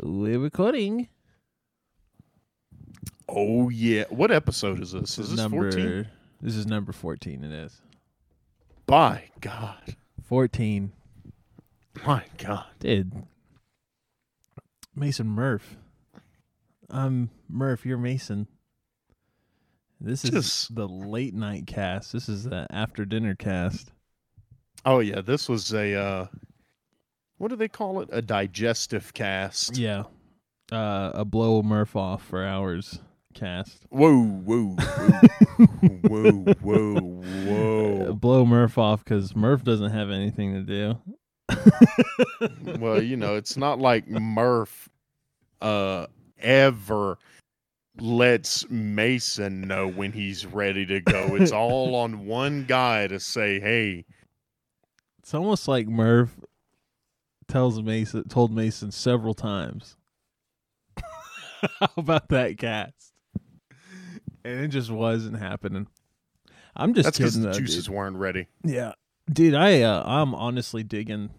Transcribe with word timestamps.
We're 0.00 0.38
recording. 0.38 1.08
Oh 3.28 3.68
yeah. 3.68 4.04
What 4.10 4.30
episode 4.30 4.80
is 4.80 4.92
this? 4.92 5.18
Is 5.18 5.30
this 5.30 5.36
number, 5.36 5.70
14? 5.72 6.08
This 6.40 6.54
is 6.56 6.66
number 6.66 6.92
14. 6.92 7.44
It 7.44 7.52
is. 7.52 7.80
By 8.86 9.24
God. 9.40 9.96
14. 10.28 10.92
My 12.06 12.22
God. 12.38 12.64
Dude. 12.78 13.12
Mason 14.94 15.26
Murph. 15.26 15.76
I'm 16.88 17.30
Murph. 17.48 17.84
You're 17.84 17.98
Mason. 17.98 18.46
This 20.00 20.24
is 20.24 20.30
Just- 20.30 20.74
the 20.74 20.86
late 20.88 21.34
night 21.34 21.66
cast. 21.66 22.12
This 22.12 22.28
is 22.28 22.44
the 22.44 22.66
after 22.70 23.04
dinner 23.04 23.34
cast. 23.34 23.90
Oh 24.86 25.00
yeah, 25.00 25.20
this 25.20 25.48
was 25.48 25.72
a 25.74 25.94
uh 25.94 26.26
what 27.38 27.48
do 27.48 27.56
they 27.56 27.68
call 27.68 28.00
it? 28.00 28.08
A 28.12 28.20
digestive 28.22 29.14
cast. 29.14 29.76
Yeah. 29.78 30.04
Uh, 30.70 31.10
a 31.14 31.24
blow 31.24 31.62
Murph 31.62 31.96
off 31.96 32.22
for 32.24 32.44
hours 32.44 33.00
cast. 33.34 33.86
Whoa, 33.90 34.22
whoa, 34.22 34.76
whoa. 34.76 35.66
whoa, 36.08 36.32
whoa, 36.60 36.96
Uh, 36.96 38.04
whoa. 38.04 38.12
blow 38.14 38.44
Murph 38.44 38.76
off 38.78 39.02
because 39.04 39.34
Murph 39.34 39.64
doesn't 39.64 39.90
have 39.92 40.10
anything 40.10 40.52
to 40.54 40.62
do. 40.62 40.98
Well, 42.78 43.02
you 43.02 43.16
know, 43.16 43.36
it's 43.36 43.56
not 43.56 43.78
like 43.80 44.06
Murph 44.08 44.88
uh 45.60 46.06
ever 46.38 47.18
lets 48.00 48.68
Mason 48.70 49.62
know 49.62 49.88
when 49.88 50.12
he's 50.12 50.46
ready 50.46 50.86
to 50.86 51.00
go. 51.00 51.34
It's 51.36 51.50
all 51.52 51.94
on 51.96 52.26
one 52.26 52.64
guy 52.66 53.06
to 53.08 53.18
say, 53.18 53.58
"Hey, 53.60 54.04
It's 55.20 55.34
almost 55.34 55.66
like 55.66 55.88
Murph 55.88 56.36
tells 57.48 57.80
Mason 57.82 58.28
told 58.28 58.52
Mason 58.52 58.90
several 58.90 59.34
times. 59.34 59.96
How 61.80 61.88
about 61.96 62.28
that 62.28 62.58
cast? 62.58 63.12
And 64.44 64.60
it 64.64 64.68
just 64.68 64.90
wasn't 64.90 65.38
happening. 65.38 65.88
I'm 66.76 66.94
just 66.94 67.06
that's 67.06 67.18
because 67.18 67.34
kidding. 67.34 67.48
the 67.48 67.52
though, 67.52 67.58
juices 67.58 67.86
dude. 67.86 67.94
weren't 67.94 68.16
ready." 68.16 68.46
Yeah, 68.64 68.92
dude. 69.30 69.54
I 69.54 69.82
uh, 69.82 70.02
I'm 70.06 70.34
honestly 70.34 70.82
digging 70.84 71.30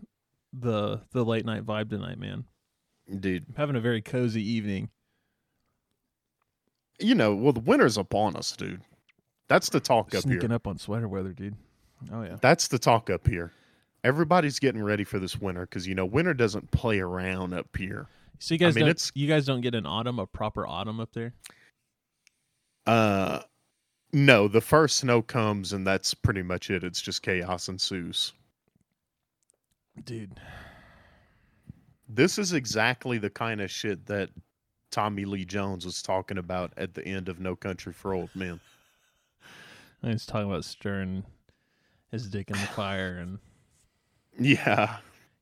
the 0.52 1.02
the 1.12 1.24
late 1.24 1.46
night 1.46 1.66
vibe 1.66 1.90
tonight, 1.90 2.20
man. 2.20 2.44
Dude, 3.20 3.46
I'm 3.48 3.56
having 3.56 3.76
a 3.76 3.80
very 3.82 4.02
cozy 4.02 4.42
evening. 4.48 4.90
you 7.00 7.16
know, 7.16 7.34
well, 7.34 7.54
the 7.54 7.60
winter's 7.62 7.98
upon 7.98 8.36
us, 8.36 8.52
dude. 8.52 8.82
That's 9.48 9.70
the 9.70 9.80
talk 9.80 10.08
up 10.08 10.12
here. 10.14 10.22
Sneaking 10.22 10.52
up 10.52 10.68
on 10.68 10.78
sweater 10.78 11.08
weather, 11.08 11.32
dude. 11.34 11.56
Oh 12.14 12.22
yeah. 12.22 12.36
That's 12.42 12.68
the 12.68 12.78
talk 12.78 13.10
up 13.10 13.26
here. 13.28 13.52
Everybody's 14.04 14.60
getting 14.60 14.82
ready 14.82 15.04
for 15.04 15.20
this 15.20 15.40
winter 15.40 15.62
because 15.62 15.88
you 15.88 15.96
know 15.96 16.06
winter 16.06 16.34
doesn't 16.34 16.72
play 16.72 17.00
around 17.00 17.54
up 17.54 17.68
here. 17.78 18.08
So 18.40 18.54
you 18.54 18.58
guys 18.60 18.76
mean, 18.76 18.84
don't 18.86 18.92
it's- 18.92 19.12
you 19.16 19.28
guys 19.28 19.46
don't 19.46 19.62
get 19.62 19.76
an 19.76 19.86
autumn, 19.86 20.20
a 20.20 20.26
proper 20.26 20.66
autumn 20.66 21.00
up 21.00 21.12
there? 21.14 21.34
Uh, 22.88 23.42
no, 24.14 24.48
the 24.48 24.62
first 24.62 24.98
snow 24.98 25.22
comes 25.22 25.74
and 25.74 25.86
that's 25.86 26.14
pretty 26.14 26.42
much 26.42 26.70
it. 26.70 26.84
It's 26.84 27.02
just 27.02 27.22
chaos 27.22 27.68
ensues. 27.68 28.34
Dude. 30.06 30.40
This 32.08 32.40
is 32.40 32.54
exactly 32.54 33.18
the 33.18 33.30
kind 33.30 33.62
of 33.62 33.70
shit 33.70 34.06
that 34.08 34.30
Tommy 34.90 35.26
Lee 35.26 35.46
Jones 35.46 35.86
was 35.86 36.02
talking 36.02 36.40
about 36.40 36.74
at 36.78 36.96
the 36.96 37.06
end 37.06 37.30
of 37.30 37.40
No 37.40 37.56
Country 37.56 37.94
for 37.94 38.14
Old 38.14 38.30
Men. 38.34 38.60
He's 40.02 40.26
talking 40.26 40.50
about 40.50 40.66
stirring 40.66 41.24
his 42.10 42.28
dick 42.28 42.50
in 42.50 42.54
the 42.60 42.66
fire 42.68 43.18
and 43.18 43.38
Yeah, 44.40 44.98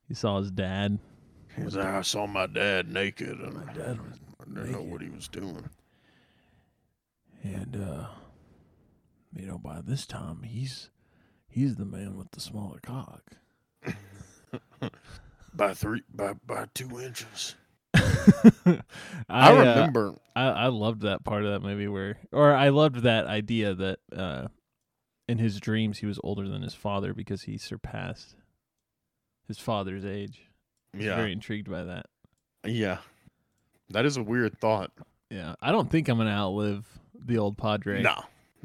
he 0.08 0.14
saw 0.14 0.38
his 0.40 0.50
dad. 0.50 0.98
he 1.56 1.62
was 1.62 1.76
like, 1.76 1.86
I 1.86 2.02
saw 2.02 2.26
my 2.26 2.46
dad 2.46 2.92
naked 2.92 3.38
and 3.38 3.54
My 3.54 3.72
dad 3.72 3.98
was 4.00 4.18
I 4.40 4.44
didn't 4.44 4.72
know 4.72 4.82
what 4.82 5.02
he 5.02 5.08
was 5.10 5.28
doing. 5.28 5.68
and 7.42 7.76
uh 7.76 8.06
you 9.36 9.46
know, 9.46 9.58
by 9.58 9.80
this 9.84 10.06
time 10.06 10.42
he's 10.42 10.90
he's 11.48 11.76
the 11.76 11.84
man 11.84 12.16
with 12.16 12.30
the 12.32 12.40
smaller 12.40 12.80
cock. 12.82 13.22
By 15.54 15.74
three, 15.74 16.02
by 16.14 16.34
by 16.46 16.66
two 16.74 17.00
inches. 17.00 17.56
I, 17.94 18.80
I, 19.28 19.50
uh, 19.50 19.58
remember. 19.58 20.14
I, 20.36 20.44
I 20.44 20.66
loved 20.68 21.02
that 21.02 21.24
part 21.24 21.44
of 21.44 21.50
that 21.52 21.66
movie 21.66 21.88
where, 21.88 22.18
or 22.30 22.54
I 22.54 22.68
loved 22.68 23.02
that 23.02 23.26
idea 23.26 23.74
that 23.74 23.98
uh, 24.14 24.48
in 25.26 25.38
his 25.38 25.58
dreams 25.58 25.98
he 25.98 26.06
was 26.06 26.20
older 26.22 26.46
than 26.48 26.62
his 26.62 26.74
father 26.74 27.12
because 27.12 27.42
he 27.42 27.58
surpassed 27.58 28.36
his 29.48 29.58
father's 29.58 30.04
age. 30.04 30.42
I 30.94 30.96
was 30.98 31.06
yeah, 31.06 31.16
very 31.16 31.32
intrigued 31.32 31.70
by 31.70 31.84
that. 31.84 32.06
yeah. 32.64 32.98
That 33.90 34.04
is 34.04 34.18
a 34.18 34.22
weird 34.22 34.58
thought. 34.60 34.90
Yeah, 35.30 35.54
I 35.62 35.72
don't 35.72 35.90
think 35.90 36.08
I'm 36.08 36.18
gonna 36.18 36.30
outlive 36.30 36.86
the 37.18 37.38
old 37.38 37.56
Padre. 37.56 38.02
No, 38.02 38.22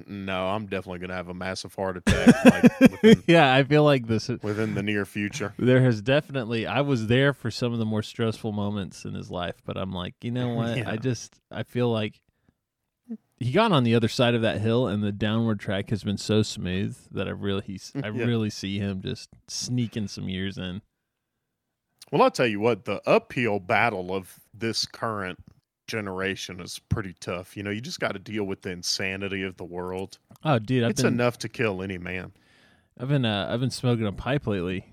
no, 0.08 0.48
I'm 0.48 0.66
definitely 0.66 1.00
gonna 1.00 1.14
have 1.14 1.30
a 1.30 1.34
massive 1.34 1.74
heart 1.76 1.98
attack 2.06 2.46
like 2.46 2.80
within, 2.80 3.24
yeah, 3.28 3.54
I 3.54 3.64
feel 3.64 3.84
like 3.84 4.08
this. 4.08 4.28
within 4.28 4.74
the 4.76 4.84
near 4.84 5.06
future. 5.06 5.54
There 5.58 5.82
has 5.82 6.02
definitely. 6.02 6.66
I 6.68 6.82
was 6.82 7.08
there 7.08 7.34
for 7.34 7.52
some 7.52 7.74
of 7.74 7.80
the 7.80 7.86
more 7.86 8.02
stressful 8.02 8.52
moments 8.52 9.06
in 9.06 9.14
his 9.14 9.30
life, 9.32 9.56
but 9.66 9.78
I'm 9.78 9.92
like, 9.94 10.16
you 10.22 10.32
know 10.32 10.50
what? 10.56 10.78
Yeah. 10.78 10.90
I 10.90 10.98
just 10.98 11.40
I 11.52 11.64
feel 11.64 11.90
like 11.90 12.20
he 13.40 13.52
got 13.52 13.72
on 13.72 13.84
the 13.84 13.96
other 13.96 14.08
side 14.08 14.36
of 14.36 14.42
that 14.42 14.62
hill, 14.62 14.88
and 14.88 15.04
the 15.04 15.12
downward 15.12 15.60
track 15.60 15.90
has 15.90 16.04
been 16.04 16.18
so 16.18 16.42
smooth 16.44 16.96
that 17.12 17.28
I 17.28 17.32
really 17.32 17.64
he's 17.66 17.92
I 18.04 18.08
Yeah. 18.10 18.26
really 18.26 18.50
see 18.50 18.80
him 18.80 19.02
just 19.02 19.30
sneaking 19.48 20.08
some 20.08 20.30
years 20.30 20.58
in. 20.58 20.82
Well, 22.12 22.22
I'll 22.22 22.32
tell 22.32 22.48
you 22.48 22.60
what, 22.60 22.86
the 22.86 23.02
uphill 23.08 23.60
battle 23.60 24.14
of 24.14 24.40
this 24.54 24.86
current 24.86 25.40
generation 25.88 26.60
is 26.60 26.80
pretty 26.90 27.16
tough. 27.20 27.58
You 27.58 27.64
know, 27.64 27.72
you 27.72 27.82
just 27.82 28.00
got 28.00 28.12
to 28.14 28.20
deal 28.20 28.44
with 28.44 28.62
the 28.62 28.70
insanity 28.72 29.42
of 29.42 29.58
the 29.58 29.64
world. 29.64 30.20
Oh, 30.44 30.60
dude, 30.60 30.84
I've 30.84 30.92
it's 30.92 31.02
been 31.02 31.14
enough 31.14 31.40
to 31.40 31.50
kill 31.50 31.82
any 31.82 31.98
man. 31.98 32.32
I've 33.00 33.10
been 33.10 33.26
uh, 33.26 33.48
I've 33.50 33.60
been 33.60 33.72
smoking 33.72 34.06
a 34.06 34.12
pipe 34.12 34.46
lately, 34.46 34.86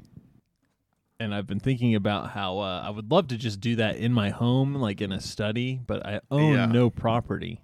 and 1.19 1.35
I've 1.35 1.47
been 1.47 1.61
thinking 1.61 1.95
about 1.95 2.31
how 2.31 2.59
uh, 2.61 2.83
I 2.87 2.89
would 2.91 3.11
love 3.11 3.29
to 3.29 3.37
just 3.37 3.61
do 3.61 3.77
that 3.77 3.97
in 3.97 4.13
my 4.15 4.31
home, 4.31 4.75
like 4.75 5.03
in 5.03 5.13
a 5.13 5.21
study, 5.21 5.79
but 5.87 6.07
I 6.07 6.21
own 6.31 6.53
Yeah. 6.55 6.67
no 6.67 6.89
property, 6.89 7.61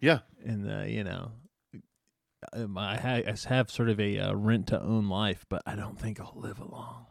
Yeah, 0.00 0.20
and 0.44 0.70
uh, 0.70 0.84
you 0.84 1.02
know, 1.04 1.32
um, 2.52 2.78
I, 2.78 2.96
ha- 2.96 3.22
I 3.30 3.34
have 3.48 3.70
sort 3.70 3.88
of 3.88 3.98
a 3.98 4.18
uh, 4.18 4.34
rent 4.34 4.68
to 4.68 4.80
own 4.80 5.08
life, 5.08 5.44
but 5.48 5.62
I 5.66 5.74
don't 5.74 5.98
think 5.98 6.20
I'll 6.20 6.34
live 6.36 6.60
long, 6.60 7.06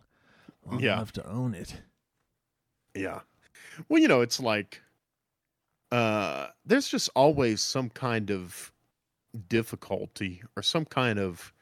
long 0.65 0.79
Yeah. 0.79 0.93
enough 0.93 1.11
to 1.13 1.27
own 1.27 1.53
it. 1.53 1.81
yeah. 2.95 3.21
Well, 3.89 4.01
you 4.01 4.07
know, 4.07 4.21
it's 4.21 4.39
like 4.39 4.81
uh 5.91 6.47
there's 6.65 6.87
just 6.89 7.09
always 7.15 7.61
some 7.61 7.89
kind 7.89 8.29
of 8.29 8.71
difficulty 9.47 10.41
or 10.55 10.63
some 10.63 10.83
kind 10.85 11.17
of 11.19 11.53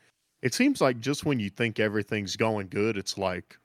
it 0.42 0.54
seems 0.54 0.82
like 0.82 1.00
just 1.00 1.26
when 1.26 1.40
you 1.40 1.50
think 1.50 1.80
everything's 1.80 2.36
going 2.36 2.68
good, 2.70 2.98
it's 2.98 3.18
like 3.18 3.58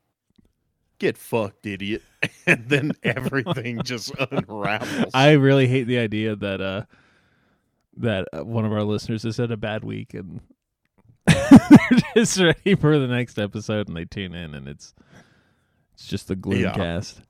get 0.99 1.17
fucked, 1.19 1.67
idiot. 1.67 2.03
and 2.47 2.69
then 2.69 2.93
everything 3.03 3.83
just 3.83 4.13
unravels. 4.31 5.11
I 5.15 5.33
really 5.33 5.67
hate 5.67 5.85
the 5.87 5.99
idea 5.99 6.37
that 6.37 6.61
uh 6.61 6.85
that 7.97 8.29
uh, 8.33 8.45
one 8.45 8.65
of 8.65 8.73
our 8.73 8.83
listeners 8.85 9.23
has 9.25 9.37
had 9.37 9.51
a 9.51 9.57
bad 9.57 9.85
week 9.85 10.15
and 10.15 10.41
they're 11.27 12.01
just 12.15 12.39
ready 12.41 12.75
for 12.75 12.99
the 12.99 13.07
next 13.07 13.39
episode 13.39 13.89
and 13.89 13.97
they 13.97 14.05
tune 14.05 14.35
in 14.35 14.55
and 14.55 14.67
it's 14.69 14.95
it's 15.95 16.07
just 16.07 16.29
the 16.29 16.37
gloom 16.37 16.61
Yeah. 16.61 16.73
cast. 16.73 17.21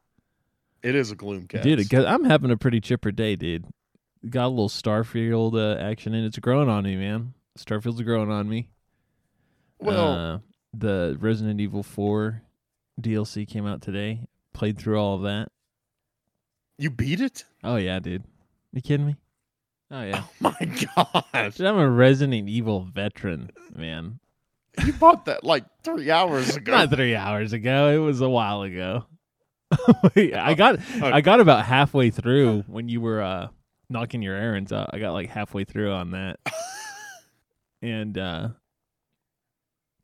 it 0.83 0.95
is 0.95 1.11
a 1.11 1.17
gloom 1.17 1.47
cast. 1.49 1.65
Dude, 1.65 1.93
I'm 1.95 2.25
having 2.25 2.51
a 2.51 2.57
pretty 2.57 2.81
chipper 2.81 3.11
day, 3.11 3.37
dude. 3.37 3.67
Got 4.29 4.47
a 4.47 4.49
little 4.49 4.69
Starfield 4.69 5.55
uh, 5.55 5.81
action 5.81 6.15
and 6.15 6.25
It's 6.27 6.39
growing 6.39 6.69
on 6.69 6.85
me, 6.85 6.95
man. 6.97 7.35
Starfield's 7.59 8.03
growing 8.03 8.31
on 8.31 8.49
me. 8.49 8.69
well, 9.79 10.13
uh, 10.13 10.39
the 10.73 11.17
Resident 11.21 11.61
Evil 11.61 11.83
4 11.83 12.43
DLC 13.01 13.49
came 13.49 13.67
out 13.67 13.83
today. 13.83 14.21
Played 14.53 14.79
through 14.79 14.99
all 14.99 15.17
of 15.17 15.23
that. 15.23 15.49
you 16.79 16.91
beat 16.91 17.21
it? 17.21 17.45
Oh 17.65 17.77
yeah, 17.77 17.99
dude. 17.99 18.25
You 18.73 18.83
kidding 18.83 19.07
me? 19.07 19.17
Oh 19.91 20.03
yeah. 20.03 20.23
Oh 20.45 20.55
my 20.61 21.25
gosh. 21.35 21.57
Dude, 21.57 21.67
I'm 21.67 21.79
a 21.79 21.89
Resident 21.91 22.49
Evil 22.49 22.83
veteran, 22.93 23.51
man. 23.75 24.21
You 24.85 24.93
bought 24.93 25.25
that 25.27 25.43
like 25.45 25.65
three 25.83 26.11
hours 26.11 26.57
ago. 26.57 26.73
Not 26.73 26.91
three 26.91 27.17
hours 27.17 27.53
ago. 27.53 27.89
It 27.89 27.99
was 27.99 28.21
a 28.21 28.29
while 28.29 28.63
ago. 28.63 29.05
I 30.17 30.55
got 30.57 30.79
Oh. 31.01 31.07
I 31.07 31.21
got 31.21 31.41
about 31.41 31.65
halfway 31.65 32.11
through 32.11 32.63
when 32.67 32.89
you 32.89 33.01
were 33.01 33.21
uh, 33.21 33.49
knocking 33.89 34.23
your 34.23 34.37
errands 34.37 34.73
out. 34.73 34.91
I 34.93 34.99
got 34.99 35.13
like 35.13 35.29
halfway 35.29 35.65
through 35.65 35.93
on 35.93 36.13
that, 36.13 36.39
and 37.83 38.17
uh, 38.17 38.49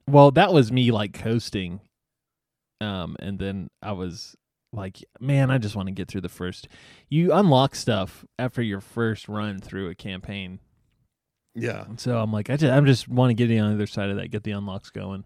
well, 0.08 0.30
that 0.32 0.52
was 0.52 0.70
me 0.70 0.90
like 0.92 1.14
coasting. 1.14 1.80
Um, 2.80 3.16
and 3.20 3.38
then 3.38 3.68
I 3.82 3.92
was 3.92 4.36
like, 4.76 4.98
man, 5.20 5.50
I 5.50 5.58
just 5.58 5.74
want 5.74 5.88
to 5.88 5.92
get 5.92 6.08
through 6.08 6.20
the 6.20 6.28
first. 6.28 6.68
You 7.08 7.32
unlock 7.32 7.74
stuff 7.74 8.24
after 8.38 8.62
your 8.62 8.80
first 8.80 9.28
run 9.28 9.58
through 9.60 9.88
a 9.88 9.94
campaign. 9.94 10.60
yeah. 11.54 11.84
And 11.86 11.98
so 11.98 12.18
I'm 12.18 12.32
like, 12.32 12.50
I 12.50 12.56
just, 12.56 12.72
I 12.72 12.80
just 12.82 13.08
want 13.08 13.30
to 13.30 13.34
get 13.34 13.50
on 13.58 13.68
the 13.70 13.74
other 13.74 13.86
side 13.86 14.10
of 14.10 14.16
that, 14.16 14.28
get 14.30 14.44
the 14.44 14.52
unlocks 14.52 14.90
going. 14.90 15.24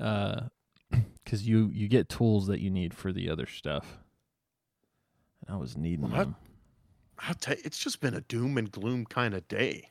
Uh, 0.00 0.42
because 1.24 1.48
you 1.48 1.70
you 1.72 1.88
get 1.88 2.08
tools 2.08 2.46
that 2.46 2.60
you 2.60 2.70
need 2.70 2.94
for 2.94 3.12
the 3.12 3.28
other 3.30 3.46
stuff. 3.46 3.98
I 5.48 5.56
was 5.56 5.76
needing 5.76 6.10
What? 6.10 6.18
them. 6.18 6.36
I'll 7.18 7.34
tell 7.34 7.56
you, 7.56 7.62
it's 7.64 7.78
just 7.78 8.00
been 8.00 8.14
a 8.14 8.20
doom 8.20 8.58
and 8.58 8.70
gloom 8.70 9.06
kind 9.06 9.32
of 9.34 9.46
day. 9.48 9.90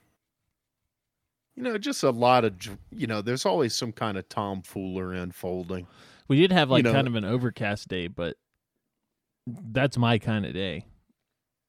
You 1.56 1.64
know, 1.64 1.78
just 1.78 2.04
a 2.04 2.10
lot 2.12 2.44
of, 2.44 2.54
you 2.92 3.08
know, 3.08 3.22
there's 3.22 3.46
always 3.46 3.74
some 3.74 3.92
kind 3.94 4.18
of 4.18 4.28
tomfoolery 4.30 5.18
unfolding. 5.20 5.88
We 6.28 6.38
did 6.38 6.52
have 6.52 6.70
You 6.70 6.74
like 6.74 6.84
know- 6.86 6.94
kind 6.94 7.08
of 7.08 7.16
an 7.16 7.26
overcast 7.26 7.88
day, 7.88 8.08
but 8.08 8.36
that's 9.48 9.98
my 9.98 10.18
kind 10.18 10.46
of 10.46 10.54
day. 10.54 10.86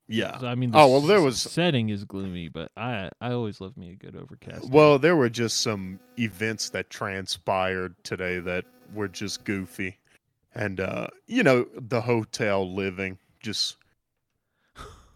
Yeah. 0.09 0.39
So, 0.39 0.47
I 0.47 0.55
mean, 0.55 0.71
the 0.71 0.79
Oh, 0.79 0.89
well, 0.89 1.01
there 1.01 1.21
was- 1.21 1.41
setting 1.43 1.89
is 1.89 2.05
gloomy, 2.05 2.49
but 2.49 2.71
I 2.77 3.11
I 3.21 3.33
always 3.33 3.61
love 3.61 3.77
me 3.77 3.91
a 3.91 3.95
good 3.97 4.15
overcast. 4.17 4.63
day. 4.63 4.69
Well, 4.71 4.99
there 4.99 5.17
were 5.17 5.29
just 5.29 5.61
some 5.61 5.99
events 6.19 6.71
that 6.71 6.91
transpired 6.91 7.97
today 8.05 8.39
that 8.41 8.65
were 8.95 9.09
just 9.09 9.45
goofy. 9.45 9.99
And, 10.55 10.81
uh, 10.81 11.09
you 11.27 11.43
know, 11.43 11.67
the 11.75 12.01
hotel 12.03 12.73
living, 12.73 13.19
just 13.41 13.77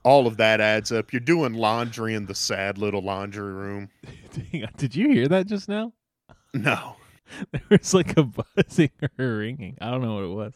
all 0.03 0.27
of 0.27 0.37
that 0.39 0.61
adds 0.61 0.91
up. 0.93 1.13
You're 1.13 1.21
doing 1.21 1.55
laundry 1.55 2.15
in 2.15 2.27
the 2.27 2.35
sad 2.35 2.77
little 2.77 3.01
laundry 3.01 3.53
room. 3.53 3.91
Did 4.77 4.95
you 4.95 5.09
hear 5.11 5.29
that 5.29 5.47
just 5.47 5.69
now? 5.69 5.93
No. 6.53 6.97
There 7.53 7.63
was 7.71 7.95
like 7.95 8.17
a 8.17 8.25
buzzing 8.25 8.91
or 9.03 9.11
a 9.19 9.37
ringing. 9.39 9.79
I 9.81 9.91
don't 9.91 10.03
know 10.03 10.15
what 10.15 10.25
it 10.25 10.35
was. 10.35 10.55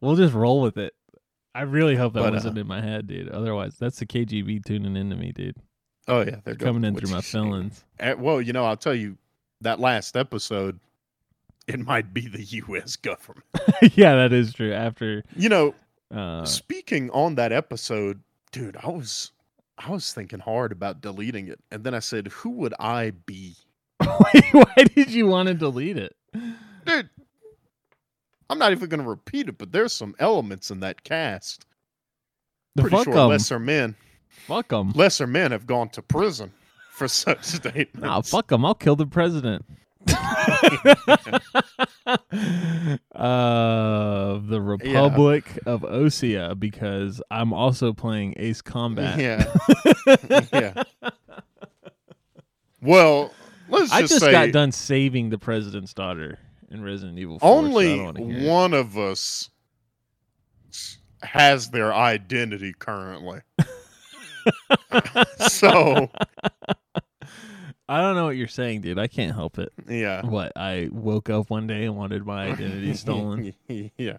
We'll 0.00 0.16
just 0.16 0.34
roll 0.34 0.60
with 0.62 0.76
it. 0.76 0.94
I 1.54 1.62
really 1.62 1.94
hope 1.96 2.14
that 2.14 2.20
But, 2.20 2.30
uh, 2.30 2.36
wasn't 2.36 2.58
in 2.58 2.66
my 2.66 2.80
head, 2.80 3.06
dude. 3.06 3.28
Otherwise, 3.28 3.76
that's 3.78 3.98
the 3.98 4.06
KGB 4.06 4.64
tuning 4.64 4.96
into 4.96 5.16
me, 5.16 5.32
dude. 5.32 5.56
Oh, 6.08 6.20
yeah. 6.20 6.24
They're 6.24 6.40
They're 6.44 6.54
coming 6.56 6.84
in 6.84 6.96
through 6.96 7.10
my 7.10 7.20
feelings. 7.20 7.84
Eh, 8.00 8.14
Well, 8.14 8.40
you 8.40 8.52
know, 8.52 8.64
I'll 8.64 8.76
tell 8.76 8.94
you 8.94 9.16
that 9.60 9.78
last 9.80 10.16
episode, 10.16 10.80
it 11.66 11.78
might 11.80 12.12
be 12.12 12.26
the 12.28 12.42
U.S. 12.66 12.96
government. 12.96 13.44
yeah, 13.94 14.16
that 14.16 14.32
is 14.32 14.52
true. 14.52 14.72
After 14.72 15.22
You 15.36 15.48
know, 15.48 15.74
uh, 16.14 16.44
speaking 16.44 17.08
on 17.10 17.36
that 17.36 17.52
episode, 17.52 18.20
dude, 18.52 18.76
I 18.82 18.88
was 18.88 19.30
I 19.78 19.90
was 19.90 20.12
thinking 20.12 20.40
hard 20.40 20.72
about 20.72 21.00
deleting 21.00 21.48
it, 21.48 21.58
and 21.70 21.82
then 21.84 21.94
I 21.94 21.98
said, 22.00 22.28
"Who 22.28 22.50
would 22.50 22.74
I 22.78 23.10
be, 23.26 23.56
why 24.52 24.84
did 24.94 25.10
you 25.10 25.26
want 25.26 25.48
to 25.48 25.54
delete 25.54 25.96
it? 25.98 26.14
dude?" 26.86 27.08
I'm 28.50 28.58
not 28.58 28.72
even 28.72 28.88
going 28.90 29.02
to 29.02 29.08
repeat 29.08 29.48
it, 29.48 29.56
but 29.58 29.72
there's 29.72 29.92
some 29.92 30.14
elements 30.18 30.70
in 30.70 30.80
that 30.80 31.02
cast. 31.02 31.64
The 32.74 32.82
Pretty 32.82 32.96
fuck 32.96 33.04
sure 33.06 33.18
'em. 33.18 33.28
lesser 33.28 33.58
men, 33.58 33.96
Fuck 34.46 34.68
them. 34.68 34.92
lesser 34.94 35.26
men 35.26 35.50
have 35.52 35.66
gone 35.66 35.88
to 35.90 36.02
prison 36.02 36.52
for 36.90 37.08
such 37.08 37.42
statements. 37.44 37.94
Nah, 37.94 38.20
fuck 38.20 38.48
them. 38.48 38.64
I'll 38.64 38.74
kill 38.74 38.96
the 38.96 39.06
president. 39.06 39.64
of 43.12 44.48
the 44.48 44.60
Republic 44.60 45.58
of 45.66 45.82
Osea 45.82 46.58
because 46.58 47.22
I'm 47.30 47.52
also 47.52 47.92
playing 47.92 48.34
Ace 48.36 48.60
Combat. 48.60 49.18
Yeah, 49.18 49.44
yeah. 50.52 50.82
Well, 52.82 53.32
let's 53.74 53.92
I 53.92 54.00
just 54.02 54.20
got 54.20 54.52
done 54.52 54.72
saving 54.72 55.30
the 55.30 55.38
president's 55.38 55.92
daughter 55.94 56.38
in 56.70 56.82
Resident 56.82 57.18
Evil 57.18 57.38
4. 57.38 57.48
only 57.50 58.00
it. 58.00 58.48
one 58.48 58.74
of 58.74 58.96
us 58.98 59.50
has 61.22 61.70
their 61.70 61.92
identity 61.94 62.74
currently. 62.78 63.40
so 65.48 66.10
I 67.88 68.00
don't 68.00 68.14
know 68.16 68.24
what 68.26 68.36
you're 68.36 68.48
saying, 68.48 68.80
dude. 68.82 68.98
I 68.98 69.06
can't 69.06 69.34
help 69.34 69.58
it. 69.58 69.72
yeah, 69.88 70.24
What? 70.24 70.52
I 70.56 70.88
woke 70.92 71.30
up 71.30 71.50
one 71.50 71.66
day 71.66 71.84
and 71.84 71.96
wanted 71.96 72.26
my 72.26 72.48
identity 72.50 72.94
stolen. 72.96 73.54
yeah. 73.68 74.18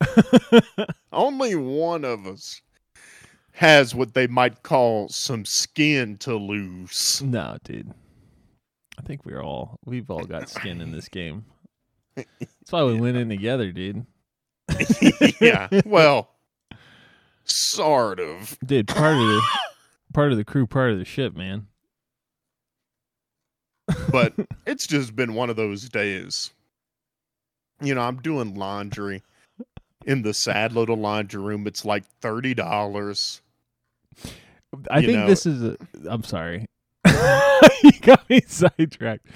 Only 1.12 1.54
one 1.56 2.04
of 2.04 2.26
us 2.26 2.60
has 3.58 3.92
what 3.92 4.14
they 4.14 4.28
might 4.28 4.62
call 4.62 5.08
some 5.08 5.44
skin 5.44 6.16
to 6.16 6.36
lose. 6.36 7.20
no, 7.20 7.56
dude. 7.64 7.92
I 8.96 9.02
think 9.02 9.26
we're 9.26 9.42
all 9.42 9.80
we've 9.84 10.08
all 10.10 10.24
got 10.24 10.48
skin 10.48 10.80
in 10.80 10.92
this 10.92 11.08
game. 11.08 11.44
That's 12.14 12.70
why 12.70 12.84
we 12.84 12.94
went 13.00 13.16
in 13.16 13.28
together, 13.28 13.72
dude. 13.72 14.06
yeah. 15.40 15.68
Well, 15.84 16.30
sort 17.44 18.20
of. 18.20 18.56
Dude, 18.64 18.86
part 18.86 19.16
of 19.16 19.26
the 19.26 19.42
part 20.14 20.30
of 20.30 20.38
the 20.38 20.44
crew, 20.44 20.68
part 20.68 20.92
of 20.92 20.98
the 20.98 21.04
ship, 21.04 21.36
man. 21.36 21.66
But 24.12 24.34
it's 24.66 24.86
just 24.86 25.16
been 25.16 25.34
one 25.34 25.50
of 25.50 25.56
those 25.56 25.88
days. 25.88 26.52
You 27.80 27.96
know, 27.96 28.02
I'm 28.02 28.18
doing 28.22 28.54
laundry 28.54 29.24
in 30.06 30.22
the 30.22 30.34
sad 30.34 30.74
little 30.74 30.96
laundry 30.96 31.42
room. 31.42 31.66
It's 31.66 31.84
like 31.84 32.04
thirty 32.20 32.54
dollars. 32.54 33.40
I 34.90 34.98
You 35.00 35.06
think 35.06 35.18
know- 35.20 35.26
this 35.26 35.46
is 35.46 35.62
a 35.62 35.76
I'm 36.08 36.22
sorry. 36.22 36.66
you 37.06 37.92
got 38.02 38.28
me 38.28 38.40
sidetracked. 38.46 39.26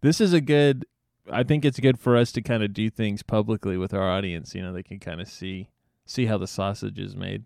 This 0.00 0.20
is 0.20 0.32
a 0.32 0.40
good 0.40 0.84
I 1.32 1.42
think 1.42 1.64
it's 1.64 1.80
good 1.80 1.98
for 1.98 2.16
us 2.16 2.32
to 2.32 2.42
kind 2.42 2.62
of 2.62 2.72
do 2.74 2.90
things 2.90 3.22
publicly 3.22 3.76
with 3.78 3.94
our 3.94 4.10
audience. 4.10 4.54
You 4.54 4.62
know, 4.62 4.72
they 4.72 4.82
can 4.82 4.98
kind 4.98 5.20
of 5.20 5.28
see 5.28 5.68
see 6.06 6.26
how 6.26 6.36
the 6.38 6.46
sausage 6.46 6.98
is 6.98 7.16
made. 7.16 7.44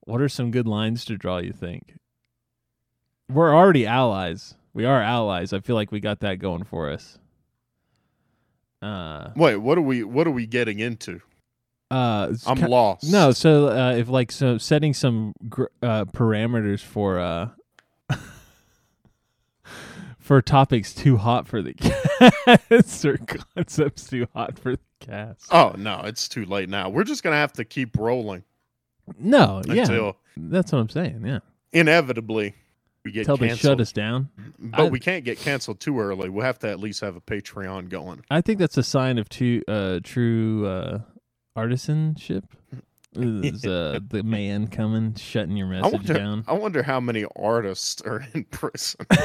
What 0.00 0.20
are 0.20 0.28
some 0.28 0.50
good 0.50 0.66
lines 0.66 1.04
to 1.04 1.16
draw, 1.16 1.38
you 1.38 1.52
think? 1.52 1.94
We're 3.30 3.54
already 3.54 3.86
allies. 3.86 4.54
We 4.72 4.84
are 4.86 5.02
allies. 5.02 5.52
I 5.52 5.60
feel 5.60 5.76
like 5.76 5.92
we 5.92 6.00
got 6.00 6.20
that 6.20 6.38
going 6.38 6.64
for 6.64 6.90
us. 6.90 7.18
Uh 8.80 9.30
Wait, 9.36 9.56
what 9.56 9.76
are 9.76 9.82
we? 9.82 10.02
What 10.04 10.26
are 10.26 10.30
we 10.32 10.46
getting 10.46 10.78
into? 10.78 11.20
Uh 11.90 12.34
I'm 12.46 12.60
lost. 12.60 13.10
No, 13.10 13.32
so 13.32 13.68
uh, 13.68 13.94
if 13.96 14.08
like 14.08 14.30
so 14.32 14.58
setting 14.58 14.92
some 14.94 15.32
gr- 15.48 15.64
uh, 15.82 16.04
parameters 16.06 16.80
for 16.80 17.18
uh 17.18 17.48
for 20.18 20.42
topics 20.42 20.92
too 20.94 21.16
hot 21.16 21.46
for 21.48 21.62
the 21.62 21.72
cast 22.68 23.04
or 23.04 23.18
concepts 23.18 24.06
too 24.08 24.26
hot 24.34 24.58
for 24.58 24.72
the 24.72 24.80
cast. 25.00 25.46
Oh 25.52 25.74
no, 25.78 26.02
it's 26.04 26.28
too 26.28 26.44
late 26.44 26.68
now. 26.68 26.88
We're 26.88 27.04
just 27.04 27.22
gonna 27.22 27.36
have 27.36 27.52
to 27.54 27.64
keep 27.64 27.96
rolling 27.96 28.44
No, 29.18 29.62
yeah, 29.66 30.12
that's 30.36 30.72
what 30.72 30.78
I'm 30.80 30.88
saying. 30.90 31.22
Yeah, 31.24 31.38
inevitably 31.72 32.54
we 33.04 33.12
get 33.12 33.20
until 33.20 33.36
they 33.38 33.54
shut 33.56 33.80
us 33.80 33.92
down. 33.92 34.28
But 34.58 34.80
I- 34.80 34.88
we 34.90 35.00
can't 35.00 35.24
get 35.24 35.38
canceled 35.38 35.80
too 35.80 35.98
early. 35.98 36.28
We'll 36.28 36.44
have 36.44 36.58
to 36.60 36.68
at 36.68 36.80
least 36.80 37.00
have 37.00 37.16
a 37.16 37.20
Patreon 37.22 37.88
going. 37.88 38.24
I 38.30 38.40
think 38.42 38.58
that's 38.58 38.76
a 38.76 38.82
sign 38.82 39.16
of 39.18 39.28
true 39.30 39.62
uh, 39.66 40.00
true 40.02 40.66
uh, 40.66 40.98
artisanship. 41.58 42.44
Is 43.14 43.64
uh, 43.64 43.98
the 44.10 44.22
man 44.22 44.68
coming, 44.68 45.14
shutting 45.14 45.56
your 45.56 45.66
I 45.68 45.80
message 45.80 45.92
wonder, 45.92 46.14
down. 46.14 46.44
I 46.46 46.52
wonder 46.52 46.82
how 46.82 47.00
many 47.00 47.24
artists 47.36 48.00
are 48.02 48.24
in 48.34 48.44
prison. 48.44 49.06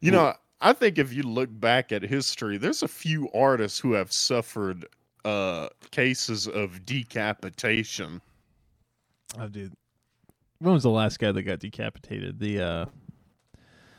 You 0.00 0.10
know, 0.12 0.34
I 0.60 0.72
think 0.74 0.98
if 0.98 1.12
you 1.12 1.22
look 1.24 1.48
back 1.52 1.90
at 1.92 2.02
history, 2.02 2.56
there's 2.56 2.82
a 2.82 2.88
few 2.88 3.28
artists 3.34 3.80
who 3.80 3.92
have 3.94 4.12
suffered 4.12 4.86
uh, 5.24 5.68
cases 5.90 6.46
of 6.46 6.86
decapitation. 6.86 8.20
Oh, 9.38 9.48
dude. 9.48 9.72
When 10.60 10.74
was 10.74 10.84
the 10.84 10.90
last 10.90 11.18
guy 11.18 11.32
that 11.32 11.42
got 11.42 11.58
decapitated? 11.58 12.38
The 12.38 12.60
uh 12.60 12.86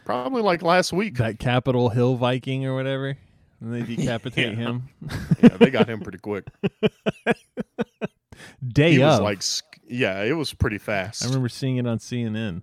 Probably 0.05 0.41
like 0.41 0.61
last 0.61 0.93
week. 0.93 1.17
that 1.17 1.39
Capitol 1.39 1.89
Hill 1.89 2.15
Viking 2.15 2.65
or 2.65 2.75
whatever. 2.75 3.17
And 3.63 3.73
they 3.73 3.81
decapitate 3.95 4.51
Yeah. 4.51 4.55
him. 4.55 4.89
Yeah, 5.41 5.57
they 5.57 5.69
got 5.71 5.89
him 5.89 6.01
pretty 6.01 6.17
quick. 6.19 6.45
Day 8.67 8.91
He 8.93 8.99
was 8.99 9.19
like, 9.21 9.41
yeah, 9.87 10.21
it 10.23 10.33
was 10.33 10.53
pretty 10.53 10.77
fast. 10.77 11.23
I 11.23 11.27
remember 11.27 11.47
seeing 11.49 11.77
it 11.77 11.87
on 11.87 11.97
CNN. 11.99 12.61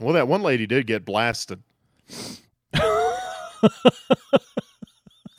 Well, 0.00 0.14
that 0.14 0.26
one 0.28 0.42
lady 0.42 0.66
did 0.66 0.86
get 0.88 1.04
blasted. 1.04 1.62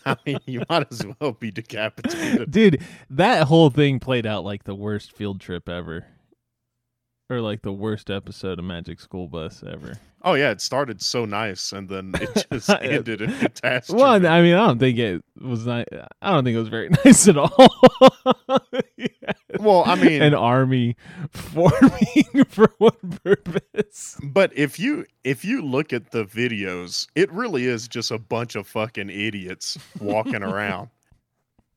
I 0.04 0.16
mean, 0.26 0.40
you 0.46 0.64
might 0.70 0.88
as 0.92 1.04
well 1.20 1.34
be 1.34 1.52
decapitated. 1.52 2.50
Dude, 2.50 2.82
that 3.10 3.44
whole 3.48 3.70
thing 3.70 4.00
played 4.00 4.26
out 4.26 4.44
like 4.44 4.64
the 4.64 4.74
worst 4.76 5.12
field 5.12 5.40
trip 5.42 5.70
ever. 5.70 6.06
Or 7.32 7.40
like 7.40 7.62
the 7.62 7.72
worst 7.72 8.10
episode 8.10 8.60
of 8.60 8.66
Magic 8.66 9.00
School 9.00 9.26
Bus 9.26 9.64
ever. 9.66 9.94
Oh 10.22 10.34
yeah, 10.34 10.52
it 10.52 10.60
started 10.60 11.02
so 11.02 11.24
nice, 11.24 11.72
and 11.72 11.88
then 11.88 12.12
it 12.20 12.46
just 12.52 12.70
ended 12.70 13.22
in 13.22 13.32
catastrophe. 13.32 14.02
Well, 14.02 14.12
I 14.12 14.42
mean, 14.42 14.54
I 14.54 14.68
don't 14.68 14.80
think 14.80 14.98
it 15.00 15.24
was 15.40 15.66
not. 15.66 15.88
I 16.22 16.34
don't 16.34 16.44
think 16.44 16.56
it 16.56 16.60
was 16.60 16.68
very 16.68 16.90
nice 17.06 17.30
at 17.30 17.38
all. 17.38 17.56
Well, 19.62 19.84
I 19.86 19.96
mean, 19.96 20.22
an 20.22 20.34
army 20.34 20.98
forming 21.30 22.44
for 22.50 22.74
what 22.80 22.98
purpose? 23.24 24.18
but 24.22 24.52
if 24.54 24.78
you 24.78 25.06
if 25.24 25.46
you 25.46 25.62
look 25.62 25.94
at 25.94 26.12
the 26.12 26.26
videos, 26.26 27.08
it 27.16 27.32
really 27.32 27.66
is 27.66 27.88
just 27.88 28.12
a 28.12 28.18
bunch 28.20 28.56
of 28.56 28.68
fucking 28.68 29.10
idiots 29.10 29.78
walking 30.02 30.44
around. 30.44 30.90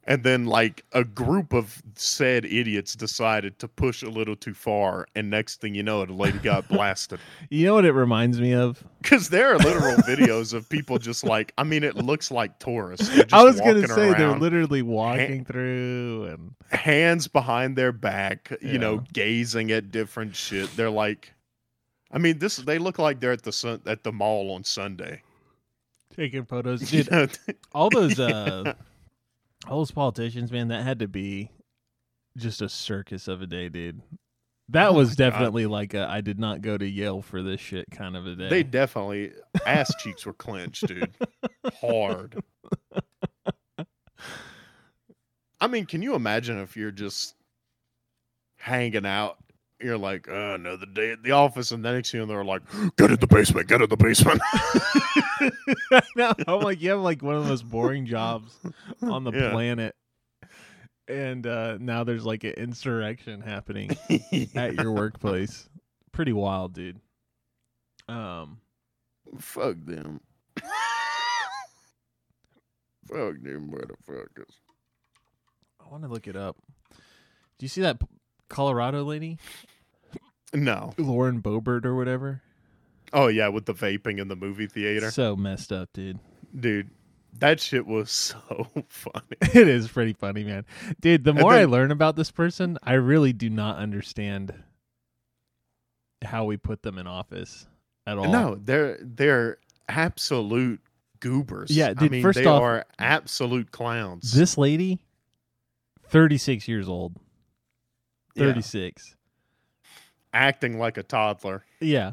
And 0.07 0.23
then 0.23 0.47
like 0.47 0.85
a 0.93 1.05
group 1.05 1.53
of 1.53 1.83
said 1.95 2.45
idiots 2.45 2.95
decided 2.95 3.59
to 3.59 3.69
push 3.69 4.03
a 4.03 4.09
little 4.11 4.37
too 4.37 4.55
far 4.55 5.07
and 5.15 5.31
next 5.31 5.61
thing 5.61 5.75
you 5.75 5.83
know 5.83 6.05
the 6.05 6.13
lady 6.13 6.39
got 6.39 6.69
blasted. 6.69 7.21
You 7.51 7.67
know 7.67 7.75
what 7.75 7.85
it 7.85 7.93
reminds 7.93 8.41
me 8.41 8.53
of? 8.55 8.85
because 9.05 9.29
there 9.29 9.53
are 9.53 9.59
literal 9.59 9.97
videos 10.09 10.55
of 10.55 10.67
people 10.71 10.99
just 10.99 11.25
like 11.25 11.53
i 11.59 11.63
mean 11.63 11.85
it 11.85 11.95
looks 11.95 12.31
like 12.31 12.59
tourists. 12.59 13.11
I 13.33 13.43
was 13.43 13.61
gonna 13.61 13.87
say 13.87 14.15
they're 14.15 14.39
literally 14.39 14.83
walking 14.83 15.45
through 15.45 16.25
and 16.25 16.55
hands 16.71 17.29
behind 17.29 17.77
their 17.77 17.93
back 17.93 18.51
you 18.63 18.79
know 18.79 19.03
gazing 19.13 19.71
at 19.71 19.91
different 19.91 20.35
shit. 20.35 20.75
They're 20.77 20.91
like 20.91 21.33
i 22.11 22.19
mean 22.19 22.39
this 22.39 22.57
they 22.57 22.79
look 22.79 22.99
like 22.99 23.21
they're 23.21 23.33
at 23.33 23.43
the 23.43 23.53
sun 23.53 23.83
at 23.87 24.05
the 24.05 24.13
mall 24.13 24.53
on 24.53 24.65
sunday. 24.65 25.23
Taking 26.17 26.45
photos. 26.45 26.81
Dude, 26.91 27.39
all 27.73 27.91
those 27.91 28.19
uh 28.19 28.75
those 29.69 29.91
politicians, 29.91 30.51
man, 30.53 30.69
that 30.69 30.83
had 30.85 30.99
to 31.01 31.09
be 31.09 31.51
just 32.37 32.63
a 32.63 32.69
circus 32.69 33.29
of 33.29 33.43
a 33.43 33.47
day, 33.47 33.69
dude. 33.69 34.01
That 34.71 34.89
Oh 34.89 34.93
was 34.95 35.11
God. 35.11 35.17
definitely 35.19 35.67
like 35.67 35.93
a 35.95 36.09
I 36.09 36.21
did 36.23 36.39
not 36.39 36.63
go 36.63 36.79
to 36.79 36.87
Yale 36.89 37.21
for 37.23 37.43
this 37.43 37.61
shit 37.61 37.85
kind 37.91 38.17
of 38.17 38.27
a 38.27 38.35
day. 38.35 38.49
they 38.49 38.63
definitely 38.63 39.33
ass 39.67 39.93
cheeks 39.99 40.25
were 40.25 40.33
clenched 40.33 40.87
dude 40.87 41.15
hard 41.81 42.43
I 45.61 45.67
mean, 45.67 45.87
can 45.87 46.03
you 46.03 46.15
imagine 46.15 46.59
if 46.59 46.77
you're 46.77 46.91
just 46.91 47.35
hanging 48.57 49.07
out? 49.07 49.37
You're 49.81 49.99
like, 49.99 50.29
oh, 50.31 50.55
another 50.55 50.87
day 50.87 51.11
at 51.13 51.23
the 51.23 51.33
office, 51.33 51.71
and 51.71 51.85
the 51.85 51.93
next 51.93 52.11
thing 52.11 52.21
you 52.21 52.27
know, 52.27 52.33
they're 52.35 52.45
like, 52.45 52.63
get 52.97 53.11
in 53.11 53.17
the 53.19 53.27
basement, 53.27 53.69
get 53.69 53.81
in 53.83 53.89
the 53.89 53.97
basement. 53.97 54.41
I'm 56.49 56.61
like, 56.61 56.81
you 56.81 56.91
have 56.91 57.01
like 57.01 57.23
one 57.23 57.35
of 57.37 57.45
the 57.45 57.49
most 57.51 57.69
boring 57.69 58.07
jobs 58.07 58.57
on 59.03 59.25
the 59.25 59.33
Yeah. 59.33 59.51
planet. 59.51 59.95
And 61.07 61.47
uh 61.47 61.77
now 61.79 62.05
there's 62.05 62.25
like 62.25 62.45
an 62.45 62.53
insurrection 62.55 63.41
happening 63.43 63.91
at 64.55 64.75
your 64.75 64.93
workplace. 64.93 65.69
Pretty 66.13 66.33
wild, 66.33 66.73
dude. 66.75 67.01
Um 68.09 68.59
Fuck 69.39 69.77
them. 69.85 70.21
Fuck 73.07 73.35
them 73.43 73.71
motherfuckers. 73.71 74.55
I 75.85 75.91
want 75.91 76.03
to 76.05 76.09
look 76.09 76.27
it 76.27 76.37
up. 76.37 76.57
Do 77.59 77.65
you 77.65 77.69
see 77.69 77.83
that 77.83 77.99
Colorado 78.49 79.05
lady, 79.05 79.39
No. 80.55 80.95
Lauren 80.97 81.43
Boebert 81.43 81.85
or 81.85 81.95
whatever? 81.95 82.41
Oh 83.15 83.29
yeah, 83.29 83.49
with 83.49 83.65
the 83.65 83.73
vaping 83.75 84.19
in 84.19 84.29
the 84.29 84.37
movie 84.37 84.67
theater, 84.67 85.11
So 85.11 85.37
messed 85.37 85.73
up, 85.73 85.89
dude. 85.95 86.19
dude. 86.59 86.91
That 87.39 87.59
shit 87.61 87.87
was 87.87 88.11
so 88.11 88.69
funny. 88.89 89.37
It 89.41 89.67
is 89.69 89.89
pretty 89.89 90.13
funny, 90.13 90.45
man. 90.45 90.65
Dude, 91.01 91.25
the 91.25 91.33
more 91.35 91.53
I 91.53 91.65
learn 91.65 91.91
about 91.91 92.15
this 92.17 92.31
person, 92.31 92.77
I 92.83 92.93
really 92.95 93.33
do 93.33 93.49
not 93.51 93.77
understand 93.79 94.53
how 96.25 96.45
we 96.45 96.57
put 96.57 96.83
them 96.83 96.99
in 96.99 97.07
office 97.07 97.67
at 98.07 98.19
all. 98.19 98.31
No, 98.31 98.55
they're 98.63 98.99
they're 99.01 99.59
absolute 99.89 100.81
goobers. 101.21 101.71
Yeah, 101.71 101.89
I 101.91 101.95
dude, 101.95 102.11
mean, 102.13 102.23
first 102.23 102.39
they 102.39 102.47
off- 102.47 102.63
are 102.63 102.85
absolute 102.99 103.71
clowns. 103.71 104.33
This 104.33 104.57
lady, 104.59 105.01
36 106.09 106.69
years 106.69 106.89
old. 106.89 107.17
Yeah, 108.35 108.47
36. 108.47 109.15
acting 110.33 110.79
like 110.79 110.97
a 110.99 111.03
toddler. 111.03 111.65
Yeah. 111.81 112.13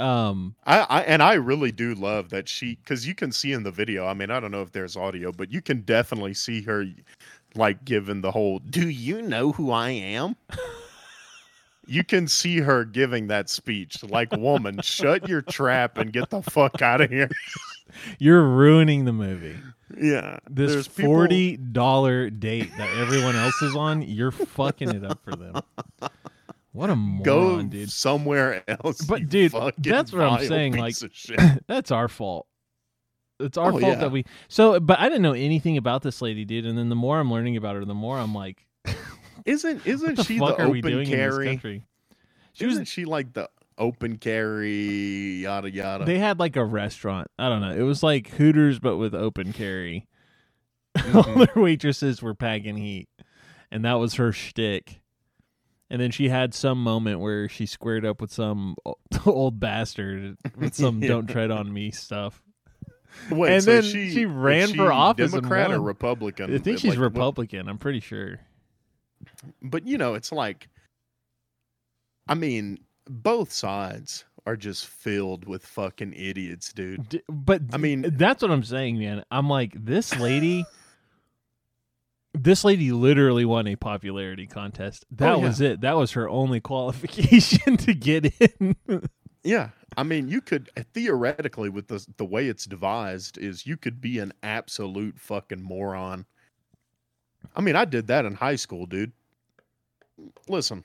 Um 0.00 0.54
I, 0.64 0.80
I 0.80 1.00
and 1.02 1.22
I 1.22 1.34
really 1.34 1.72
do 1.72 1.94
love 1.94 2.30
that 2.30 2.48
she 2.48 2.76
because 2.76 3.06
you 3.06 3.14
can 3.14 3.32
see 3.32 3.52
in 3.52 3.62
the 3.62 3.70
video. 3.70 4.06
I 4.06 4.14
mean, 4.14 4.30
I 4.30 4.40
don't 4.40 4.50
know 4.50 4.62
if 4.62 4.72
there's 4.72 4.96
audio, 4.96 5.32
but 5.32 5.52
you 5.52 5.60
can 5.60 5.82
definitely 5.82 6.34
see 6.34 6.62
her 6.62 6.86
like 7.54 7.84
giving 7.84 8.20
the 8.20 8.30
whole 8.30 8.58
"Do 8.60 8.88
you 8.88 9.22
know 9.22 9.52
who 9.52 9.70
I 9.70 9.90
am?" 9.90 10.36
you 11.86 12.04
can 12.04 12.28
see 12.28 12.60
her 12.60 12.84
giving 12.84 13.26
that 13.26 13.50
speech. 13.50 14.02
Like, 14.04 14.30
woman, 14.32 14.80
shut 14.80 15.28
your 15.28 15.42
trap 15.42 15.98
and 15.98 16.12
get 16.12 16.30
the 16.30 16.40
fuck 16.40 16.80
out 16.80 17.00
of 17.00 17.10
here. 17.10 17.28
you're 18.18 18.44
ruining 18.44 19.04
the 19.04 19.12
movie. 19.12 19.56
Yeah, 19.98 20.38
This 20.48 20.86
forty 20.86 21.56
dollar 21.56 22.30
date 22.30 22.70
that 22.78 22.96
everyone 22.96 23.34
else 23.34 23.60
is 23.60 23.74
on, 23.74 24.02
you're 24.02 24.30
fucking 24.30 24.90
it 24.94 25.04
up 25.04 25.18
for 25.24 25.34
them. 25.34 25.60
What 26.72 26.88
a 26.90 26.96
moron, 26.96 27.22
go 27.24 27.62
dude. 27.62 27.90
somewhere 27.90 28.62
else. 28.68 29.00
But, 29.02 29.28
dude, 29.28 29.52
that's 29.78 30.12
what 30.12 30.22
I'm 30.22 30.46
saying, 30.46 30.76
like. 30.76 30.94
That's 31.66 31.90
our 31.90 32.06
fault. 32.08 32.46
It's 33.40 33.56
our 33.58 33.68
Oh, 33.68 33.72
fault 33.72 33.82
yeah. 33.82 33.94
that 33.96 34.12
we 34.12 34.24
so 34.48 34.78
but 34.78 35.00
I 35.00 35.04
didn't 35.08 35.22
know 35.22 35.32
anything 35.32 35.76
about 35.78 36.02
this 36.02 36.20
lady, 36.20 36.44
dude, 36.44 36.66
and 36.66 36.76
then 36.78 36.90
the 36.90 36.94
more 36.94 37.18
I'm 37.18 37.32
learning 37.32 37.56
about 37.56 37.74
her, 37.76 37.84
the 37.86 37.94
more 37.94 38.18
I'm 38.18 38.34
like 38.34 38.66
isn't 39.46 39.86
isn't 39.86 40.16
the 40.16 40.24
she 40.24 40.38
the 40.38 40.44
open 40.44 40.80
doing 40.82 41.10
in 41.10 41.18
this 41.18 41.36
carry? 41.58 41.84
She 42.52 42.66
Isn't 42.66 42.80
was 42.80 42.88
she 42.88 43.04
like 43.06 43.32
the 43.32 43.48
open 43.78 44.18
carry 44.18 45.40
yada 45.42 45.70
yada? 45.70 46.04
they 46.04 46.18
had 46.18 46.38
like 46.38 46.56
a 46.56 46.64
restaurant. 46.64 47.28
I 47.38 47.48
don't 47.48 47.62
know. 47.62 47.72
It 47.72 47.82
was 47.82 48.02
like 48.02 48.28
Hooters 48.28 48.78
but 48.78 48.98
with 48.98 49.14
open 49.14 49.52
carry. 49.54 50.06
All 50.96 51.24
Mhm. 51.24 51.46
their 51.54 51.62
waitresses 51.62 52.20
were 52.20 52.34
packing 52.34 52.76
heat. 52.76 53.08
And 53.72 53.84
that 53.86 53.94
was 53.94 54.14
her 54.16 54.32
shtick. 54.32 54.99
And 55.90 56.00
then 56.00 56.12
she 56.12 56.28
had 56.28 56.54
some 56.54 56.82
moment 56.82 57.18
where 57.20 57.48
she 57.48 57.66
squared 57.66 58.06
up 58.06 58.20
with 58.20 58.32
some 58.32 58.76
old 59.26 59.58
bastard 59.58 60.36
with 60.56 60.74
some 60.74 61.02
Yeah. 61.02 61.08
"Don't 61.08 61.26
tread 61.26 61.50
on 61.50 61.72
me" 61.72 61.90
stuff. 61.90 62.42
Wait, 63.28 63.54
And 63.54 63.64
so 63.64 63.72
then 63.72 63.82
she, 63.82 64.10
she 64.12 64.24
ran 64.24 64.68
she 64.68 64.76
for 64.76 64.92
office 64.92 65.32
Democrat 65.32 65.72
or. 65.72 65.80
Republican? 65.80 66.54
I 66.54 66.58
think 66.58 66.78
she's 66.78 66.90
Like, 66.90 66.98
what- 67.00 67.04
Republican. 67.06 67.68
I'm 67.68 67.78
pretty 67.78 67.98
sure. 68.00 68.38
But 69.60 69.84
you 69.86 69.98
know, 69.98 70.14
it's 70.14 70.30
like, 70.30 70.68
I 72.28 72.34
mean, 72.34 72.78
both 73.08 73.52
sides 73.52 74.24
are 74.46 74.56
just 74.56 74.86
filled 74.86 75.44
with 75.46 75.66
fucking 75.66 76.12
idiots, 76.14 76.72
dude. 76.72 77.08
D- 77.08 77.22
but 77.28 77.62
I 77.72 77.76
mean- 77.78 78.14
that's 78.16 78.42
what 78.42 78.52
I'm 78.52 78.62
saying, 78.62 78.98
man. 78.98 79.24
I'm 79.32 79.48
like 79.48 79.72
this 79.84 80.16
lady. 80.18 80.64
this 82.34 82.64
lady 82.64 82.92
literally 82.92 83.44
won 83.44 83.66
a 83.66 83.76
popularity 83.76 84.46
contest. 84.46 85.04
That 85.10 85.34
Oh, 85.34 85.38
yeah. 85.40 85.46
was 85.46 85.60
it. 85.60 85.80
That 85.80 85.96
was 85.96 86.12
her 86.12 86.28
only 86.28 86.60
qualification 86.60 87.76
to 87.78 87.94
get 87.94 88.26
in. 88.40 88.76
Yeah, 89.42 89.70
I 89.96 90.02
mean, 90.02 90.28
you 90.28 90.40
could 90.40 90.68
uh, 90.76 90.82
theoretically, 90.92 91.68
with 91.70 91.88
the 91.88 92.06
the 92.18 92.24
way 92.26 92.46
it's 92.48 92.66
devised, 92.66 93.38
is 93.38 93.66
you 93.66 93.76
could 93.76 94.00
be 94.00 94.18
an 94.18 94.32
absolute 94.42 95.18
fucking 95.18 95.62
moron. 95.62 96.26
I 97.56 97.62
mean, 97.62 97.74
I 97.74 97.84
did 97.86 98.06
that 98.08 98.26
in 98.26 98.34
high 98.34 98.56
school, 98.56 98.84
dude. 98.86 99.12
Listen, 100.46 100.84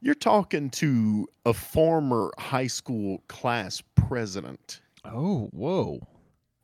you're 0.00 0.14
talking 0.14 0.68
to 0.70 1.28
a 1.46 1.54
former 1.54 2.32
high 2.38 2.66
school 2.66 3.22
class 3.28 3.82
president. 3.94 4.80
oh, 5.04 5.48
whoa, 5.52 6.00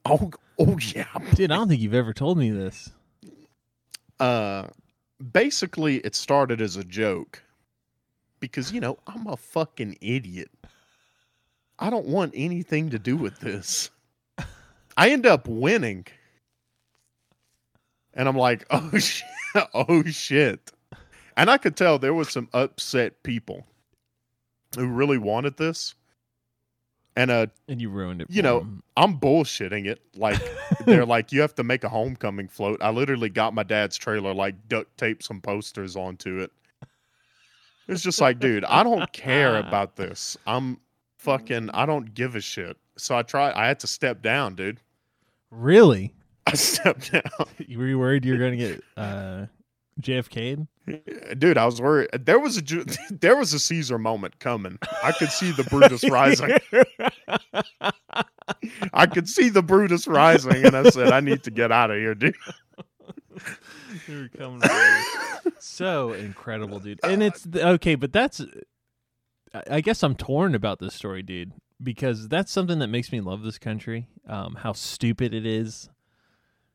Oh, 0.05 0.31
oh 0.59 0.79
yeah. 0.79 1.07
dude! 1.35 1.51
I 1.51 1.57
don't 1.57 1.69
think 1.69 1.81
you've 1.81 1.95
ever 1.95 2.13
told 2.13 2.39
me 2.39 2.51
this. 2.51 2.91
Uh, 4.19 4.67
basically, 5.33 5.97
it 5.99 6.15
started 6.15 6.61
as 6.61 6.77
a 6.77 6.85
joke 6.85 7.43
because 8.41 8.73
you 8.73 8.81
know 8.81 8.99
I'm 9.07 9.27
a 9.27 9.37
fucking 9.37 9.99
idiot. 10.01 10.51
I 11.79 11.91
don't 11.91 12.07
want 12.07 12.33
anything 12.35 12.91
to 12.91 12.99
do 12.99 13.17
with 13.17 13.39
this. 13.41 13.91
I 14.97 15.11
end 15.11 15.25
up 15.25 15.47
winning, 15.49 16.07
and 18.13 18.29
I'm 18.29 18.37
like, 18.37 18.67
oh 18.71 18.99
shit, 18.99 19.25
oh 19.73 20.03
shit, 20.05 20.73
and 21.37 21.51
I 21.51 21.59
could 21.59 21.77
tell 21.77 21.99
there 21.99 22.15
was 22.15 22.31
some 22.31 22.49
upset 22.53 23.23
people 23.23 23.67
who 24.77 24.87
really 24.87 25.19
wanted 25.19 25.57
this, 25.57 25.95
and 27.17 27.31
uh, 27.31 27.47
And 27.69 27.81
you 27.81 27.91
ruined 27.91 28.23
it. 28.23 28.29
You 28.31 28.43
know, 28.43 28.59
know, 28.59 28.61
'em. 28.61 28.83
I'm 28.97 29.19
bullshitting 29.19 29.87
it. 29.87 30.01
Like 30.17 30.41
they're 30.87 31.07
like, 31.07 31.33
you 31.33 31.41
have 31.41 31.55
to 31.57 31.65
make 31.65 31.85
a 31.85 31.89
homecoming 31.89 32.49
float. 32.49 32.81
I 32.83 32.91
literally 32.91 33.29
got 33.29 33.55
my 33.55 33.63
dad's 33.63 33.97
trailer, 33.97 34.33
like 34.35 34.55
duct 34.69 34.97
tape 34.97 35.23
some 35.23 35.41
posters 35.41 35.97
onto 35.97 36.39
it. 36.41 36.53
It's 37.89 38.03
just 38.03 38.21
like, 38.21 38.39
dude, 38.39 38.65
I 38.67 38.83
don't 38.85 39.13
care 39.13 39.57
about 39.67 39.97
this. 39.97 40.37
I'm 40.47 40.79
fucking, 41.19 41.71
I 41.71 41.87
don't 41.87 42.15
give 42.15 42.37
a 42.37 42.41
shit. 42.41 42.77
So 42.97 43.17
I 43.17 43.23
tried. 43.23 43.53
I 43.55 43.67
had 43.67 43.81
to 43.81 43.87
step 43.87 44.23
down, 44.23 44.55
dude. 44.55 44.79
really? 45.51 46.15
I 46.47 46.55
stepped 46.55 47.13
down, 47.13 47.23
You 47.59 47.79
were 47.79 47.87
you 47.87 47.99
worried 47.99 48.25
you 48.25 48.33
were 48.33 48.39
going 48.39 48.59
to 48.59 48.69
get 48.69 48.85
uh, 48.97 49.47
JFK'd? 50.01 50.67
Dude. 51.39 51.59
I 51.59 51.67
was 51.67 51.81
worried. 51.81 52.09
There 52.13 52.39
was 52.39 52.57
a 52.59 52.63
there 53.11 53.37
was 53.37 53.53
a 53.53 53.59
Caesar 53.59 53.99
moment 53.99 54.39
coming. 54.39 54.79
I 55.03 55.13
could 55.13 55.31
see 55.31 55.51
the 55.53 55.65
Brutus 55.65 56.09
rising. 56.09 56.57
I 58.93 59.07
could 59.07 59.29
see 59.29 59.49
the 59.49 59.63
Brutus 59.63 60.07
rising, 60.07 60.65
and 60.65 60.77
I 60.77 60.91
said, 60.91 61.13
I 61.13 61.21
need 61.21 61.43
to 61.45 61.51
get 61.51 61.71
out 61.73 61.91
of 61.91 61.97
here, 61.97 62.15
dude. 62.15 62.35
You 64.07 64.21
were 64.21 64.29
coming 64.29 64.61
so 65.59 66.13
incredible, 66.13 66.79
dude. 66.79 67.01
And 67.03 67.23
it's 67.23 67.47
okay, 67.55 67.95
but 67.95 68.13
that's. 68.13 68.41
I- 69.55 69.63
I 69.69 69.81
guess 69.81 70.03
I'm 70.05 70.15
torn 70.15 70.55
about 70.55 70.79
this 70.79 70.95
story, 70.95 71.23
dude, 71.23 71.53
because 71.83 72.29
that's 72.29 72.53
something 72.53 72.79
that 72.79 72.87
makes 72.87 73.11
me 73.11 73.21
love 73.21 73.43
this 73.43 73.59
country. 73.59 74.07
Um, 74.29 74.55
how 74.57 74.75
stupid 74.75 75.35
it 75.35 75.45
is, 75.45 75.89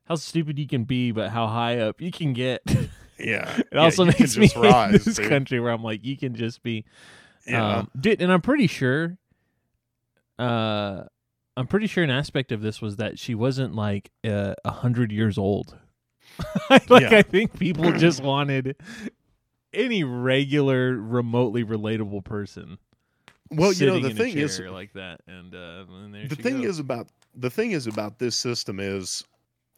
how 0.10 0.16
stupid 0.16 0.60
you 0.60 0.68
can 0.68 0.84
be, 0.84 1.12
but 1.12 1.30
how 1.30 1.48
high 1.48 1.78
up 1.80 2.02
you 2.02 2.12
can 2.12 2.34
get. 2.34 2.62
Yeah. 3.20 3.54
It 3.60 3.68
Yeah, 3.74 3.80
also 3.80 4.06
makes 4.06 4.38
me 4.38 4.50
rise, 4.56 4.92
hate 4.92 5.02
this 5.04 5.16
dude. 5.18 5.30
country 5.30 5.60
where 5.60 5.72
I'm 5.72 5.84
like, 5.84 6.04
you 6.06 6.18
can 6.18 6.36
just 6.36 6.64
be, 6.64 6.86
Yeah. 7.48 7.78
um, 7.80 7.92
dude. 8.00 8.22
And 8.22 8.32
I'm 8.32 8.42
pretty 8.42 8.68
sure, 8.68 9.18
uh, 10.40 11.04
I'm 11.58 11.68
pretty 11.68 11.88
sure 11.88 12.04
an 12.04 12.10
aspect 12.10 12.52
of 12.52 12.62
this 12.62 12.82
was 12.82 12.98
that 12.98 13.18
she 13.18 13.36
wasn't 13.36 13.76
like 13.76 14.12
uh, 14.26 14.56
a 14.66 14.72
hundred 14.72 15.12
years 15.12 15.38
old. 15.38 15.78
like 16.90 17.10
Yeah. 17.10 17.18
I 17.18 17.22
think 17.22 17.58
people 17.58 17.92
just 17.98 18.22
wanted 18.22 18.76
any 19.74 20.04
regular, 20.04 20.94
remotely 20.98 21.64
relatable 21.64 22.24
person. 22.26 22.78
well, 23.52 23.72
you 23.72 23.86
know, 23.86 24.00
the 24.00 24.10
in 24.10 24.18
thing 24.18 24.38
is, 24.38 24.60
like 24.60 24.92
that, 24.94 25.22
and, 25.28 25.54
uh, 25.56 25.86
and 25.90 26.30
the 26.30 26.36
thing 26.36 26.62
goes. 26.62 26.72
is 26.72 26.80
about 26.80 27.08
the 27.36 27.50
thing 27.50 27.72
is 27.72 27.86
about 27.88 28.18
this 28.20 28.36
system 28.36 28.80
is 28.80 29.24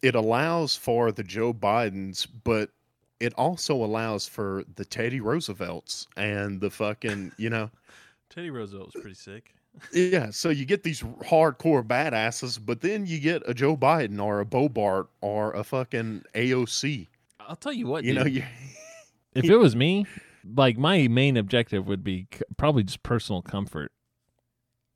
it 0.01 0.15
allows 0.15 0.75
for 0.75 1.11
the 1.11 1.23
Joe 1.23 1.53
Bidens, 1.53 2.27
but 2.43 2.69
it 3.19 3.33
also 3.35 3.73
allows 3.75 4.27
for 4.27 4.63
the 4.75 4.85
Teddy 4.85 5.19
Roosevelts 5.19 6.07
and 6.17 6.59
the 6.61 6.69
fucking, 6.69 7.31
you 7.37 7.49
know, 7.49 7.69
Teddy 8.29 8.49
Roosevelt 8.49 8.93
was 8.93 9.01
pretty 9.01 9.15
sick. 9.15 9.53
yeah. 9.93 10.29
So 10.31 10.49
you 10.49 10.65
get 10.65 10.83
these 10.83 11.01
hardcore 11.01 11.83
badasses, 11.85 12.59
but 12.63 12.81
then 12.81 13.05
you 13.05 13.19
get 13.19 13.41
a 13.47 13.53
Joe 13.53 13.77
Biden 13.77 14.21
or 14.23 14.39
a 14.41 14.45
Boebert 14.45 15.07
or 15.21 15.53
a 15.53 15.63
fucking 15.63 16.23
AOC. 16.33 17.07
I'll 17.39 17.55
tell 17.55 17.73
you 17.73 17.87
what, 17.87 18.03
You 18.03 18.13
know, 18.13 18.25
you 18.25 18.43
if 19.33 19.45
it 19.45 19.55
was 19.57 19.75
me, 19.75 20.05
like 20.55 20.77
my 20.77 21.07
main 21.07 21.37
objective 21.37 21.87
would 21.87 22.03
be 22.03 22.27
probably 22.57 22.83
just 22.83 23.03
personal 23.03 23.41
comfort. 23.41 23.91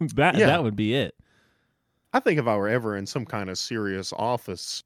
that 0.00 0.36
Yeah. 0.36 0.46
that 0.46 0.62
would 0.62 0.76
be 0.76 0.94
it. 0.94 1.14
I 2.12 2.20
think 2.20 2.38
if 2.38 2.46
I 2.46 2.56
were 2.56 2.68
ever 2.68 2.96
in 2.96 3.06
some 3.06 3.26
kind 3.26 3.50
of 3.50 3.58
serious 3.58 4.12
office, 4.16 4.82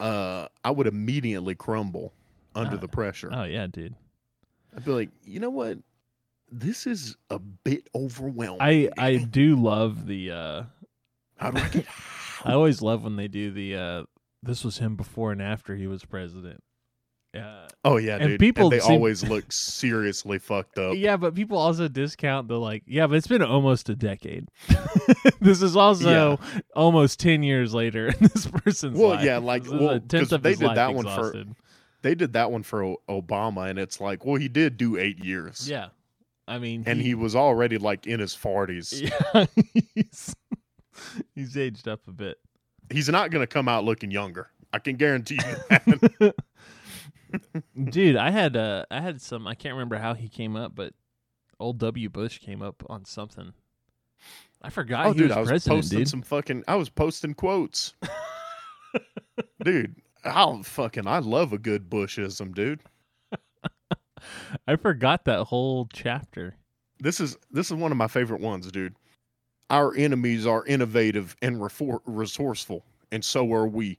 uh, 0.00 0.48
I 0.64 0.70
would 0.70 0.86
immediately 0.86 1.54
crumble 1.54 2.12
under 2.54 2.76
Uh, 2.76 2.80
the 2.80 2.88
pressure. 2.88 3.30
Oh 3.32 3.44
yeah, 3.44 3.66
dude. 3.66 3.94
I'd 4.76 4.84
be 4.84 4.90
like, 4.92 5.10
you 5.24 5.40
know 5.40 5.50
what? 5.50 5.78
This 6.50 6.86
is 6.86 7.16
a 7.30 7.38
bit 7.38 7.88
overwhelming. 7.94 8.60
I 8.62 8.88
I 8.96 9.16
do 9.16 9.56
love 9.56 10.06
the. 10.06 10.30
uh 10.30 10.62
How 11.36 11.50
do 11.50 11.58
I 11.62 11.68
get? 11.68 11.86
I 12.44 12.52
always 12.52 12.80
love 12.80 13.04
when 13.04 13.16
they 13.16 13.28
do 13.28 13.50
the. 13.50 13.76
uh 13.76 14.04
This 14.42 14.64
was 14.64 14.78
him 14.78 14.96
before 14.96 15.32
and 15.32 15.42
after 15.42 15.74
he 15.76 15.86
was 15.86 16.04
president. 16.04 16.62
Uh, 17.36 17.68
oh 17.84 17.98
yeah, 17.98 18.16
And 18.16 18.28
dude. 18.30 18.40
people 18.40 18.70
they 18.70 18.80
seem- 18.80 18.92
always 18.92 19.22
look 19.22 19.44
seriously 19.50 20.38
fucked 20.38 20.78
up. 20.78 20.94
yeah, 20.96 21.16
but 21.18 21.34
people 21.34 21.58
also 21.58 21.86
discount 21.86 22.48
the 22.48 22.58
like. 22.58 22.82
Yeah, 22.86 23.06
but 23.06 23.16
it's 23.16 23.26
been 23.26 23.42
almost 23.42 23.88
a 23.90 23.94
decade. 23.94 24.48
this 25.40 25.60
is 25.60 25.76
also 25.76 26.38
almost 26.74 27.20
ten 27.20 27.42
years 27.42 27.74
later 27.74 28.08
in 28.08 28.14
this 28.20 28.46
person's 28.46 28.98
Well, 28.98 29.10
life. 29.10 29.24
yeah, 29.24 29.38
like, 29.38 29.66
well, 29.70 29.90
a 29.90 30.00
tenth 30.00 30.10
'cause 30.24 30.32
of 30.32 30.42
they 30.42 30.50
his 30.50 30.58
did 30.60 30.66
life 30.68 30.76
that 30.76 30.94
one 30.94 31.04
for- 31.04 31.44
They 32.02 32.14
did 32.14 32.32
that 32.32 32.50
one 32.50 32.62
for 32.62 32.96
Obama, 33.10 33.68
and 33.68 33.78
it's 33.78 34.00
like, 34.00 34.24
well, 34.24 34.36
he 34.36 34.48
did 34.48 34.76
do 34.78 34.96
eight 34.96 35.22
years, 35.22 35.68
Yeah, 35.68 35.88
I 36.46 36.58
mean, 36.58 36.84
and 36.86 36.98
he 37.00 37.14
was 37.14 37.36
already 37.36 37.76
like 37.76 38.06
in 38.06 38.20
his 38.20 38.34
forties. 38.34 39.02
Yeah, 39.34 39.46
he's, 39.94 40.34
he's 41.34 41.56
aged 41.58 41.86
up 41.88 42.00
a 42.08 42.12
bit. 42.12 42.38
He's 42.90 43.08
not 43.10 43.30
going 43.30 43.42
to 43.42 43.46
come 43.46 43.68
out 43.68 43.84
looking 43.84 44.10
younger. 44.10 44.48
I 44.72 44.78
can 44.78 44.96
guarantee 44.96 45.34
you 45.36 45.56
that. 46.20 46.34
Dude, 47.90 48.16
I 48.16 48.30
had 48.30 48.56
uh 48.56 48.84
I 48.90 49.00
had 49.00 49.20
some 49.20 49.46
I 49.46 49.54
can't 49.54 49.74
remember 49.74 49.96
how 49.96 50.14
he 50.14 50.28
came 50.28 50.56
up, 50.56 50.74
but 50.74 50.92
old 51.60 51.78
W. 51.78 52.08
Bush 52.08 52.38
came 52.38 52.62
up 52.62 52.82
on 52.88 53.04
something. 53.04 53.52
I 54.62 54.70
forgot 54.70 55.06
oh, 55.06 55.12
he 55.12 55.18
dude, 55.18 55.28
was 55.28 55.36
I 55.36 55.52
was 55.52 55.66
posting 55.66 55.98
dude. 56.00 56.08
some 56.08 56.22
fucking. 56.22 56.64
I 56.66 56.74
was 56.74 56.88
posting 56.88 57.34
quotes, 57.34 57.94
dude. 59.64 59.96
I'll 60.24 60.62
fucking. 60.62 61.06
I 61.06 61.20
love 61.20 61.52
a 61.52 61.58
good 61.58 61.88
Bushism, 61.88 62.54
dude. 62.54 62.80
I 64.66 64.76
forgot 64.76 65.24
that 65.26 65.44
whole 65.44 65.88
chapter. 65.92 66.56
This 66.98 67.20
is 67.20 67.36
this 67.50 67.70
is 67.70 67.74
one 67.74 67.92
of 67.92 67.98
my 67.98 68.08
favorite 68.08 68.40
ones, 68.40 68.70
dude. 68.72 68.96
Our 69.70 69.94
enemies 69.96 70.46
are 70.46 70.64
innovative 70.66 71.36
and 71.40 71.56
refor- 71.58 72.00
resourceful, 72.04 72.84
and 73.12 73.24
so 73.24 73.52
are 73.52 73.68
we. 73.68 73.98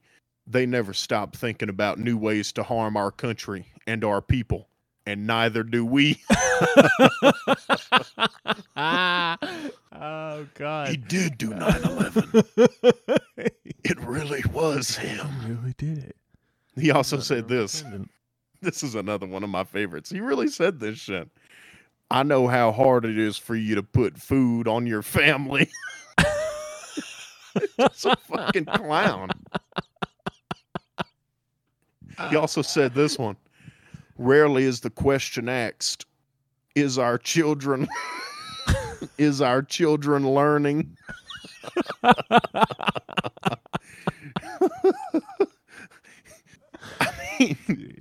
They 0.51 0.65
never 0.65 0.93
stop 0.93 1.35
thinking 1.35 1.69
about 1.69 1.99
new 1.99 2.17
ways 2.17 2.51
to 2.53 2.63
harm 2.63 2.97
our 2.97 3.11
country 3.11 3.67
and 3.85 4.03
our 4.03 4.19
people, 4.19 4.67
and 5.05 5.27
neither 5.27 5.61
do 5.61 5.85
we. 5.85 6.19
oh 8.75 10.47
God. 10.55 10.89
he 10.89 10.97
did 10.97 11.37
do 11.37 11.51
9/11. 11.51 13.19
It 13.83 13.99
really 14.01 14.41
was 14.51 14.97
him. 14.97 15.27
really 15.45 15.75
did 15.77 15.99
it. 15.99 16.15
He 16.75 16.89
also 16.89 17.19
said 17.19 17.47
this. 17.47 17.83
This 18.61 18.81
is 18.81 18.95
another 18.95 19.27
one 19.27 19.43
of 19.43 19.49
my 19.51 19.63
favorites. 19.63 20.09
He 20.09 20.19
really 20.19 20.47
said 20.47 20.79
this 20.79 20.97
shit. 20.97 21.29
I 22.09 22.23
know 22.23 22.47
how 22.47 22.71
hard 22.71 23.05
it 23.05 23.19
is 23.19 23.37
for 23.37 23.55
you 23.55 23.75
to 23.75 23.83
put 23.83 24.17
food 24.17 24.67
on 24.67 24.87
your 24.87 25.03
family. 25.03 25.69
Just 27.79 28.05
a 28.05 28.15
fucking 28.27 28.65
clown. 28.65 29.29
He 32.29 32.35
also 32.35 32.61
said 32.61 32.93
this 32.93 33.17
one. 33.17 33.37
Rarely 34.17 34.65
is 34.65 34.81
the 34.81 34.89
question 34.89 35.47
asked, 35.47 36.05
is 36.75 36.97
our 36.97 37.17
children 37.17 37.87
is 39.17 39.41
our 39.41 39.61
children 39.61 40.29
learning? 40.29 40.97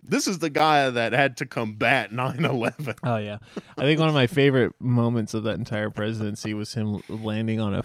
This 0.02 0.26
is 0.26 0.40
the 0.40 0.50
guy 0.50 0.90
that 0.90 1.12
had 1.12 1.37
to 1.37 1.46
combat 1.46 2.11
9/11. 2.11 2.98
Oh 3.04 3.18
yeah, 3.18 3.38
I 3.76 3.83
think 3.83 4.00
one 4.00 4.09
of 4.09 4.14
my 4.14 4.26
favorite 4.26 4.72
moments 4.81 5.33
of 5.33 5.44
that 5.44 5.59
entire 5.59 5.90
presidency 5.90 6.54
was 6.54 6.74
him 6.74 7.00
landing 7.09 7.61
on 7.61 7.74
a 7.74 7.85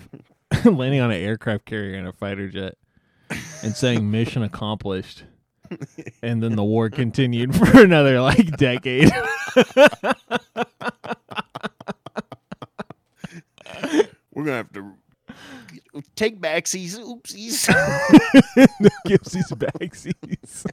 landing 0.70 1.00
on 1.00 1.12
an 1.12 1.22
aircraft 1.22 1.66
carrier 1.66 1.96
and 1.96 2.08
a 2.08 2.14
fighter 2.14 2.50
jet 2.50 2.76
and 3.62 3.76
saying 3.76 4.10
"mission 4.10 4.42
accomplished," 4.42 5.26
and 6.22 6.42
then 6.42 6.56
the 6.56 6.64
war 6.64 6.90
continued 6.90 7.56
for 7.60 7.82
another 7.82 8.22
like 8.22 8.58
decade. 8.58 9.12
We're 14.34 14.46
gonna 14.46 14.58
have 14.58 14.74
to 14.74 14.94
take 16.16 16.40
backsies. 16.40 16.98
Oopsies. 16.98 17.68
Gives 19.06 19.32
these 19.32 19.52
backseats. 19.52 20.66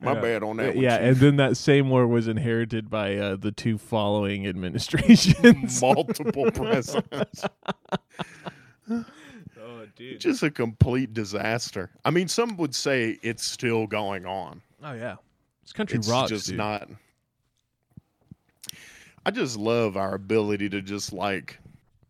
My 0.00 0.14
bad 0.14 0.42
on 0.42 0.58
that 0.58 0.76
yeah, 0.76 0.96
and 0.96 1.16
then 1.16 1.36
that 1.36 1.56
same 1.56 1.90
war 1.90 2.06
was 2.06 2.28
inherited 2.28 2.88
by 2.88 3.16
uh, 3.16 3.36
the 3.36 3.52
two 3.52 3.78
following 3.78 4.46
administrations. 4.46 5.80
multiple 5.82 6.50
presidents. 6.50 7.44
Dude. 9.96 10.20
Just 10.20 10.42
a 10.42 10.50
complete 10.50 11.14
disaster. 11.14 11.90
I 12.04 12.10
mean, 12.10 12.28
some 12.28 12.56
would 12.56 12.74
say 12.74 13.18
it's 13.22 13.46
still 13.46 13.86
going 13.86 14.26
on. 14.26 14.62
Oh 14.82 14.92
yeah, 14.92 15.16
this 15.62 15.72
country 15.72 15.98
It's 15.98 16.08
rocks, 16.08 16.30
just 16.30 16.48
dude. 16.48 16.58
not. 16.58 16.88
I 19.26 19.30
just 19.30 19.56
love 19.56 19.96
our 19.96 20.14
ability 20.14 20.68
to 20.70 20.82
just 20.82 21.12
like 21.12 21.58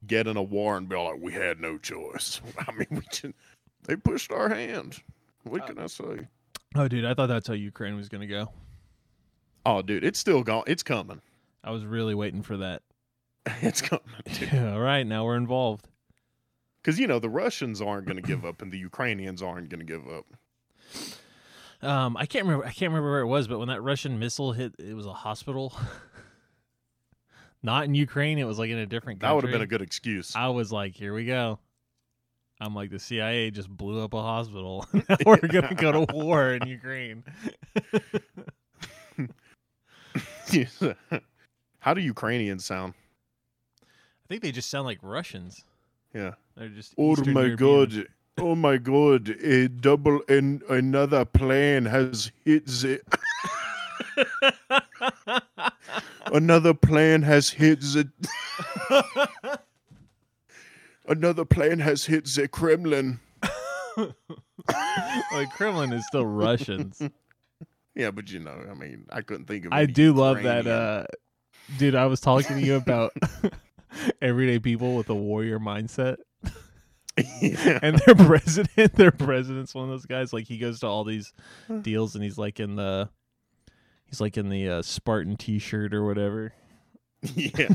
get 0.06 0.26
in 0.26 0.36
a 0.36 0.42
war 0.42 0.76
and 0.76 0.88
be 0.88 0.96
like, 0.96 1.20
we 1.20 1.32
had 1.32 1.60
no 1.60 1.78
choice. 1.78 2.40
I 2.58 2.72
mean, 2.72 2.88
we 2.90 3.00
just, 3.10 3.34
they 3.84 3.96
pushed 3.96 4.32
our 4.32 4.48
hand. 4.48 5.00
What 5.44 5.62
uh, 5.62 5.66
can 5.66 5.78
I 5.78 5.86
say? 5.86 6.26
Oh, 6.74 6.88
dude, 6.88 7.04
I 7.04 7.14
thought 7.14 7.28
that's 7.28 7.46
how 7.46 7.54
Ukraine 7.54 7.96
was 7.96 8.08
gonna 8.08 8.26
go. 8.26 8.50
Oh, 9.66 9.80
dude, 9.82 10.04
it's 10.04 10.18
still 10.18 10.42
going. 10.42 10.64
It's 10.66 10.82
coming. 10.82 11.20
I 11.62 11.70
was 11.70 11.84
really 11.84 12.14
waiting 12.14 12.42
for 12.42 12.56
that. 12.58 12.82
It's 13.60 13.82
coming. 13.82 14.04
Yeah, 14.40 14.72
all 14.74 14.80
right, 14.80 15.06
now 15.06 15.24
we're 15.24 15.36
involved. 15.36 15.86
Because 16.84 17.00
you 17.00 17.06
know 17.06 17.18
the 17.18 17.30
Russians 17.30 17.80
aren't 17.80 18.06
going 18.06 18.16
to 18.16 18.22
give 18.22 18.44
up, 18.44 18.60
and 18.60 18.70
the 18.70 18.76
Ukrainians 18.76 19.40
aren't 19.42 19.70
going 19.70 19.80
to 19.80 19.86
give 19.86 20.06
up. 20.06 20.26
Um, 21.82 22.14
I 22.18 22.26
can't 22.26 22.44
remember. 22.44 22.66
I 22.66 22.72
can't 22.72 22.90
remember 22.90 23.10
where 23.10 23.20
it 23.20 23.26
was, 23.26 23.48
but 23.48 23.58
when 23.58 23.68
that 23.68 23.80
Russian 23.80 24.18
missile 24.18 24.52
hit, 24.52 24.74
it 24.78 24.94
was 24.94 25.06
a 25.06 25.12
hospital. 25.12 25.74
Not 27.62 27.86
in 27.86 27.94
Ukraine. 27.94 28.38
It 28.38 28.44
was 28.44 28.58
like 28.58 28.68
in 28.68 28.76
a 28.76 28.84
different 28.84 29.20
country. 29.20 29.30
That 29.30 29.34
would 29.34 29.44
have 29.44 29.52
been 29.52 29.62
a 29.62 29.66
good 29.66 29.80
excuse. 29.80 30.36
I 30.36 30.48
was 30.48 30.70
like, 30.70 30.94
here 30.94 31.14
we 31.14 31.24
go. 31.24 31.58
I'm 32.60 32.74
like, 32.74 32.90
the 32.90 32.98
CIA 32.98 33.50
just 33.50 33.70
blew 33.70 34.04
up 34.04 34.12
a 34.12 34.20
hospital. 34.20 34.86
we're 35.26 35.38
gonna 35.38 35.74
go 35.74 35.90
to 35.90 36.14
war 36.14 36.52
in 36.52 36.68
Ukraine. 36.68 37.24
How 41.78 41.94
do 41.94 42.02
Ukrainians 42.02 42.66
sound? 42.66 42.92
I 43.82 44.26
think 44.28 44.42
they 44.42 44.52
just 44.52 44.68
sound 44.68 44.84
like 44.84 44.98
Russians. 45.00 45.64
Yeah. 46.14 46.34
They're 46.56 46.68
just. 46.68 46.94
Oh 46.96 47.12
Eastern 47.12 47.34
my 47.34 47.44
European. 47.44 47.88
god! 47.88 48.06
Oh 48.38 48.54
my 48.54 48.76
god! 48.76 49.28
A 49.42 49.68
double 49.68 50.20
and 50.28 50.62
another 50.64 51.24
plane 51.24 51.84
has 51.86 52.30
hit 52.44 52.66
the. 52.66 53.00
another 56.32 56.74
plane 56.74 57.22
has 57.22 57.50
hit 57.50 57.80
the. 57.80 58.08
another 61.08 61.44
plane 61.44 61.80
has 61.80 62.04
hit 62.06 62.26
the 62.26 62.48
Kremlin. 62.48 63.18
like 65.32 65.50
Kremlin 65.56 65.92
is 65.92 66.06
still 66.06 66.26
Russians. 66.26 67.02
Yeah, 67.96 68.10
but 68.10 68.28
you 68.28 68.40
know, 68.40 68.60
I 68.68 68.74
mean, 68.74 69.06
I 69.12 69.20
couldn't 69.20 69.44
think 69.46 69.66
of. 69.66 69.72
I 69.72 69.86
do 69.86 70.12
love 70.12 70.42
that, 70.42 70.66
uh, 70.66 71.04
dude. 71.78 71.94
I 71.94 72.06
was 72.06 72.20
talking 72.20 72.56
to 72.56 72.60
you 72.60 72.74
about 72.74 73.12
everyday 74.22 74.58
people 74.58 74.96
with 74.96 75.08
a 75.10 75.14
warrior 75.14 75.58
mindset, 75.58 76.16
yeah. 77.40 77.78
and 77.82 77.98
their 77.98 78.14
president, 78.14 78.92
their 78.94 79.12
president's 79.12 79.74
one 79.74 79.84
of 79.84 79.90
those 79.90 80.06
guys. 80.06 80.32
Like 80.32 80.46
he 80.46 80.58
goes 80.58 80.80
to 80.80 80.86
all 80.86 81.04
these 81.04 81.32
deals, 81.82 82.14
and 82.14 82.24
he's 82.24 82.38
like 82.38 82.60
in 82.60 82.76
the, 82.76 83.08
he's 84.06 84.20
like 84.20 84.36
in 84.36 84.48
the 84.48 84.68
uh, 84.68 84.82
Spartan 84.82 85.36
T-shirt 85.36 85.94
or 85.94 86.04
whatever, 86.06 86.52
yeah. 87.34 87.68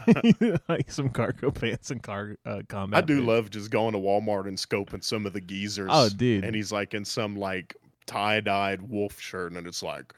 like 0.70 0.92
some 0.92 1.10
cargo 1.10 1.52
pants 1.52 1.92
and 1.92 2.02
car 2.02 2.36
uh, 2.46 2.62
combat. 2.68 3.04
I 3.04 3.06
do 3.06 3.22
love 3.22 3.50
just 3.50 3.72
going 3.72 3.94
to 3.94 4.00
Walmart 4.00 4.48
and 4.48 4.58
scoping 4.58 5.04
some 5.04 5.26
of 5.26 5.34
the 5.34 5.42
geezers. 5.42 5.90
Oh, 5.92 6.10
dude. 6.10 6.44
And 6.44 6.56
he's 6.56 6.72
like 6.72 6.94
in 6.94 7.06
some 7.06 7.36
like 7.36 7.76
tie 8.06 8.42
dyed 8.42 8.82
wolf 8.82 9.20
shirt, 9.20 9.54
and 9.54 9.68
it's 9.68 9.84
like, 9.84 10.14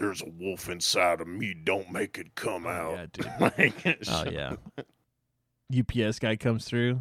"There's 0.00 0.22
a 0.22 0.28
wolf 0.28 0.68
inside 0.68 1.20
of 1.20 1.28
me. 1.28 1.54
Don't 1.54 1.92
make 1.92 2.18
it 2.18 2.34
come 2.34 2.66
Oh, 2.66 2.70
out." 2.70 2.92
yeah, 2.98 3.06
dude. 3.12 3.26
like, 3.40 3.98
Oh 4.08 4.24
yeah. 4.28 4.56
UPS 5.78 6.18
guy 6.18 6.34
comes 6.34 6.64
through, 6.64 7.00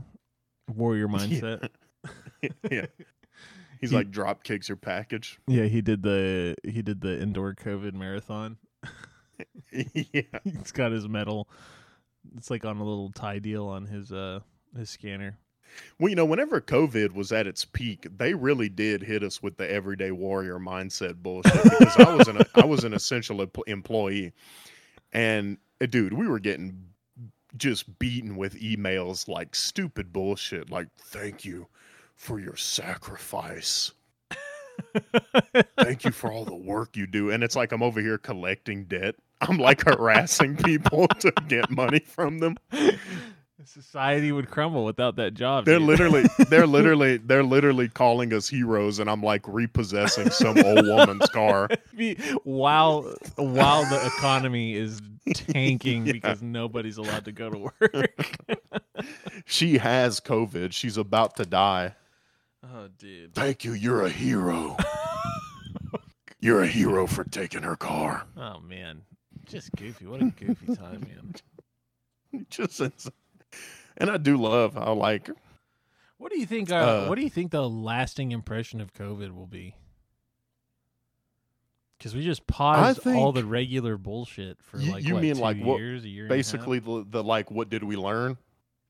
warrior 0.68 1.08
mindset. 1.10 1.70
yeah. 2.72 2.86
He's 3.82 3.90
He- 3.90 3.96
like 3.96 4.12
drop 4.12 4.44
kicks 4.44 4.70
your 4.70 4.76
package. 4.76 5.40
Yeah, 5.48 5.66
he 5.66 5.82
did 5.82 6.04
the 6.04 6.56
he 6.64 6.82
did 6.82 7.02
the 7.02 7.20
indoor 7.20 7.56
COVID 7.56 7.94
marathon. 7.94 8.58
yeah. 9.72 10.22
He's 10.44 10.72
got 10.72 10.92
his 10.92 11.08
medal. 11.08 11.50
It's 12.38 12.50
like 12.52 12.66
on 12.66 12.78
a 12.78 12.84
little 12.84 13.12
tie 13.12 13.40
deal 13.40 13.66
on 13.68 13.86
his 13.86 14.12
uh 14.12 14.42
his 14.78 14.90
scanner. 14.90 15.38
Well, 15.99 16.10
you 16.10 16.15
know, 16.15 16.25
whenever 16.25 16.62
COVID 16.62 17.13
was 17.13 17.32
at 17.32 17.47
its 17.47 17.65
peak, 17.65 18.08
they 18.17 18.34
really 18.34 18.69
did 18.69 19.03
hit 19.03 19.23
us 19.23 19.41
with 19.41 19.58
the 19.58 19.69
everyday 19.69 20.12
warrior 20.12 20.60
mindset 20.60 21.15
bullshit. 21.21 21.63
Because 21.63 21.95
I 21.97 22.15
was 22.15 22.27
an 22.27 22.41
I 22.55 22.65
was 22.65 22.84
an 22.84 22.93
essential 22.93 23.45
employee, 23.67 24.34
and 25.12 25.58
uh, 25.82 25.86
dude, 25.86 26.13
we 26.13 26.27
were 26.27 26.39
getting 26.39 26.86
just 27.58 27.97
beaten 27.99 28.36
with 28.36 28.60
emails 28.60 29.27
like 29.27 29.55
stupid 29.55 30.13
bullshit, 30.13 30.69
like 30.69 30.88
"Thank 30.97 31.45
you 31.45 31.67
for 32.15 32.39
your 32.39 32.55
sacrifice." 32.55 33.91
Thank 35.77 36.05
you 36.05 36.12
for 36.12 36.32
all 36.32 36.45
the 36.45 36.55
work 36.55 36.95
you 36.95 37.08
do. 37.08 37.32
And 37.32 37.43
it's 37.43 37.55
like 37.55 37.71
I'm 37.71 37.84
over 37.84 38.01
here 38.01 38.17
collecting 38.17 38.86
debt. 38.86 39.15
I'm 39.41 39.58
like 39.58 39.84
harassing 39.84 40.58
people 40.58 41.08
to 41.19 41.32
get 41.47 41.69
money 41.69 41.99
from 41.99 42.39
them. 42.39 42.58
Society 43.65 44.32
would 44.32 44.50
crumble 44.50 44.86
without 44.86 45.17
that 45.17 45.34
job. 45.34 45.65
They're 45.65 45.80
dude. 45.80 45.88
literally, 45.88 46.24
they're 46.50 46.65
literally, 46.67 47.17
they're 47.17 47.43
literally 47.43 47.89
calling 47.89 48.34
us 48.34 48.48
heroes, 48.48 49.00
and 49.00 49.10
I'm 49.10 49.22
like 49.22 49.45
repossessing 49.48 50.30
some 50.32 50.58
old 50.65 50.88
woman's 50.88 51.28
car. 51.30 51.69
While 52.43 53.04
while 53.36 53.84
the 53.84 54.06
economy 54.17 54.76
is 54.76 55.02
tanking 55.34 56.06
Yeah. 56.06 56.13
because 56.13 56.41
nobody's 56.41 56.98
allowed 56.98 57.26
to 57.26 57.32
go 57.34 57.50
to 57.50 57.58
work. 57.58 58.26
She 59.45 59.78
has 59.78 60.19
COVID. 60.22 60.72
She's 60.72 60.98
about 60.98 61.36
to 61.36 61.45
die. 61.45 61.95
oh, 62.63 62.88
dude. 62.98 63.34
Thank 63.36 63.65
you. 63.65 63.74
You're 63.74 64.06
a 64.06 64.10
hero. 64.10 64.78
You're 66.39 66.62
a 66.63 66.67
hero 66.67 67.06
for 67.08 67.26
taking 67.26 67.63
her 67.63 67.76
car. 67.76 68.26
Oh 68.38 68.62
man, 68.62 69.02
just 69.45 69.69
goofy. 69.76 70.06
What 70.06 70.22
a 70.22 70.26
goofy 70.26 70.74
time, 70.76 71.02
man. 71.02 72.45
Just, 72.50 72.80
ins- 72.80 73.10
and 74.00 74.10
I 74.10 74.18
do 74.18 74.38
love 74.38 74.74
how 74.76 74.94
like 74.94 75.30
What 76.18 76.32
do 76.32 76.40
you 76.40 76.46
think? 76.46 76.72
Uh, 76.72 76.76
Uh, 76.76 77.06
what 77.08 77.16
do 77.16 77.22
you 77.22 77.30
think 77.30 77.52
the 77.52 77.68
lasting 77.70 78.32
impression 78.32 78.82
of 78.82 78.94
COVID 78.94 79.34
will 79.34 79.48
be? 79.48 79.76
Because 81.98 82.16
we 82.16 82.24
just 82.24 82.48
paused 82.48 83.06
all 83.06 83.32
the 83.34 83.44
regular 83.46 83.98
bullshit 83.98 84.62
for 84.62 84.80
You- 84.80 84.92
like 84.94 85.04
you 85.04 85.16
what, 85.16 85.24
mean 85.24 85.36
two 85.36 85.42
like 85.42 85.62
what- 85.62 85.80
years, 85.80 86.04
a 86.06 86.10
year, 86.10 86.24
and 86.26 86.32
a 86.32 86.36
half? 86.36 86.40
basically 86.40 86.80
the, 86.80 87.06
the 87.10 87.24
like 87.24 87.52
what 87.52 87.70
did 87.70 87.84
we 87.84 87.96
learn? 87.96 88.38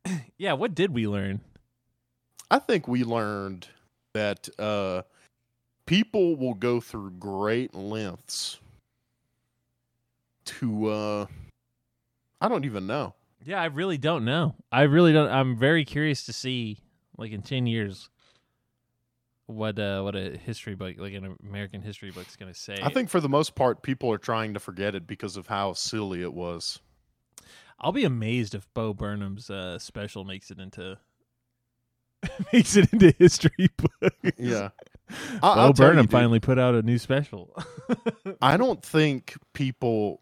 Yeah, 0.38 0.54
what 0.54 0.74
did 0.76 0.92
we 0.94 1.08
learn? 1.08 1.42
I 2.52 2.60
think 2.60 2.88
we 2.88 3.04
learned 3.04 3.68
that 4.14 4.48
uh, 4.58 5.04
people 5.86 6.36
will 6.36 6.54
go 6.56 6.80
through 6.80 7.12
great 7.12 7.76
lengths 7.76 8.60
to 10.46 10.88
uh, 10.90 11.26
I 12.42 12.48
don't 12.48 12.66
even 12.66 12.88
know. 12.88 13.14
Yeah, 13.46 13.62
I 13.62 13.66
really 13.66 13.98
don't 13.98 14.26
know. 14.26 14.56
I 14.72 14.84
really 14.84 15.14
don't. 15.14 15.30
I'm 15.30 15.56
very 15.58 15.86
curious 15.86 16.26
to 16.26 16.34
see, 16.34 16.80
like 17.18 17.32
in 17.32 17.42
ten 17.42 17.68
years, 17.68 18.10
what 19.46 19.80
uh 19.80 20.02
what 20.02 20.16
a 20.16 20.38
history 20.38 20.76
book, 20.76 20.96
like 20.98 21.14
an 21.14 21.36
American 21.48 21.82
history 21.82 22.12
book's 22.12 22.36
gonna 22.36 22.54
say. 22.54 22.78
I 22.82 22.90
think 22.90 23.10
for 23.10 23.20
the 23.20 23.30
most 23.30 23.56
part, 23.56 23.82
people 23.82 24.12
are 24.12 24.18
trying 24.18 24.54
to 24.54 24.60
forget 24.60 24.94
it 24.96 25.08
because 25.08 25.38
of 25.38 25.48
how 25.48 25.74
silly 25.74 26.22
it 26.22 26.34
was. 26.34 26.80
I'll 27.80 27.94
be 27.94 28.04
amazed 28.04 28.56
if 28.56 28.68
Bo 28.74 28.94
Burnham's 28.94 29.50
uh, 29.50 29.80
special 29.80 30.26
makes 30.26 30.52
it 30.52 30.60
into 30.60 30.98
makes 32.54 32.76
it 32.76 32.92
into 32.92 33.12
history 33.18 33.70
books. 33.78 34.34
Yeah, 34.38 34.70
I- 35.10 35.40
Bo 35.40 35.48
I'll 35.48 35.74
tell 35.74 35.86
you, 35.88 35.92
Burnham 35.94 36.08
finally 36.08 36.40
put 36.42 36.60
out 36.60 36.76
a 36.76 36.82
new 36.82 36.98
special. 36.98 37.56
I 38.42 38.58
don't 38.58 38.84
think 38.84 39.36
people. 39.54 40.22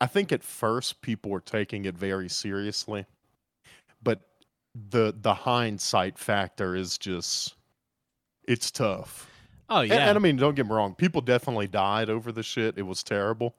I 0.00 0.06
think 0.06 0.32
at 0.32 0.42
first 0.42 1.02
people 1.02 1.30
were 1.30 1.40
taking 1.40 1.84
it 1.84 1.96
very 1.96 2.28
seriously, 2.28 3.06
but 4.02 4.20
the 4.90 5.14
the 5.20 5.34
hindsight 5.34 6.18
factor 6.18 6.74
is 6.76 6.96
just 6.98 7.54
it's 8.48 8.70
tough. 8.70 9.28
oh 9.68 9.80
yeah, 9.82 10.08
And, 10.08 10.16
I 10.16 10.20
mean, 10.20 10.36
don't 10.36 10.54
get 10.54 10.66
me 10.66 10.72
wrong. 10.72 10.94
People 10.94 11.20
definitely 11.20 11.66
died 11.68 12.08
over 12.10 12.32
the 12.32 12.42
shit. 12.42 12.78
It 12.78 12.82
was 12.82 13.02
terrible. 13.02 13.54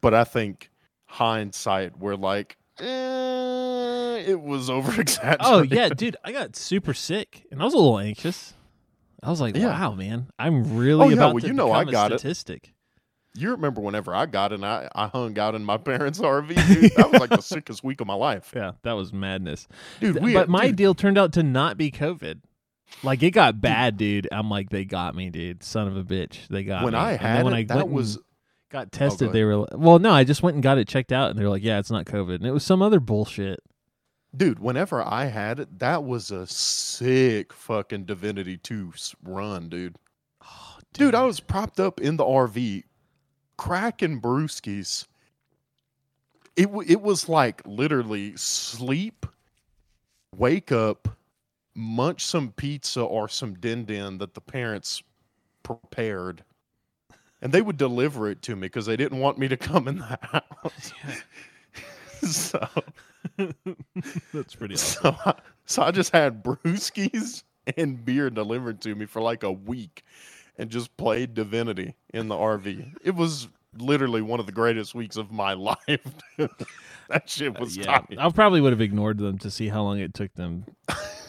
But 0.00 0.14
I 0.14 0.24
think 0.24 0.70
hindsight, 1.06 1.98
we're 1.98 2.14
like, 2.16 2.56
eh, 2.80 4.24
it 4.26 4.40
was 4.40 4.70
over 4.76 5.00
exaggerated. 5.00 5.40
oh 5.40 5.62
yeah, 5.62 5.88
dude, 5.90 6.16
I 6.24 6.32
got 6.32 6.56
super 6.56 6.94
sick 6.94 7.46
and 7.50 7.60
I 7.60 7.64
was 7.64 7.74
a 7.74 7.78
little 7.78 7.98
anxious. 7.98 8.54
I 9.22 9.30
was 9.30 9.40
like, 9.40 9.56
Yeah. 9.56 9.66
wow, 9.68 9.94
man, 9.94 10.28
I'm 10.38 10.76
really 10.76 11.04
Oh, 11.04 11.08
yeah, 11.08 11.14
about 11.14 11.34
well, 11.34 11.40
to 11.42 11.46
you 11.46 11.52
know 11.52 11.70
I 11.72 11.84
become 11.84 11.88
a 11.88 11.92
got 11.92 12.12
it. 12.12 12.20
You 13.34 13.50
remember 13.52 13.80
whenever 13.80 14.14
I 14.14 14.26
got 14.26 14.52
it 14.52 14.56
and 14.56 14.66
I, 14.66 14.88
I 14.94 15.06
hung 15.06 15.38
out 15.38 15.54
in 15.54 15.64
my 15.64 15.76
parents' 15.78 16.18
RV, 16.18 16.48
dude? 16.48 16.92
That 16.96 17.10
was 17.12 17.20
like 17.20 17.30
the 17.30 17.40
sickest 17.42 17.82
week 17.82 18.00
of 18.00 18.06
my 18.06 18.14
life. 18.14 18.52
Yeah, 18.54 18.72
that 18.82 18.92
was 18.92 19.12
madness. 19.12 19.68
Dude, 20.00 20.22
we, 20.22 20.34
but 20.34 20.48
my 20.48 20.66
dude, 20.68 20.76
deal 20.76 20.94
turned 20.94 21.16
out 21.16 21.32
to 21.34 21.42
not 21.42 21.76
be 21.78 21.90
COVID. 21.90 22.40
Like 23.02 23.22
it 23.22 23.30
got 23.30 23.60
bad, 23.60 23.96
dude. 23.96 24.28
I'm 24.30 24.50
like, 24.50 24.68
they 24.68 24.84
got 24.84 25.14
me, 25.14 25.30
dude. 25.30 25.62
Son 25.62 25.88
of 25.88 25.96
a 25.96 26.04
bitch, 26.04 26.46
they 26.48 26.62
got 26.62 26.80
me. 26.80 26.84
when 26.86 26.94
me. 26.94 27.00
I 27.00 27.12
had 27.16 27.44
when 27.44 27.54
it, 27.54 27.72
I 27.72 27.76
that 27.76 27.88
was 27.88 28.18
got 28.70 28.88
oh, 28.88 28.90
tested. 28.90 29.22
ahead. 29.28 29.34
they 29.34 29.44
were 29.44 29.56
li- 29.56 29.66
well, 29.72 29.98
no, 29.98 30.12
I 30.12 30.24
just 30.24 30.42
went 30.42 30.54
and 30.54 30.62
got 30.62 30.76
it 30.76 30.86
checked 30.88 31.10
out, 31.10 31.30
and 31.30 31.38
they 31.38 31.42
were 31.44 31.50
like, 31.50 31.62
yeah, 31.62 31.78
it's 31.78 31.90
not 31.90 32.04
COVID, 32.04 32.34
and 32.34 32.46
it 32.46 32.52
was 32.52 32.64
some 32.64 32.82
other 32.82 33.00
bullshit. 33.00 33.60
dude. 34.36 34.58
Whenever 34.58 35.02
I 35.02 35.24
had 35.26 35.58
it, 35.58 35.78
that 35.78 36.04
was 36.04 36.30
a 36.30 36.46
sick 36.46 37.54
fucking 37.54 38.04
Divinity 38.04 38.58
Two 38.58 38.92
run, 39.24 39.70
dude. 39.70 39.96
Oh, 40.44 40.76
Dude, 40.92 41.14
I 41.14 41.24
was 41.24 41.40
propped 41.40 41.80
up 41.80 41.98
in 41.98 42.18
the 42.18 42.24
RV, 42.24 42.84
cracking 43.56 44.20
brewskis. 44.20 45.06
It 46.56 46.66
w- 46.66 46.90
it 46.90 47.00
was 47.00 47.28
like 47.28 47.62
literally 47.66 48.36
sleep, 48.36 49.26
wake 50.36 50.70
up, 50.70 51.08
munch 51.74 52.24
some 52.24 52.52
pizza 52.52 53.00
or 53.02 53.28
some 53.28 53.54
din 53.54 53.84
din 53.84 54.18
that 54.18 54.34
the 54.34 54.40
parents 54.40 55.02
prepared, 55.62 56.44
and 57.40 57.52
they 57.52 57.62
would 57.62 57.76
deliver 57.78 58.28
it 58.28 58.42
to 58.42 58.54
me 58.56 58.62
because 58.62 58.86
they 58.86 58.96
didn't 58.96 59.18
want 59.18 59.38
me 59.38 59.48
to 59.48 59.56
come 59.56 59.88
in 59.88 59.98
the 59.98 60.18
house. 60.22 60.92
so, 62.22 62.68
That's 64.34 64.54
pretty 64.54 64.74
awesome. 64.76 65.14
so 65.14 65.16
I, 65.24 65.34
so 65.64 65.82
I 65.82 65.90
just 65.90 66.12
had 66.12 66.42
brewskis 66.42 67.44
and 67.76 68.04
beer 68.04 68.28
delivered 68.30 68.80
to 68.82 68.94
me 68.94 69.06
for 69.06 69.22
like 69.22 69.42
a 69.42 69.52
week 69.52 70.02
and 70.62 70.70
just 70.70 70.96
played 70.96 71.34
Divinity 71.34 71.96
in 72.14 72.28
the 72.28 72.36
RV. 72.36 72.94
It 73.02 73.16
was 73.16 73.48
literally 73.76 74.22
one 74.22 74.38
of 74.38 74.46
the 74.46 74.52
greatest 74.52 74.94
weeks 74.94 75.16
of 75.16 75.32
my 75.32 75.52
life. 75.54 75.76
that 77.08 77.28
shit 77.28 77.58
was 77.58 77.76
yeah, 77.76 77.98
tight. 77.98 78.16
I 78.16 78.30
probably 78.30 78.60
would 78.60 78.72
have 78.72 78.80
ignored 78.80 79.18
them 79.18 79.38
to 79.38 79.50
see 79.50 79.68
how 79.68 79.82
long 79.82 79.98
it 79.98 80.14
took 80.14 80.32
them 80.34 80.64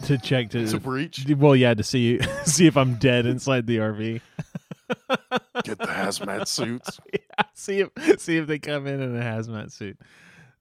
to 0.04 0.20
check 0.20 0.52
to. 0.52 0.68
To 0.68 0.80
breach, 0.80 1.26
well, 1.36 1.56
yeah, 1.56 1.74
to 1.74 1.84
see 1.84 2.20
see 2.46 2.68
if 2.68 2.78
I'm 2.78 2.96
dead 2.96 3.26
inside 3.26 3.66
the 3.66 3.78
RV. 3.78 4.22
get 5.64 5.80
the 5.80 5.88
hazmat 5.88 6.48
suits. 6.48 7.00
yeah, 7.12 7.46
see 7.56 7.80
if 7.80 8.22
see 8.22 8.38
if 8.38 8.46
they 8.46 8.60
come 8.60 8.86
in 8.86 9.02
in 9.02 9.16
a 9.16 9.22
hazmat 9.22 9.72
suit. 9.72 9.98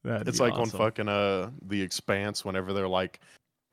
That'd 0.02 0.28
It's 0.28 0.40
like 0.40 0.54
on 0.54 0.70
fucking 0.70 1.08
uh 1.08 1.50
the 1.61 1.82
expanse 1.82 2.42
whenever 2.42 2.72
they're 2.72 2.88
like 2.88 3.20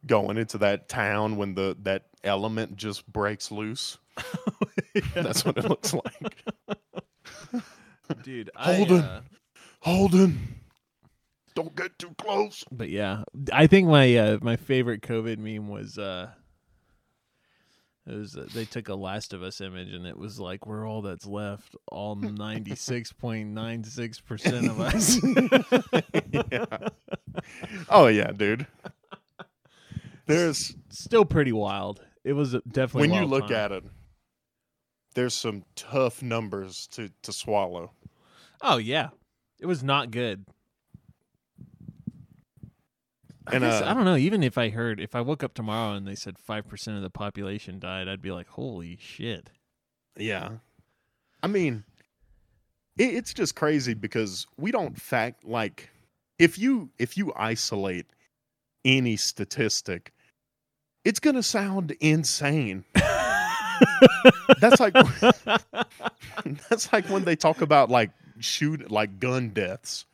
going 0.05 0.37
into 0.37 0.57
that 0.57 0.89
town 0.89 1.37
when 1.37 1.55
the 1.55 1.77
that 1.83 2.03
element 2.23 2.75
just 2.75 3.07
breaks 3.11 3.49
loose. 3.49 3.97
That's 5.13 5.43
what 5.45 5.57
it 5.57 5.65
looks 5.65 5.93
like. 5.93 6.43
dude. 8.23 8.49
I, 8.55 8.75
Holden. 8.75 9.01
uh, 9.01 9.21
Holden, 9.81 10.55
don't 11.55 11.75
get 11.75 11.97
too 11.99 12.13
close. 12.17 12.63
but 12.71 12.89
yeah, 12.89 13.23
I 13.51 13.67
think 13.67 13.87
my 13.87 14.15
uh, 14.15 14.37
my 14.41 14.55
favorite 14.55 15.01
COVID 15.01 15.37
meme 15.37 15.67
was 15.69 15.97
uh, 15.97 16.29
It 18.07 18.13
was 18.15 18.35
uh, 18.35 18.47
they 18.53 18.65
took 18.65 18.89
a 18.89 18.95
Last 18.95 19.33
of 19.33 19.41
Us 19.43 19.61
image 19.61 19.93
and 19.93 20.05
it 20.05 20.17
was 20.17 20.39
like 20.39 20.65
we're 20.65 20.87
all 20.87 21.01
that's 21.01 21.25
left, 21.25 21.75
all 21.91 22.15
ninety 22.15 22.75
six 22.75 23.11
point 23.13 23.49
nine 23.49 23.83
six 23.83 24.19
percent 24.19 24.67
of 24.69 24.79
us. 24.79 25.19
yeah. 26.51 26.65
Oh 27.89 28.07
yeah, 28.07 28.31
dude. 28.31 28.67
There's 30.25 30.75
Still 30.89 31.25
pretty 31.25 31.51
wild. 31.51 32.01
It 32.23 32.33
was 32.33 32.51
definitely 32.67 33.09
when 33.09 33.13
you 33.21 33.25
look 33.27 33.47
time. 33.47 33.57
at 33.57 33.71
it, 33.71 33.83
there's 35.15 35.33
some 35.33 35.63
tough 35.75 36.21
numbers 36.21 36.87
to 36.93 37.09
to 37.23 37.31
swallow. 37.33 37.91
Oh 38.61 38.77
yeah, 38.77 39.09
it 39.59 39.65
was 39.65 39.83
not 39.83 40.11
good. 40.11 40.45
I, 43.47 43.55
And, 43.55 43.63
guess- 43.63 43.81
uh, 43.81 43.85
I 43.87 43.93
don't 43.93 44.05
know. 44.05 44.15
Even 44.15 44.43
if 44.43 44.57
I 44.57 44.69
heard, 44.69 44.99
if 44.99 45.15
I 45.15 45.21
woke 45.21 45.43
up 45.43 45.53
tomorrow 45.53 45.93
and 45.95 46.07
they 46.07 46.15
said 46.15 46.37
five 46.37 46.67
percent 46.67 46.97
of 46.97 47.03
the 47.03 47.09
population 47.09 47.79
died, 47.79 48.07
I'd 48.07 48.21
be 48.21 48.31
like, 48.31 48.47
"Holy 48.47 48.97
shit!" 49.01 49.49
Yeah. 50.17 50.49
I 51.41 51.47
mean, 51.47 51.83
it, 52.97 53.13
it's 53.15 53.33
just 53.33 53.55
crazy 53.55 53.93
because 53.93 54.45
we 54.57 54.71
don't 54.71 54.99
fact 54.99 55.45
like 55.45 55.89
if 56.37 56.59
you 56.59 56.89
if 56.99 57.17
you 57.17 57.33
isolate 57.35 58.05
any 58.85 59.15
statistic, 59.17 60.13
it's 61.03 61.19
gonna 61.19 61.43
sound 61.43 61.91
insane. 62.01 62.83
That's 64.59 64.79
like 64.79 64.93
that's 66.69 66.91
like 66.91 67.05
when 67.09 67.23
they 67.23 67.35
talk 67.35 67.61
about 67.61 67.89
like 67.89 68.11
shoot 68.39 68.89
like 68.91 69.19
gun 69.19 69.49
deaths. 69.49 70.05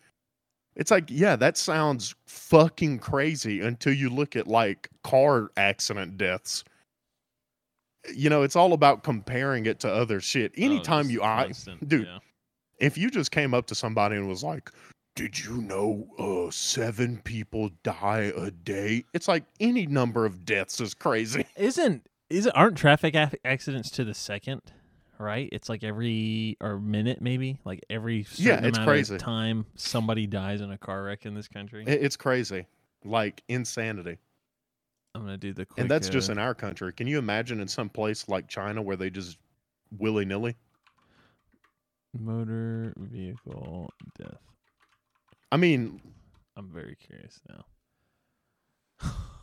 It's 0.76 0.92
like, 0.92 1.06
yeah, 1.08 1.38
that 1.38 1.58
sounds 1.58 2.16
fucking 2.28 3.00
crazy 3.00 3.62
until 3.62 3.94
you 3.94 4.10
look 4.10 4.36
at 4.36 4.46
like 4.46 4.90
car 5.04 5.50
accident 5.56 6.18
deaths. 6.18 6.66
You 8.14 8.30
know, 8.30 8.44
it's 8.44 8.58
all 8.58 8.74
about 8.74 9.04
comparing 9.04 9.66
it 9.68 9.80
to 9.80 9.92
other 9.92 10.20
shit. 10.20 10.52
Anytime 10.58 11.06
Oh, 11.08 11.10
you 11.10 11.24
I 11.24 11.52
dude, 11.88 12.06
yeah. 12.08 12.20
if 12.78 12.98
you 12.98 13.10
just 13.10 13.32
came 13.32 13.54
up 13.54 13.68
to 13.68 13.76
somebody 13.76 14.16
and 14.18 14.28
was 14.28 14.44
like, 14.44 14.70
"Did 15.16 15.40
you 15.44 15.62
know 15.62 16.08
uh 16.20 16.52
seven 16.52 17.20
people 17.24 17.72
die 17.84 18.34
a 18.36 18.52
day?" 18.52 19.06
It's 19.14 19.28
like 19.30 19.46
any 19.60 19.88
number 19.88 20.26
of 20.26 20.46
deaths 20.46 20.80
is 20.82 20.94
crazy. 20.94 21.46
isn't 21.56 22.06
is 22.30 22.46
it 22.46 22.54
aren't 22.56 22.78
traffic 22.78 23.16
ac- 23.16 23.38
accidents 23.46 23.90
to 23.92 24.04
the 24.04 24.14
second? 24.14 24.62
Right, 25.18 25.48
it's 25.54 25.70
like 25.70 25.84
every 25.86 26.58
or 26.60 26.78
minute 26.78 27.22
maybe, 27.22 27.60
like 27.64 27.80
every 27.90 28.26
Yeah, 28.36 28.56
it's 28.66 28.78
amount 28.78 28.90
crazy. 28.90 29.16
of 29.16 29.22
time 29.22 29.66
somebody 29.76 30.28
dies 30.28 30.60
in 30.60 30.72
a 30.72 30.78
car 30.78 31.04
wreck 31.04 31.26
in 31.26 31.34
this 31.34 31.48
country. 31.48 31.86
It- 31.88 32.04
It's 32.04 32.18
crazy. 32.18 32.66
Like 33.06 33.42
insanity. 33.48 34.18
I'm 35.14 35.22
gonna 35.22 35.38
do 35.38 35.54
the 35.54 35.66
quick, 35.66 35.80
and 35.80 35.90
that's 35.90 36.10
just 36.10 36.30
uh, 36.30 36.34
in 36.34 36.40
our 36.40 36.54
country. 36.54 36.92
Can 36.92 37.08
you 37.08 37.18
imagine 37.18 37.62
in 37.62 37.70
some 37.70 37.88
place 37.88 38.28
like 38.28 38.50
China 38.50 38.82
where 38.82 38.98
they 38.98 39.10
just 39.10 39.38
willy 39.98 40.26
nilly? 40.26 40.56
motor 42.18 42.94
vehicle 42.98 43.90
death. 44.18 44.40
I 45.52 45.58
mean, 45.58 46.02
I'm 46.58 46.70
very 46.70 46.96
curious 46.96 47.40
now. 47.50 47.66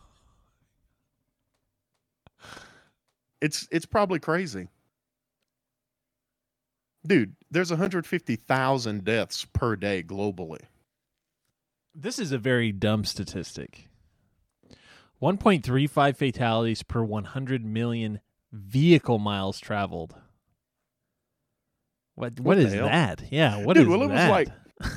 it's 3.43 3.69
it's 3.71 3.85
probably 3.85 4.21
crazy. 4.21 4.69
Dude, 7.05 7.35
there's 7.51 7.71
150,000 7.71 9.05
deaths 9.05 9.45
per 9.53 9.75
day 9.75 10.05
globally. 10.05 10.61
This 11.93 12.21
is 12.21 12.31
a 12.31 12.39
very 12.39 12.71
dumb 12.71 13.05
statistic. 13.05 13.89
1.35 15.21 16.17
fatalities 16.17 16.83
per 16.85 17.03
100 17.03 17.65
million 17.65 18.21
vehicle 18.53 19.19
miles 19.19 19.59
traveled. 19.59 20.15
What 22.15 22.39
what 22.39 22.59
the 22.59 22.67
is 22.67 22.73
that? 22.73 23.25
Yeah, 23.31 23.65
what 23.65 23.75
Dude, 23.75 23.85
is 23.85 23.89
well, 23.89 24.03
it 24.03 24.11
was 24.11 24.29
like- 24.29 24.49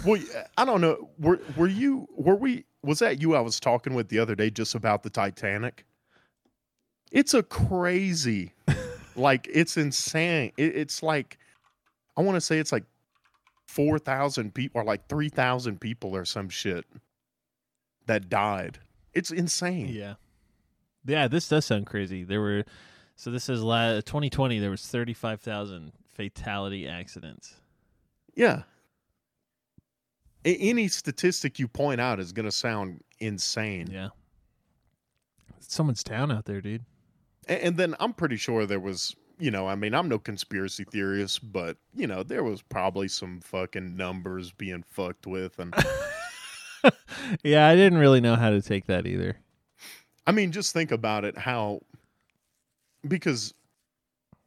Well, 0.06 0.22
I 0.58 0.66
don't 0.66 0.82
know. 0.82 1.10
Were 1.18 1.40
were 1.56 1.68
you 1.68 2.08
were 2.12 2.36
we 2.36 2.66
was 2.84 3.00
that 3.00 3.22
you 3.22 3.36
I 3.36 3.40
was 3.40 3.60
talking 3.60 3.94
with 3.94 4.10
the 4.10 4.20
other 4.20 4.36
day 4.36 4.50
just 4.50 4.76
about 4.76 5.04
the 5.04 5.10
Titanic? 5.10 5.86
It's 7.16 7.34
a 7.34 7.42
crazy 7.42 8.54
like 9.16 9.48
it's 9.52 9.78
insane. 9.78 10.52
It, 10.58 10.76
it's 10.76 11.02
like 11.02 11.38
I 12.18 12.22
want 12.22 12.36
to 12.36 12.42
say 12.42 12.60
it's 12.60 12.72
like 12.72 12.84
4,000 13.68 14.54
people 14.54 14.82
or 14.82 14.84
like 14.84 15.08
3,000 15.08 15.80
people 15.82 16.16
or 16.16 16.26
some 16.26 16.50
shit 16.50 16.86
that 18.06 18.30
died. 18.30 18.80
It's 19.14 19.32
insane. 19.32 19.88
yeah. 19.88 20.16
Yeah, 21.08 21.28
this 21.28 21.48
does 21.48 21.66
sound 21.66 21.86
crazy. 21.86 22.24
There 22.24 22.42
were 22.42 22.64
so 23.16 23.32
this 23.32 23.48
is 23.48 23.62
la- 23.64 23.96
2020 24.02 24.60
there 24.60 24.70
was 24.70 24.86
35,000 24.86 25.94
fatality 26.14 26.88
accidents. 26.88 27.56
Yeah. 28.36 28.64
A- 30.44 30.58
Any 30.58 30.88
statistic 30.90 31.60
you 31.60 31.68
point 31.70 32.02
out 32.02 32.20
is 32.20 32.34
going 32.34 32.46
to 32.46 32.52
sound 32.52 33.02
insane. 33.20 33.88
Yeah. 33.92 34.10
Someone's 35.60 36.04
town 36.04 36.32
out 36.32 36.46
there, 36.46 36.60
dude. 36.62 36.84
And 37.48 37.78
then 37.78 37.96
I'm 38.00 38.14
pretty 38.14 38.38
sure 38.38 38.66
there 38.66 38.80
was, 38.80 39.16
you 39.38 39.52
know, 39.52 39.68
I 39.68 39.76
mean, 39.76 39.94
I'm 39.94 40.10
no 40.10 40.18
conspiracy 40.18 40.84
theorist, 40.84 41.52
but, 41.52 41.78
you 41.96 42.08
know, 42.08 42.24
there 42.24 42.44
was 42.44 42.62
probably 42.62 43.08
some 43.08 43.40
fucking 43.42 43.96
numbers 43.96 44.52
being 44.52 44.84
fucked 44.90 45.28
with. 45.28 45.60
And 45.60 45.74
yeah, 47.44 47.68
I 47.68 47.76
didn't 47.76 48.00
really 48.00 48.22
know 48.22 48.36
how 48.36 48.50
to 48.50 48.62
take 48.62 48.88
that 48.88 49.06
either. 49.06 49.38
I 50.28 50.32
mean, 50.32 50.52
just 50.52 50.74
think 50.74 50.92
about 50.92 51.24
it 51.24 51.38
how, 51.38 51.82
because, 53.08 53.54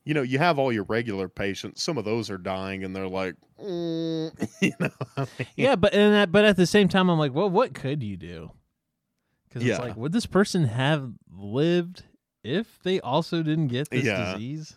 you 0.05 0.15
know, 0.15 0.23
you 0.23 0.39
have 0.39 0.59
all 0.59 0.73
your 0.73 0.85
regular 0.85 1.29
patients, 1.29 1.83
some 1.83 1.99
of 1.99 2.05
those 2.05 2.31
are 2.31 2.39
dying 2.39 2.83
and 2.83 2.97
they're 2.97 3.07
like, 3.09 3.35
mm, 3.63 4.33
you 4.61 4.73
know, 4.81 4.91
I 5.17 5.21
mean, 5.39 5.49
yeah, 5.57 5.77
but 5.77 5.95
and 5.95 6.15
that, 6.15 6.33
but 6.33 6.45
at 6.45 6.57
the 6.57 6.67
same 6.67 6.89
time, 6.89 7.09
I'm 7.11 7.19
like, 7.19 7.35
well, 7.35 7.51
what 7.51 7.75
could 7.75 8.03
you 8.03 8.17
do? 8.17 8.51
Because 9.49 9.63
Yeah. 9.63 9.75
it's 9.75 9.81
like, 9.81 9.97
would 9.97 10.13
this 10.13 10.27
person 10.27 10.65
have 10.65 11.13
lived 11.31 12.03
if 12.45 12.79
they 12.83 13.01
also 13.01 13.43
didn't 13.43 13.69
get 13.69 13.91
this 13.91 14.05
Yeah. 14.05 14.33
disease? 14.35 14.77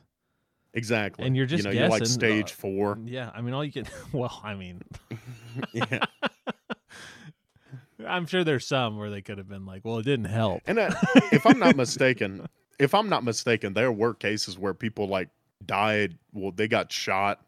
exactly. 0.73 1.25
And 1.25 1.35
you're 1.35 1.45
just 1.45 1.63
you 1.65 1.69
know, 1.69 1.77
you're 1.77 1.89
like 1.89 2.05
stage 2.05 2.51
uh, 2.51 2.55
four. 2.55 2.97
Yeah, 3.03 3.29
I 3.33 3.41
mean, 3.41 3.53
all 3.53 3.63
you 3.65 3.71
can. 3.71 3.85
Well, 4.13 4.39
I 4.43 4.55
mean, 4.55 4.81
yeah. 5.73 6.05
I'm 8.07 8.25
sure 8.25 8.43
there's 8.43 8.65
some 8.65 8.97
where 8.97 9.09
they 9.09 9.21
could 9.21 9.37
have 9.37 9.47
been 9.47 9.65
like, 9.65 9.85
well, 9.85 9.99
it 9.99 10.03
didn't 10.05 10.25
help. 10.25 10.61
And 10.65 10.79
uh, 10.79 10.91
if 11.31 11.45
I'm 11.45 11.59
not 11.59 11.75
mistaken, 11.75 12.47
if 12.79 12.93
I'm 12.95 13.09
not 13.09 13.23
mistaken, 13.23 13.73
there 13.73 13.91
were 13.91 14.13
cases 14.13 14.57
where 14.57 14.73
people 14.73 15.07
like 15.07 15.29
died. 15.65 16.17
Well, 16.33 16.51
they 16.51 16.67
got 16.67 16.91
shot, 16.91 17.41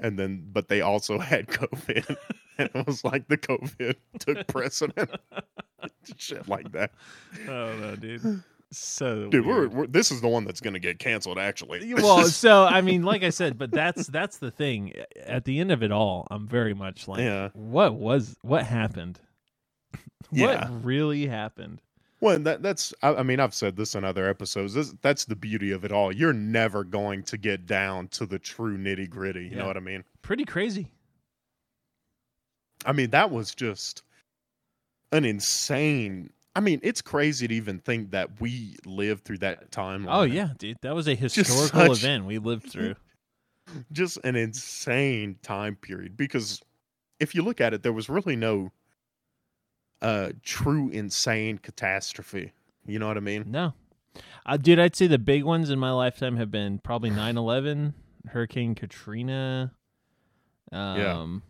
and 0.00 0.18
then 0.18 0.48
but 0.52 0.68
they 0.68 0.80
also 0.80 1.18
had 1.18 1.46
COVID, 1.48 2.16
and 2.58 2.70
it 2.74 2.86
was 2.86 3.04
like 3.04 3.28
the 3.28 3.38
COVID 3.38 3.94
took 4.18 4.46
precedent. 4.48 5.10
Shit 6.16 6.48
like 6.48 6.72
that, 6.72 6.92
Oh 7.48 7.76
no, 7.76 7.94
dude. 7.96 8.42
So 8.78 9.28
dude. 9.28 9.46
We're, 9.46 9.68
we're 9.68 9.86
this 9.86 10.10
is 10.10 10.20
the 10.20 10.28
one 10.28 10.44
that's 10.44 10.60
gonna 10.60 10.78
get 10.78 10.98
canceled. 10.98 11.38
Actually, 11.38 11.94
well, 11.94 12.24
so 12.28 12.64
I 12.64 12.80
mean, 12.80 13.02
like 13.02 13.22
I 13.22 13.30
said, 13.30 13.56
but 13.58 13.70
that's 13.70 14.06
that's 14.08 14.38
the 14.38 14.50
thing. 14.50 14.92
At 15.24 15.44
the 15.44 15.60
end 15.60 15.70
of 15.72 15.82
it 15.82 15.92
all, 15.92 16.26
I'm 16.30 16.46
very 16.46 16.74
much 16.74 17.06
like, 17.08 17.20
Yeah. 17.20 17.50
what 17.54 17.94
was 17.94 18.36
what 18.42 18.64
happened? 18.64 19.20
Yeah. 20.32 20.68
What 20.70 20.84
really 20.84 21.26
happened? 21.26 21.80
well, 22.20 22.34
and 22.34 22.46
that 22.46 22.62
that's. 22.62 22.92
I, 23.02 23.16
I 23.16 23.22
mean, 23.22 23.38
I've 23.38 23.54
said 23.54 23.76
this 23.76 23.94
in 23.94 24.02
other 24.02 24.28
episodes. 24.28 24.74
This, 24.74 24.94
that's 25.02 25.26
the 25.26 25.36
beauty 25.36 25.70
of 25.70 25.84
it 25.84 25.92
all. 25.92 26.10
You're 26.10 26.32
never 26.32 26.82
going 26.82 27.22
to 27.24 27.36
get 27.36 27.66
down 27.66 28.08
to 28.08 28.26
the 28.26 28.38
true 28.38 28.76
nitty 28.78 29.10
gritty. 29.10 29.44
You 29.44 29.50
Yeah. 29.50 29.58
know 29.58 29.66
what 29.66 29.76
I 29.76 29.80
mean? 29.80 30.02
Pretty 30.22 30.44
crazy. 30.46 30.88
I 32.86 32.92
mean, 32.92 33.10
that 33.10 33.30
was 33.30 33.54
just 33.54 34.02
an 35.12 35.24
insane. 35.24 36.30
I 36.56 36.60
mean, 36.60 36.80
it's 36.82 37.02
crazy 37.02 37.48
to 37.48 37.54
even 37.54 37.80
think 37.80 38.12
that 38.12 38.40
we 38.40 38.76
lived 38.86 39.24
through 39.24 39.38
that 39.38 39.70
time. 39.72 40.06
Oh 40.08 40.22
yeah, 40.22 40.50
dude, 40.58 40.78
that 40.82 40.94
was 40.94 41.08
a 41.08 41.14
historical 41.14 41.94
such- 41.94 42.04
event 42.04 42.26
we 42.26 42.38
lived 42.38 42.70
through. 42.70 42.94
just 43.92 44.18
an 44.24 44.36
insane 44.36 45.36
time 45.42 45.74
period. 45.76 46.16
Because 46.16 46.60
if 47.18 47.34
you 47.34 47.42
look 47.42 47.60
at 47.60 47.74
it, 47.74 47.82
there 47.82 47.92
was 47.92 48.08
really 48.08 48.36
no 48.36 48.70
uh 50.02 50.30
true 50.42 50.90
insane 50.90 51.58
catastrophe. 51.58 52.52
You 52.86 52.98
know 52.98 53.08
what 53.08 53.16
I 53.16 53.20
mean? 53.20 53.44
No, 53.48 53.72
uh, 54.46 54.56
dude, 54.56 54.78
I'd 54.78 54.94
say 54.94 55.06
the 55.06 55.18
big 55.18 55.42
ones 55.44 55.70
in 55.70 55.78
my 55.78 55.90
lifetime 55.90 56.36
have 56.36 56.50
been 56.50 56.78
probably 56.78 57.10
9/11, 57.10 57.94
Hurricane 58.28 58.74
Katrina, 58.74 59.72
um, 60.70 61.42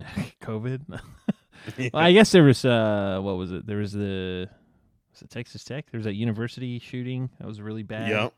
COVID. 0.42 1.00
Well, 1.92 2.02
I 2.02 2.12
guess 2.12 2.32
there 2.32 2.44
was 2.44 2.64
uh, 2.64 3.18
what 3.22 3.36
was 3.36 3.52
it? 3.52 3.66
There 3.66 3.78
was 3.78 3.92
the 3.92 4.48
was 5.12 5.22
it 5.22 5.30
Texas 5.30 5.64
Tech? 5.64 5.90
There 5.90 5.98
was 5.98 6.04
that 6.04 6.14
university 6.14 6.78
shooting 6.78 7.30
that 7.38 7.46
was 7.46 7.60
really 7.60 7.82
bad. 7.82 8.08
Yeah. 8.10 8.28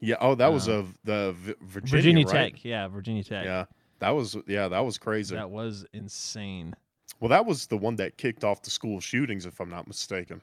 Yeah. 0.00 0.16
Oh, 0.20 0.34
that 0.34 0.52
was 0.52 0.68
Uh, 0.68 0.72
of 0.72 0.98
the 1.04 1.34
V- 1.38 1.54
Virginia, 1.62 2.24
Virginia, 2.24 2.26
right? 2.26 2.54
Tech. 2.54 2.64
Yeah, 2.64 2.88
Virginia 2.88 3.24
Tech. 3.24 3.44
Yeah. 3.44 3.64
That 4.00 4.10
was 4.10 4.36
yeah, 4.46 4.68
that 4.68 4.80
was 4.84 4.98
crazy. 4.98 5.34
That 5.34 5.50
was 5.50 5.86
insane. 5.92 6.74
well, 7.20 7.30
that 7.30 7.46
was 7.46 7.66
the 7.66 7.78
one 7.78 7.96
that 7.96 8.18
kicked 8.18 8.44
off 8.44 8.60
the 8.62 8.70
school 8.70 9.00
shootings, 9.00 9.46
if 9.46 9.58
I'm 9.60 9.70
not 9.70 9.86
mistaken. 9.86 10.42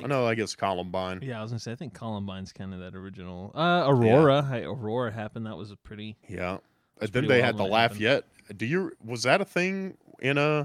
I 0.00 0.04
I 0.04 0.06
know. 0.08 0.26
I 0.26 0.34
guess 0.34 0.54
Columbine. 0.54 1.20
Yeah, 1.22 1.38
I 1.38 1.42
was 1.42 1.52
gonna 1.52 1.60
say 1.60 1.72
I 1.72 1.76
think 1.76 1.94
Columbine's 1.94 2.52
kind 2.52 2.74
of 2.74 2.80
that 2.80 2.94
original. 2.94 3.52
Uh, 3.54 3.84
Aurora, 3.86 4.42
hi- 4.42 4.62
Aurora 4.62 5.10
happened. 5.12 5.46
That 5.46 5.56
was 5.56 5.70
a 5.70 5.76
pretty. 5.76 6.16
Yeah. 6.28 6.58
And 7.00 7.10
then 7.12 7.26
they 7.28 7.40
had 7.42 7.56
the 7.56 7.62
when 7.64 7.72
it 7.72 7.76
happened. 7.76 8.00
Lafayette. 8.00 8.24
Do 8.58 8.66
you 8.66 8.92
was 9.04 9.22
that 9.22 9.40
a 9.40 9.44
thing 9.44 9.96
in 10.20 10.36
uh 10.38 10.64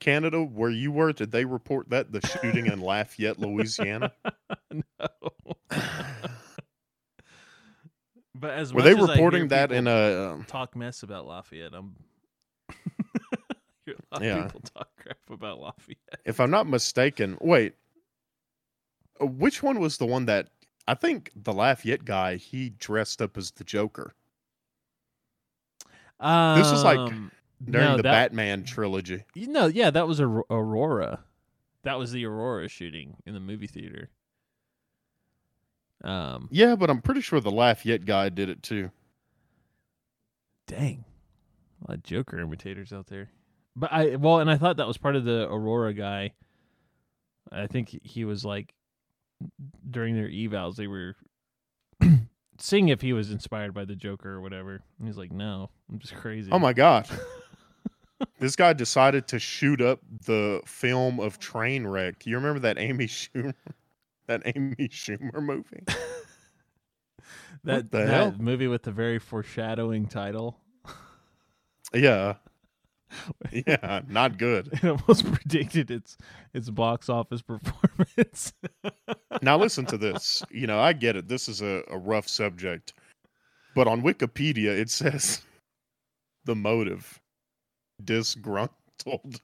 Canada 0.00 0.42
where 0.42 0.70
you 0.70 0.92
were? 0.92 1.12
Did 1.12 1.30
they 1.30 1.44
report 1.44 1.90
that 1.90 2.12
the 2.12 2.20
shooting 2.26 2.66
in 2.66 2.80
Lafayette, 2.80 3.38
Louisiana? 3.38 4.12
no. 4.72 4.82
but 8.34 8.50
as 8.50 8.72
Were 8.72 8.82
they 8.82 8.90
as 8.90 8.96
I 8.96 8.98
hear 8.98 9.06
reporting 9.14 9.48
that 9.48 9.72
in 9.72 9.86
a? 9.86 10.32
Um, 10.32 10.44
talk 10.44 10.74
mess 10.76 11.02
about 11.02 11.26
Lafayette? 11.26 11.72
I'm. 11.74 11.94
hear 13.86 13.94
a 14.12 14.14
lot 14.14 14.22
Yeah. 14.22 14.36
of 14.38 14.44
people 14.46 14.60
talk 14.74 14.88
crap 15.00 15.18
about 15.30 15.60
Lafayette. 15.60 16.20
if 16.24 16.40
I'm 16.40 16.50
not 16.50 16.66
mistaken, 16.66 17.36
wait. 17.40 17.74
uh, 19.20 19.26
Which 19.26 19.62
one 19.62 19.78
was 19.80 19.98
the 19.98 20.06
one 20.06 20.26
that 20.26 20.48
I 20.86 20.94
think 20.94 21.30
the 21.36 21.52
Lafayette 21.52 22.04
guy 22.04 22.36
he 22.36 22.70
dressed 22.70 23.22
up 23.22 23.36
as 23.38 23.50
the 23.52 23.64
Joker 23.64 24.14
This 26.20 26.70
is 26.72 26.82
like 26.82 26.98
Um, 26.98 27.30
during 27.64 27.86
no, 27.88 27.96
the 27.96 28.02
that, 28.04 28.12
Batman 28.30 28.64
trilogy? 28.64 29.24
You 29.34 29.48
know, 29.48 29.66
yeah, 29.66 29.90
that 29.90 30.06
was 30.06 30.20
Aur- 30.20 30.46
Aurora. 30.50 31.20
That 31.82 31.98
was 31.98 32.12
the 32.12 32.24
Aurora 32.24 32.68
shooting 32.68 33.16
in 33.26 33.34
the 33.34 33.40
movie 33.40 33.66
theater. 33.66 34.10
Um, 36.02 36.48
Yeah, 36.50 36.76
but 36.76 36.90
I'm 36.90 37.00
pretty 37.00 37.20
sure 37.20 37.40
the 37.40 37.50
Lafayette 37.50 38.04
guy 38.04 38.28
did 38.28 38.48
it 38.48 38.62
too. 38.62 38.90
dang, 40.66 41.04
a 41.86 41.90
lot 41.90 41.98
of 41.98 42.02
Joker 42.02 42.38
imitators 42.38 42.92
out 42.92 43.06
there. 43.08 43.30
But 43.76 43.92
I 43.92 44.16
well, 44.16 44.38
and 44.38 44.50
I 44.50 44.56
thought 44.56 44.76
that 44.76 44.86
was 44.86 44.98
part 44.98 45.16
of 45.16 45.24
the 45.24 45.48
Aurora 45.50 45.92
guy. 45.94 46.32
I 47.50 47.66
think 47.66 47.98
he 48.02 48.24
was 48.24 48.44
like 48.44 48.74
during 49.90 50.14
their 50.14 50.28
evals, 50.28 50.76
they 50.76 50.86
were 50.86 51.16
seeing 52.58 52.88
if 52.88 53.00
he 53.00 53.12
was 53.12 53.30
inspired 53.30 53.74
by 53.74 53.84
the 53.84 53.96
Joker 53.96 54.30
or 54.30 54.40
whatever. 54.40 54.80
And 54.98 55.08
he's 55.08 55.18
like, 55.18 55.32
"No, 55.32 55.70
I'm 55.90 55.98
just 55.98 56.14
crazy." 56.14 56.50
Oh 56.52 56.58
my 56.58 56.72
god. 56.72 57.08
this 58.38 58.56
guy 58.56 58.72
decided 58.72 59.26
to 59.28 59.38
shoot 59.38 59.80
up 59.80 60.00
the 60.26 60.60
film 60.66 61.20
of 61.20 61.38
Trainwreck. 61.38 62.26
You 62.26 62.36
remember 62.36 62.60
that 62.60 62.78
Amy 62.78 63.06
Schumer 63.06 63.54
that 64.26 64.42
Amy 64.54 64.88
Schumer 64.88 65.42
movie? 65.42 65.84
that 67.64 67.90
the 67.90 67.98
that 67.98 68.08
hell? 68.08 68.34
movie 68.38 68.66
with 68.66 68.82
the 68.82 68.92
very 68.92 69.18
foreshadowing 69.18 70.06
title. 70.06 70.58
Yeah. 71.92 72.34
Yeah, 73.52 74.00
not 74.08 74.38
good. 74.38 74.70
It 74.72 74.84
almost 74.84 75.30
predicted 75.32 75.88
its 75.88 76.16
its 76.52 76.68
box 76.68 77.08
office 77.08 77.42
performance. 77.42 78.52
Now 79.40 79.56
listen 79.56 79.86
to 79.86 79.96
this. 79.96 80.42
You 80.50 80.66
know, 80.66 80.80
I 80.80 80.94
get 80.94 81.14
it. 81.14 81.28
This 81.28 81.48
is 81.48 81.62
a, 81.62 81.84
a 81.88 81.96
rough 81.96 82.26
subject. 82.26 82.92
But 83.76 83.86
on 83.86 84.02
Wikipedia 84.02 84.76
it 84.76 84.90
says 84.90 85.42
the 86.44 86.56
motive 86.56 87.20
disgruntled. 88.04 89.40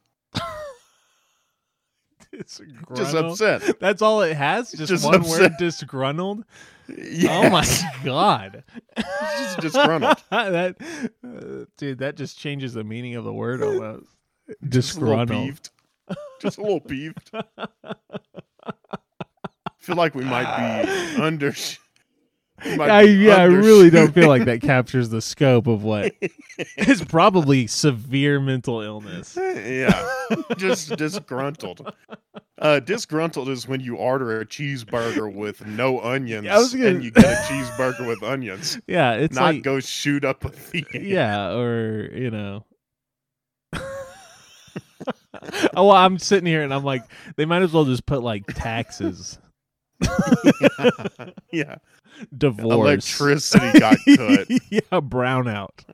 Just 2.96 3.14
upset. 3.14 3.80
That's 3.80 4.02
all 4.02 4.22
it 4.22 4.36
has. 4.36 4.70
Just, 4.72 4.88
Just 4.88 5.04
one 5.04 5.22
word. 5.22 5.54
Disgruntled. 5.58 6.44
Yes. 6.98 7.28
Oh 7.30 7.50
my 7.50 8.04
god. 8.04 8.64
Just 8.96 9.60
disgruntled. 9.60 10.16
that 10.30 10.74
uh, 11.24 11.66
dude. 11.76 11.98
That 11.98 12.16
just 12.16 12.36
changes 12.36 12.74
the 12.74 12.82
meaning 12.82 13.14
of 13.14 13.22
the 13.22 13.32
word 13.32 13.62
almost. 13.62 14.06
Just 14.68 14.96
a 14.96 15.00
little 15.00 15.24
Disgruntled. 15.24 15.70
Just 16.40 16.58
a 16.58 16.62
little 16.62 16.80
peeved. 16.80 17.30
feel 19.78 19.94
like 19.94 20.16
we 20.16 20.24
might 20.24 20.56
be 20.56 21.22
under. 21.22 21.54
I, 22.64 23.02
yeah, 23.02 23.36
I 23.36 23.44
really 23.44 23.90
don't 23.90 24.12
feel 24.12 24.28
like 24.28 24.44
that 24.44 24.60
captures 24.60 25.08
the 25.08 25.20
scope 25.20 25.66
of 25.66 25.82
what 25.82 26.14
is 26.76 27.02
probably 27.04 27.66
severe 27.66 28.40
mental 28.40 28.80
illness. 28.80 29.36
yeah, 29.36 30.06
just 30.56 30.96
disgruntled. 30.96 31.92
Uh, 32.58 32.78
disgruntled 32.80 33.48
is 33.48 33.66
when 33.66 33.80
you 33.80 33.96
order 33.96 34.40
a 34.40 34.46
cheeseburger 34.46 35.32
with 35.32 35.64
no 35.66 36.00
onions, 36.00 36.46
gonna- 36.74 36.86
and 36.86 37.02
you 37.04 37.10
get 37.10 37.24
a 37.24 37.36
cheeseburger 37.52 38.06
with 38.06 38.22
onions. 38.22 38.78
Yeah, 38.86 39.12
it's 39.14 39.34
not 39.34 39.54
like 39.54 39.62
go 39.62 39.80
shoot 39.80 40.24
up 40.24 40.44
a 40.44 40.50
theater. 40.50 40.98
yeah, 40.98 41.52
or 41.54 42.10
you 42.12 42.30
know. 42.30 42.66
oh, 45.74 45.86
well, 45.86 45.92
I'm 45.92 46.18
sitting 46.18 46.46
here 46.46 46.62
and 46.62 46.72
I'm 46.74 46.84
like, 46.84 47.02
they 47.36 47.44
might 47.44 47.62
as 47.62 47.72
well 47.72 47.84
just 47.84 48.04
put 48.06 48.22
like 48.22 48.46
taxes, 48.48 49.38
yeah. 51.52 51.76
divorce, 52.36 52.74
Electricity 53.18 53.78
got 53.78 53.96
cut. 54.16 54.46
yeah, 54.70 54.80
brownout, 54.92 55.84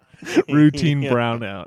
routine 0.49 1.03
Yeah. 1.03 1.13
brownout. 1.13 1.67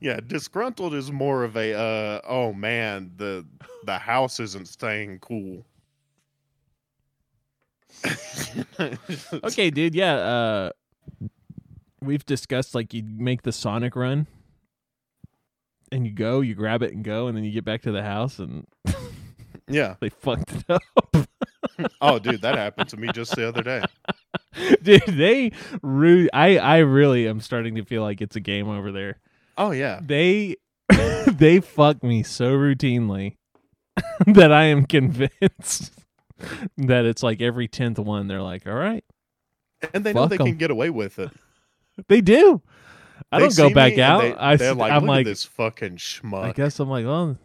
Yeah, 0.00 0.20
disgruntled 0.26 0.94
is 0.94 1.12
more 1.12 1.44
of 1.44 1.56
a 1.56 1.74
uh 1.74 2.20
oh 2.26 2.52
man, 2.52 3.12
the 3.16 3.46
the 3.84 3.98
house 3.98 4.40
isn't 4.40 4.66
staying 4.68 5.18
cool. 5.18 5.66
Okay, 9.44 9.70
dude. 9.70 9.94
Yeah, 9.94 10.14
uh, 10.14 10.70
we've 12.00 12.24
discussed 12.24 12.74
like 12.74 12.94
you 12.94 13.02
make 13.04 13.42
the 13.42 13.52
Sonic 13.52 13.94
run, 13.94 14.26
and 15.92 16.06
you 16.06 16.12
go, 16.14 16.40
you 16.40 16.54
grab 16.54 16.82
it 16.82 16.92
and 16.94 17.04
go, 17.04 17.26
and 17.26 17.36
then 17.36 17.44
you 17.44 17.50
get 17.52 17.64
back 17.64 17.82
to 17.82 17.92
the 17.92 18.02
house 18.02 18.38
and 18.38 18.66
Yeah. 19.70 19.94
they 20.00 20.08
fucked 20.10 20.52
it 20.52 20.64
up. 20.68 20.82
Oh 22.02 22.18
dude, 22.18 22.42
that 22.42 22.56
happened 22.58 22.90
to 22.90 22.96
me 22.98 23.08
just 23.12 23.34
the 23.36 23.48
other 23.48 23.62
day. 23.62 23.82
Dude, 24.82 25.02
they 25.06 25.52
rude. 25.82 26.28
I 26.32 26.58
I 26.58 26.78
really 26.78 27.26
am 27.26 27.40
starting 27.40 27.74
to 27.76 27.84
feel 27.84 28.02
like 28.02 28.20
it's 28.20 28.36
a 28.36 28.40
game 28.40 28.68
over 28.68 28.92
there. 28.92 29.18
Oh 29.56 29.70
yeah. 29.70 30.00
They 30.02 30.56
they 31.26 31.60
fuck 31.60 32.02
me 32.02 32.22
so 32.22 32.52
routinely 32.52 33.36
that 34.26 34.52
I 34.52 34.64
am 34.64 34.84
convinced 34.84 35.92
that 36.76 37.04
it's 37.06 37.22
like 37.22 37.40
every 37.40 37.68
tenth 37.68 37.98
one. 37.98 38.26
They're 38.26 38.42
like, 38.42 38.66
all 38.66 38.74
right, 38.74 39.04
And 39.94 40.04
they 40.04 40.12
know 40.12 40.26
they 40.26 40.36
'em. 40.36 40.46
can 40.46 40.56
get 40.56 40.70
away 40.70 40.90
with 40.90 41.18
it. 41.18 41.30
they 42.08 42.20
do. 42.20 42.60
I 43.32 43.38
They 43.40 43.46
don't 43.48 43.56
go 43.56 43.74
back 43.74 43.96
out. 43.98 44.20
They, 44.22 44.34
I, 44.34 44.56
they're 44.56 44.74
like, 44.74 44.92
I'm 44.92 45.06
like, 45.06 45.24
this 45.24 45.44
fucking 45.44 45.96
schmuck. 45.96 46.44
I 46.44 46.52
guess 46.52 46.78
I'm 46.80 46.90
like, 46.90 47.06
well, 47.06 47.38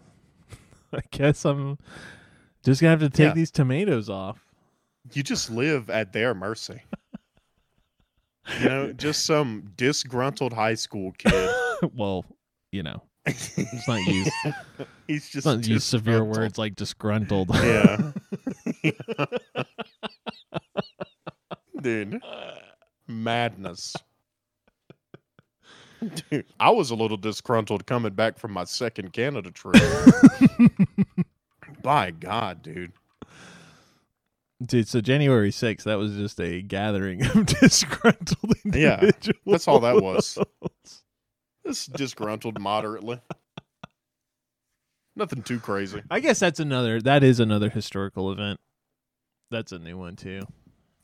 I 0.98 1.02
guess 1.12 1.46
I'm 1.46 1.78
just 2.64 2.82
gonna 2.82 2.92
have 2.92 3.00
to 3.02 3.10
take 3.10 3.28
Yeah. 3.30 3.34
these 3.34 3.52
tomatoes 3.52 4.10
off. 4.10 4.40
You 5.14 5.22
just 5.24 5.50
live 5.50 5.90
at 5.90 6.14
their 6.14 6.34
mercy. 6.34 6.82
You 8.60 8.66
know, 8.70 8.94
just 8.94 9.26
some 9.26 9.72
disgruntled 9.76 10.54
high 10.54 10.76
school 10.76 11.12
kid. 11.18 11.50
well, 11.96 12.26
you 12.72 12.84
know, 12.84 13.02
let's 13.26 13.88
not 13.88 14.02
use 14.06 14.30
He's 15.08 15.30
just 15.30 15.46
not 15.46 15.68
use 15.68 15.84
severe 15.84 16.24
words 16.24 16.58
like 16.58 16.76
disgruntled. 16.76 17.50
Yeah. 17.54 18.12
Dude, 21.82 22.22
madness. 23.08 23.96
Dude, 26.30 26.46
I 26.60 26.70
was 26.70 26.92
a 26.92 26.96
little 26.96 27.18
disgruntled 27.18 27.86
coming 27.86 28.14
back 28.14 28.38
from 28.38 28.52
my 28.54 28.66
second 28.66 29.14
Canada 29.14 29.52
trip. 29.52 29.82
By 31.82 32.12
God, 32.12 32.62
dude. 32.62 32.92
Dude, 34.66 34.88
so 34.88 35.02
January 35.02 35.52
6th, 35.52 35.84
that 35.84 35.96
was 35.96 36.16
just 36.16 36.40
a 36.40 36.62
gathering 36.62 37.26
of 37.26 37.46
disgruntled 37.46 38.54
Yeah, 38.64 39.00
individuals. 39.00 39.38
that's 39.46 39.68
all 39.68 39.80
that 39.82 40.02
was. 40.02 40.38
This 41.64 41.86
disgruntled 41.88 42.60
moderately. 42.60 43.20
Nothing 45.16 45.44
too 45.44 45.60
crazy. 45.60 46.02
I 46.10 46.20
guess 46.20 46.40
that's 46.40 46.60
another, 46.60 47.02
that 47.02 47.24
is 47.24 47.40
another 47.40 47.70
historical 47.70 48.32
event. 48.32 48.60
That's 49.52 49.72
a 49.72 49.80
new 49.80 49.98
one, 49.98 50.16
too. 50.16 50.42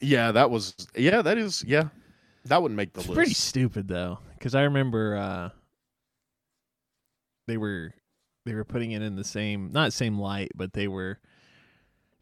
Yeah, 0.01 0.31
that 0.31 0.49
was. 0.49 0.75
Yeah, 0.95 1.21
that 1.21 1.37
is. 1.37 1.63
Yeah, 1.65 1.89
that 2.45 2.61
wouldn't 2.61 2.77
make 2.77 2.93
the 2.93 2.99
It's 3.01 3.09
list. 3.09 3.15
pretty 3.17 3.33
stupid, 3.33 3.87
though, 3.87 4.19
because 4.37 4.55
I 4.55 4.63
remember 4.63 5.15
uh, 5.15 5.49
they 7.47 7.57
were 7.57 7.93
they 8.45 8.53
were 8.55 8.63
putting 8.65 8.91
it 8.91 9.01
in 9.01 9.15
the 9.15 9.23
same, 9.23 9.71
not 9.71 9.93
same 9.93 10.17
light, 10.19 10.51
but 10.55 10.73
they 10.73 10.87
were 10.87 11.19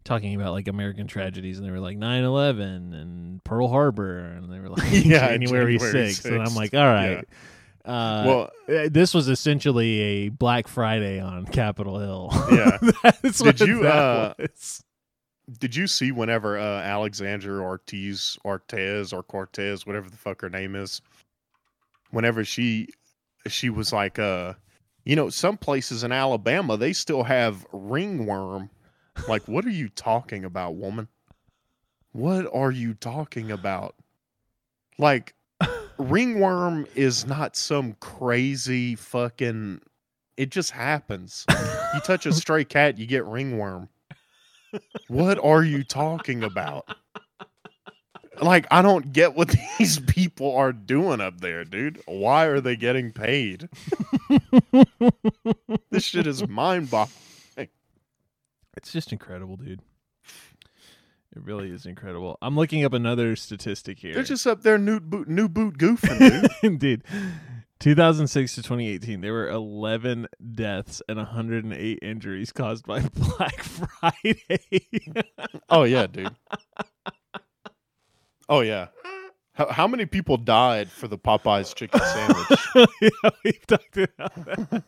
talking 0.03 0.35
about 0.35 0.51
like 0.53 0.67
American 0.67 1.07
tragedies, 1.07 1.57
and 1.59 1.67
they 1.67 1.71
were 1.71 1.79
like 1.79 1.97
9-11 1.97 2.59
and 2.99 3.43
Pearl 3.43 3.67
Harbor, 3.67 4.19
and 4.19 4.51
they 4.51 4.59
were 4.59 4.69
like 4.75 4.91
Yeah, 4.91 5.27
January 5.37 5.77
6th. 5.77 6.25
And 6.25 6.41
I'm 6.41 6.55
like, 6.55 6.73
all 6.73 6.85
right. 6.85 7.23
Uh, 7.85 8.23
well, 8.25 8.49
Uh, 8.67 8.89
this 8.91 9.13
was 9.13 9.29
essentially 9.29 9.99
a 10.01 10.29
Black 10.29 10.67
Friday 10.67 11.19
on 11.19 11.45
Capitol 11.45 11.99
Hill. 11.99 12.29
Yeah. 12.51 12.77
That's 13.21 13.37
Did 13.39 13.45
what 13.45 13.59
you, 13.61 13.87
uh, 13.87 14.33
was. 14.37 14.83
Did 15.59 15.75
you 15.75 15.87
see 15.87 16.11
whenever 16.11 16.57
uh, 16.57 16.81
Alexandra 16.81 17.61
Ortiz, 17.61 18.37
Ortez, 18.45 19.13
or 19.13 19.23
Cortez, 19.23 19.85
whatever 19.85 20.09
the 20.09 20.17
fuck 20.17 20.41
her 20.41 20.49
name 20.49 20.75
is, 20.75 21.01
whenever 22.11 22.43
she 22.43 22.89
she 23.47 23.69
was 23.69 23.93
like 23.93 24.19
uh 24.19 24.53
You 25.05 25.15
know, 25.15 25.29
some 25.29 25.57
places 25.57 26.03
in 26.03 26.11
Alabama 26.11 26.77
they 26.77 26.93
still 26.93 27.23
have 27.23 27.65
ringworm. 27.71 28.69
Like, 29.27 29.47
what 29.47 29.65
are 29.65 29.71
you 29.71 29.89
talking 29.89 30.45
about, 30.45 30.75
woman? 30.75 31.07
What 32.11 32.47
are 32.53 32.71
you 32.71 32.93
talking 32.93 33.51
about? 33.51 33.95
Like, 34.97 35.33
ringworm 35.97 36.87
is 36.95 37.25
not 37.25 37.55
some 37.55 37.93
crazy 37.99 38.95
fucking. 38.95 39.81
It 40.37 40.51
just 40.51 40.71
happens. 40.71 41.45
You 41.49 41.99
touch 42.01 42.25
a 42.25 42.33
stray 42.43 42.63
cat, 42.63 42.97
you 42.97 43.05
get 43.05 43.25
ringworm. 43.25 43.89
What 45.07 45.43
are 45.43 45.63
you 45.63 45.83
talking 45.83 46.43
about? 46.43 46.87
Like, 48.41 48.67
I 48.71 48.81
don't 48.81 49.11
get 49.11 49.35
what 49.35 49.53
these 49.77 49.99
people 49.99 50.55
are 50.55 50.71
doing 50.71 51.21
up 51.21 51.41
there, 51.41 51.65
dude. 51.65 52.01
Why 52.05 52.45
are 52.45 52.61
they 52.61 52.75
getting 52.75 53.11
paid? 53.11 53.69
this 55.91 56.03
shit 56.03 56.27
is 56.27 56.47
mind 56.47 56.89
boggling. 56.89 57.69
It's 58.77 58.93
just 58.93 59.11
incredible, 59.11 59.57
dude. 59.57 59.81
It 61.35 61.43
really 61.43 61.69
is 61.69 61.85
incredible. 61.85 62.37
I'm 62.41 62.55
looking 62.55 62.83
up 62.83 62.93
another 62.93 63.35
statistic 63.35 63.99
here. 63.99 64.13
They're 64.13 64.23
just 64.23 64.47
up 64.47 64.63
there 64.63 64.77
new 64.77 64.99
boot, 64.99 65.27
new 65.27 65.47
boot 65.47 65.77
goofing, 65.77 66.49
dude. 66.61 66.79
Dude, 66.79 67.03
2006 67.79 68.55
to 68.55 68.61
2018, 68.61 69.21
there 69.21 69.33
were 69.33 69.49
11 69.49 70.27
deaths 70.53 71.01
and 71.07 71.17
108 71.17 71.99
injuries 72.01 72.51
caused 72.51 72.85
by 72.85 72.99
Black 73.13 73.63
Friday. 73.63 74.51
oh 75.69 75.83
yeah, 75.83 76.07
dude. 76.07 76.35
Oh 78.49 78.61
yeah. 78.61 78.87
How, 79.53 79.67
how 79.71 79.87
many 79.87 80.05
people 80.05 80.37
died 80.37 80.89
for 80.89 81.07
the 81.07 81.17
Popeyes 81.17 81.73
chicken 81.75 81.99
sandwich? 82.01 82.59
yeah, 83.01 83.29
we've 83.43 83.67
talked 83.67 83.97
about 83.97 84.35
that. 84.45 84.83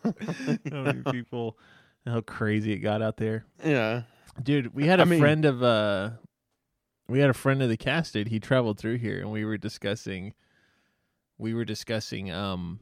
how 0.72 0.82
many 0.84 1.04
people, 1.12 1.58
how 2.06 2.22
crazy 2.22 2.74
it 2.74 2.80
got 2.80 3.02
out 3.02 3.18
there. 3.18 3.46
yeah. 3.64 4.04
Dude, 4.42 4.74
we 4.74 4.88
had 4.88 5.00
a 5.00 5.04
I 5.04 5.06
mean- 5.06 5.20
friend 5.20 5.44
of 5.46 5.62
uh 5.62 6.12
we 7.10 7.20
had 7.20 7.30
a 7.30 7.34
friend 7.34 7.62
of 7.62 7.68
the 7.68 7.76
cast 7.76 8.14
dude. 8.14 8.30
He 8.30 8.40
traveled 8.40 8.80
through 8.80 8.98
here 9.00 9.20
and 9.20 9.30
we 9.32 9.44
were 9.44 9.58
discussing 9.58 10.34
we 11.42 11.54
were 11.56 11.66
discussing 11.66 12.32
um 12.32 12.80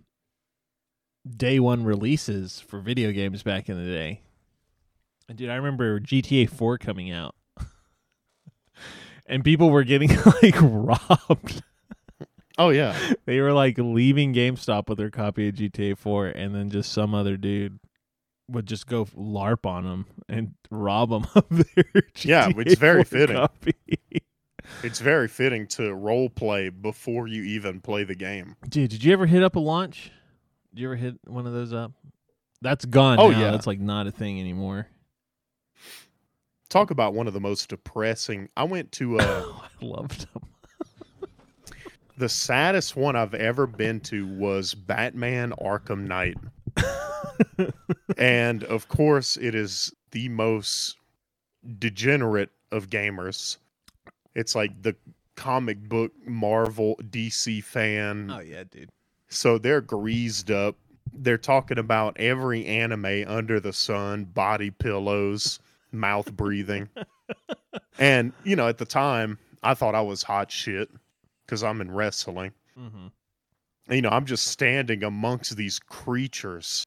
day 1.27 1.59
one 1.59 1.83
releases 1.83 2.59
for 2.59 2.79
video 2.81 3.11
games 3.11 3.41
back 3.41 3.69
in 3.69 3.77
the 3.83 3.89
day. 3.89 4.21
And 5.27 5.37
dude, 5.37 5.49
I 5.49 5.55
remember 5.55 5.99
GTA 5.99 6.49
4 6.49 6.77
coming 6.77 7.11
out. 7.11 7.35
and 9.25 9.43
people 9.43 9.69
were 9.69 9.83
getting 9.83 10.09
like 10.43 10.55
robbed. 10.59 11.63
Oh 12.57 12.69
yeah. 12.69 12.97
They 13.25 13.39
were 13.39 13.53
like 13.53 13.77
leaving 13.77 14.33
GameStop 14.33 14.89
with 14.89 14.97
their 14.97 15.09
copy 15.11 15.47
of 15.47 15.55
GTA 15.55 15.97
4 15.97 16.27
and 16.27 16.53
then 16.53 16.69
just 16.69 16.91
some 16.91 17.13
other 17.15 17.37
dude 17.37 17.79
would 18.49 18.65
just 18.65 18.87
go 18.87 19.05
LARP 19.05 19.65
on 19.65 19.83
them 19.85 20.05
and 20.27 20.55
rob 20.71 21.11
them 21.11 21.27
of 21.35 21.45
their 21.49 22.03
Yeah, 22.23 22.49
GTA 22.49 22.65
it's 22.65 22.75
very 22.79 23.03
4 23.03 23.19
fitting. 23.19 23.35
copy. 23.37 23.75
It's 24.81 24.99
very 24.99 25.27
fitting 25.27 25.67
to 25.67 25.93
role 25.93 26.29
play 26.29 26.69
before 26.69 27.27
you 27.27 27.43
even 27.43 27.81
play 27.81 28.03
the 28.05 28.15
game. 28.15 28.55
Dude, 28.69 28.89
did 28.89 29.03
you 29.03 29.11
ever 29.11 29.25
hit 29.25 29.43
up 29.43 29.55
a 29.55 29.59
launch? 29.59 30.11
Did 30.73 30.81
you 30.81 30.87
ever 30.87 30.95
hit 30.95 31.15
one 31.27 31.45
of 31.45 31.53
those 31.53 31.73
up? 31.73 31.91
That's 32.61 32.85
gone 32.85 33.19
Oh, 33.19 33.29
now. 33.29 33.39
yeah. 33.39 33.51
That's 33.51 33.67
like 33.67 33.79
not 33.79 34.07
a 34.07 34.11
thing 34.11 34.39
anymore. 34.39 34.87
Talk 36.69 36.91
about 36.91 37.13
one 37.13 37.27
of 37.27 37.33
the 37.33 37.39
most 37.39 37.69
depressing. 37.69 38.47
I 38.55 38.63
went 38.63 38.91
to 38.93 39.19
uh 39.19 39.43
I 39.81 39.85
loved 39.85 40.27
them. 40.33 40.43
the 42.17 42.29
saddest 42.29 42.95
one 42.95 43.15
I've 43.15 43.33
ever 43.33 43.67
been 43.67 43.99
to 44.01 44.27
was 44.27 44.73
Batman 44.75 45.51
Arkham 45.61 46.07
Knight. 46.07 46.37
and 48.17 48.63
of 48.65 48.87
course, 48.87 49.35
it 49.37 49.55
is 49.55 49.93
the 50.11 50.29
most 50.29 50.95
degenerate 51.79 52.51
of 52.71 52.89
gamers. 52.89 53.57
It's 54.35 54.55
like 54.55 54.81
the 54.81 54.95
comic 55.35 55.79
book 55.87 56.11
Marvel 56.25 56.95
DC 57.09 57.63
fan. 57.63 58.31
Oh 58.33 58.39
yeah, 58.39 58.63
dude. 58.69 58.89
So 59.29 59.57
they're 59.57 59.81
greased 59.81 60.51
up. 60.51 60.75
They're 61.13 61.37
talking 61.37 61.77
about 61.79 62.17
every 62.19 62.65
anime 62.65 63.23
under 63.27 63.59
the 63.59 63.73
sun, 63.73 64.25
body 64.25 64.69
pillows, 64.71 65.59
mouth 65.91 66.31
breathing. 66.33 66.89
and, 67.99 68.31
you 68.43 68.55
know, 68.55 68.67
at 68.67 68.77
the 68.77 68.85
time, 68.85 69.37
I 69.63 69.73
thought 69.73 69.95
I 69.95 70.01
was 70.01 70.23
hot 70.23 70.51
shit 70.51 70.89
because 71.45 71.63
I'm 71.63 71.81
in 71.81 71.91
wrestling. 71.91 72.51
Mm-hmm. 72.79 73.07
And, 73.87 73.95
you 73.95 74.01
know, 74.01 74.09
I'm 74.09 74.25
just 74.25 74.47
standing 74.47 75.03
amongst 75.03 75.57
these 75.57 75.79
creatures. 75.79 76.83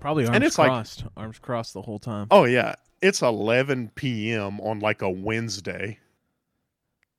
Probably 0.00 0.24
arms 0.24 0.34
And 0.34 0.44
it's 0.44 0.58
like- 0.58 0.68
crossed. 0.68 1.04
arms 1.16 1.38
crossed 1.38 1.74
the 1.74 1.82
whole 1.82 1.98
time. 1.98 2.26
Oh, 2.30 2.44
yeah. 2.44 2.74
It's 3.00 3.22
11 3.22 3.92
p.m. 3.94 4.60
on 4.60 4.80
like 4.80 5.02
a 5.02 5.10
Wednesday. 5.10 5.98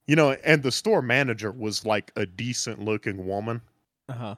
You 0.09 0.15
know, 0.15 0.31
and 0.43 0.63
the 0.63 0.71
store 0.71 1.03
manager 1.03 1.51
was 1.51 1.85
like 1.85 2.11
a 2.15 2.25
decent 2.25 2.79
looking 2.83 3.27
woman. 3.27 3.61
Uh-huh. 4.09 4.33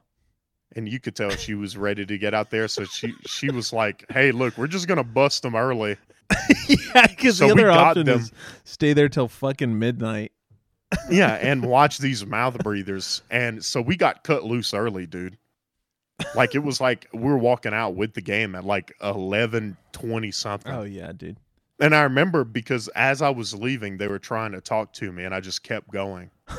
and 0.75 0.89
you 0.89 0.99
could 0.99 1.15
tell 1.15 1.29
she 1.29 1.53
was 1.53 1.77
ready 1.77 2.05
to 2.05 2.17
get 2.17 2.33
out 2.33 2.49
there. 2.49 2.67
So 2.67 2.83
she 2.83 3.13
she 3.25 3.49
was 3.49 3.71
like, 3.71 4.03
"Hey, 4.11 4.33
look, 4.33 4.57
we're 4.57 4.67
just 4.67 4.85
gonna 4.89 5.03
bust 5.05 5.43
them 5.43 5.55
early." 5.55 5.95
yeah, 6.67 7.07
because 7.07 7.37
So 7.37 7.47
the 7.47 7.53
other 7.53 7.71
option 7.71 8.05
them. 8.05 8.19
is 8.19 8.31
stay 8.65 8.91
there 8.91 9.07
till 9.07 9.29
fucking 9.29 9.79
midnight. 9.79 10.33
Yeah, 11.09 11.35
and 11.35 11.63
watch 11.65 11.99
these 11.99 12.25
mouth 12.25 12.57
breathers. 12.57 13.21
And 13.31 13.63
so 13.63 13.81
we 13.81 13.95
got 13.95 14.25
cut 14.25 14.43
loose 14.43 14.73
early, 14.73 15.05
dude. 15.07 15.37
Like 16.35 16.53
it 16.53 16.59
was 16.59 16.81
like 16.81 17.07
we 17.13 17.21
were 17.21 17.37
walking 17.37 17.73
out 17.73 17.95
with 17.95 18.13
the 18.13 18.21
game 18.21 18.55
at 18.55 18.65
like 18.65 18.93
eleven 19.01 19.77
twenty 19.93 20.31
something. 20.31 20.69
Oh 20.69 20.83
yeah, 20.83 21.13
dude. 21.13 21.37
And 21.81 21.93
I 21.95 22.03
remember 22.03 22.43
because 22.43 22.87
as 22.89 23.21
I 23.21 23.29
was 23.31 23.53
leaving, 23.55 23.97
they 23.97 24.07
were 24.07 24.19
trying 24.19 24.51
to 24.53 24.61
talk 24.61 24.93
to 24.93 25.11
me, 25.11 25.23
and 25.25 25.33
I 25.35 25.39
just 25.41 25.63
kept 25.63 25.91
going. 25.91 26.31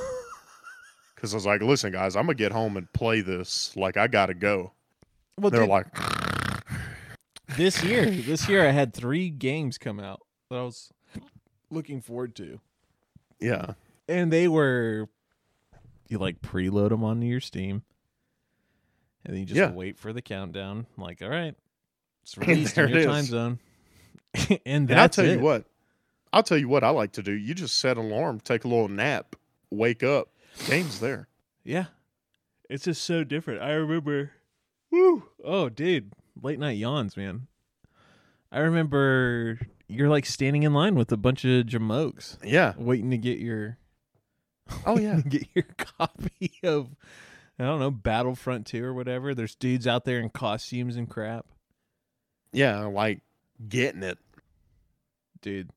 Because 1.15 1.35
I 1.35 1.37
was 1.37 1.47
like, 1.47 1.63
"Listen, 1.63 1.93
guys, 1.93 2.17
I'm 2.17 2.25
gonna 2.25 2.35
get 2.35 2.51
home 2.51 2.77
and 2.77 2.93
play 2.93 3.21
this. 3.21 3.77
Like, 3.77 3.97
I 3.97 4.09
gotta 4.09 4.35
go." 4.35 4.73
Well, 5.39 5.53
They're 5.53 5.61
dude, 5.61 5.69
like, 5.71 5.87
this 7.57 7.81
year, 7.85 8.11
this 8.11 8.49
year 8.49 8.67
I 8.67 8.73
had 8.73 8.93
three 8.93 9.31
games 9.31 9.79
come 9.79 10.01
out 10.01 10.21
that 10.51 10.57
I 10.59 10.63
was 10.63 10.93
looking 11.71 12.01
forward 12.01 12.35
to. 12.37 12.59
"Yeah, 13.39 13.75
and 14.09 14.33
they 14.33 14.49
were 14.49 15.09
you 16.09 16.19
like 16.19 16.43
preload 16.43 16.89
them 16.89 17.05
onto 17.05 17.25
your 17.29 17.41
Steam, 17.41 17.85
and 19.25 19.33
then 19.33 19.43
you 19.43 19.47
just 19.47 19.59
Yeah. 19.59 19.71
wait 19.71 19.99
for 20.01 20.13
the 20.13 20.23
countdown. 20.23 20.87
Like, 20.99 21.23
all 21.23 21.29
right, 21.29 21.55
it's 22.25 22.37
released 22.37 22.77
in 22.79 22.89
it 22.89 22.95
your 22.97 23.05
time 23.05 23.21
is. 23.21 23.27
zone, 23.29 23.61
and 24.67 24.91
And 24.91 24.95
I'll 25.01 25.09
tell 25.09 25.25
it. 25.25 25.33
you 25.37 25.41
what. 25.41 25.65
I'll 26.33 26.43
tell 26.43 26.57
you 26.59 26.69
what 26.69 26.83
I 26.85 26.89
like 26.91 27.13
to 27.13 27.23
do. 27.23 27.33
You 27.33 27.55
just 27.55 27.79
set 27.79 27.99
an 27.99 28.11
alarm, 28.11 28.41
take 28.41 28.65
a 28.65 28.69
little 28.69 28.89
nap, 28.89 29.37
wake 29.71 30.03
up, 30.03 30.29
game's 30.67 30.99
there. 31.01 31.29
Yeah, 31.65 31.87
it's 32.71 32.85
just 32.85 33.05
so 33.05 33.23
different. 33.23 33.61
I 33.63 33.73
remember, 33.73 34.31
woo, 34.91 35.25
oh, 35.45 35.69
dude, 35.69 36.13
late 36.41 36.59
night 36.59 36.79
yawns, 36.79 37.17
man. 37.17 37.49
I 38.51 38.61
remember 38.61 39.61
you're 39.89 40.09
like 40.09 40.25
standing 40.27 40.63
in 40.63 40.73
line 40.73 40.95
with 40.95 41.13
a 41.13 41.17
bunch 41.19 41.45
of 41.45 41.67
jamokes, 41.67 42.39
Yeah. 42.43 42.73
waiting 42.79 43.11
to 43.11 43.19
get 43.19 43.39
your 43.39 43.77
Oh 44.87 44.99
yeah. 44.99 45.21
get 45.21 45.47
your 45.55 45.65
copy 45.77 46.53
of 46.65 46.89
I 47.59 47.65
don't 47.65 47.79
know 47.81 47.91
Battlefront 47.91 48.67
2 48.67 48.83
or 48.83 48.95
whatever. 48.95 49.35
There's 49.35 49.55
dudes 49.55 49.87
out 49.87 50.05
there 50.07 50.19
in 50.19 50.31
costumes 50.31 50.97
and 50.97 51.09
crap. 51.09 51.45
yeah, 52.53 52.81
like 52.87 53.21
getting 53.69 54.03
it. 54.03 54.19
Dude, 55.41 55.71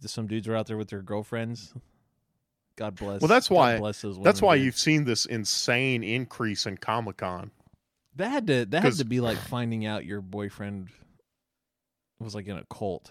some 0.00 0.26
dudes 0.26 0.48
are 0.48 0.56
out 0.56 0.66
there 0.66 0.76
with 0.76 0.88
their 0.88 1.02
girlfriends. 1.02 1.72
God 2.76 2.94
bless. 2.94 3.20
Well, 3.20 3.28
that's 3.28 3.50
why- 3.50 3.78
bless 3.78 4.02
those 4.02 4.18
That's 4.20 4.40
why 4.40 4.54
you've 4.54 4.78
seen 4.78 5.04
this 5.04 5.26
insane 5.26 6.04
increase 6.04 6.64
in 6.66 6.76
Comic 6.76 7.16
Con. 7.18 7.50
that 8.16 8.28
had 8.30 8.46
to 8.46 8.64
that 8.66 8.82
had 8.82 8.94
to 8.94 9.04
be 9.04 9.20
like 9.20 9.36
finding 9.36 9.84
out 9.84 10.04
your 10.04 10.20
boyfriend 10.20 10.88
was 12.20 12.34
like 12.34 12.46
in 12.46 12.56
a 12.56 12.64
cult. 12.64 13.10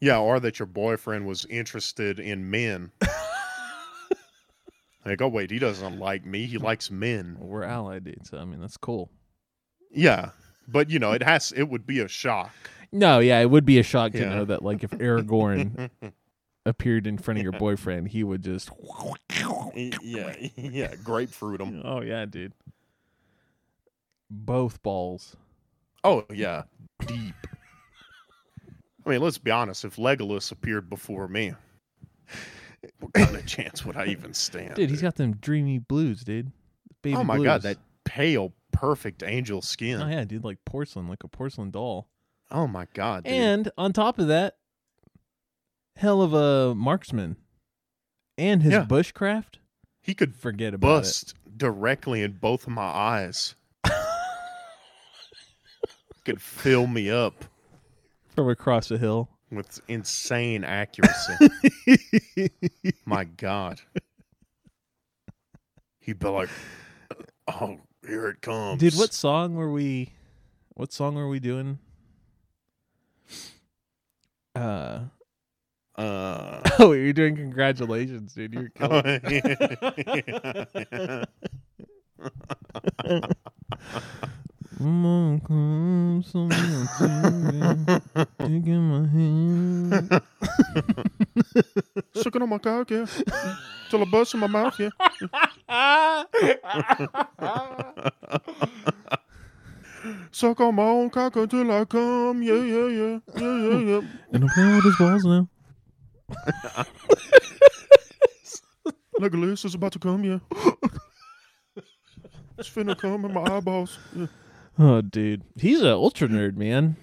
Yeah, 0.00 0.18
or 0.18 0.38
that 0.40 0.58
your 0.58 0.66
boyfriend 0.66 1.26
was 1.26 1.44
interested 1.46 2.18
in 2.20 2.50
men. 2.50 2.92
like, 5.04 5.20
oh 5.20 5.28
wait, 5.28 5.50
he 5.50 5.58
doesn't 5.58 5.98
like 5.98 6.24
me. 6.24 6.46
He 6.46 6.58
likes 6.58 6.90
men. 6.90 7.36
Well, 7.38 7.48
we're 7.48 7.64
allied 7.64 8.04
dudes, 8.04 8.30
so 8.30 8.38
I 8.38 8.44
mean 8.44 8.60
that's 8.60 8.76
cool. 8.76 9.10
Yeah. 9.90 10.30
But 10.66 10.90
you 10.90 10.98
know, 10.98 11.12
it 11.12 11.22
has 11.22 11.52
it 11.52 11.64
would 11.64 11.86
be 11.86 12.00
a 12.00 12.08
shock. 12.08 12.52
No, 12.94 13.18
yeah, 13.18 13.40
it 13.40 13.50
would 13.50 13.64
be 13.64 13.80
a 13.80 13.82
shock 13.82 14.12
to 14.12 14.20
Yeah. 14.20 14.28
know 14.28 14.44
that 14.44 14.62
like 14.62 14.84
if 14.84 14.90
Aragorn 14.92 15.90
appeared 16.66 17.08
in 17.08 17.18
front 17.18 17.38
of 17.38 17.42
your 17.42 17.52
boyfriend, 17.52 18.08
he 18.08 18.22
would 18.22 18.42
just 18.42 18.70
yeah, 19.74 20.36
yeah, 20.56 20.94
grapefruit 21.02 21.60
him. 21.60 21.82
Oh 21.84 22.00
yeah, 22.02 22.24
dude. 22.24 22.52
Both 24.30 24.80
balls. 24.82 25.36
Oh 26.04 26.24
yeah, 26.32 26.62
deep. 27.06 27.34
I 29.04 29.10
mean, 29.10 29.20
let's 29.20 29.38
be 29.38 29.50
honest. 29.50 29.84
If 29.84 29.96
Legolas 29.96 30.52
appeared 30.52 30.88
before 30.88 31.26
me, 31.26 31.52
what 33.00 33.12
kind 33.12 33.34
of 33.34 33.44
chance 33.46 33.84
would 33.84 33.96
I 33.96 34.06
even 34.06 34.34
stand? 34.34 34.76
Dude, 34.76 34.88
he's 34.88 35.02
got 35.02 35.16
them 35.16 35.34
dreamy 35.40 35.78
blues, 35.80 36.22
dude. 36.22 36.52
Baby 37.02 37.16
oh 37.16 37.24
my 37.24 37.36
blues. 37.36 37.44
god, 37.44 37.62
that 37.62 37.78
pale 38.04 38.52
perfect 38.70 39.24
angel 39.24 39.62
skin. 39.62 40.00
Oh 40.00 40.08
yeah, 40.08 40.24
dude, 40.24 40.44
like 40.44 40.58
porcelain, 40.64 41.08
like 41.08 41.24
a 41.24 41.28
porcelain 41.28 41.72
doll. 41.72 42.08
Oh 42.54 42.68
my 42.68 42.86
god, 42.94 43.24
dude. 43.24 43.32
And 43.32 43.70
on 43.76 43.92
top 43.92 44.16
of 44.20 44.28
that, 44.28 44.58
hell 45.96 46.22
of 46.22 46.32
a 46.32 46.72
marksman. 46.72 47.36
And 48.38 48.62
his 48.62 48.72
Yeah. 48.74 48.84
bushcraft, 48.84 49.56
he 50.00 50.14
could 50.14 50.36
forget 50.36 50.72
about 50.72 51.02
bust 51.02 51.34
directly 51.56 52.22
in 52.22 52.32
both 52.34 52.62
of 52.68 52.72
my 52.72 52.82
eyes. 52.84 53.56
could 56.24 56.40
fill 56.40 56.86
me 56.86 57.10
up 57.10 57.42
it 57.42 57.48
from 58.36 58.48
across 58.48 58.88
the 58.88 58.98
hill. 58.98 59.28
with 59.50 59.80
insane 59.88 60.62
accuracy. 60.64 61.34
my 63.04 63.24
god. 63.24 63.80
He'd 66.00 66.18
be 66.20 66.28
like, 66.28 66.50
"Oh, 67.48 67.78
here 68.06 68.28
it 68.28 68.40
comes." 68.42 68.78
Dude, 68.80 68.94
what 68.94 69.12
song 69.12 69.54
were 69.54 69.70
we 69.72 70.12
what 70.74 70.92
song 70.92 71.14
were 71.16 71.28
we 71.28 71.40
doing? 71.40 71.78
Uh 74.54 75.00
Uh, 75.96 76.60
oh, 76.80 76.92
you're 76.92 77.12
doing 77.12 77.36
congratulations, 77.36 78.32
dude. 78.34 78.52
You're 78.52 78.68
killing 78.70 79.04
on 84.80 85.00
my 85.02 85.40
taking 88.40 88.82
my 88.88 89.06
hand. 89.08 90.22
sucking 92.14 92.42
on 92.42 92.48
my 92.48 92.58
cock, 92.58 92.90
yeah. 92.90 93.06
Till 93.90 94.02
I 94.02 94.04
bust 94.06 94.34
in 94.34 94.40
my 94.40 94.48
mouth, 94.48 94.80
yeah. 94.80 94.90
Suck 100.30 100.60
on 100.60 100.74
my 100.74 100.82
own 100.82 101.10
cock 101.10 101.36
until 101.36 101.70
I 101.70 101.84
come, 101.84 102.42
yeah, 102.42 102.54
yeah, 102.54 102.86
yeah, 102.86 103.18
yeah, 103.36 103.56
yeah, 103.56 103.78
yeah. 103.78 104.00
and 104.32 104.44
I'm 104.44 104.50
playing 104.50 104.76
with 104.76 104.84
his 104.84 104.96
balls 104.96 105.24
now. 105.24 105.48
Legolas 109.20 109.64
is 109.64 109.74
about 109.74 109.92
to 109.92 109.98
come, 109.98 110.24
yeah. 110.24 110.38
It's 112.56 112.70
finna 112.70 112.96
come 112.96 113.24
in 113.24 113.32
my 113.32 113.42
eyeballs. 113.42 113.98
Yeah. 114.14 114.26
Oh, 114.78 115.00
dude, 115.00 115.42
he's 115.56 115.80
an 115.80 115.88
ultra 115.88 116.28
nerd, 116.28 116.56
man. 116.56 116.96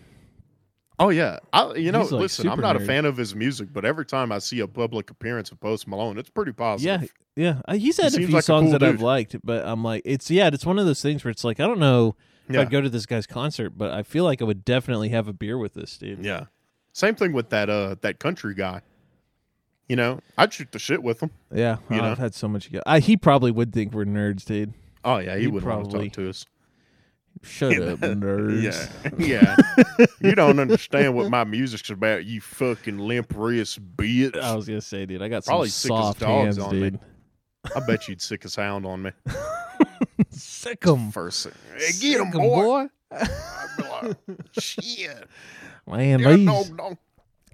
Oh 0.97 1.10
yeah, 1.10 1.39
I, 1.52 1.74
you 1.74 1.91
know, 1.91 2.02
He's, 2.02 2.12
like, 2.12 2.22
listen, 2.22 2.47
I'm 2.47 2.54
super 2.54 2.62
not 2.62 2.76
a 2.76 2.80
fan 2.80 3.06
of 3.06 3.18
his 3.18 3.34
music, 3.34 3.70
but 3.74 3.84
every 3.84 4.06
time 4.06 4.32
I 4.32 4.38
see 4.38 4.60
a 4.60 4.68
public 4.68 5.10
appearance 5.10 5.52
of 5.52 5.60
Post 5.60 5.88
Malone, 5.88 6.18
it's 6.20 6.30
pretty 6.30 6.52
positive. 6.52 7.10
Yeah, 7.36 7.54
yeah. 7.56 7.62
Uh, 7.68 7.74
He's 7.74 7.97
had 7.97 8.14
a 8.14 8.18
few 8.18 8.28
like 8.28 8.41
a 8.41 8.43
songs 8.43 8.66
cool 8.70 8.80
that 8.80 8.84
I've 8.84 9.02
liked, 9.02 9.36
but 9.43 9.66
I'm 9.66 9.84
like, 9.84 10.04
it's 10.06 10.30
yeah, 10.30 10.49
it's 10.54 10.66
one 10.66 10.78
of 10.78 10.86
those 10.86 11.02
things 11.02 11.24
where 11.24 11.32
it's 11.32 11.43
like 11.43 11.60
I 11.60 11.66
don't 11.66 11.80
know 11.80 12.10
if 12.10 12.16
yeah, 12.54 12.62
I'd 12.62 12.70
go 12.70 12.82
to 12.82 12.89
this 12.89 13.06
guy's 13.06 13.28
concert, 13.28 13.72
but 13.72 13.91
I 13.91 14.04
feel 14.04 14.24
like 14.24 14.41
I 14.41 14.45
would 14.45 14.64
definitely 14.66 15.10
have 15.10 15.28
a 15.28 15.34
beer 15.34 15.58
with 15.58 15.74
this 15.74 15.97
dude. 15.97 16.24
yeah. 16.26 16.45
Same 16.93 17.16
thing 17.16 17.32
with 17.32 17.49
that 17.52 17.70
uh 17.70 17.95
that 18.02 18.20
country 18.20 18.54
guy. 18.54 18.82
You 19.88 19.95
know, 19.95 20.20
I'd 20.38 20.54
shoot 20.54 20.72
the 20.72 20.80
shit 20.80 21.02
with 21.04 21.22
him. 21.22 21.32
Yeah, 21.54 21.78
You 21.89 21.97
oh, 21.99 22.02
know? 22.04 22.12
I've 22.12 22.18
had 22.18 22.34
so 22.34 22.47
much. 22.47 22.70
I, 22.86 22.99
he 22.99 23.18
probably 23.18 23.52
would 23.52 23.74
think 23.74 23.93
we're 23.93 24.06
nerds, 24.06 24.45
dude. 24.45 24.74
Oh 25.04 25.18
yeah, 25.18 25.36
he 25.36 25.41
He'd 25.43 25.47
would 25.47 25.64
want 25.64 25.84
to 25.86 25.89
probably- 25.89 26.10
talk 26.10 26.16
to 26.16 26.30
us. 26.30 26.45
Shut 27.43 27.78
up, 27.82 27.99
nerds. 28.02 28.89
Yeah, 29.18 29.56
yeah. 29.97 30.06
you 30.22 30.36
don't 30.36 30.60
understand 30.60 31.16
what 31.16 31.30
my 31.30 31.43
music's 31.45 31.89
about, 31.89 32.26
you 32.26 32.41
fucking 32.41 32.97
limp 32.99 33.34
wrist 33.36 33.80
bitch. 33.95 34.38
I 34.38 34.54
was 34.54 34.68
gonna 34.68 34.82
say, 34.82 35.06
dude, 35.06 35.22
I 35.22 35.30
got 35.30 35.45
Probably 35.45 35.70
some 35.70 35.89
sick 35.89 35.91
as 35.91 35.97
soft 36.06 36.20
dogs 36.20 36.58
hands, 36.58 36.60
on 36.60 36.80
me. 36.80 36.91
I 37.74 37.80
bet 37.80 38.08
you'd 38.10 38.22
sick 38.22 38.43
a 38.45 38.49
sound 38.49 38.86
on 38.86 39.02
me. 39.04 39.12
Sick 40.32 40.86
'em. 40.88 41.11
First 41.11 41.43
thing, 41.45 41.53
hey, 41.77 41.91
get 41.99 42.21
him, 42.21 42.32
boy. 42.32 42.88
I'd 43.11 43.27
be 43.77 43.84
like, 43.84 44.17
shit. 44.59 45.27
Man, 45.88 46.19
Yeah, 46.19 46.36
these 46.36 46.45
dog, 46.47 46.77
dog. 46.77 46.97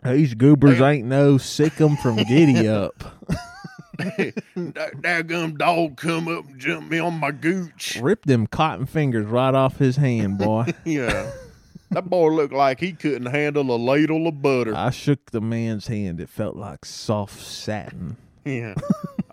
these 0.03 0.33
goobers 0.35 0.77
Damn. 0.79 0.87
ain't 0.93 1.07
no 1.07 1.37
sick 1.37 1.79
'em 1.81 1.97
from 1.97 2.17
giddy 2.17 2.67
up. 2.67 3.03
that 3.97 4.91
daggum 5.01 5.57
dog 5.57 5.97
come 5.97 6.27
up 6.27 6.45
and 6.47 6.59
jump 6.59 6.89
me 6.91 6.99
on 6.99 7.15
my 7.19 7.31
gooch. 7.31 7.97
Rip 8.01 8.25
them 8.25 8.45
cotton 8.47 8.85
fingers 8.85 9.25
right 9.25 9.55
off 9.55 9.77
his 9.77 9.95
hand, 9.97 10.37
boy. 10.37 10.71
Yeah. 10.85 11.31
That 11.91 12.09
boy 12.09 12.27
looked 12.33 12.53
like 12.53 12.81
he 12.81 12.91
couldn't 12.91 13.27
handle 13.27 13.73
a 13.73 13.77
ladle 13.77 14.27
of 14.27 14.41
butter. 14.41 14.75
I 14.75 14.89
shook 14.89 15.31
the 15.31 15.39
man's 15.39 15.87
hand. 15.87 16.19
It 16.19 16.27
felt 16.29 16.57
like 16.57 16.83
soft 16.83 17.39
satin. 17.41 18.17
Yeah. 18.43 18.75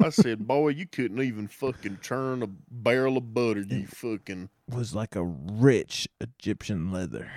I 0.03 0.11
said, 0.11 0.47
boy, 0.47 0.70
you 0.70 0.86
couldn't 0.86 1.20
even 1.20 1.49
fucking 1.49 1.99
churn 2.03 2.42
a 2.42 2.49
barrel 2.70 3.16
of 3.16 3.34
butter, 3.34 3.61
you 3.62 3.86
fucking. 3.86 4.49
Was 4.68 4.95
like 4.95 5.16
a 5.16 5.24
rich 5.24 6.09
Egyptian 6.20 6.92
leather. 6.92 7.30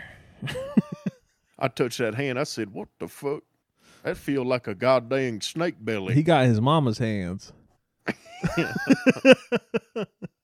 I 1.59 1.67
touched 1.67 1.99
that 1.99 2.15
hand. 2.15 2.39
I 2.39 2.43
said, 2.43 2.71
what 2.71 2.89
the 2.99 3.07
fuck? 3.07 3.43
That 4.03 4.17
feel 4.17 4.45
like 4.45 4.67
a 4.67 4.75
goddamn 4.75 5.41
snake 5.41 5.75
belly. 5.79 6.13
He 6.13 6.23
got 6.23 6.45
his 6.45 6.61
mama's 6.61 6.97
hands. 6.97 7.51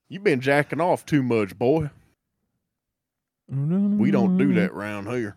you 0.08 0.20
been 0.20 0.40
jacking 0.40 0.80
off 0.80 1.06
too 1.06 1.22
much, 1.22 1.56
boy. 1.56 1.90
We 3.48 4.10
don't 4.10 4.36
do 4.36 4.54
that 4.54 4.74
round 4.74 5.08
here. 5.08 5.36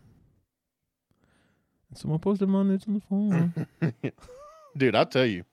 Someone 1.93 2.19
posted 2.19 2.49
my 2.49 2.63
nudes 2.63 2.85
on 2.87 2.93
the 2.95 3.01
phone. 3.01 3.67
Dude, 4.77 4.95
I 4.95 5.03
tell 5.03 5.25
you, 5.25 5.43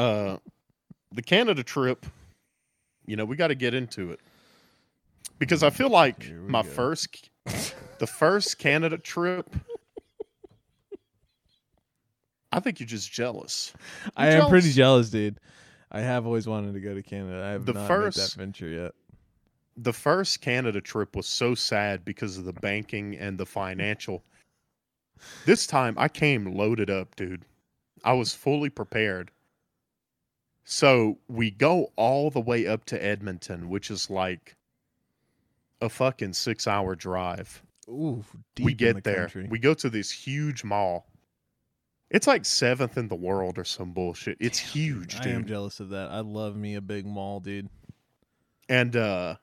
uh, 0.00 0.38
the 1.12 1.22
Canada 1.22 1.62
trip, 1.62 2.06
you 3.06 3.16
know, 3.16 3.24
we 3.24 3.36
got 3.36 3.48
to 3.48 3.54
get 3.54 3.74
into 3.74 4.10
it 4.12 4.20
because 5.38 5.62
I 5.62 5.70
feel 5.70 5.90
like 5.90 6.30
my 6.46 6.62
go. 6.62 6.68
first, 6.68 7.30
the 7.98 8.06
first 8.06 8.58
Canada 8.58 8.96
trip. 8.98 9.54
I 12.52 12.58
think 12.60 12.80
you're 12.80 12.86
just 12.86 13.12
jealous. 13.12 13.72
I 14.16 14.32
You're 14.32 14.42
am 14.42 14.48
pretty 14.50 14.72
jealous. 14.72 15.08
jealous, 15.08 15.10
dude. 15.10 15.38
I 15.92 16.00
have 16.00 16.26
always 16.26 16.48
wanted 16.48 16.74
to 16.74 16.80
go 16.80 16.94
to 16.94 17.02
Canada. 17.02 17.44
I 17.44 17.50
have 17.50 17.64
The 17.64 17.74
not 17.74 17.86
first- 17.86 18.18
made 18.18 18.24
that 18.24 18.32
venture 18.34 18.68
yet. 18.68 18.92
The 19.76 19.92
first 19.92 20.40
Canada 20.40 20.80
trip 20.80 21.14
was 21.16 21.26
so 21.26 21.54
sad 21.54 22.04
because 22.04 22.36
of 22.36 22.44
the 22.44 22.52
banking 22.52 23.16
and 23.16 23.38
the 23.38 23.46
financial. 23.46 24.24
This 25.46 25.66
time 25.66 25.94
I 25.96 26.08
came 26.08 26.54
loaded 26.56 26.90
up, 26.90 27.14
dude. 27.16 27.44
I 28.04 28.12
was 28.14 28.34
fully 28.34 28.68
prepared. 28.68 29.30
So 30.72 31.18
we 31.26 31.50
go 31.50 31.90
all 31.96 32.30
the 32.30 32.40
way 32.40 32.68
up 32.68 32.84
to 32.86 33.04
Edmonton, 33.04 33.68
which 33.68 33.90
is 33.90 34.08
like 34.08 34.54
a 35.80 35.88
fucking 35.88 36.32
six 36.32 36.68
hour 36.68 36.94
drive. 36.94 37.60
Ooh, 37.88 38.24
we 38.62 38.72
get 38.72 38.94
the 38.94 39.00
there. 39.00 39.16
country. 39.22 39.48
We 39.50 39.58
go 39.58 39.74
to 39.74 39.90
this 39.90 40.12
huge 40.12 40.62
mall. 40.62 41.08
It's 42.08 42.28
like 42.28 42.44
seventh 42.44 42.96
in 42.96 43.08
the 43.08 43.16
world 43.16 43.58
or 43.58 43.64
some 43.64 43.90
bullshit. 43.90 44.36
It's 44.38 44.60
huge, 44.60 45.18
Dude. 45.18 45.32
I 45.32 45.34
am 45.34 45.44
jealous 45.44 45.80
of 45.80 45.88
that. 45.88 46.12
I 46.12 46.20
love 46.20 46.54
me 46.54 46.76
a 46.76 46.80
big 46.80 47.04
mall, 47.04 47.40
dude. 47.40 47.68
and 48.68 48.94
uh 48.94 49.34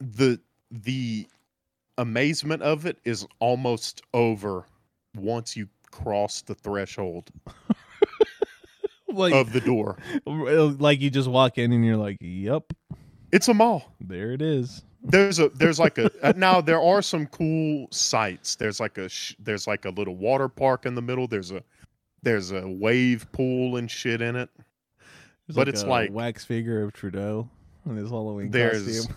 the 0.00 0.40
the 0.72 1.28
amazement 1.96 2.62
of 2.62 2.86
it 2.86 2.98
is 3.04 3.24
almost 3.38 4.02
over 4.12 4.66
once 5.14 5.56
you 5.56 5.68
cross 5.92 6.42
the 6.42 6.56
threshold 6.56 7.30
Like, 9.12 9.34
of 9.34 9.52
the 9.52 9.60
door. 9.60 9.98
like 10.26 11.00
you 11.00 11.10
just 11.10 11.28
walk 11.28 11.58
in 11.58 11.72
and 11.72 11.84
you're 11.84 11.96
like, 11.96 12.18
"Yep, 12.20 12.72
It's 13.32 13.48
a 13.48 13.54
mall. 13.54 13.92
there 14.00 14.32
it 14.32 14.42
is." 14.42 14.82
There's 15.02 15.38
a 15.38 15.48
there's 15.50 15.78
like 15.78 15.96
a 15.98 16.10
uh, 16.22 16.32
now 16.36 16.60
there 16.60 16.80
are 16.80 17.00
some 17.02 17.26
cool 17.26 17.88
sites. 17.90 18.56
There's 18.56 18.80
like 18.80 18.98
a 18.98 19.08
sh- 19.08 19.34
there's 19.38 19.66
like 19.66 19.84
a 19.86 19.90
little 19.90 20.14
water 20.16 20.48
park 20.48 20.84
in 20.86 20.94
the 20.94 21.02
middle. 21.02 21.26
There's 21.26 21.50
a 21.50 21.62
there's 22.22 22.50
a 22.52 22.68
wave 22.68 23.26
pool 23.32 23.76
and 23.76 23.90
shit 23.90 24.20
in 24.20 24.36
it. 24.36 24.50
There's 25.46 25.56
But 25.56 25.68
it's 25.68 25.82
a 25.82 25.86
like- 25.86 26.12
wax 26.12 26.44
figure 26.44 26.82
of 26.82 26.92
Trudeau 26.92 27.48
in 27.86 27.96
his 27.96 28.10
Halloween 28.10 28.50
There's 28.50 28.84
costume. 28.98 29.16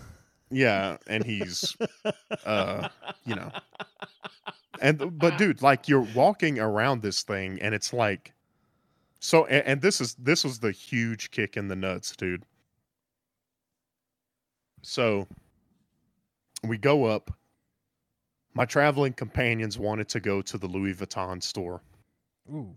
yeah, 0.50 0.96
and 1.06 1.22
he's 1.24 1.76
uh 2.46 2.88
you 3.26 3.34
know 3.36 3.50
and 4.80 5.18
but 5.18 5.38
dude 5.38 5.62
like 5.62 5.86
you're 5.88 6.06
walking 6.14 6.58
around 6.58 7.02
this 7.02 7.22
thing 7.22 7.60
and 7.60 7.74
it's 7.74 7.92
like 7.92 8.32
so 9.24 9.46
and, 9.46 9.66
and 9.66 9.80
this 9.80 10.02
is 10.02 10.14
this 10.16 10.44
was 10.44 10.58
the 10.58 10.70
huge 10.70 11.30
kick 11.30 11.56
in 11.56 11.66
the 11.66 11.74
nuts 11.74 12.14
dude 12.14 12.44
so 14.82 15.26
we 16.62 16.76
go 16.76 17.06
up 17.06 17.30
my 18.52 18.66
traveling 18.66 19.14
companions 19.14 19.78
wanted 19.78 20.10
to 20.10 20.20
go 20.20 20.42
to 20.42 20.58
the 20.58 20.66
louis 20.66 20.92
vuitton 20.94 21.42
store 21.42 21.80
Ooh. 22.52 22.68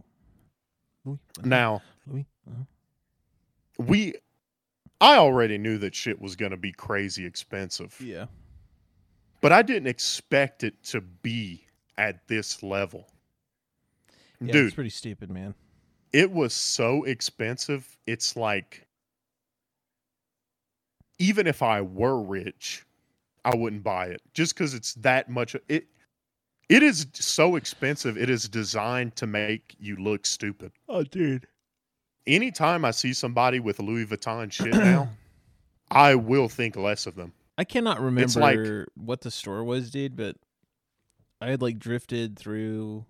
Louis, 1.04 1.20
now 1.44 1.82
Louis, 2.08 2.26
uh-huh. 2.50 2.64
we 3.80 4.14
i 5.02 5.18
already 5.18 5.58
knew 5.58 5.78
that 5.78 5.94
shit 5.94 6.22
was 6.22 6.38
going 6.38 6.52
to 6.52 6.58
be 6.58 6.72
crazy 6.72 7.26
expensive 7.26 7.94
Yeah. 8.00 8.28
but 9.42 9.52
i 9.52 9.62
didn't 9.62 9.88
expect 9.88 10.64
it 10.64 10.82
to 10.86 11.02
be 11.02 11.66
at 11.98 12.26
this 12.30 12.64
level 12.64 13.06
yeah, 14.40 14.54
dude 14.54 14.66
it's 14.68 14.76
pretty 14.76 14.92
stupid, 14.92 15.30
man. 15.32 15.56
It 16.14 16.32
was 16.32 16.54
so 16.54 17.04
expensive 17.04 17.98
it's 18.06 18.36
like 18.36 18.88
even 21.20 21.48
if 21.48 21.64
I 21.64 21.82
were 21.82 22.22
rich, 22.22 22.86
I 23.44 23.56
wouldn't 23.56 23.84
buy 23.84 24.08
it 24.08 24.22
just 24.34 24.54
because 24.54 24.74
it's 24.74 24.94
that 24.96 25.30
much. 25.30 25.56
It 25.68 25.88
it 26.70 26.84
is 26.84 27.08
so 27.14 27.56
expensive. 27.56 28.18
It 28.18 28.30
is 28.30 28.50
designed 28.50 29.16
to 29.18 29.28
make 29.28 29.76
you 29.80 29.96
look 29.96 30.26
stupid. 30.26 30.72
Oh, 30.90 31.04
dude. 31.04 31.48
Anytime 32.26 32.84
I 32.84 32.92
see 32.92 33.14
somebody 33.14 33.62
with 33.62 33.80
Louis 33.80 34.06
Vuitton 34.06 34.52
shit 34.52 34.74
now, 34.74 35.10
I 35.90 36.16
will 36.16 36.50
think 36.50 36.76
less 36.76 37.08
of 37.08 37.16
them. 37.16 37.32
I 37.58 37.64
cannot 37.64 38.02
remember 38.02 38.40
like- 38.40 38.88
what 38.96 39.22
the 39.22 39.32
store 39.32 39.64
was, 39.64 39.90
dude, 39.90 40.16
but 40.16 40.36
I 41.40 41.50
had 41.50 41.62
like 41.62 41.80
drifted 41.80 42.38
through. 42.38 43.06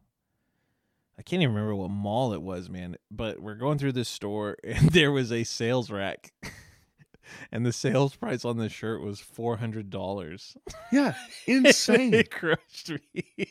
I 1.19 1.23
can't 1.23 1.41
even 1.41 1.55
remember 1.55 1.75
what 1.75 1.89
mall 1.89 2.33
it 2.33 2.41
was, 2.41 2.69
man. 2.69 2.95
But 3.09 3.41
we're 3.41 3.55
going 3.55 3.79
through 3.79 3.93
this 3.93 4.09
store, 4.09 4.57
and 4.63 4.89
there 4.91 5.11
was 5.11 5.31
a 5.31 5.43
sales 5.43 5.89
rack, 5.89 6.31
and 7.51 7.65
the 7.65 7.73
sales 7.73 8.15
price 8.15 8.45
on 8.45 8.57
the 8.57 8.69
shirt 8.69 9.01
was 9.01 9.19
four 9.19 9.57
hundred 9.57 9.89
dollars. 9.89 10.55
Yeah, 10.91 11.15
insane. 11.47 12.13
it 12.13 12.31
crushed 12.31 12.91
me. 13.13 13.47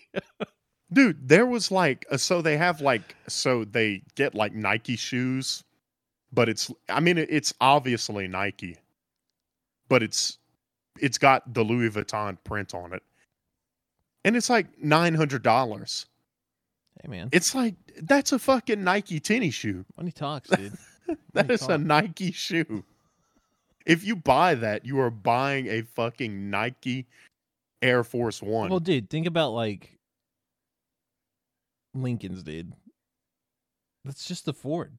Dude, 0.92 1.28
there 1.28 1.46
was 1.46 1.70
like 1.72 2.06
uh, 2.10 2.16
so 2.16 2.40
they 2.40 2.56
have 2.56 2.80
like 2.80 3.16
so 3.28 3.64
they 3.64 4.02
get 4.14 4.34
like 4.34 4.54
Nike 4.54 4.96
shoes, 4.96 5.64
but 6.32 6.48
it's 6.48 6.70
I 6.88 7.00
mean 7.00 7.18
it's 7.18 7.52
obviously 7.60 8.28
Nike, 8.28 8.76
but 9.88 10.04
it's 10.04 10.38
it's 11.00 11.18
got 11.18 11.52
the 11.52 11.64
Louis 11.64 11.90
Vuitton 11.90 12.38
print 12.44 12.72
on 12.74 12.92
it, 12.92 13.02
and 14.24 14.36
it's 14.36 14.48
like 14.48 14.78
nine 14.80 15.14
hundred 15.14 15.42
dollars. 15.42 16.06
Hey, 17.02 17.08
man, 17.08 17.28
It's 17.32 17.54
like 17.54 17.74
that's 18.02 18.32
a 18.32 18.38
fucking 18.38 18.82
Nike 18.84 19.20
tennis 19.20 19.54
shoe. 19.54 19.84
money 19.96 20.12
talks, 20.12 20.48
dude. 20.50 20.72
That 21.34 21.50
is 21.50 21.62
a. 21.62 21.78
Nike 21.78 22.32
shoe. 22.32 22.84
If 23.86 24.04
you 24.04 24.16
buy 24.16 24.56
that, 24.56 24.84
you 24.84 24.98
are 24.98 25.10
buying 25.10 25.68
a 25.68 25.82
fucking 25.82 26.50
Nike 26.50 27.06
Air 27.80 28.02
Force 28.02 28.42
One. 28.42 28.70
Well, 28.70 28.80
dude, 28.80 29.08
think 29.08 29.26
about 29.26 29.52
like 29.52 29.98
Lincoln's, 31.94 32.42
dude. 32.42 32.72
That's 34.04 34.26
just 34.26 34.44
the 34.44 34.52
Ford. 34.52 34.98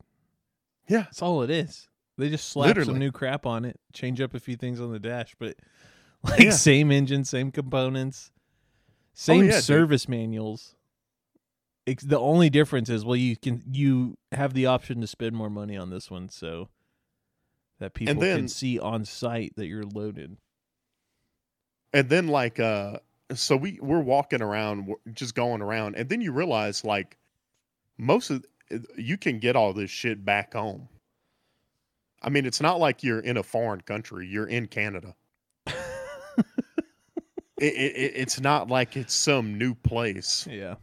Yeah. 0.87 1.01
That's 1.03 1.21
all 1.21 1.41
it 1.43 1.49
is. 1.49 1.87
They 2.17 2.29
just 2.29 2.49
slap 2.49 2.67
Literally. 2.67 2.87
some 2.87 2.99
new 2.99 3.11
crap 3.11 3.45
on 3.45 3.65
it, 3.65 3.79
change 3.93 4.21
up 4.21 4.33
a 4.33 4.39
few 4.39 4.55
things 4.55 4.81
on 4.81 4.91
the 4.91 4.99
dash, 4.99 5.35
but 5.37 5.55
like 6.23 6.39
Yeah. 6.39 6.49
same 6.51 6.91
engine, 6.91 7.25
same 7.25 7.51
components, 7.51 8.31
oh, 8.33 8.41
same 9.13 9.41
Oh, 9.41 9.43
yeah, 9.45 9.51
dude. 9.51 9.63
service 9.63 10.07
manuals. 10.09 10.75
It's, 11.87 12.03
the 12.03 12.19
only 12.19 12.49
difference 12.51 12.89
is, 12.89 13.03
well, 13.05 13.15
you 13.15 13.35
can 13.37 13.63
you 13.71 14.17
have 14.31 14.53
the 14.53 14.65
option 14.67 15.01
to 15.01 15.07
spend 15.07 15.35
more 15.35 15.49
money 15.49 15.75
on 15.77 15.89
this 15.89 16.11
one, 16.11 16.27
so 16.29 16.67
that 17.79 17.93
people 17.95 18.13
can 18.15 18.19
then- 18.21 18.47
see 18.49 18.77
on 18.77 19.05
site 19.05 19.53
that 19.55 19.65
you're 19.67 19.85
loaded. 19.85 20.37
and 21.93 22.09
then 22.09 22.27
like 22.27 22.59
uh 22.59 22.99
so 23.33 23.55
we 23.55 23.79
we're 23.81 24.01
walking 24.01 24.41
around 24.41 24.93
just 25.13 25.33
going 25.35 25.61
around 25.61 25.95
and 25.95 26.09
then 26.09 26.19
you 26.21 26.31
realize 26.33 26.83
like 26.83 27.17
most 27.97 28.29
of 28.29 28.45
you 28.97 29.17
can 29.17 29.39
get 29.39 29.55
all 29.55 29.71
this 29.73 29.89
shit 29.89 30.23
back 30.25 30.53
home 30.53 30.87
i 32.21 32.29
mean 32.29 32.45
it's 32.45 32.59
not 32.61 32.79
like 32.79 33.03
you're 33.03 33.19
in 33.21 33.37
a 33.37 33.43
foreign 33.43 33.81
country 33.81 34.27
you're 34.27 34.47
in 34.47 34.65
canada 34.67 35.15
it, 35.67 35.73
it- 37.59 38.13
it's 38.15 38.39
not 38.39 38.69
like 38.69 38.95
it's 38.97 39.13
some 39.13 39.57
new 39.57 39.73
place 39.73 40.45
Yeah. 40.49 40.75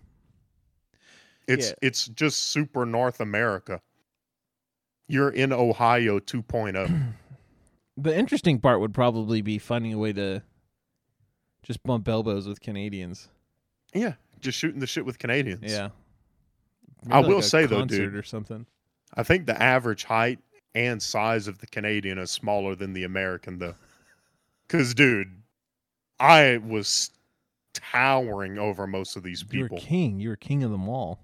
It's 1.48 1.68
Yeah. 1.68 1.74
it's 1.82 2.06
just 2.08 2.42
super 2.50 2.84
north 2.86 3.20
america 3.20 3.80
you're 5.08 5.30
in 5.30 5.52
ohio 5.52 6.16
oh. 6.16 6.20
2.0 6.20 7.12
The 7.96 8.16
interesting 8.18 8.58
part 8.58 8.80
would 8.80 8.92
probably 8.92 9.40
be 9.40 9.58
finding 9.58 9.92
a 9.92 9.98
way 9.98 10.12
to 10.14 10.42
just 11.62 11.80
bump 11.84 12.08
elbows 12.08 12.48
with 12.48 12.60
Canadians. 12.60 13.28
yeah 13.94 14.14
just 14.40 14.58
shooting 14.58 14.80
the 14.80 14.86
shit 14.86 15.04
with 15.06 15.18
canadians 15.18 15.70
Yeah. 15.72 15.90
I 17.10 17.16
Maybe 17.20 17.28
will 17.28 17.34
like 17.36 17.44
a 17.44 17.48
say, 17.48 17.66
though, 17.66 17.84
dude, 17.84 18.14
or 18.14 18.22
something. 18.22 18.64
I 19.14 19.22
think 19.22 19.46
the 19.46 19.62
average 19.62 20.04
height 20.04 20.38
and 20.74 21.02
size 21.02 21.46
of 21.48 21.58
the 21.58 21.66
Canadian 21.66 22.16
is 22.18 22.30
smaller 22.30 22.74
than 22.74 22.92
the 22.94 23.04
American, 23.04 23.58
though. 23.58 23.74
Because, 24.66 24.94
dude, 24.94 25.42
I 26.18 26.56
was 26.56 27.10
towering 27.74 28.58
over 28.58 28.86
most 28.86 29.14
of 29.14 29.22
these 29.22 29.42
people. 29.42 29.76
You're 29.76 29.86
king. 29.86 30.18
You're 30.18 30.36
king 30.36 30.64
of 30.64 30.70
them 30.70 30.88
all. 30.88 31.20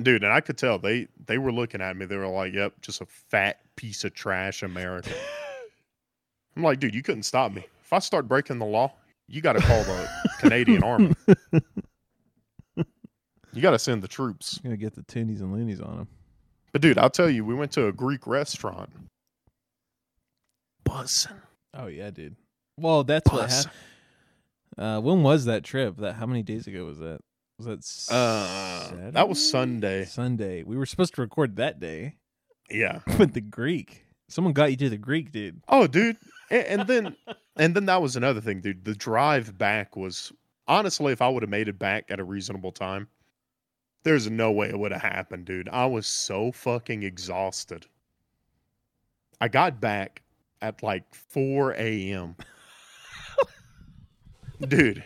Dude, 0.00 0.24
and 0.24 0.32
I 0.32 0.40
could 0.40 0.58
tell 0.58 0.78
they 0.78 1.08
they 1.26 1.38
were 1.38 1.52
looking 1.52 1.80
at 1.80 1.96
me. 1.96 2.06
They 2.06 2.16
were 2.16 2.28
like, 2.28 2.52
"Yep, 2.52 2.80
just 2.82 3.00
a 3.00 3.06
fat 3.06 3.60
piece 3.76 4.04
of 4.04 4.14
trash, 4.14 4.62
American." 4.62 5.14
I'm 6.56 6.62
like, 6.62 6.80
dude, 6.80 6.94
you 6.94 7.02
couldn't 7.02 7.24
stop 7.24 7.52
me. 7.52 7.66
If 7.82 7.92
I 7.92 7.98
start 7.98 8.26
breaking 8.26 8.58
the 8.58 8.66
law, 8.66 8.92
you 9.28 9.42
got 9.42 9.52
to 9.54 9.60
call 9.60 9.82
the 9.84 10.08
Canadian 10.38 10.82
Army. 10.82 11.14
You 13.56 13.62
got 13.62 13.70
to 13.70 13.78
send 13.78 14.02
the 14.02 14.08
troops. 14.08 14.58
Gonna 14.62 14.76
get 14.76 14.94
the 14.94 15.02
toonies 15.02 15.40
and 15.40 15.52
loonies 15.52 15.80
on 15.80 15.96
them 15.96 16.08
But 16.72 16.82
dude, 16.82 16.98
I'll 16.98 17.10
tell 17.10 17.30
you, 17.30 17.44
we 17.44 17.54
went 17.54 17.72
to 17.72 17.86
a 17.86 17.92
Greek 17.92 18.26
restaurant. 18.26 18.90
Bussin'. 20.84 21.40
Oh 21.74 21.86
yeah, 21.86 22.10
dude. 22.10 22.36
Well, 22.78 23.04
that's 23.04 23.30
what 23.30 23.50
happened. 23.50 23.72
Uh, 24.76 25.00
when 25.00 25.22
was 25.22 25.46
that 25.46 25.64
trip? 25.64 25.96
That 25.96 26.16
how 26.16 26.26
many 26.26 26.42
days 26.42 26.66
ago 26.66 26.84
was 26.84 26.98
that? 26.98 27.20
Was 27.58 28.06
that 28.08 28.14
Uh, 28.14 29.10
that 29.12 29.28
was 29.28 29.50
Sunday. 29.50 30.04
Sunday. 30.04 30.62
We 30.62 30.76
were 30.76 30.86
supposed 30.86 31.14
to 31.14 31.20
record 31.22 31.56
that 31.56 31.80
day, 31.80 32.16
Yeah. 32.70 33.00
but 33.18 33.32
the 33.34 33.40
Greek. 33.40 34.04
Someone 34.28 34.52
got 34.54 34.70
you 34.70 34.76
to 34.78 34.90
the 34.90 34.98
Greek, 34.98 35.30
dude. 35.32 35.60
Oh, 35.68 35.86
dude. 35.86 36.16
And, 36.50 36.66
and 36.80 36.88
then 36.88 37.16
and 37.56 37.74
then 37.74 37.86
that 37.86 38.02
was 38.02 38.16
another 38.16 38.40
thing, 38.40 38.60
dude. 38.60 38.84
The 38.84 38.94
drive 38.94 39.56
back 39.56 39.96
was 39.96 40.32
honestly, 40.68 41.12
if 41.12 41.22
I 41.22 41.28
would 41.28 41.42
have 41.42 41.50
made 41.50 41.68
it 41.68 41.78
back 41.78 42.06
at 42.10 42.20
a 42.20 42.24
reasonable 42.24 42.72
time, 42.72 43.08
there's 44.02 44.28
no 44.30 44.52
way 44.52 44.68
it 44.68 44.78
would 44.78 44.92
have 44.92 45.00
happened, 45.02 45.44
dude. 45.46 45.68
I 45.70 45.86
was 45.86 46.06
so 46.06 46.52
fucking 46.52 47.02
exhausted. 47.04 47.86
I 49.40 49.48
got 49.48 49.80
back 49.80 50.22
at 50.62 50.82
like 50.82 51.04
4 51.14 51.72
a.m. 51.74 52.36
dude, 54.68 55.02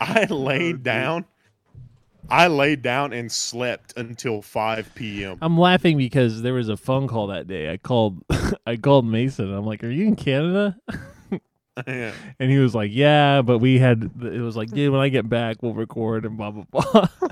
I 0.00 0.24
laid 0.24 0.82
down. 0.82 1.24
I 2.30 2.46
laid 2.48 2.82
down 2.82 3.12
and 3.12 3.30
slept 3.30 3.92
until 3.96 4.42
5 4.42 4.94
p.m. 4.94 5.38
I'm 5.42 5.58
laughing 5.58 5.96
because 5.96 6.42
there 6.42 6.54
was 6.54 6.68
a 6.68 6.76
phone 6.76 7.06
call 7.08 7.28
that 7.28 7.46
day. 7.46 7.70
I 7.70 7.76
called, 7.76 8.22
I 8.66 8.76
called 8.76 9.06
Mason. 9.06 9.52
I'm 9.52 9.64
like, 9.64 9.84
"Are 9.84 9.90
you 9.90 10.06
in 10.06 10.16
Canada?" 10.16 10.76
Yeah. 11.88 12.12
And 12.38 12.50
he 12.50 12.58
was 12.58 12.74
like, 12.74 12.90
"Yeah, 12.92 13.42
but 13.42 13.58
we 13.58 13.78
had." 13.78 14.10
It 14.22 14.40
was 14.40 14.56
like, 14.56 14.70
"Dude, 14.70 14.92
when 14.92 15.00
I 15.00 15.08
get 15.08 15.28
back, 15.28 15.60
we'll 15.60 15.74
record 15.74 16.24
and 16.24 16.36
blah 16.36 16.52
blah 16.52 16.64
blah." 16.70 17.08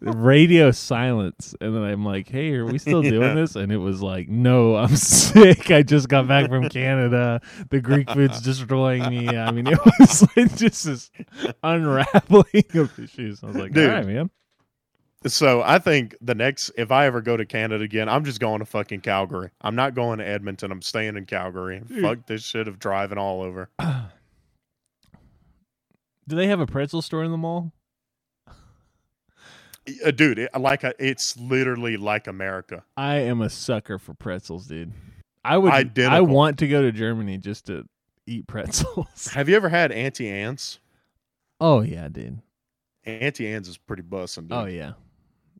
Radio 0.00 0.70
silence, 0.70 1.54
and 1.60 1.74
then 1.74 1.82
I'm 1.82 2.04
like, 2.04 2.28
"Hey, 2.28 2.52
are 2.54 2.64
we 2.66 2.78
still 2.78 3.02
doing 3.02 3.20
Yeah. 3.22 3.34
this?" 3.34 3.56
And 3.56 3.72
it 3.72 3.78
was 3.78 4.02
like, 4.02 4.28
"No, 4.28 4.76
I'm 4.76 4.94
sick. 4.96 5.70
I 5.70 5.82
just 5.82 6.08
got 6.08 6.28
back 6.28 6.48
from 6.48 6.68
Canada. 6.68 7.40
The 7.70 7.80
Greek 7.80 8.10
food's 8.10 8.40
destroying 8.40 9.08
me." 9.10 9.28
I 9.28 9.50
mean, 9.50 9.66
it 9.66 9.78
was 10.00 10.26
like 10.36 10.56
just 10.56 10.84
this 10.84 11.10
unraveling 11.62 12.64
of 12.74 12.98
issues. 12.98 13.42
I 13.42 13.46
was 13.48 13.56
like, 13.56 13.72
Dude. 13.72 13.88
"All 13.90 13.96
right, 13.96 14.06
man." 14.06 14.30
So 15.26 15.60
I 15.62 15.78
think 15.80 16.14
the 16.20 16.34
next, 16.36 16.70
if 16.78 16.92
I 16.92 17.06
ever 17.06 17.20
go 17.20 17.36
to 17.36 17.44
Canada 17.44 17.82
again, 17.82 18.08
I'm 18.08 18.24
just 18.24 18.38
going 18.38 18.60
to 18.60 18.64
fucking 18.64 19.00
Calgary. 19.00 19.50
I'm 19.60 19.74
not 19.74 19.94
going 19.94 20.18
to 20.20 20.26
Edmonton. 20.26 20.70
I'm 20.70 20.82
staying 20.82 21.16
in 21.16 21.26
Calgary. 21.26 21.80
Dude. 21.84 22.00
Fuck 22.02 22.26
this 22.26 22.44
shit 22.44 22.68
of 22.68 22.78
driving 22.78 23.18
all 23.18 23.42
over. 23.42 23.68
Do 26.28 26.36
they 26.36 26.46
have 26.46 26.60
a 26.60 26.66
pretzel 26.66 27.02
store 27.02 27.24
in 27.24 27.30
the 27.32 27.36
mall? 27.36 27.72
Uh, 30.04 30.10
dude, 30.10 30.38
it, 30.38 30.50
like 30.58 30.84
a, 30.84 30.94
it's 30.98 31.36
literally 31.36 31.96
like 31.96 32.26
America. 32.26 32.84
I 32.96 33.16
am 33.16 33.40
a 33.40 33.50
sucker 33.50 33.98
for 33.98 34.14
pretzels, 34.14 34.66
dude. 34.66 34.92
I 35.44 35.58
would. 35.58 35.98
I 36.00 36.20
want 36.22 36.58
to 36.58 36.68
go 36.68 36.82
to 36.82 36.90
Germany 36.90 37.38
just 37.38 37.66
to 37.66 37.84
eat 38.26 38.46
pretzels. 38.48 39.28
Have 39.28 39.48
you 39.48 39.56
ever 39.56 39.68
had 39.68 39.92
Auntie 39.92 40.28
Anne's? 40.28 40.80
oh 41.60 41.80
yeah, 41.80 42.08
dude. 42.08 42.40
Auntie 43.04 43.46
Anne's 43.48 43.68
is 43.68 43.78
pretty 43.78 44.02
bussin', 44.02 44.48
dude. 44.48 44.52
Oh 44.52 44.64
yeah, 44.64 44.92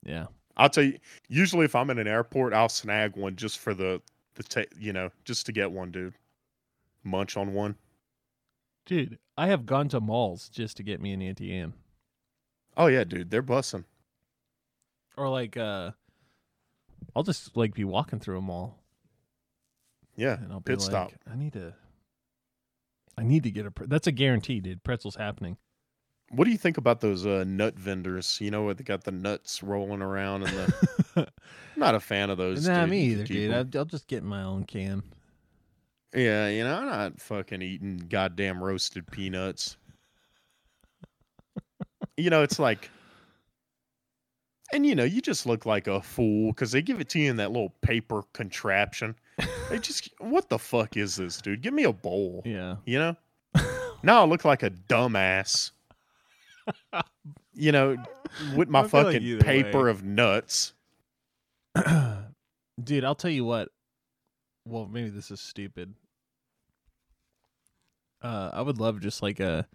yeah. 0.05 0.27
I'll 0.57 0.69
tell 0.69 0.85
you. 0.85 0.99
Usually, 1.29 1.65
if 1.65 1.75
I'm 1.75 1.91
in 1.91 1.99
an 1.99 2.09
airport, 2.09 2.53
I'll 2.53 2.69
snag 2.69 3.17
one 3.17 3.37
just 3.37 3.59
for 3.59 3.75
the 3.75 4.03
the 4.35 4.43
ta- 4.43 4.71
you 4.79 4.93
know 4.93 5.11
just 5.25 5.47
to 5.47 5.53
get 5.53 5.71
one, 5.71 5.93
dude. 5.93 6.15
Munch 7.05 7.37
on 7.37 7.55
one. 7.55 7.77
Dude, 8.85 9.19
I 9.37 9.47
have 9.49 9.67
gone 9.67 9.89
to 9.91 10.01
malls 10.01 10.49
just 10.49 10.77
to 10.79 10.83
get 10.83 11.01
me 11.01 11.13
an 11.13 11.23
Auntie 11.23 11.55
Anne. 11.55 11.75
Oh 12.77 12.87
yeah, 12.89 13.05
dude, 13.05 13.31
they're 13.31 13.43
bussin'. 13.43 13.85
Or 15.17 15.29
like, 15.29 15.57
uh, 15.57 15.93
I'll 17.15 17.23
just 17.23 17.57
like 17.57 17.75
be 17.75 17.85
walking 17.85 18.19
through 18.21 18.39
a 18.39 18.43
mall 18.43 18.79
Yeah, 20.17 20.35
and 20.39 20.53
I'll 20.53 20.61
be 20.61 20.73
pit 20.73 20.81
like, 20.81 20.87
stop. 20.91 21.13
I 21.31 21.37
need 21.37 21.55
to, 21.55 21.75
I 23.17 23.23
need 23.23 23.43
to 23.45 23.51
get 23.51 23.67
a. 23.67 23.71
Pre- 23.71 23.87
That's 23.87 24.07
a 24.07 24.13
guarantee, 24.13 24.61
dude. 24.61 24.85
Pretzels 24.85 25.17
happening. 25.17 25.57
What 26.31 26.45
do 26.45 26.51
you 26.51 26.59
think 26.59 26.77
about 26.77 27.01
those 27.01 27.25
uh, 27.25 27.45
nut 27.47 27.79
vendors? 27.79 28.39
You 28.41 28.51
know 28.51 28.65
where 28.65 28.75
they 28.75 28.83
got 28.85 29.05
the 29.05 29.13
nuts 29.13 29.63
rolling 29.63 30.03
around 30.03 30.43
and 30.43 30.53
the. 30.57 30.75
I'm 31.17 31.27
not 31.77 31.95
a 31.95 32.01
fan 32.01 32.31
of 32.31 32.37
those. 32.39 32.67
Nah, 32.67 32.81
dude. 32.83 32.91
me 32.91 33.05
You 33.05 33.11
can 33.11 33.13
either, 33.19 33.25
keep 33.27 33.37
dude. 33.37 33.51
'em. 33.53 33.71
I'll, 33.75 33.79
I'll 33.81 33.85
just 33.87 34.09
get 34.09 34.23
my 34.25 34.43
own 34.43 34.65
can. 34.65 35.03
Yeah, 36.15 36.49
you 36.49 36.65
know, 36.65 36.75
I'm 36.77 36.87
not 36.87 37.21
fucking 37.21 37.63
eating 37.63 38.07
goddamn 38.09 38.63
roasted 38.63 39.07
peanuts. 39.11 39.77
you 42.17 42.31
know, 42.31 42.43
it's 42.43 42.59
like, 42.59 42.91
and 44.73 44.85
you 44.87 44.95
know, 44.95 45.05
you 45.05 45.21
just 45.21 45.47
look 45.47 45.67
like 45.67 45.87
a 45.87 46.01
fool 46.01 46.53
because 46.53 46.73
they 46.73 46.83
give 46.83 47.01
it 47.01 47.09
to 47.11 47.21
you 47.21 47.31
in 47.31 47.37
that 47.37 47.53
little 47.53 47.75
paper 47.83 48.23
contraption. 48.33 49.15
They 49.69 49.79
just, 49.79 50.11
what 50.19 50.49
the 50.49 50.59
fuck 50.59 50.97
is 50.97 51.17
this, 51.17 51.41
dude? 51.41 51.61
Give 51.61 51.75
me 51.75 51.85
a 51.85 51.93
bowl. 51.93 52.43
Yeah. 52.45 52.77
You 52.85 52.99
know? 52.99 53.17
now 54.03 54.23
I 54.23 54.25
look 54.27 54.45
like 54.45 54.63
a 54.63 54.71
dumbass. 54.71 55.73
you 57.55 57.73
know, 57.73 57.97
with 58.57 58.69
my 58.69 58.87
feel 58.87 59.05
like 59.05 59.15
fucking 59.15 59.39
paper 59.41 59.85
way. 59.85 59.91
of 59.91 60.05
nuts. 60.05 60.73
Dude, 62.83 63.05
I'll 63.05 63.15
tell 63.15 63.31
you 63.31 63.45
what. 63.45 63.69
Well, 64.65 64.89
maybe 64.91 65.11
this 65.11 65.31
is 65.31 65.41
stupid. 65.41 65.95
Uh, 68.23 68.51
I 68.53 68.63
would 68.63 68.79
love 68.81 69.01
just 69.01 69.23
like 69.23 69.41
a, 69.41 69.67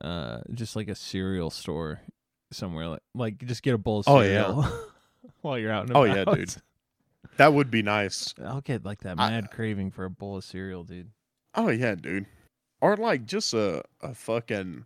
uh, 0.00 0.38
just 0.52 0.76
like 0.76 0.88
a 0.88 0.94
cereal 0.94 1.50
store 1.50 2.00
somewhere, 2.52 2.88
like 2.88 3.02
like 3.14 3.38
just 3.46 3.62
get 3.62 3.74
a 3.74 3.78
bowl 3.78 4.00
of 4.00 4.04
Oh, 4.08 4.20
yeah. 4.20 4.44
cereal 4.46 4.68
while 5.42 5.58
you're 5.58 5.72
out 5.72 5.86
and 5.88 5.96
Oh, 5.96 6.04
yeah, 6.04 6.24
dude. 6.24 6.54
That 7.38 7.52
would 7.52 7.70
be 7.70 7.82
nice. 7.82 8.32
I'll 8.42 8.62
get 8.62 8.84
like 8.84 9.00
that 9.00 9.20
I- 9.20 9.30
mad 9.30 9.50
craving 9.50 9.90
for 9.90 10.04
a 10.06 10.10
bowl 10.10 10.36
of 10.38 10.44
cereal, 10.44 10.84
dude. 10.84 11.10
Oh 11.54 11.68
yeah, 11.68 11.94
dude. 11.94 12.26
Or 12.80 12.96
like 12.96 13.26
just 13.26 13.52
a 13.52 13.82
a 14.00 14.14
fucking 14.14 14.84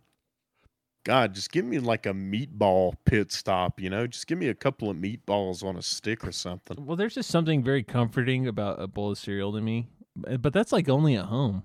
God, 1.03 1.33
just 1.33 1.51
give 1.51 1.65
me 1.65 1.79
like 1.79 2.05
a 2.05 2.13
meatball 2.13 2.93
pit 3.05 3.31
stop, 3.31 3.79
you 3.79 3.89
know? 3.89 4.05
Just 4.05 4.27
give 4.27 4.37
me 4.37 4.49
a 4.49 4.53
couple 4.53 4.89
of 4.89 4.97
meatballs 4.97 5.63
on 5.63 5.75
a 5.75 5.81
stick 5.81 6.25
or 6.27 6.31
something. 6.31 6.85
Well, 6.85 6.95
there's 6.95 7.15
just 7.15 7.29
something 7.29 7.63
very 7.63 7.81
comforting 7.83 8.47
about 8.47 8.79
a 8.81 8.87
bowl 8.87 9.11
of 9.11 9.17
cereal 9.17 9.51
to 9.53 9.61
me, 9.61 9.87
Uh, 10.27 10.37
but 10.37 10.53
that's 10.53 10.71
like 10.71 10.89
only 10.89 11.15
at 11.15 11.25
home. 11.25 11.63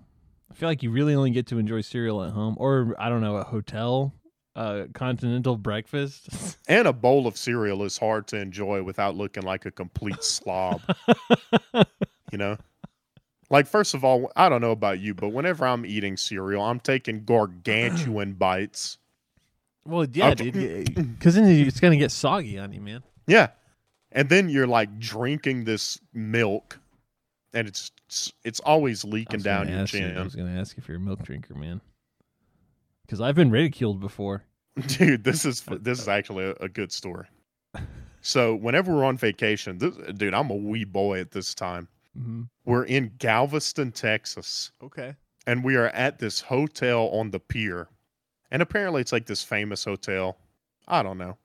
I 0.50 0.54
feel 0.54 0.68
like 0.68 0.82
you 0.82 0.90
really 0.90 1.14
only 1.14 1.32
get 1.32 1.46
to 1.48 1.58
enjoy 1.58 1.80
cereal 1.82 2.22
at 2.22 2.30
home, 2.32 2.54
or 2.58 2.94
I 2.98 3.08
don't 3.10 3.20
know, 3.20 3.36
a 3.36 3.44
hotel, 3.44 4.14
uh, 4.56 4.86
continental 4.94 5.56
breakfast. 5.56 6.56
And 6.68 6.88
a 6.88 6.92
bowl 6.92 7.28
of 7.28 7.36
cereal 7.36 7.84
is 7.84 7.96
hard 7.98 8.26
to 8.28 8.36
enjoy 8.36 8.82
without 8.82 9.14
looking 9.14 9.44
like 9.44 9.66
a 9.66 9.70
complete 9.70 10.24
slob, 10.24 10.80
you 12.32 12.38
know? 12.38 12.56
Like 13.50 13.68
first 13.68 13.94
of 13.94 14.02
all, 14.04 14.32
I 14.34 14.48
don't 14.48 14.60
know 14.60 14.72
about 14.72 14.98
you, 14.98 15.14
but 15.14 15.28
whenever 15.28 15.64
I'm 15.66 15.86
eating 15.86 16.16
cereal, 16.16 16.62
I'm 16.64 16.80
taking 16.80 17.24
gargantuan 17.24 18.32
bites. 18.38 18.98
well, 19.84 20.04
yeah, 20.12 20.30
Okay. 20.30 20.50
dude, 20.50 20.94
because 21.18 21.36
then 21.36 21.46
it's 21.48 21.78
gonna 21.78 21.96
get 21.96 22.10
soggy 22.10 22.58
on 22.58 22.72
you, 22.72 22.80
man. 22.80 23.02
Yeah. 23.28 23.48
And 24.10 24.28
then 24.28 24.48
you're 24.48 24.66
like 24.66 24.98
drinking 24.98 25.64
this 25.64 26.00
milk 26.12 26.80
and 27.54 27.68
it's 27.68 27.92
it's 28.44 28.58
always 28.60 29.04
leaking 29.04 29.40
down 29.40 29.68
your 29.68 29.84
chin. 29.86 30.14
you- 30.14 30.20
I 30.20 30.24
was 30.24 30.34
gonna 30.34 30.58
ask 30.58 30.76
if 30.78 30.88
you're 30.88 30.96
a 30.96 31.00
milk 31.00 31.22
drinker, 31.22 31.54
man. 31.54 31.80
Because 33.06 33.20
I've 33.20 33.36
been 33.36 33.50
ridiculed 33.50 34.00
before. 34.00 34.42
Dude, 34.88 35.24
this 35.24 35.44
is 35.44 35.62
this 35.80 36.00
is 36.00 36.08
actually 36.08 36.44
a, 36.44 36.54
a 36.60 36.68
good 36.68 36.92
story. 36.92 37.26
So 38.20 38.54
whenever 38.56 38.92
we're 38.94 39.04
on 39.04 39.16
vacation, 39.16 39.78
this, 39.78 39.94
dude, 40.16 40.34
I'm 40.34 40.50
a 40.50 40.56
wee 40.56 40.84
boy 40.84 41.20
at 41.20 41.30
this 41.30 41.54
time. 41.54 41.86
Mm-hmm. 42.18 42.42
We're 42.64 42.84
in 42.84 43.12
Galveston, 43.18 43.92
Texas, 43.92 44.72
Okay. 44.82 45.14
and 45.46 45.62
we 45.62 45.76
are 45.76 45.88
at 45.88 46.18
this 46.18 46.40
hotel 46.40 47.08
on 47.12 47.30
the 47.30 47.38
pier. 47.38 47.88
And 48.50 48.62
apparently 48.62 49.00
it's 49.00 49.12
like 49.12 49.26
this 49.26 49.44
famous 49.44 49.84
hotel. 49.84 50.38
I 50.88 51.02
don't 51.04 51.18
know. 51.18 51.36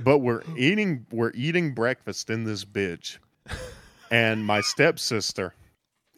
But 0.00 0.18
we're 0.18 0.42
eating 0.56 1.06
we're 1.10 1.32
eating 1.34 1.74
breakfast 1.74 2.28
in 2.28 2.44
this 2.44 2.64
bitch. 2.64 3.18
And 4.10 4.44
my 4.44 4.60
stepsister 4.60 5.54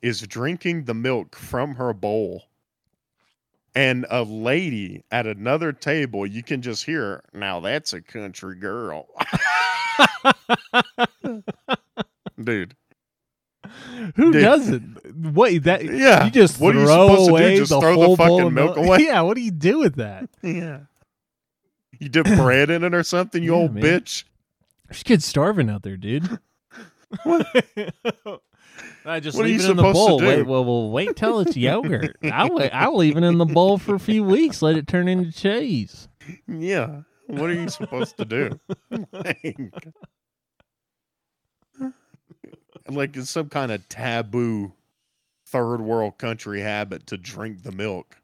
is 0.02 0.20
drinking 0.22 0.84
the 0.84 0.94
milk 0.94 1.36
from 1.36 1.74
her 1.74 1.92
bowl. 1.92 2.44
And 3.80 4.04
a 4.10 4.22
lady 4.24 5.04
at 5.10 5.26
another 5.26 5.72
table, 5.72 6.26
you 6.26 6.42
can 6.42 6.60
just 6.60 6.84
hear, 6.84 7.24
now 7.32 7.60
that's 7.60 7.94
a 7.94 8.02
country 8.02 8.56
girl. 8.56 9.06
Dude. 12.42 12.76
Who 14.16 14.32
Dude. 14.32 14.42
doesn't? 14.42 15.34
Wait, 15.34 15.58
that 15.64 15.84
Yeah. 15.84 16.24
you 16.26 16.30
just 16.30 16.60
What 16.60 16.74
are 16.76 16.80
you 16.80 16.84
throw 16.86 17.08
supposed 17.08 17.20
to 17.20 17.26
do? 17.26 17.30
away 17.30 17.56
Just 17.56 17.70
the 17.70 17.80
throw 17.80 18.10
the 18.10 18.16
fucking 18.16 18.54
milk 18.54 18.76
away? 18.76 18.98
Yeah, 19.00 19.20
what 19.22 19.34
do 19.36 19.40
you 19.42 19.50
do 19.50 19.78
with 19.78 19.94
that? 19.96 20.28
Yeah. 20.42 20.80
You 21.98 22.08
dip 22.08 22.24
bread 22.26 22.70
in 22.70 22.82
it 22.84 22.94
or 22.94 23.02
something, 23.02 23.42
you 23.42 23.52
Yeah, 23.54 23.58
old 23.58 23.74
man. 23.74 23.82
bitch. 23.82 24.24
There's 24.88 25.02
kids 25.02 25.24
starving 25.26 25.68
out 25.70 25.82
there, 25.82 25.96
dude. 25.98 26.38
I 29.04 29.20
just 29.20 29.36
What 29.36 29.46
leave 29.46 29.60
it 29.60 29.70
in 29.70 29.76
the 29.76 29.82
bowl. 29.82 30.18
Wait, 30.20 30.42
well, 30.42 30.64
well, 30.64 30.90
wait 30.90 31.16
till 31.16 31.40
it's 31.40 31.56
yogurt. 31.56 32.16
I'll 32.24 32.54
wait, 32.54 32.70
I'll 32.70 32.96
leave 32.96 33.16
it 33.16 33.24
in 33.24 33.38
the 33.38 33.46
bowl 33.46 33.78
for 33.78 33.94
a 33.94 34.00
few 34.00 34.24
weeks. 34.24 34.62
Let 34.62 34.76
it 34.76 34.86
turn 34.86 35.08
into 35.08 35.32
cheese. 35.32 36.08
Yeah. 36.46 37.02
What 37.26 37.50
are 37.50 37.54
you 37.54 37.68
supposed 37.68 38.16
to 38.16 38.24
do? 38.24 38.60
like, 39.12 39.56
like 42.88 43.16
it's 43.16 43.30
some 43.30 43.48
kind 43.48 43.70
of 43.70 43.88
taboo 43.88 44.72
third 45.46 45.80
world 45.80 46.18
country 46.18 46.60
habit 46.60 47.06
to 47.08 47.16
drink 47.16 47.62
the 47.62 47.72
milk. 47.72 48.16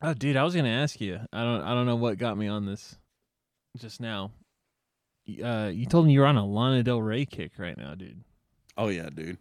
Oh, 0.00 0.14
dude, 0.14 0.36
I 0.36 0.44
was 0.44 0.54
gonna 0.54 0.68
ask 0.68 1.00
you. 1.00 1.20
I 1.32 1.42
don't. 1.42 1.62
I 1.62 1.74
don't 1.74 1.86
know 1.86 1.96
what 1.96 2.18
got 2.18 2.36
me 2.36 2.46
on 2.46 2.66
this 2.66 2.96
just 3.76 4.00
now. 4.00 4.32
Uh, 5.42 5.70
you 5.72 5.86
told 5.86 6.06
me 6.06 6.12
you're 6.12 6.26
on 6.26 6.36
a 6.36 6.46
Lana 6.46 6.82
Del 6.82 7.02
Rey 7.02 7.26
kick 7.26 7.52
right 7.58 7.76
now, 7.76 7.94
dude. 7.94 8.22
Oh 8.76 8.88
yeah, 8.88 9.10
dude. 9.10 9.38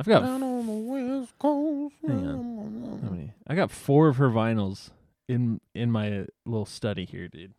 I've 0.00 0.06
got 0.06 0.20
Down 0.22 0.42
on 0.42 0.66
the 0.66 0.72
west 0.72 1.38
coast. 1.38 1.94
Hang 2.06 3.00
how 3.02 3.10
many? 3.10 3.32
I 3.46 3.54
got 3.54 3.70
four 3.70 4.08
of 4.08 4.16
her 4.16 4.30
vinyls 4.30 4.90
in 5.28 5.60
in 5.74 5.90
my 5.90 6.26
little 6.46 6.66
study 6.66 7.04
here, 7.04 7.28
dude. 7.28 7.54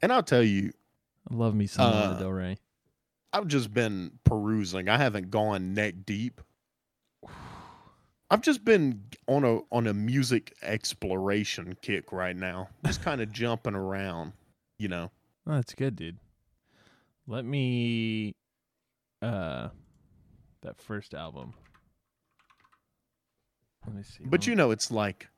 And 0.00 0.12
I'll 0.12 0.22
tell 0.22 0.42
you, 0.42 0.72
I 1.30 1.34
love 1.34 1.54
me 1.54 1.66
some 1.66 1.90
Lana 1.92 2.14
Uh, 2.14 2.18
Del 2.18 2.30
Rey. 2.32 2.56
I've 3.32 3.46
just 3.46 3.72
been 3.72 4.18
perusing. 4.24 4.88
I 4.88 4.96
haven't 4.98 5.30
gone 5.30 5.74
neck 5.74 5.94
deep. 6.04 6.40
I've 8.30 8.40
just 8.40 8.64
been 8.64 9.04
on 9.28 9.44
a 9.44 9.60
on 9.70 9.86
a 9.86 9.92
music 9.92 10.54
exploration 10.62 11.76
kick 11.82 12.10
right 12.12 12.36
now. 12.36 12.68
Just 12.86 13.02
kind 13.04 13.20
of 13.20 13.30
jumping 13.32 13.74
around, 13.74 14.32
you 14.78 14.88
know. 14.88 15.10
Oh, 15.46 15.54
that's 15.56 15.74
good, 15.74 15.96
dude. 15.96 16.16
Let 17.26 17.44
me 17.44 18.34
uh 19.20 19.68
that 20.62 20.80
first 20.80 21.14
album. 21.14 21.54
Let 23.86 23.96
me 23.96 24.02
see. 24.02 24.24
But 24.24 24.46
you 24.46 24.54
know, 24.54 24.70
it's 24.70 24.90
like 24.90 25.28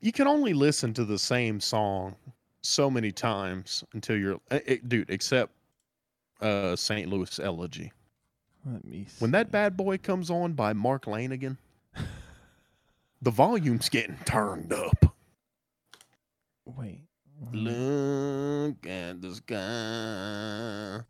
you 0.00 0.12
can 0.12 0.28
only 0.28 0.52
listen 0.52 0.94
to 0.94 1.04
the 1.04 1.18
same 1.18 1.60
song 1.60 2.14
so 2.62 2.90
many 2.90 3.10
times 3.10 3.84
until 3.94 4.16
you're, 4.16 4.40
eh, 4.50 4.60
eh, 4.66 4.76
dude. 4.86 5.10
Except 5.10 5.52
uh, 6.40 6.76
St. 6.76 7.08
Louis 7.08 7.40
Elegy. 7.40 7.92
let 8.64 8.84
me 8.84 9.06
see. 9.08 9.16
When 9.18 9.30
that 9.32 9.50
bad 9.50 9.76
boy 9.76 9.98
comes 9.98 10.30
on 10.30 10.52
by 10.52 10.72
Mark 10.72 11.06
Lanegan, 11.06 11.56
the 13.22 13.30
volume's 13.30 13.88
getting 13.88 14.18
turned 14.24 14.72
up. 14.72 15.16
wait. 16.64 17.04
Look 17.52 18.84
at 18.84 19.22
the 19.22 19.32
sky. 19.32 21.04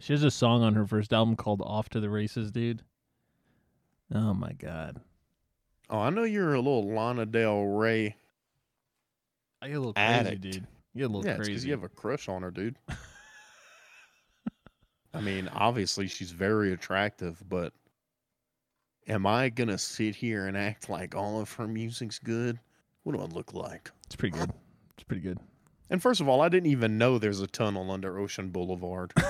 She 0.00 0.12
has 0.12 0.22
a 0.22 0.30
song 0.30 0.62
on 0.62 0.74
her 0.74 0.86
first 0.86 1.12
album 1.12 1.34
called 1.36 1.60
Off 1.62 1.88
to 1.90 2.00
the 2.00 2.08
Races, 2.10 2.50
dude. 2.50 2.82
Oh 4.14 4.32
my 4.32 4.52
god. 4.52 5.00
Oh, 5.90 5.98
I 5.98 6.10
know 6.10 6.22
you're 6.24 6.54
a 6.54 6.58
little 6.58 6.88
Lana 6.92 7.26
Del 7.26 7.64
Rey. 7.64 8.14
I 9.60 9.68
get 9.68 9.74
a 9.76 9.80
little 9.80 9.94
crazy, 9.94 10.36
dude. 10.36 10.66
You 10.94 11.00
get 11.02 11.04
a 11.04 11.08
little 11.08 11.24
Yeah, 11.26 11.32
because 11.34 11.48
crazy. 11.48 11.66
you 11.68 11.72
have 11.72 11.82
a 11.84 11.88
crush 11.88 12.28
on 12.28 12.42
her, 12.42 12.50
dude. 12.50 12.76
I 15.14 15.20
mean, 15.20 15.48
obviously 15.48 16.06
she's 16.06 16.30
very 16.30 16.72
attractive, 16.72 17.42
but 17.48 17.72
am 19.08 19.26
I 19.26 19.48
gonna 19.48 19.78
sit 19.78 20.14
here 20.14 20.46
and 20.46 20.56
act 20.56 20.88
like 20.88 21.14
all 21.16 21.40
of 21.40 21.52
her 21.54 21.66
music's 21.66 22.18
good? 22.18 22.60
What 23.02 23.14
do 23.16 23.20
I 23.20 23.24
look 23.24 23.54
like? 23.54 23.90
It's 24.06 24.14
pretty 24.16 24.38
good. 24.38 24.52
It's 24.94 25.04
pretty 25.04 25.22
good. 25.22 25.38
And 25.90 26.02
first 26.02 26.20
of 26.20 26.28
all, 26.28 26.40
I 26.42 26.48
didn't 26.48 26.70
even 26.70 26.98
know 26.98 27.18
there's 27.18 27.40
a 27.40 27.46
tunnel 27.46 27.90
under 27.90 28.18
Ocean 28.18 28.50
Boulevard. 28.50 29.12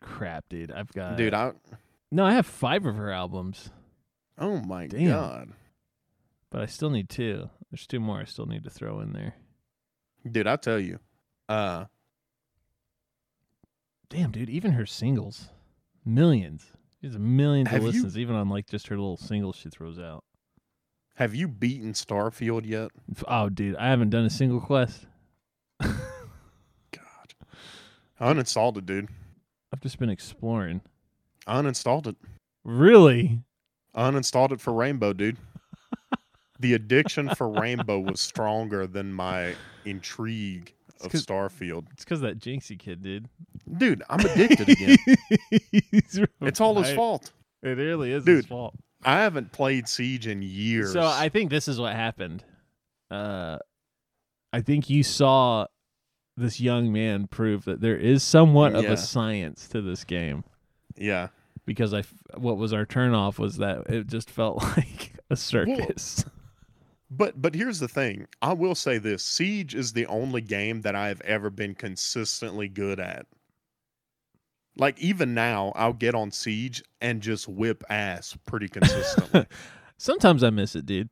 Crap, 0.00 0.48
dude. 0.48 0.72
I've 0.72 0.92
got 0.92 1.16
Dude, 1.16 1.34
I 1.34 1.52
No, 2.10 2.24
I 2.24 2.32
have 2.32 2.46
five 2.46 2.86
of 2.86 2.96
her 2.96 3.10
albums, 3.10 3.70
oh 4.38 4.60
my 4.60 4.86
Damn. 4.86 5.08
god. 5.10 5.48
but 6.50 6.60
I 6.62 6.66
still 6.66 6.90
need 6.90 7.08
two. 7.08 7.48
There's 7.70 7.86
two 7.86 8.00
more 8.00 8.18
I 8.20 8.24
still 8.24 8.46
need 8.46 8.64
to 8.64 8.70
throw 8.70 9.00
in 9.00 9.12
there. 9.12 9.34
Dude, 10.30 10.46
I'll 10.46 10.58
tell 10.58 10.78
you. 10.78 10.98
Uh 11.48 11.84
Damn, 14.08 14.30
dude, 14.30 14.50
even 14.50 14.72
her 14.72 14.84
singles. 14.86 15.48
Millions. 16.04 16.66
She 17.00 17.06
has 17.06 17.18
millions 17.18 17.72
of 17.72 17.80
you- 17.82 17.88
listens, 17.88 18.18
even 18.18 18.34
on 18.36 18.48
like 18.48 18.66
just 18.66 18.88
her 18.88 18.96
little 18.96 19.16
singles 19.16 19.56
she 19.56 19.70
throws 19.70 19.98
out. 19.98 20.24
Have 21.14 21.34
you 21.34 21.48
beaten 21.48 21.92
Starfield 21.92 22.66
yet? 22.66 22.90
Oh, 23.28 23.48
dude, 23.48 23.76
I 23.76 23.88
haven't 23.88 24.10
done 24.10 24.24
a 24.24 24.30
single 24.30 24.60
quest. 24.60 25.06
God. 25.80 25.94
I 28.20 28.32
uninstalled 28.32 28.76
it, 28.78 28.86
dude. 28.86 29.08
I've 29.72 29.80
just 29.80 29.98
been 29.98 30.10
exploring. 30.10 30.82
I 31.46 31.60
uninstalled 31.60 32.06
it. 32.06 32.16
Really? 32.64 33.40
I 33.94 34.10
uninstalled 34.10 34.52
it 34.52 34.60
for 34.60 34.72
Rainbow, 34.72 35.12
dude. 35.12 35.36
the 36.60 36.74
addiction 36.74 37.34
for 37.34 37.48
Rainbow 37.48 37.98
was 37.98 38.20
stronger 38.20 38.86
than 38.86 39.12
my 39.12 39.54
intrigue 39.84 40.72
of 41.02 41.12
Starfield. 41.12 41.86
It's 41.92 42.04
because 42.04 42.20
that 42.20 42.38
Jinxie 42.38 42.78
kid, 42.78 43.02
dude. 43.02 43.28
Dude, 43.76 44.02
I'm 44.08 44.20
addicted 44.20 44.68
again. 44.68 44.96
It's 46.40 46.60
all 46.60 46.80
his 46.82 46.92
fault. 46.94 47.32
It 47.62 47.76
really 47.78 48.12
is 48.12 48.24
Dude. 48.24 48.38
his 48.38 48.46
fault. 48.46 48.74
I 49.04 49.22
haven't 49.22 49.52
played 49.52 49.88
Siege 49.88 50.26
in 50.26 50.42
years. 50.42 50.92
So 50.92 51.02
I 51.02 51.28
think 51.28 51.50
this 51.50 51.68
is 51.68 51.78
what 51.80 51.94
happened. 51.94 52.44
Uh, 53.10 53.58
I 54.52 54.60
think 54.60 54.88
you 54.90 55.02
saw 55.02 55.66
this 56.36 56.60
young 56.60 56.92
man 56.92 57.26
prove 57.26 57.64
that 57.64 57.80
there 57.80 57.96
is 57.96 58.22
somewhat 58.22 58.74
of 58.74 58.84
Yeah. 58.84 58.92
a 58.92 58.96
science 58.96 59.68
to 59.68 59.80
this 59.82 60.04
game. 60.04 60.44
yeah. 60.96 61.28
Because 61.64 61.94
I, 61.94 62.02
what 62.36 62.56
was 62.56 62.72
our 62.72 62.84
turnoff 62.84 63.38
was 63.38 63.58
that 63.58 63.88
it 63.88 64.08
just 64.08 64.28
felt 64.28 64.60
like 64.76 65.12
a 65.30 65.36
circus. 65.36 66.24
But 67.08 67.40
but 67.40 67.54
here's 67.54 67.78
the 67.78 67.86
thing. 67.86 68.26
I 68.40 68.52
will 68.54 68.74
say 68.74 68.98
this. 68.98 69.22
Siege 69.22 69.72
is 69.74 69.92
the 69.92 70.06
only 70.06 70.40
game 70.40 70.80
that 70.80 70.96
I 70.96 71.06
have 71.06 71.20
ever 71.20 71.50
been 71.50 71.76
consistently 71.76 72.68
good 72.68 72.98
at. 72.98 73.26
Like 74.76 74.98
even 75.00 75.34
now, 75.34 75.72
I'll 75.76 75.92
get 75.92 76.14
on 76.14 76.30
Siege 76.30 76.82
and 77.00 77.20
just 77.20 77.46
whip 77.48 77.84
ass 77.90 78.36
pretty 78.46 78.68
consistently. 78.68 79.46
Sometimes 79.98 80.42
I 80.42 80.50
miss 80.50 80.74
it, 80.74 80.86
dude. 80.86 81.08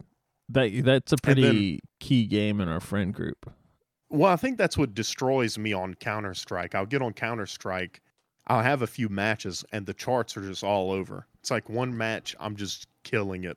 That 0.49 0.73
that's 0.85 1.13
a 1.13 1.17
And 1.25 1.37
then- 1.37 1.45
pretty 1.51 1.81
key 2.01 2.27
game 2.27 2.61
in 2.61 2.69
our 2.69 2.81
friend 2.81 3.13
group. 3.15 3.53
well, 4.09 4.33
I 4.33 4.37
think 4.37 4.59
that's 4.59 4.77
what 4.79 4.95
destroys 4.95 5.59
me 5.59 5.73
on 5.73 5.95
Counter 5.95 6.35
Strike. 6.35 6.75
I'll 6.75 6.87
get 6.87 7.03
on 7.03 7.13
Counter 7.13 7.47
Strike, 7.47 8.01
I'll 8.49 8.63
have 8.63 8.83
a 8.83 8.87
few 8.87 9.09
matches, 9.09 9.65
and 9.73 9.87
the 9.87 9.95
charts 9.95 10.37
are 10.37 10.41
just 10.43 10.65
all 10.65 10.91
over. 10.91 11.27
It's 11.41 11.51
like 11.53 11.69
one 11.69 11.97
match, 11.97 12.35
I'm 12.41 12.57
just 12.57 12.87
killing 13.05 13.45
it. 13.45 13.57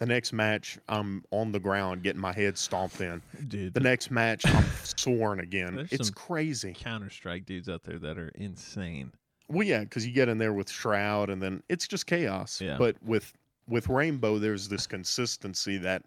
The 0.00 0.06
next 0.06 0.32
match, 0.32 0.78
I'm 0.88 1.22
on 1.30 1.52
the 1.52 1.60
ground 1.60 2.02
getting 2.02 2.20
my 2.20 2.32
head 2.32 2.58
stomped 2.58 3.00
in. 3.00 3.22
Dude, 3.46 3.72
The 3.74 3.78
next 3.80 4.10
match, 4.10 4.42
I'm 4.46 4.64
soaring 4.82 5.38
again. 5.38 5.86
It's 5.92 6.10
crazy. 6.10 6.74
Counter 6.76 7.08
Strike 7.10 7.46
dudes 7.46 7.68
out 7.68 7.84
there 7.84 8.00
that 8.00 8.18
are 8.18 8.32
insane. 8.34 9.12
Well, 9.52 9.66
yeah, 9.66 9.80
because 9.80 10.06
you 10.06 10.12
get 10.12 10.28
in 10.28 10.38
there 10.38 10.52
with 10.52 10.70
Shroud, 10.70 11.28
and 11.30 11.42
then 11.42 11.62
it's 11.68 11.86
just 11.86 12.06
chaos. 12.06 12.60
Yeah. 12.60 12.76
But 12.78 12.96
with 13.02 13.32
with 13.68 13.88
Rainbow, 13.88 14.38
there's 14.38 14.68
this 14.68 14.86
consistency 14.86 15.76
that 15.78 16.02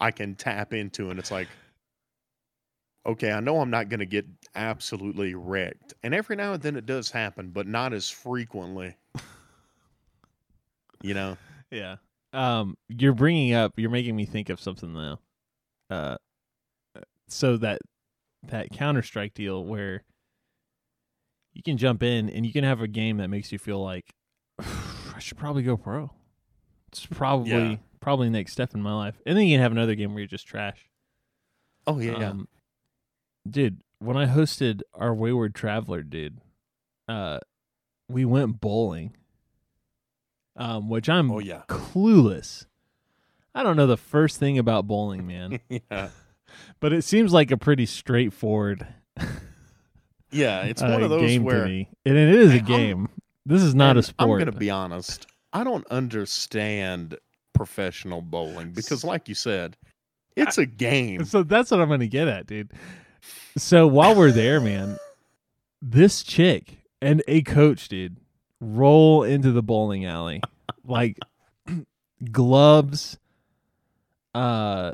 I 0.00 0.10
can 0.10 0.34
tap 0.34 0.74
into, 0.74 1.10
and 1.10 1.18
it's 1.18 1.30
like, 1.30 1.48
okay, 3.06 3.32
I 3.32 3.40
know 3.40 3.60
I'm 3.60 3.70
not 3.70 3.88
going 3.88 4.00
to 4.00 4.06
get 4.06 4.26
absolutely 4.54 5.34
wrecked, 5.34 5.94
and 6.02 6.12
every 6.12 6.36
now 6.36 6.54
and 6.54 6.62
then 6.62 6.76
it 6.76 6.86
does 6.86 7.10
happen, 7.10 7.50
but 7.50 7.66
not 7.66 7.92
as 7.92 8.10
frequently. 8.10 8.96
You 11.02 11.14
know, 11.14 11.36
Yeah. 11.70 11.96
Um, 12.32 12.76
you're 12.88 13.14
bringing 13.14 13.54
up. 13.54 13.74
You're 13.76 13.90
making 13.90 14.16
me 14.16 14.26
think 14.26 14.48
of 14.50 14.60
something 14.60 14.92
though. 14.92 15.18
Uh, 15.88 16.16
so 17.28 17.56
that 17.58 17.80
that 18.48 18.70
Counter 18.70 19.02
Strike 19.02 19.34
deal 19.34 19.64
where 19.64 20.02
you 21.58 21.62
can 21.64 21.76
jump 21.76 22.02
in 22.04 22.30
and 22.30 22.46
you 22.46 22.52
can 22.52 22.62
have 22.62 22.80
a 22.80 22.86
game 22.88 23.16
that 23.18 23.26
makes 23.28 23.50
you 23.52 23.58
feel 23.58 23.82
like 23.82 24.14
I 24.58 25.18
should 25.18 25.36
probably 25.36 25.64
go 25.64 25.76
pro. 25.76 26.10
It's 26.92 27.04
probably 27.04 27.50
Yeah. 27.50 27.76
probably 28.00 28.30
next 28.30 28.52
step 28.52 28.74
in 28.74 28.80
my 28.80 28.94
life, 28.94 29.20
and 29.26 29.36
then 29.36 29.44
you 29.46 29.54
can 29.56 29.62
have 29.62 29.72
another 29.72 29.94
game 29.96 30.12
where 30.14 30.20
you're 30.20 30.28
just 30.28 30.46
trash. 30.46 30.88
oh 31.86 31.98
yeah, 31.98 32.18
yeah. 32.20 32.30
Um, 32.30 32.48
dude, 33.50 33.82
when 33.98 34.16
I 34.16 34.26
hosted 34.26 34.82
our 34.94 35.12
Wayward 35.12 35.54
Traveler, 35.54 36.02
dude, 36.02 36.38
uh, 37.08 37.40
we 38.08 38.24
went 38.24 38.60
bowling. 38.60 39.16
Um, 40.56 40.88
which 40.88 41.08
I'm 41.08 41.30
oh 41.30 41.38
yeah, 41.40 41.62
clueless. 41.68 42.66
I 43.54 43.62
don't 43.62 43.76
know 43.76 43.86
the 43.86 43.96
first 43.96 44.38
thing 44.38 44.58
about 44.58 44.86
bowling, 44.86 45.26
man, 45.26 45.60
yeah, 45.68 46.08
but 46.80 46.92
it 46.92 47.02
seems 47.02 47.32
like 47.32 47.50
a 47.50 47.56
pretty 47.56 47.86
straightforward 47.86 48.86
yeah. 50.30 50.62
It's 50.64 50.82
uh, 50.82 50.88
one 50.88 51.02
of 51.02 51.10
those 51.10 51.22
game 51.22 51.44
where 51.44 51.64
and 51.64 51.86
it 52.04 52.16
is 52.16 52.50
a 52.50 52.56
I'm- 52.56 52.64
game. 52.64 53.08
this 53.46 53.62
is 53.62 53.74
not 53.74 53.96
a 53.96 54.02
sport. 54.02 54.20
I'm 54.20 54.28
going 54.44 54.52
to 54.52 54.58
be 54.58 54.70
honest. 54.70 55.26
I 55.52 55.64
don't 55.64 55.86
understand 55.88 57.16
professional 57.54 58.20
bowling 58.22 58.72
because, 58.72 59.02
like 59.04 59.28
you 59.28 59.34
said, 59.34 59.76
it's 60.36 60.58
a 60.58 60.66
game. 60.66 61.24
So 61.24 61.42
that's 61.42 61.70
what 61.70 61.80
I'm 61.80 61.88
going 61.88 62.00
to 62.00 62.08
get 62.08 62.28
at, 62.28 62.46
dude. 62.46 62.70
So 63.56 63.86
while 63.86 64.14
we're 64.14 64.30
there, 64.30 64.60
man, 64.60 64.96
this 65.82 66.22
chick 66.22 66.78
and 67.02 67.22
a 67.26 67.42
coach, 67.42 67.88
dude, 67.88 68.18
roll 68.60 69.22
into 69.24 69.50
the 69.52 69.62
bowling 69.62 70.04
alley 70.04 70.40
like 70.84 71.18
gloves. 72.30 73.18
Uh, 74.34 74.92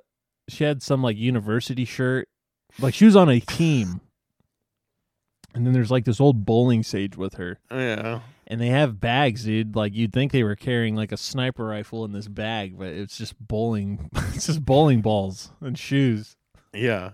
she 0.48 0.64
had 0.64 0.82
some 0.82 1.02
like 1.02 1.16
university 1.16 1.84
shirt, 1.84 2.28
like 2.78 2.94
she 2.94 3.04
was 3.04 3.16
on 3.16 3.28
a 3.28 3.40
team. 3.40 4.00
And 5.54 5.64
then 5.64 5.72
there's 5.72 5.90
like 5.90 6.04
this 6.04 6.20
old 6.20 6.44
bowling 6.44 6.82
sage 6.82 7.16
with 7.16 7.34
her, 7.34 7.60
oh, 7.70 7.78
Yeah, 7.78 8.20
and 8.48 8.60
they 8.60 8.68
have 8.68 8.98
bags, 9.00 9.44
dude. 9.44 9.76
Like 9.76 9.94
you'd 9.94 10.12
think 10.12 10.32
they 10.32 10.42
were 10.42 10.56
carrying 10.56 10.96
like 10.96 11.12
a 11.12 11.16
sniper 11.16 11.64
rifle 11.64 12.04
in 12.04 12.12
this 12.12 12.26
bag, 12.28 12.76
but 12.78 12.88
it's 12.88 13.16
just 13.16 13.34
bowling. 13.38 14.10
it's 14.34 14.46
just 14.46 14.64
bowling 14.64 15.00
balls 15.00 15.52
and 15.60 15.78
shoes. 15.78 16.36
yeah, 16.72 17.10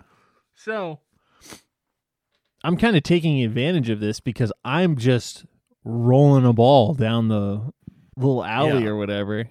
So 0.54 1.00
I'm 2.64 2.76
kind 2.76 2.96
of 2.96 3.02
taking 3.02 3.42
advantage 3.42 3.88
of 3.90 4.00
this 4.00 4.20
because 4.20 4.52
I'm 4.64 4.96
just 4.96 5.44
rolling 5.84 6.44
a 6.44 6.52
ball 6.52 6.94
down 6.94 7.28
the 7.28 7.72
little 8.16 8.44
alley 8.44 8.84
Yeah. 8.84 8.90
or 8.90 8.96
whatever. 8.96 9.48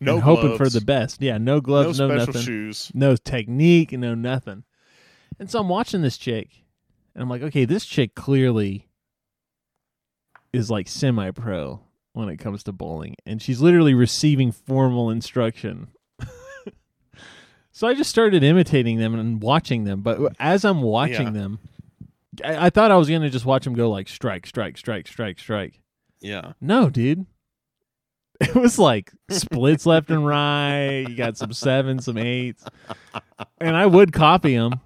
no 0.00 0.14
and 0.14 0.22
hoping 0.22 0.56
for 0.56 0.68
the 0.68 0.80
best. 0.80 1.20
Yeah, 1.22 1.38
no 1.38 1.56
no 1.56 1.60
gloves, 1.60 1.98
no, 1.98 2.08
special 2.08 2.26
nothing. 2.34 2.42
shoes. 2.42 2.90
No 2.94 3.16
technique, 3.16 3.92
no 3.92 4.14
nothing. 4.14 4.64
And 5.38 5.50
so 5.50 5.60
I'm 5.60 5.68
watching 5.68 6.02
this 6.02 6.16
chick 6.18 6.64
and 7.16 7.22
I'm 7.22 7.28
like, 7.28 7.42
okay, 7.42 7.64
this 7.64 7.84
chick 7.84 8.14
clearly 8.14 8.86
is 10.52 10.70
like 10.70 10.86
semi 10.86 11.30
pro 11.32 11.80
when 12.12 12.28
it 12.28 12.36
comes 12.36 12.62
to 12.64 12.72
bowling. 12.72 13.16
And 13.26 13.42
she's 13.42 13.60
literally 13.60 13.94
receiving 13.94 14.52
formal 14.52 15.10
instruction. 15.10 15.88
so 17.72 17.86
I 17.88 17.94
just 17.94 18.10
started 18.10 18.42
imitating 18.42 18.98
them 18.98 19.14
and 19.14 19.42
watching 19.42 19.84
them. 19.84 20.02
But 20.02 20.34
as 20.38 20.64
I'm 20.64 20.82
watching 20.82 21.26
Yeah. 21.28 21.40
them, 21.42 21.58
I, 22.44 22.66
I 22.66 22.70
thought 22.70 22.90
I 22.90 22.96
was 22.96 23.08
going 23.08 23.22
to 23.22 23.30
just 23.30 23.44
watch 23.46 23.64
them 23.64 23.74
go 23.74 23.90
like 23.90 24.08
strike, 24.08 24.46
strike, 24.46 24.78
strike, 24.78 25.08
strike, 25.08 25.38
strike. 25.38 25.80
Yeah, 26.20 26.52
No, 26.60 26.88
dude. 26.90 27.26
It 28.38 28.54
was 28.54 28.78
like 28.78 29.12
splits 29.30 29.86
left 29.86 30.10
and 30.10 30.26
right. 30.26 31.06
You 31.08 31.16
got 31.16 31.38
some 31.38 31.54
sevens, 31.54 32.04
some 32.04 32.18
eights, 32.18 32.64
and 33.58 33.74
I 33.74 33.86
would 33.86 34.12
copy 34.12 34.54
them. 34.54 34.80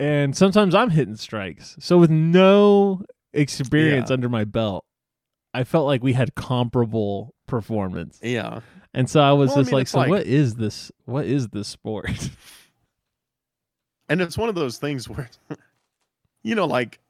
And 0.00 0.36
sometimes 0.36 0.74
I'm 0.74 0.90
hitting 0.90 1.16
strikes. 1.16 1.76
So 1.80 1.98
with 1.98 2.10
no 2.10 3.02
experience 3.32 4.10
Yeah. 4.10 4.14
under 4.14 4.28
my 4.28 4.44
belt, 4.44 4.84
I 5.54 5.64
felt 5.64 5.86
like 5.86 6.02
we 6.02 6.12
had 6.12 6.34
comparable 6.34 7.34
performance. 7.46 8.18
yeah. 8.22 8.60
And 8.94 9.10
so 9.10 9.20
I 9.20 9.32
was 9.32 9.48
Well, 9.50 9.58
I 9.58 9.60
just 9.60 9.70
mean, 9.72 9.78
like, 9.78 9.88
so 9.88 9.98
like- 9.98 10.08
what 10.10 10.26
is 10.26 10.54
this? 10.54 10.90
What 11.04 11.26
is 11.26 11.48
this 11.48 11.68
sport? 11.68 12.30
And 14.08 14.20
it's 14.20 14.38
one 14.38 14.48
of 14.48 14.54
those 14.54 14.78
things 14.78 15.08
where, 15.08 15.28
you 16.42 16.54
know, 16.54 16.66
like, 16.66 17.00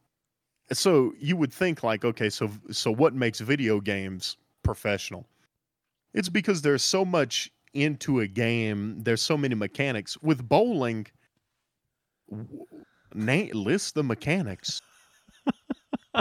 so 0.72 1.12
you 1.18 1.36
would 1.36 1.52
think 1.52 1.82
like, 1.82 2.04
okay, 2.04 2.30
so 2.30 2.50
so 2.70 2.90
what 2.90 3.14
makes 3.14 3.40
video 3.40 3.80
games 3.80 4.36
professional? 4.62 5.26
It's 6.14 6.28
because 6.30 6.62
there's 6.62 6.82
so 6.82 7.04
much 7.04 7.50
into 7.74 8.20
a 8.20 8.26
game. 8.26 8.98
There's 9.02 9.20
so 9.22 9.36
many 9.36 9.54
mechanics. 9.54 10.16
With 10.22 10.48
bowling, 10.48 11.06
w- 12.30 12.48
na- 13.14 13.52
list 13.58 13.94
the 13.94 14.02
mechanics. 14.04 14.80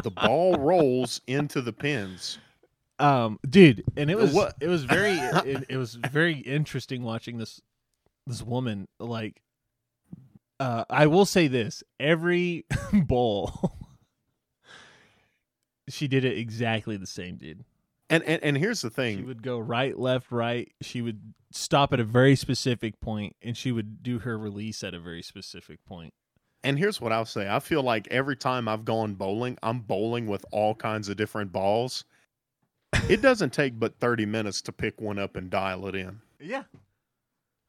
the 0.03 0.11
ball 0.11 0.57
rolls 0.57 1.21
into 1.27 1.61
the 1.61 1.73
pins. 1.73 2.37
um 2.99 3.39
dude 3.49 3.83
and 3.97 4.09
it 4.11 4.17
was 4.17 4.33
What- 4.33 4.55
it 4.61 4.67
was 4.67 4.83
very 4.85 5.13
it, 5.45 5.65
it 5.69 5.77
was 5.77 5.95
very 5.95 6.35
interesting 6.39 7.03
watching 7.03 7.37
this 7.37 7.61
this 8.27 8.41
woman 8.41 8.87
like 8.99 9.41
uh 10.59 10.85
i 10.89 11.07
will 11.07 11.25
say 11.25 11.47
this 11.47 11.83
every 11.99 12.65
bowl 12.93 13.73
she 15.89 16.07
did 16.07 16.23
it 16.25 16.37
exactly 16.37 16.97
the 16.97 17.05
same 17.07 17.35
dude 17.35 17.63
And 18.09 18.23
and, 18.23 18.43
and 18.43 18.57
here's 18.57 18.81
the 18.81 18.89
thing: 18.89 19.17
she 19.17 19.23
would 19.23 19.41
go 19.43 19.57
right 19.59 19.97
left 19.97 20.31
right 20.31 20.71
she 20.81 21.01
would 21.01 21.33
stop 21.51 21.91
at 21.93 21.99
a 21.99 22.03
very 22.03 22.35
specific 22.35 22.99
point 22.99 23.35
and 23.41 23.55
she 23.57 23.71
would 23.71 24.03
do 24.03 24.19
her 24.19 24.37
release 24.37 24.83
at 24.83 24.93
a 24.93 24.99
very 24.99 25.21
specific 25.23 25.79
point. 25.85 26.13
point 26.13 26.13
And 26.63 26.77
here's 26.77 26.99
what 26.99 27.11
I'll 27.11 27.25
say. 27.25 27.47
I 27.49 27.59
feel 27.59 27.81
like 27.81 28.07
every 28.11 28.35
time 28.35 28.67
I've 28.67 28.83
gone 28.85 29.13
bowling, 29.15 29.57
I'm 29.63 29.79
bowling 29.79 30.27
with 30.27 30.45
all 30.51 30.75
kinds 30.75 31.07
of 31.09 31.15
different 31.17 31.51
balls. 31.51 32.03
It 33.09 33.21
doesn't 33.21 33.53
take 33.53 33.79
but 33.79 33.99
30 33.99 34.25
minutes 34.25 34.61
to 34.63 34.71
pick 34.71 34.99
one 35.01 35.17
up 35.19 35.35
and 35.35 35.49
dial 35.49 35.87
it 35.87 35.95
in. 35.95 36.19
yeah 36.39 36.63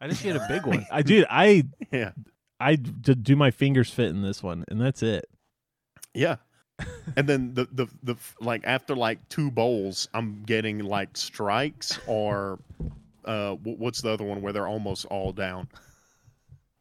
i 0.01 0.07
just 0.09 0.23
get 0.23 0.37
a 0.37 0.45
big 0.49 0.67
one 0.67 0.85
i 0.93 1.01
dude 1.03 1.27
i 1.31 1.65
Yeah. 1.91 2.11
i 2.61 2.77
d- 2.77 3.15
do 3.15 3.35
my 3.35 3.51
fingers 3.51 3.91
fit 3.91 4.09
in 4.11 4.21
this 4.23 4.43
one 4.43 4.65
and 4.69 4.81
that's 4.81 5.03
it 5.03 5.25
Yeah. 6.15 6.37
and 7.17 7.27
then 7.29 7.55
the, 7.55 7.67
the 7.73 7.87
the 8.03 8.17
like 8.41 8.63
after 8.65 8.95
like 8.95 9.27
two 9.29 9.51
bowls, 9.51 10.09
I'm 10.13 10.43
getting 10.45 10.81
like 10.81 11.17
strikes 11.17 11.99
or 12.07 12.59
uh 13.25 13.53
what's 13.55 14.03
the 14.03 14.11
other 14.11 14.25
one 14.25 14.43
where 14.43 14.53
they're 14.53 14.69
almost 14.69 15.07
all 15.07 15.33
down, 15.33 15.69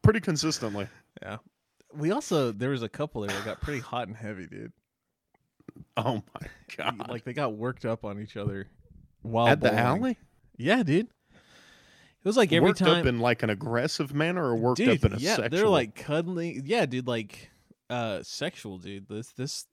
pretty 0.02 0.20
consistently. 0.20 0.86
Yeah. 1.22 1.38
We 1.94 2.10
also 2.10 2.52
there 2.52 2.70
was 2.70 2.82
a 2.82 2.88
couple 2.88 3.22
there 3.22 3.34
that 3.34 3.44
got 3.44 3.60
pretty 3.60 3.80
hot 3.80 4.08
and 4.08 4.16
heavy, 4.16 4.46
dude. 4.46 4.72
Oh 5.98 6.22
my 6.34 6.48
god! 6.76 7.08
Like 7.08 7.24
they 7.24 7.32
got 7.32 7.54
worked 7.54 7.84
up 7.84 8.04
on 8.04 8.20
each 8.20 8.36
other 8.36 8.66
while 9.22 9.48
At 9.48 9.60
the 9.60 9.72
alley, 9.72 10.18
Yeah, 10.58 10.82
dude. 10.82 11.06
It 12.26 12.28
was 12.28 12.36
like 12.36 12.52
every 12.52 12.70
worked 12.70 12.80
time 12.80 13.00
up 13.00 13.06
in 13.06 13.18
like 13.20 13.42
an 13.42 13.50
aggressive 13.50 14.12
manner 14.12 14.44
or 14.44 14.56
worked 14.56 14.78
dude, 14.78 14.88
up 14.90 15.04
in 15.04 15.16
a 15.16 15.18
yeah, 15.18 15.36
sexual. 15.36 15.48
they're 15.50 15.68
like 15.68 15.94
cuddling. 15.94 16.62
Yeah, 16.64 16.86
dude, 16.86 17.06
like 17.06 17.50
uh 17.88 18.22
sexual, 18.22 18.78
dude. 18.78 19.08
This 19.08 19.32
this 19.32 19.66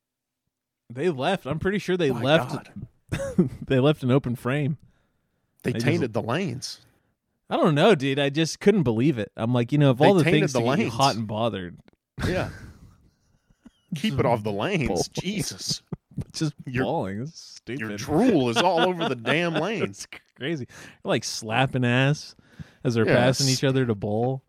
they 0.90 1.10
left. 1.10 1.46
I'm 1.46 1.60
pretty 1.60 1.80
sure 1.80 1.98
they 1.98 2.12
My 2.12 2.22
left 2.22 2.70
they 3.68 3.80
left 3.80 4.04
an 4.04 4.12
open 4.12 4.36
frame. 4.36 4.78
They, 5.64 5.72
they 5.72 5.74
just- 5.80 5.86
tainted 5.86 6.14
the 6.14 6.22
lanes. 6.22 6.80
I 7.50 7.58
don't 7.58 7.76
know, 7.76 7.94
dude. 7.94 8.18
I 8.20 8.30
just 8.30 8.60
couldn't 8.60 8.84
believe 8.84 9.20
it. 9.20 9.32
I'm 9.38 9.54
like, 9.54 9.72
you 9.72 9.78
know, 9.78 9.92
of 9.92 10.00
They 10.00 10.08
all 10.08 10.14
the 10.16 10.24
things 10.24 10.54
the 10.54 10.62
to 10.62 10.76
get 10.78 10.90
hot 10.90 11.16
and 11.16 11.28
bothered, 11.28 11.78
Yeah. 12.26 12.50
Keep 13.96 14.20
it 14.20 14.26
off 14.26 14.44
the 14.44 14.52
lanes. 14.52 15.08
Jesus. 15.10 15.84
just 16.34 16.54
Your- 16.66 16.86
bawling. 16.86 17.22
It's 17.22 17.58
stupid. 17.58 17.80
Your 17.82 17.98
drool 17.98 18.50
is 18.50 18.58
all 18.58 18.80
over 18.80 19.08
the 19.08 19.16
damn 19.16 19.54
lanes. 19.54 19.84
It's 19.84 20.08
crazy. 20.38 20.66
They're 20.66 21.10
like 21.10 21.24
slapping 21.24 21.86
ass 21.86 22.36
as 22.84 22.96
they're 22.96 23.06
passing 23.06 23.50
each 23.50 23.64
other 23.64 23.86
to 23.86 23.94
bowl. 23.94 24.42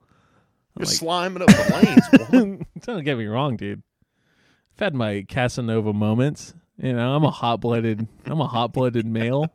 You're 0.79 0.87
Like- 0.87 0.95
sliming 0.97 1.43
up 1.43 1.49
the 1.49 2.31
lanes. 2.33 2.65
Don't 2.87 3.05
get 3.05 3.19
me 3.19 3.27
wrong, 3.27 3.57
dude. 3.57 3.83
I've 4.75 4.81
had 4.81 4.95
my 4.95 5.25
Casanova 5.29 5.93
moments. 5.93 6.55
You 6.79 6.93
know, 6.95 7.15
I'm 7.15 7.25
a 7.25 7.31
hot 7.31 7.61
blooded 7.61 8.07
I'm 8.27 8.41
a 8.41 8.47
hot 8.49 8.73
blooded 8.73 9.07
male. 9.07 9.53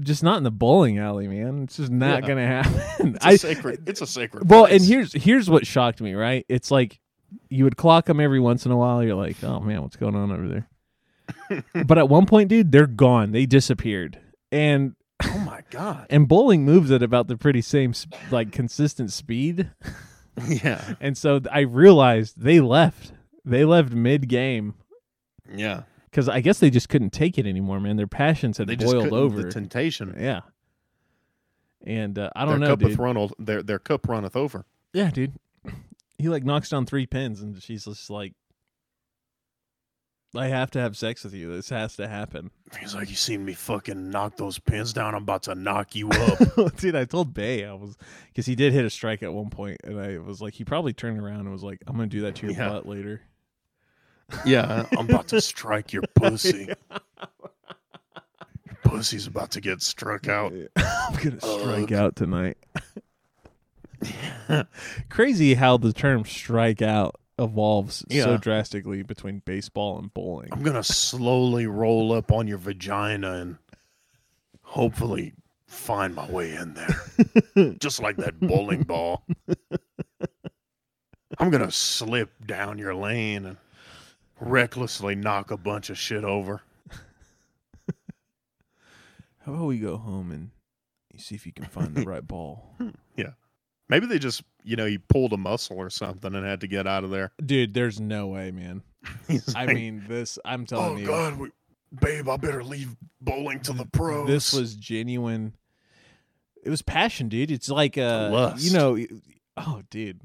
Just 0.00 0.22
not 0.22 0.38
in 0.38 0.42
the 0.44 0.50
bowling 0.50 0.98
alley, 0.98 1.28
man. 1.28 1.64
It's 1.64 1.76
just 1.76 1.90
not 1.92 2.22
Yeah. 2.22 2.28
gonna 2.28 2.46
happen. 2.46 3.14
It's 3.16 3.24
a 3.24 3.28
I 3.28 3.36
sacred. 3.36 3.88
It's 3.88 4.00
a 4.00 4.06
sacred. 4.06 4.48
well, 4.50 4.66
place. 4.66 4.80
and 4.82 4.88
here's 4.90 5.12
here's 5.12 5.48
what 5.48 5.66
shocked 5.66 6.00
me. 6.00 6.14
Right? 6.14 6.44
It's 6.48 6.70
like 6.70 7.00
you 7.48 7.64
would 7.64 7.76
clock 7.76 8.06
them 8.06 8.20
every 8.20 8.40
once 8.40 8.66
in 8.66 8.72
a 8.72 8.76
while. 8.76 9.02
You're 9.02 9.14
like, 9.14 9.42
oh 9.44 9.60
man, 9.60 9.82
what's 9.82 9.96
going 9.96 10.14
on 10.16 10.32
over 10.32 10.48
there? 10.48 11.64
but 11.86 11.96
at 11.96 12.08
one 12.08 12.26
point, 12.26 12.48
dude, 12.48 12.72
they're 12.72 12.86
gone. 12.86 13.32
They 13.32 13.46
disappeared. 13.46 14.18
And 14.52 14.94
oh 15.22 15.38
my 15.38 15.62
god. 15.70 16.06
and 16.10 16.28
bowling 16.28 16.64
moves 16.64 16.90
at 16.90 17.02
about 17.02 17.28
the 17.28 17.36
pretty 17.36 17.62
same 17.62 17.94
like 18.30 18.52
consistent 18.52 19.12
speed. 19.12 19.70
Yeah. 20.48 20.96
And 21.00 21.16
so 21.16 21.40
I 21.52 21.60
realized 21.60 22.40
they 22.42 22.58
left. 22.58 23.12
They 23.44 23.64
left 23.64 23.92
mid 23.92 24.28
game 24.28 24.74
Yeah. 25.54 25.82
because 26.10 26.28
I 26.28 26.40
guess 26.40 26.58
they 26.60 26.70
just 26.70 26.88
couldn't 26.88 27.10
take 27.10 27.36
it 27.38 27.46
anymore, 27.46 27.78
man. 27.80 27.96
Their 27.96 28.06
passions 28.06 28.58
had 28.58 28.68
They 28.68 28.76
boiled 28.76 29.12
over. 29.12 29.42
the 29.42 29.50
temptation. 29.50 30.14
yeah. 30.18 30.40
And 31.86 32.18
uh, 32.18 32.30
I 32.34 32.46
don't 32.46 32.60
their 32.60 32.68
know, 32.70 32.76
cup 32.76 32.78
dude. 32.88 32.98
runneth, 32.98 33.32
their 33.38 33.62
their 33.62 33.78
cup 33.78 34.08
runneth 34.08 34.34
over. 34.36 34.64
yeah, 34.92 35.10
dude. 35.10 35.32
He 36.16 36.28
like 36.28 36.44
knocks 36.44 36.70
down 36.70 36.86
three 36.86 37.04
pins, 37.06 37.42
and 37.42 37.60
she's 37.62 37.84
just 37.84 38.08
like, 38.08 38.32
"I 40.34 40.46
have 40.46 40.70
to 40.70 40.80
have 40.80 40.96
sex 40.96 41.24
with 41.24 41.34
you. 41.34 41.52
This 41.54 41.68
has 41.70 41.96
to 41.96 42.08
happen." 42.08 42.50
He's 42.80 42.94
like, 42.94 43.10
you 43.10 43.16
seen 43.16 43.44
me 43.44 43.52
fucking 43.52 44.10
knock 44.10 44.36
those 44.36 44.58
pins 44.58 44.92
down? 44.92 45.14
I'm 45.14 45.22
about 45.24 45.42
to 45.42 45.54
knock 45.56 45.94
you 45.94 46.08
up. 46.12 46.76
dude, 46.76 46.94
I 46.96 47.04
told 47.04 47.34
Bay 47.34 47.64
I 47.64 47.74
was 47.74 47.96
because 48.28 48.46
he 48.46 48.54
did 48.54 48.72
hit 48.72 48.84
a 48.84 48.90
strike 48.90 49.22
at 49.24 49.34
one 49.34 49.50
point, 49.50 49.78
and 49.84 50.00
I 50.00 50.18
was 50.18 50.40
like, 50.40 50.54
he 50.54 50.64
probably 50.64 50.92
turned 50.92 51.18
around 51.20 51.40
and 51.40 51.52
was 51.52 51.64
like, 51.64 51.80
"I'm 51.86 51.96
gonna 51.96 52.06
do 52.06 52.22
that 52.22 52.36
to 52.36 52.46
your 52.46 52.54
Yeah. 52.56 52.68
butt 52.70 52.86
later." 52.86 53.20
Yeah, 54.44 54.86
I'm 54.98 55.08
about 55.08 55.28
to 55.28 55.40
strike 55.40 55.92
your 55.92 56.02
pussy. 56.14 56.66
Your 56.66 56.76
pussy's 58.84 59.26
about 59.26 59.50
to 59.52 59.60
get 59.60 59.80
struck 59.82 60.28
out. 60.28 60.52
I'm 60.76 61.14
gonna 61.22 61.40
strike 61.40 61.92
out 61.92 62.16
tonight. 62.16 62.58
Crazy 65.08 65.54
how 65.54 65.76
the 65.76 65.92
term 65.92 66.24
"strike 66.24 66.82
out" 66.82 67.16
evolves 67.38 67.98
so 67.98 68.04
Yeah. 68.32 68.36
drastically 68.36 69.02
between 69.02 69.40
baseball 69.40 69.98
and 69.98 70.12
bowling. 70.12 70.48
I'm 70.52 70.62
gonna 70.62 70.84
slowly 70.84 71.66
roll 71.66 72.12
up 72.12 72.30
on 72.30 72.46
your 72.46 72.58
vagina 72.58 73.32
and 73.34 73.56
hopefully 74.62 75.32
find 75.66 76.14
my 76.14 76.30
way 76.30 76.54
in 76.54 76.74
there, 76.74 77.74
just 77.80 78.00
like 78.00 78.16
that 78.18 78.38
bowling 78.40 78.82
ball. 78.82 79.24
I'm 81.38 81.50
gonna 81.50 81.72
slip 81.72 82.30
down 82.46 82.78
your 82.78 82.94
lane 82.94 83.46
and 83.46 83.56
recklessly 84.40 85.14
knock 85.14 85.50
a 85.50 85.56
bunch 85.56 85.90
of 85.90 85.98
shit 85.98 86.24
over. 86.24 86.62
How 89.44 89.52
about 89.54 89.66
we 89.66 89.78
go 89.78 89.96
home 89.96 90.30
and 90.30 90.50
you 91.12 91.18
see 91.18 91.34
if 91.34 91.46
you 91.46 91.52
can 91.52 91.66
find 91.66 91.94
the 91.94 92.02
right 92.06 92.26
ball, 92.26 92.76
Yeah. 93.16 93.30
Maybe 93.88 94.06
they 94.06 94.18
just, 94.18 94.42
you 94.62 94.76
know, 94.76 94.86
he 94.86 94.96
pulled 94.96 95.34
a 95.34 95.36
muscle 95.36 95.76
or 95.76 95.90
something 95.90 96.34
and 96.34 96.46
had 96.46 96.62
to 96.62 96.66
get 96.66 96.86
out 96.86 97.04
of 97.04 97.10
there. 97.10 97.32
dude? 97.44 97.74
There's 97.74 98.00
no 98.00 98.28
way, 98.28 98.50
man. 98.50 98.82
I 99.54 99.66
like, 99.66 99.74
mean, 99.76 100.04
this. 100.08 100.38
I'm 100.42 100.64
telling 100.64 100.96
you. 100.98 101.10
oh 101.10 101.26
you, 101.26 101.30
God, 101.30 101.38
we, 101.38 101.50
babe, 102.00 102.26
I 102.30 102.38
better 102.38 102.64
leave 102.64 102.96
bowling 103.20 103.60
to 103.60 103.74
the 103.74 103.84
pros. 103.84 104.26
this 104.26 104.54
was 104.54 104.74
genuine. 104.74 105.54
It 106.62 106.70
was 106.70 106.80
passion, 106.80 107.28
dude. 107.28 107.50
It's 107.50 107.68
like 107.68 107.98
uh, 107.98 108.30
Lust. 108.32 108.64
you 108.64 108.72
know, 108.72 108.96
oh, 109.58 109.82
dude, 109.90 110.22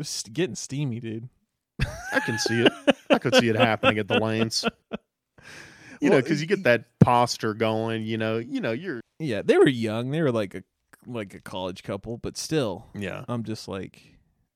It's 0.00 0.24
getting 0.24 0.56
steamy, 0.56 0.98
dude. 0.98 1.28
I 2.12 2.18
can 2.18 2.36
see 2.36 2.62
it. 2.62 2.72
I 3.16 3.18
could 3.18 3.34
see 3.34 3.48
it 3.48 3.56
happening 3.56 3.98
at 3.98 4.08
the 4.08 4.20
lanes. 4.20 4.64
You 5.98 6.10
know, 6.10 6.20
because 6.20 6.42
you 6.42 6.46
get 6.46 6.64
that 6.64 6.84
posture 7.00 7.54
going. 7.54 8.02
You 8.02 8.18
know, 8.18 8.36
you 8.36 8.60
know, 8.60 8.72
you're 8.72 9.00
Yeah, 9.18 9.40
they 9.42 9.56
were 9.56 9.66
young. 9.66 10.10
They 10.10 10.20
were 10.20 10.30
like 10.30 10.54
a 10.54 10.62
like 11.06 11.32
a 11.34 11.40
college 11.40 11.82
couple, 11.82 12.18
but 12.18 12.36
still, 12.36 12.86
yeah. 12.94 13.24
I'm 13.28 13.44
just 13.44 13.68
like, 13.68 14.02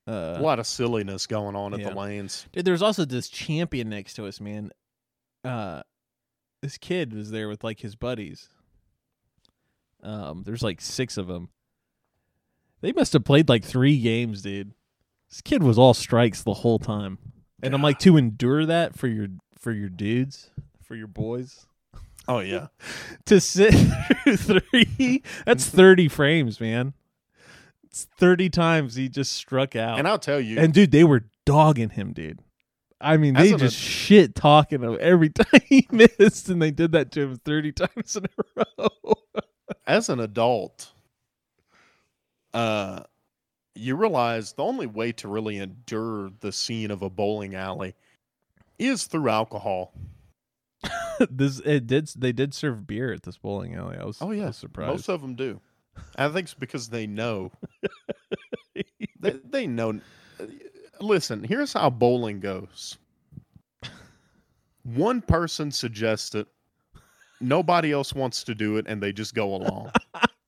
uh, 0.07 0.37
a 0.37 0.43
lot 0.43 0.59
of 0.59 0.67
silliness 0.67 1.27
going 1.27 1.57
on 1.57 1.73
at 1.73 1.81
yeah. 1.81 1.91
the 1.91 1.95
lanes. 1.97 2.47
Dude, 2.53 2.65
there 2.65 2.73
was 2.73 2.83
also 2.83 3.05
this 3.05 3.29
champion 3.29 3.89
next 3.89 4.15
to 4.15 4.27
us, 4.27 4.41
man. 4.41 4.71
Uh, 5.45 5.83
this 6.63 6.77
kid 6.77 7.15
was 7.15 7.31
there 7.31 7.49
with 7.49 7.65
like 7.65 7.81
his 7.81 7.95
buddies. 7.95 8.49
Um, 10.03 10.43
there's 10.45 10.63
like 10.63 10.81
six 10.81 11.17
of 11.17 11.27
them. 11.27 11.51
They 12.81 12.93
must 12.93 13.13
have 13.13 13.25
played 13.25 13.49
like 13.49 13.65
three 13.65 14.01
games, 14.01 14.43
dude. 14.43 14.73
This 15.29 15.41
kid 15.43 15.63
was 15.63 15.79
all 15.79 15.95
strikes 15.95 16.43
the 16.43 16.55
whole 16.55 16.79
time, 16.79 17.19
and 17.63 17.75
I'm 17.75 17.83
like, 17.83 17.99
to 18.01 18.17
endure 18.17 18.67
that 18.67 18.97
for 18.99 19.07
your 19.09 19.29
for 19.59 19.73
your 19.73 19.89
dudes, 19.89 20.51
for 20.83 20.95
your 20.95 21.07
boys, 21.07 21.67
Oh 22.29 22.39
yeah, 22.41 22.69
to 23.27 23.41
sit 23.41 23.73
through 24.27 24.37
three. 24.37 25.23
That's 25.47 25.67
thirty 25.69 26.09
frames, 26.09 26.61
man. 26.61 26.95
It's 27.85 28.07
thirty 28.19 28.49
times 28.51 28.95
he 28.95 29.09
just 29.09 29.33
struck 29.33 29.75
out. 29.77 29.99
and 29.99 30.07
I'll 30.07 30.19
tell 30.19 30.41
you, 30.41 30.59
And 30.59 30.73
dude, 30.73 30.93
they 30.93 31.05
were 31.05 31.25
dogging 31.45 31.91
him, 31.91 32.13
dude. 32.13 32.41
I 33.01 33.17
mean, 33.17 33.35
they 33.35 33.51
just 33.53 33.63
ad- 33.65 33.73
shit 33.73 34.35
talking 34.35 34.83
him 34.83 34.97
every 35.01 35.31
time 35.31 35.61
he 35.65 35.89
missed, 35.91 36.49
and 36.51 36.61
they 36.61 36.71
did 36.71 36.93
that 36.93 37.11
to 37.13 37.23
him 37.23 37.37
thirty 37.45 37.73
times 37.73 38.15
in 38.17 38.27
a 38.27 38.65
row. 38.79 39.15
as 39.87 40.09
an 40.11 40.21
adult, 40.21 40.93
uh, 42.53 43.01
you 43.75 43.97
realize 43.97 44.53
the 44.53 44.65
only 44.65 44.87
way 44.87 45.13
to 45.13 45.29
really 45.29 45.59
endure 45.59 46.31
the 46.41 46.53
scene 46.53 46.91
of 46.91 47.03
a 47.03 47.11
bowling 47.11 47.55
alley 47.55 47.95
is 48.79 49.05
through 49.05 49.29
alcohol. 49.29 49.93
this 51.31 51.61
it 51.61 51.87
did. 51.87 52.09
They 52.17 52.33
did 52.33 52.55
serve 52.55 52.87
beer 52.87 53.13
at 53.13 53.23
this 53.23 53.37
bowling 53.37 53.75
alley. 53.75 53.99
I 53.99 54.05
was. 54.05 54.19
Oh 54.21 54.31
yeah, 54.31 54.47
was 54.47 54.57
surprised. 54.57 54.91
most 54.91 55.09
of 55.09 55.21
them 55.21 55.35
do. 55.35 55.61
I 56.17 56.29
think 56.29 56.45
it's 56.45 56.55
because 56.55 56.89
they 56.89 57.07
know. 57.07 57.53
they, 59.21 59.33
they 59.45 59.67
know. 59.67 60.01
Uh, 60.41 60.47
listen, 61.01 61.45
here's 61.45 61.75
how 61.75 61.91
bowling 61.91 62.41
goes. 62.41 62.97
One 64.85 65.21
person 65.21 65.71
suggests 65.71 66.35
it. 66.35 66.47
Nobody 67.41 67.93
else 67.93 68.15
wants 68.15 68.45
to 68.45 68.55
do 68.55 68.77
it, 68.77 68.87
and 68.89 69.03
they 69.03 69.13
just 69.13 69.35
go 69.35 69.55
along. 69.55 69.93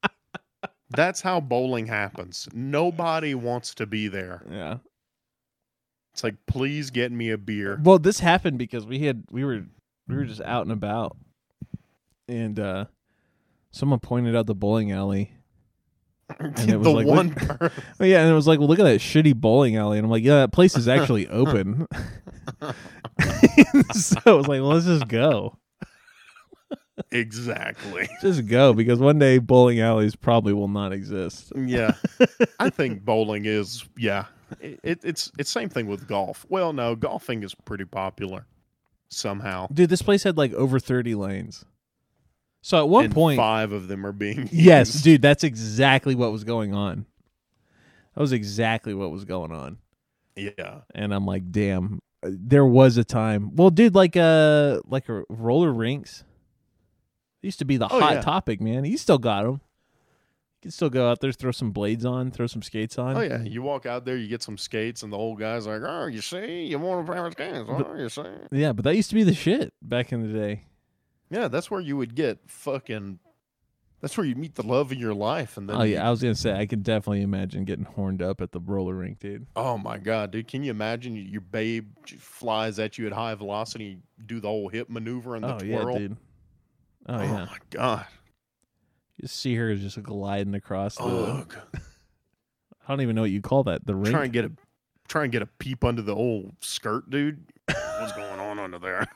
That's 0.94 1.20
how 1.20 1.40
bowling 1.40 1.86
happens. 1.86 2.48
Nobody 2.52 3.34
wants 3.34 3.74
to 3.76 3.86
be 3.86 4.08
there. 4.08 4.42
yeah. 4.50 4.78
It's 6.12 6.22
like, 6.22 6.34
please 6.46 6.90
get 6.90 7.10
me 7.10 7.30
a 7.30 7.38
beer. 7.38 7.80
Well, 7.82 7.98
this 7.98 8.20
happened 8.20 8.58
because 8.58 8.84
we 8.84 8.98
had 8.98 9.24
we 9.30 9.44
were 9.44 9.64
we 10.06 10.14
were 10.14 10.24
just 10.24 10.42
out 10.42 10.62
and 10.64 10.72
about, 10.72 11.16
and 12.28 12.60
uh 12.60 12.84
someone 13.70 13.98
pointed 13.98 14.36
out 14.36 14.46
the 14.46 14.54
bowling 14.54 14.92
alley. 14.92 15.32
And 16.38 16.58
it 16.58 16.66
the 16.66 16.78
was 16.78 16.88
like, 16.88 17.06
one 17.06 17.34
Oh, 18.00 18.04
yeah, 18.04 18.20
and 18.20 18.30
it 18.30 18.34
was 18.34 18.46
like, 18.46 18.58
well, 18.58 18.68
look 18.68 18.78
at 18.78 18.84
that 18.84 19.00
shitty 19.00 19.34
bowling 19.34 19.76
alley, 19.76 19.98
and 19.98 20.04
I'm 20.04 20.10
like, 20.10 20.22
yeah, 20.22 20.40
that 20.40 20.52
place 20.52 20.76
is 20.76 20.88
actually 20.88 21.28
open. 21.28 21.86
so 23.92 24.16
I 24.24 24.32
was 24.32 24.48
like, 24.48 24.60
well, 24.60 24.68
let's 24.68 24.86
just 24.86 25.08
go, 25.08 25.58
exactly. 27.10 28.08
just 28.20 28.46
go, 28.46 28.72
because 28.72 28.98
one 28.98 29.18
day 29.18 29.38
bowling 29.38 29.80
alleys 29.80 30.16
probably 30.16 30.52
will 30.52 30.68
not 30.68 30.92
exist. 30.92 31.52
Yeah. 31.56 31.94
I 32.58 32.70
think 32.70 33.04
bowling 33.04 33.44
is, 33.46 33.84
yeah, 33.96 34.26
it, 34.60 34.80
it, 34.82 35.00
it's 35.02 35.32
it's 35.38 35.50
same 35.50 35.68
thing 35.68 35.86
with 35.86 36.06
golf. 36.06 36.44
Well, 36.48 36.72
no, 36.72 36.94
golfing 36.94 37.42
is 37.42 37.54
pretty 37.54 37.84
popular 37.84 38.46
somehow. 39.08 39.68
Dude, 39.72 39.90
this 39.90 40.02
place 40.02 40.22
had 40.22 40.36
like 40.36 40.52
over 40.54 40.78
30 40.78 41.14
lanes. 41.14 41.64
So 42.62 42.78
at 42.78 42.88
one 42.88 43.06
and 43.06 43.14
point, 43.14 43.36
five 43.38 43.72
of 43.72 43.88
them 43.88 44.06
are 44.06 44.12
being 44.12 44.48
yes, 44.52 44.94
used. 44.94 45.04
dude, 45.04 45.22
that's 45.22 45.42
exactly 45.44 46.14
what 46.14 46.30
was 46.30 46.44
going 46.44 46.74
on. 46.74 47.06
That 48.14 48.20
was 48.20 48.32
exactly 48.32 48.94
what 48.94 49.10
was 49.10 49.24
going 49.24 49.52
on. 49.52 49.78
Yeah, 50.36 50.80
And 50.94 51.12
I'm 51.12 51.26
like, 51.26 51.50
damn, 51.50 52.00
uh, 52.22 52.30
there 52.30 52.64
was 52.64 52.96
a 52.96 53.04
time. 53.04 53.54
Well, 53.54 53.70
dude, 53.70 53.94
like 53.94 54.16
uh 54.16 54.80
like 54.86 55.08
a 55.08 55.24
roller 55.28 55.72
rinks 55.72 56.24
used 57.42 57.58
to 57.60 57.64
be 57.64 57.76
the 57.76 57.86
Oh, 57.86 58.00
hot 58.00 58.14
yeah. 58.14 58.20
topic, 58.22 58.60
man. 58.60 58.84
You 58.84 58.96
still 58.96 59.18
got 59.18 59.42
them. 59.44 59.54
You 59.54 60.66
can 60.66 60.70
still 60.70 60.90
go 60.90 61.10
out 61.10 61.20
there, 61.20 61.32
throw 61.32 61.50
some 61.50 61.72
blades 61.72 62.04
on, 62.04 62.30
throw 62.30 62.46
some 62.46 62.62
skates 62.62 62.96
on. 62.98 63.16
Oh 63.16 63.20
yeah, 63.20 63.42
you 63.42 63.62
walk 63.62 63.84
out 63.84 64.04
there, 64.04 64.16
you 64.16 64.28
get 64.28 64.42
some 64.42 64.56
skates, 64.56 65.02
and 65.02 65.12
the 65.12 65.16
old 65.18 65.40
guy's 65.40 65.66
like, 65.66 65.82
"Oh, 65.84 66.06
you 66.06 66.20
see, 66.20 66.66
you 66.66 66.78
want 66.78 67.04
to 67.04 67.12
play 67.12 67.20
with 67.20 67.32
skates? 67.32 67.68
Oh, 67.68 67.94
you 67.98 68.08
see." 68.08 68.22
Yeah, 68.52 68.72
but 68.72 68.84
that 68.84 68.94
used 68.94 69.08
to 69.10 69.16
be 69.16 69.24
the 69.24 69.34
shit 69.34 69.72
back 69.82 70.12
in 70.12 70.22
the 70.22 70.32
day. 70.38 70.62
Yeah, 71.30 71.48
that's 71.48 71.68
where 71.70 71.80
you 71.80 71.96
would 71.96 72.14
get 72.14 72.38
fucking. 72.48 73.18
That's 74.00 74.16
where 74.16 74.26
you 74.26 74.34
meet 74.36 74.54
the 74.56 74.64
love 74.66 74.90
of 74.92 74.98
your 74.98 75.14
life, 75.14 75.56
and 75.56 75.68
then 75.68 75.76
Oh 75.76 75.82
you- 75.82 75.94
yeah, 75.94 76.06
I 76.06 76.10
was 76.10 76.22
gonna 76.22 76.34
say 76.36 76.52
I 76.52 76.66
could 76.66 76.82
definitely 76.84 77.22
imagine 77.22 77.64
getting 77.64 77.84
horned 77.84 78.20
up 78.22 78.40
at 78.40 78.52
the 78.52 78.60
roller 78.60 78.94
rink, 78.94 79.18
dude. 79.18 79.46
Oh 79.56 79.78
my 79.78 79.98
god, 79.98 80.30
dude! 80.30 80.46
Can 80.46 80.62
you 80.62 80.70
imagine 80.70 81.16
your 81.16 81.40
babe 81.40 81.88
flies 82.18 82.78
at 82.78 82.98
you 82.98 83.06
at 83.08 83.12
high 83.12 83.34
velocity, 83.34 83.98
do 84.26 84.38
the 84.38 84.48
whole 84.48 84.68
hip 84.68 84.88
maneuver 84.88 85.34
and 85.34 85.42
the 85.44 85.54
Oh 85.54 85.58
twirl? 85.58 85.92
yeah, 85.94 85.98
dude. 85.98 86.16
Oh, 87.08 87.16
yeah. 87.16 87.22
Oh, 87.22 87.24
yeah, 87.24 87.44
my 87.46 87.58
god! 87.70 88.06
you 89.18 89.28
see 89.28 89.54
her 89.56 89.74
just 89.76 90.02
gliding 90.02 90.54
across 90.54 90.96
the. 90.96 91.04
Ugh. 91.04 91.56
I 91.74 92.92
don't 92.92 93.00
even 93.00 93.14
know 93.14 93.22
what 93.22 93.30
you 93.30 93.40
call 93.40 93.64
that. 93.64 93.86
The 93.86 93.94
ring. 93.94 94.12
Try 94.12 94.24
and 94.24 94.32
get 94.32 94.44
a 94.44 94.52
try 95.08 95.22
and 95.24 95.32
get 95.32 95.42
a 95.42 95.46
peep 95.46 95.84
under 95.84 96.02
the 96.02 96.14
old 96.14 96.52
skirt, 96.60 97.08
dude. 97.10 97.44
What's 97.66 98.12
going 98.12 98.40
on 98.40 98.58
under 98.58 98.78
there? 98.78 99.06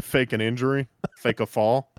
fake 0.00 0.32
an 0.32 0.40
injury, 0.40 0.88
fake 1.18 1.40
a 1.40 1.46
fall. 1.46 1.92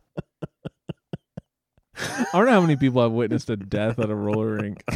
I 1.95 2.26
don't 2.34 2.45
know 2.45 2.51
how 2.51 2.61
many 2.61 2.76
people 2.76 3.03
have 3.03 3.11
witnessed 3.11 3.49
a 3.49 3.55
death 3.55 3.99
at 3.99 4.09
a 4.09 4.16
roller 4.16 4.55
rink. 4.55 4.84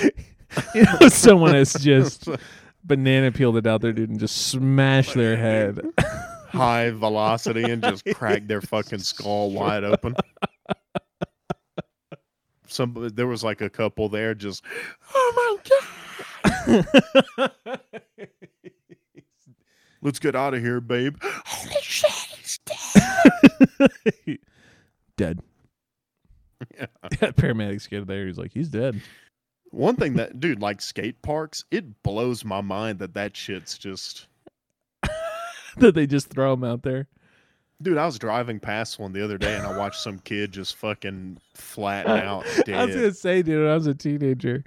you 0.74 0.84
know, 0.84 1.08
someone 1.08 1.54
has 1.54 1.72
just 1.74 2.28
banana 2.96 3.32
peeled 3.32 3.56
it 3.56 3.66
out 3.66 3.80
there, 3.80 3.94
dude, 3.94 4.10
and 4.10 4.20
just 4.20 4.48
smashed 4.48 5.14
their 5.14 5.34
head. 5.34 5.80
high 6.48 6.90
velocity 6.90 7.62
and 7.62 7.82
just 7.82 8.04
crack 8.14 8.46
their 8.46 8.60
fucking 8.60 8.98
skull 8.98 9.50
wide 9.50 9.82
open. 9.82 10.14
Some 12.66 13.10
there 13.14 13.26
was 13.26 13.42
like 13.42 13.62
a 13.62 13.70
couple 13.70 14.10
there 14.10 14.34
just 14.34 14.62
oh 15.14 15.58
my 16.66 16.84
god. 17.46 17.50
Let's 20.02 20.18
get 20.18 20.36
out 20.36 20.52
of 20.52 20.60
here, 20.60 20.82
babe. 20.82 21.16
Holy 21.22 21.74
shit, 21.80 22.10
he's 22.10 22.58
dead. 22.66 24.38
dead. 25.16 25.40
Yeah. 26.76 26.86
Paramedics 27.10 27.88
get 27.88 28.06
there. 28.06 28.26
He's 28.26 28.36
like, 28.36 28.52
he's 28.52 28.68
dead. 28.68 29.00
One 29.72 29.96
thing 29.96 30.14
that 30.14 30.38
dude 30.38 30.60
like 30.60 30.82
skate 30.82 31.22
parks, 31.22 31.64
it 31.70 32.02
blows 32.02 32.44
my 32.44 32.60
mind 32.60 32.98
that 32.98 33.14
that 33.14 33.34
shit's 33.34 33.78
just 33.78 34.26
that 35.78 35.94
they 35.94 36.06
just 36.06 36.28
throw 36.28 36.54
them 36.54 36.62
out 36.62 36.82
there. 36.82 37.08
Dude, 37.80 37.96
I 37.96 38.04
was 38.04 38.18
driving 38.18 38.60
past 38.60 38.98
one 38.98 39.12
the 39.12 39.24
other 39.24 39.38
day 39.38 39.56
and 39.56 39.66
I 39.66 39.76
watched 39.76 40.00
some 40.00 40.18
kid 40.18 40.52
just 40.52 40.76
fucking 40.76 41.38
flatten 41.54 42.12
out 42.18 42.44
dead. 42.66 42.76
I 42.76 42.84
was 42.84 42.94
gonna 42.94 43.14
say, 43.14 43.40
dude, 43.40 43.62
when 43.62 43.70
I 43.70 43.74
was 43.74 43.86
a 43.86 43.94
teenager, 43.94 44.62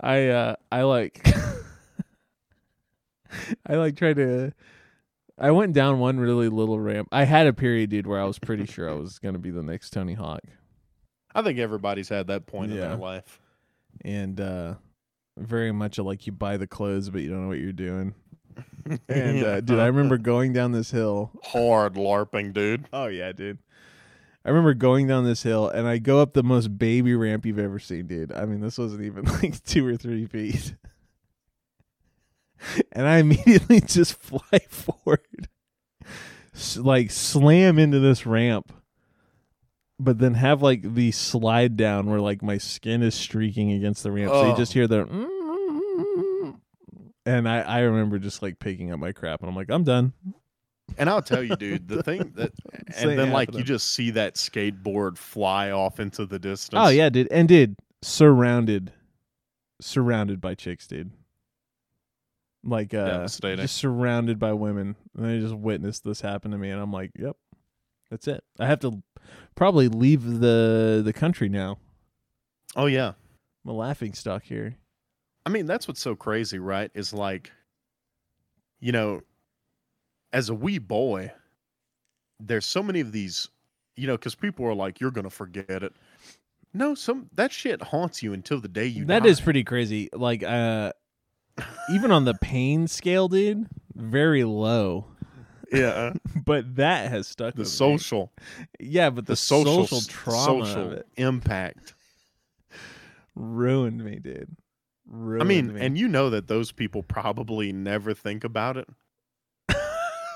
I 0.00 0.28
uh 0.28 0.54
I 0.70 0.82
like 0.82 1.26
I 3.66 3.74
like 3.74 3.96
tried 3.96 4.16
to 4.16 4.52
I 5.36 5.50
went 5.50 5.72
down 5.72 5.98
one 5.98 6.20
really 6.20 6.48
little 6.48 6.78
ramp. 6.78 7.08
I 7.10 7.24
had 7.24 7.48
a 7.48 7.52
period, 7.52 7.90
dude, 7.90 8.06
where 8.06 8.20
I 8.20 8.24
was 8.24 8.38
pretty 8.38 8.66
sure 8.66 8.88
I 8.88 8.94
was 8.94 9.18
gonna 9.18 9.40
be 9.40 9.50
the 9.50 9.64
next 9.64 9.90
Tony 9.90 10.14
Hawk. 10.14 10.42
I 11.34 11.42
think 11.42 11.58
everybody's 11.58 12.08
had 12.08 12.28
that 12.28 12.46
point 12.46 12.70
in 12.70 12.78
their 12.78 12.94
life. 12.94 13.40
And 14.04 14.40
uh 14.40 14.74
very 15.36 15.72
much 15.72 15.98
like 15.98 16.26
you 16.26 16.32
buy 16.32 16.56
the 16.56 16.66
clothes 16.66 17.10
but 17.10 17.22
you 17.22 17.30
don't 17.30 17.42
know 17.42 17.48
what 17.48 17.58
you're 17.58 17.72
doing. 17.72 18.14
And 19.08 19.44
uh 19.44 19.60
dude, 19.60 19.78
I 19.78 19.86
remember 19.86 20.16
going 20.16 20.52
down 20.52 20.72
this 20.72 20.90
hill 20.90 21.30
hard 21.44 21.94
larping, 21.94 22.52
dude. 22.54 22.86
Oh 22.92 23.06
yeah, 23.06 23.32
dude. 23.32 23.58
I 24.44 24.48
remember 24.50 24.72
going 24.72 25.06
down 25.06 25.24
this 25.24 25.42
hill 25.42 25.68
and 25.68 25.86
I 25.86 25.98
go 25.98 26.20
up 26.22 26.32
the 26.32 26.42
most 26.42 26.78
baby 26.78 27.14
ramp 27.14 27.44
you've 27.44 27.58
ever 27.58 27.78
seen, 27.78 28.06
dude. 28.06 28.32
I 28.32 28.46
mean, 28.46 28.60
this 28.60 28.78
wasn't 28.78 29.02
even 29.02 29.24
like 29.42 29.62
two 29.62 29.86
or 29.86 29.96
three 29.96 30.26
feet. 30.26 30.74
And 32.90 33.06
I 33.06 33.18
immediately 33.18 33.80
just 33.80 34.14
fly 34.20 34.58
forward, 34.68 35.48
like 36.76 37.12
slam 37.12 37.78
into 37.78 38.00
this 38.00 38.26
ramp, 38.26 38.72
but 39.98 40.18
then 40.18 40.34
have 40.34 40.62
like 40.62 40.94
the 40.94 41.10
slide 41.12 41.76
down 41.76 42.06
where 42.10 42.20
like 42.20 42.42
my 42.42 42.58
skin 42.58 43.02
is 43.02 43.14
streaking 43.14 43.72
against 43.72 44.02
the 44.02 44.12
ramp. 44.12 44.30
So 44.32 44.46
you 44.46 44.52
Oh. 44.52 44.56
just 44.56 44.72
hear 44.72 44.86
the. 44.86 45.06
And 47.26 47.46
I, 47.46 47.60
I 47.60 47.80
remember 47.80 48.18
just 48.18 48.40
like 48.42 48.58
picking 48.58 48.90
up 48.90 48.98
my 48.98 49.12
crap 49.12 49.40
and 49.40 49.50
I'm 49.50 49.56
like, 49.56 49.70
I'm 49.70 49.84
done. 49.84 50.14
And 50.96 51.10
I'll 51.10 51.20
tell 51.20 51.42
you, 51.42 51.54
dude, 51.56 51.86
the 51.86 52.02
thing 52.02 52.32
that 52.36 52.52
and 52.96 53.10
then 53.18 53.30
like 53.30 53.48
you 53.48 53.58
happening. 53.58 53.64
just 53.66 53.92
see 53.94 54.10
that 54.12 54.36
skateboard 54.36 55.18
fly 55.18 55.70
off 55.70 56.00
into 56.00 56.24
the 56.24 56.38
distance. 56.38 56.80
Oh 56.82 56.88
yeah, 56.88 57.10
dude, 57.10 57.28
and 57.30 57.46
dude, 57.46 57.76
surrounded, 58.00 58.92
surrounded 59.82 60.40
by 60.40 60.54
chicks, 60.54 60.86
dude. 60.86 61.10
Like 62.64 62.94
uh, 62.94 63.04
Devastating. 63.06 63.64
just 63.64 63.76
surrounded 63.76 64.38
by 64.38 64.54
women, 64.54 64.96
and 65.14 65.26
I 65.26 65.38
just 65.38 65.54
witnessed 65.54 66.04
this 66.04 66.22
happen 66.22 66.52
to 66.52 66.58
me, 66.58 66.70
and 66.70 66.80
I'm 66.80 66.92
like, 66.92 67.10
yep, 67.18 67.36
that's 68.10 68.26
it. 68.26 68.42
I 68.58 68.66
have 68.66 68.80
to 68.80 69.02
probably 69.54 69.88
leave 69.88 70.40
the 70.40 71.02
the 71.04 71.12
country 71.12 71.48
now. 71.48 71.78
Oh 72.76 72.86
yeah. 72.86 73.12
I'm 73.64 73.70
a 73.70 73.72
laughing 73.72 74.14
stock 74.14 74.44
here. 74.44 74.76
I 75.44 75.50
mean, 75.50 75.66
that's 75.66 75.88
what's 75.88 76.00
so 76.00 76.14
crazy, 76.14 76.58
right? 76.58 76.90
Is 76.94 77.12
like, 77.12 77.50
you 78.80 78.92
know, 78.92 79.22
as 80.32 80.48
a 80.48 80.54
wee 80.54 80.78
boy, 80.78 81.32
there's 82.38 82.66
so 82.66 82.82
many 82.82 83.00
of 83.00 83.12
these, 83.12 83.48
you 83.96 84.06
know, 84.06 84.16
because 84.16 84.34
people 84.34 84.66
are 84.66 84.74
like, 84.74 85.00
you're 85.00 85.10
gonna 85.10 85.30
forget 85.30 85.82
it. 85.82 85.92
No, 86.74 86.94
some 86.94 87.28
that 87.34 87.52
shit 87.52 87.82
haunts 87.82 88.22
you 88.22 88.32
until 88.32 88.60
the 88.60 88.68
day 88.68 88.86
you. 88.86 89.06
That 89.06 89.22
die. 89.22 89.28
is 89.28 89.40
pretty 89.40 89.64
crazy. 89.64 90.08
Like 90.12 90.42
uh, 90.42 90.92
even 91.90 92.10
on 92.10 92.24
the 92.24 92.34
pain 92.34 92.86
scale, 92.86 93.28
dude, 93.28 93.66
very 93.94 94.44
low. 94.44 95.06
Yeah. 95.72 96.12
But 96.44 96.76
that 96.76 97.10
has 97.10 97.26
stuck. 97.26 97.54
The 97.54 97.60
with 97.60 97.68
me. 97.68 97.70
social, 97.70 98.32
yeah, 98.80 99.10
but 99.10 99.26
the, 99.26 99.32
the 99.32 99.36
social, 99.36 99.86
social, 99.86 100.08
trauma 100.08 100.64
social 100.66 100.86
of 100.86 100.92
it 100.92 101.06
impact. 101.16 101.94
ruined 103.34 104.04
me, 104.04 104.18
dude. 104.18 104.56
Ruined 105.06 105.42
I 105.42 105.46
mean, 105.46 105.74
me. 105.74 105.80
and 105.80 105.98
you 105.98 106.08
know 106.08 106.30
that 106.30 106.48
those 106.48 106.72
people 106.72 107.02
probably 107.02 107.72
never 107.72 108.14
think 108.14 108.44
about 108.44 108.76
it. 108.76 108.88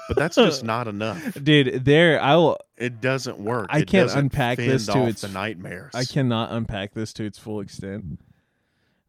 But 0.09 0.17
that's 0.17 0.37
just 0.37 0.65
not 0.65 0.89
enough. 0.89 1.37
dude, 1.43 1.85
there 1.85 2.21
I 2.21 2.37
will. 2.37 2.59
It 2.77 3.01
doesn't 3.01 3.39
work. 3.39 3.69
I 3.71 3.83
can't 3.83 4.11
unpack 4.15 4.59
this 4.59 4.87
to 4.87 5.07
its- 5.07 5.23
nightmares. 5.31 5.93
I 5.95 6.05
cannot 6.05 6.53
unpack 6.53 6.95
this 6.95 7.13
to 7.15 7.25
its 7.25 7.39
full 7.39 7.61
extent. 7.61 8.21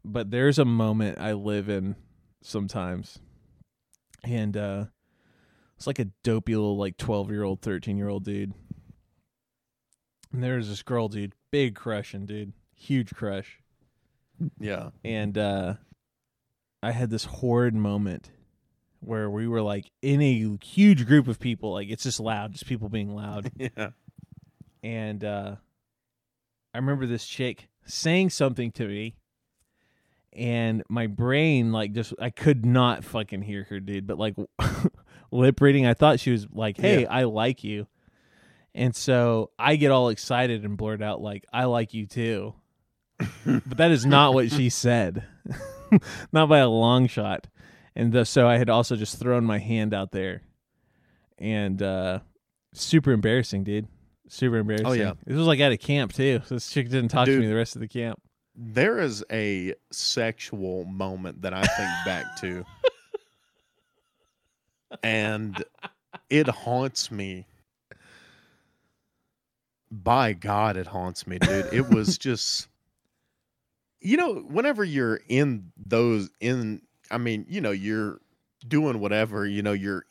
But 0.04 0.30
there's 0.30 0.58
a 0.58 0.64
moment 0.64 1.18
I 1.18 1.32
live 1.32 1.68
in 1.68 1.96
sometimes, 2.42 3.18
and 4.22 4.56
uh 4.56 4.84
it's 5.76 5.86
like 5.86 5.98
a 5.98 6.06
dopey 6.22 6.54
little 6.54 6.76
like 6.76 6.96
twelve 6.96 7.30
year 7.30 7.42
old, 7.42 7.60
thirteen 7.62 7.96
year 7.96 8.08
old 8.08 8.24
dude. 8.24 8.52
And 10.32 10.42
there's 10.42 10.68
this 10.68 10.82
girl, 10.82 11.08
dude, 11.08 11.32
big 11.50 11.74
crushing, 11.76 12.26
dude, 12.26 12.52
huge 12.74 13.14
crush. 13.14 13.60
Yeah. 14.58 14.90
and 15.04 15.38
uh 15.38 15.74
I 16.82 16.90
had 16.90 17.08
this 17.10 17.24
horrid 17.24 17.74
moment 17.74 18.30
where 19.00 19.30
we 19.30 19.46
were 19.46 19.62
like 19.62 19.90
in 20.02 20.20
a 20.20 20.56
huge 20.62 21.06
group 21.06 21.28
of 21.28 21.38
people, 21.38 21.72
like 21.72 21.88
it's 21.88 22.02
just 22.02 22.18
loud, 22.20 22.52
just 22.52 22.66
people 22.66 22.88
being 22.88 23.14
loud. 23.14 23.50
Yeah. 23.58 23.90
and 24.82 25.24
uh 25.24 25.56
I 26.74 26.78
remember 26.78 27.06
this 27.06 27.24
chick 27.26 27.68
saying 27.86 28.30
something 28.30 28.72
to 28.72 28.88
me 28.88 29.14
and 30.32 30.82
my 30.88 31.06
brain 31.06 31.70
like 31.70 31.92
just 31.92 32.12
I 32.20 32.30
could 32.30 32.66
not 32.66 33.04
fucking 33.04 33.42
hear 33.42 33.64
her, 33.70 33.78
dude, 33.78 34.06
but 34.08 34.18
like 34.18 34.34
lip 35.34 35.60
reading, 35.60 35.86
I 35.86 35.94
thought 35.94 36.20
she 36.20 36.30
was 36.30 36.46
like, 36.52 36.78
"Hey, 36.78 37.02
Yeah. 37.02 37.08
I 37.10 37.24
like 37.24 37.64
you." 37.64 37.86
And 38.74 38.94
so 38.94 39.50
I 39.58 39.76
get 39.76 39.90
all 39.90 40.08
excited 40.08 40.64
and 40.64 40.76
blurt 40.76 41.02
out 41.02 41.20
like, 41.20 41.44
"I 41.52 41.64
like 41.64 41.94
you 41.94 42.06
too." 42.06 42.54
but 43.46 43.76
that 43.76 43.90
is 43.90 44.04
not 44.04 44.34
what 44.34 44.50
she 44.50 44.68
said. 44.70 45.24
not 46.32 46.48
by 46.48 46.58
a 46.58 46.68
long 46.68 47.06
shot. 47.06 47.46
And 47.94 48.12
the, 48.12 48.24
so 48.24 48.48
I 48.48 48.58
had 48.58 48.68
also 48.68 48.96
just 48.96 49.18
thrown 49.20 49.44
my 49.44 49.58
hand 49.58 49.94
out 49.94 50.10
there. 50.10 50.42
And 51.38 51.82
uh 51.82 52.20
super 52.72 53.12
embarrassing, 53.12 53.64
dude. 53.64 53.88
Super 54.28 54.56
embarrassing. 54.56 54.86
Oh, 54.86 54.92
yeah. 54.92 55.12
This 55.26 55.36
was 55.36 55.46
like 55.46 55.60
at 55.60 55.72
a 55.72 55.76
camp 55.76 56.12
too. 56.12 56.40
So 56.46 56.54
this 56.56 56.70
chick 56.70 56.88
didn't 56.88 57.08
talk 57.10 57.26
to 57.26 57.38
me 57.38 57.46
the 57.46 57.54
rest 57.54 57.76
of 57.76 57.80
the 57.80 57.88
camp. 57.88 58.20
There 58.56 58.98
is 58.98 59.24
a 59.30 59.74
sexual 59.92 60.84
moment 60.84 61.42
that 61.42 61.52
I 61.52 61.62
think 61.62 61.90
back 62.06 62.36
to, 62.40 62.64
and 65.02 65.64
it 66.30 66.48
haunts 66.48 67.10
me. 67.10 67.46
By 69.90 70.32
God, 70.32 70.76
it 70.76 70.86
haunts 70.86 71.26
me, 71.26 71.38
dude. 71.38 71.72
It 71.72 71.88
was 71.90 72.18
just, 72.18 72.68
you 74.00 74.16
know, 74.16 74.34
whenever 74.34 74.82
you're 74.82 75.20
in 75.28 75.70
those, 75.76 76.30
in, 76.40 76.82
I 77.10 77.18
mean, 77.18 77.46
you 77.48 77.60
know, 77.60 77.70
you're 77.70 78.20
doing 78.66 78.98
whatever, 78.98 79.46
you 79.46 79.62
know, 79.62 79.72
you're, 79.72 80.04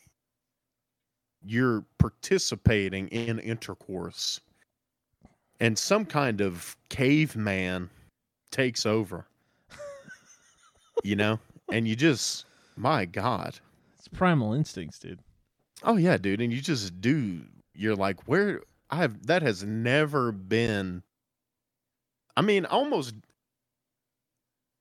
you're 1.45 1.83
participating 1.97 3.09
in 3.09 3.39
intercourse, 3.39 4.39
and 5.59 5.77
some 5.77 6.05
kind 6.05 6.39
of 6.39 6.77
caveman 6.89 7.89
takes 8.51 8.85
over. 8.85 9.25
you 11.03 11.15
know, 11.17 11.39
and 11.71 11.87
you 11.87 11.95
just, 11.95 12.45
my 12.77 13.03
God, 13.05 13.59
primal 14.13 14.53
instincts, 14.53 14.99
dude. 14.99 15.19
oh 15.83 15.97
yeah, 15.97 16.17
dude, 16.17 16.41
and 16.41 16.51
you 16.53 16.61
just 16.61 16.99
do. 17.01 17.41
You're 17.73 17.95
like, 17.95 18.27
where 18.27 18.61
I 18.89 18.97
have 18.97 19.25
that 19.27 19.41
has 19.41 19.63
never 19.63 20.31
been. 20.31 21.03
I 22.37 22.41
mean, 22.41 22.65
almost. 22.65 23.13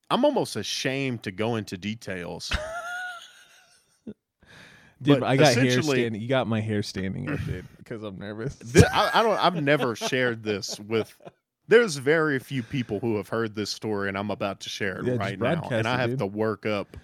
I'm 0.09 0.25
almost 0.25 0.55
ashamed 0.55 1.23
to 1.23 1.31
go 1.31 1.55
into 1.55 1.77
details. 1.77 2.51
Dude, 5.01 5.19
But 5.19 5.27
I 5.27 5.35
got 5.35 5.53
hair 5.55 5.81
standing. 5.81 6.21
You 6.21 6.29
got 6.29 6.47
my 6.47 6.61
hair 6.61 6.81
standing 6.81 7.29
up, 7.29 7.39
dude, 7.45 7.65
because 7.77 8.03
I'm 8.03 8.17
nervous. 8.17 8.57
I, 8.93 9.11
I 9.15 9.23
don't. 9.23 9.37
I've 9.37 9.61
never 9.61 9.95
shared 9.97 10.43
this 10.43 10.79
with. 10.79 11.13
There's 11.67 11.97
very 11.97 12.39
few 12.39 12.63
people 12.63 12.99
who 12.99 13.17
have 13.17 13.27
heard 13.27 13.53
this 13.53 13.69
story, 13.69 14.07
and 14.07 14.17
I'm 14.17 14.31
about 14.31 14.61
to 14.61 14.69
share 14.69 14.99
it 14.99 15.05
Yeah, 15.05 15.15
right 15.15 15.37
now, 15.37 15.67
and 15.71 15.87
I 15.87 15.97
have 15.97 16.11
dude. 16.11 16.19
to 16.19 16.25
work 16.25 16.65
up. 16.65 16.95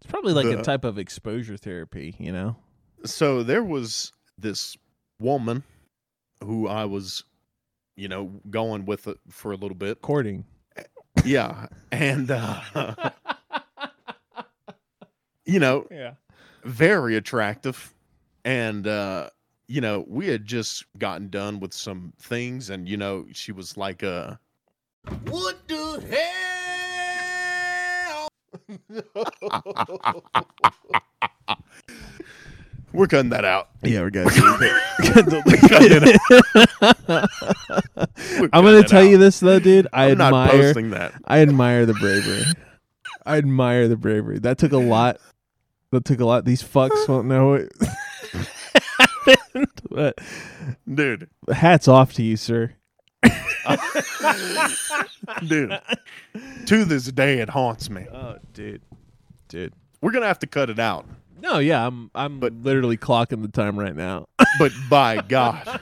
It's 0.00 0.10
probably 0.10 0.32
like 0.32 0.46
a 0.46 0.62
type 0.62 0.84
of 0.84 0.98
exposure 0.98 1.56
therapy, 1.56 2.16
you 2.18 2.32
know? 2.32 2.56
So 3.04 3.42
there 3.42 3.62
was 3.64 4.12
this 4.38 4.76
woman 5.20 5.62
who 6.42 6.68
I 6.68 6.84
was, 6.86 7.24
you 7.96 8.08
know, 8.08 8.32
going 8.48 8.86
with 8.86 9.06
for 9.28 9.52
a 9.52 9.56
little 9.56 9.76
bit. 9.76 10.00
Courting. 10.02 10.44
Yeah, 11.24 11.66
and 11.92 12.30
uh, 12.30 12.60
you 15.44 15.58
know, 15.58 15.86
Yeah. 15.90 16.14
very 16.64 17.16
attractive, 17.16 17.92
and 18.44 18.86
uh, 18.86 19.28
you 19.66 19.80
know, 19.80 20.04
we 20.08 20.28
had 20.28 20.46
just 20.46 20.84
gotten 20.98 21.28
done 21.28 21.60
with 21.60 21.74
some 21.74 22.12
things, 22.20 22.70
and 22.70 22.88
you 22.88 22.96
know, 22.96 23.26
she 23.32 23.52
was 23.52 23.76
like, 23.76 24.02
uh, 24.02 24.36
What 25.26 25.68
the 25.68 26.02
hell? 26.10 26.49
"We're 32.92 33.06
cutting 33.06 33.30
that 33.30 33.44
out." 33.44 33.68
Yeah, 33.82 34.00
we're 34.00 34.10
good. 34.10 34.28
I'm 38.52 38.64
gonna 38.64 38.82
tell 38.84 39.04
you 39.04 39.18
this 39.18 39.40
though, 39.40 39.58
dude. 39.58 39.86
I 39.92 40.10
I'm 40.10 40.18
not 40.18 40.28
admire 40.28 40.50
posting 40.62 40.90
that. 40.90 41.14
I 41.24 41.40
admire 41.40 41.86
the 41.86 41.94
bravery. 41.94 42.44
I 43.24 43.36
admire 43.38 43.88
the 43.88 43.96
bravery. 43.96 44.38
That 44.38 44.58
took 44.58 44.72
a 44.72 44.78
lot. 44.78 45.18
That 45.92 46.04
took 46.04 46.20
a 46.20 46.24
lot. 46.24 46.44
These 46.44 46.62
fucks 46.62 47.08
won't 47.08 47.26
know 47.26 47.48
what 47.50 47.68
happened. 49.26 49.66
But 49.90 50.18
dude. 50.92 51.28
hats 51.52 51.88
off 51.88 52.12
to 52.14 52.22
you, 52.22 52.36
sir. 52.36 52.74
Dude. 55.46 55.78
To 56.66 56.84
this 56.84 57.06
day, 57.06 57.38
it 57.38 57.48
haunts 57.50 57.90
me. 57.90 58.06
Oh, 58.12 58.36
dude, 58.52 58.82
dude. 59.48 59.72
We're 60.00 60.12
gonna 60.12 60.26
have 60.26 60.38
to 60.40 60.46
cut 60.46 60.70
it 60.70 60.78
out, 60.78 61.06
No, 61.40 61.58
yeah, 61.58 61.86
I'm 61.86 62.10
I'm 62.14 62.40
But- 62.40 62.54
literally 62.54 62.96
clocking 62.96 63.42
the 63.42 63.48
time 63.48 63.78
right 63.78 63.94
now. 63.94 64.26
but 64.58 64.72
by 64.88 65.20
God, 65.28 65.80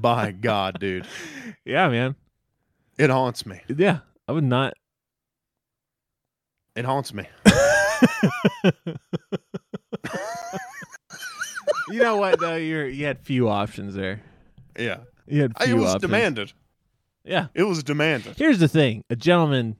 by 0.00 0.32
God, 0.32 0.78
dude, 0.80 1.06
yeah, 1.64 1.88
man. 1.88 2.16
it 2.98 3.10
haunts 3.10 3.44
me. 3.46 3.60
Yeah, 3.68 3.98
I 4.26 4.32
would 4.32 4.44
not. 4.44 4.74
It 6.76 6.84
haunts 6.84 7.12
me. 7.12 7.24
You 11.90 12.00
know 12.02 12.16
what 12.18 12.38
though? 12.38 12.56
You're 12.56 12.86
you 12.86 13.06
had 13.06 13.18
few 13.20 13.48
options 13.48 13.94
there. 13.94 14.20
Yeah, 14.78 14.98
You 15.28 15.42
had 15.42 15.52
it 15.66 15.74
was 15.74 15.94
options. 15.94 16.00
demanded. 16.02 16.52
Yeah. 17.24 17.46
It 17.54 17.64
was 17.64 17.82
demanded. 17.82 18.36
Here's 18.36 18.58
the 18.58 18.68
thing: 18.68 19.04
a 19.10 19.16
gentleman 19.16 19.76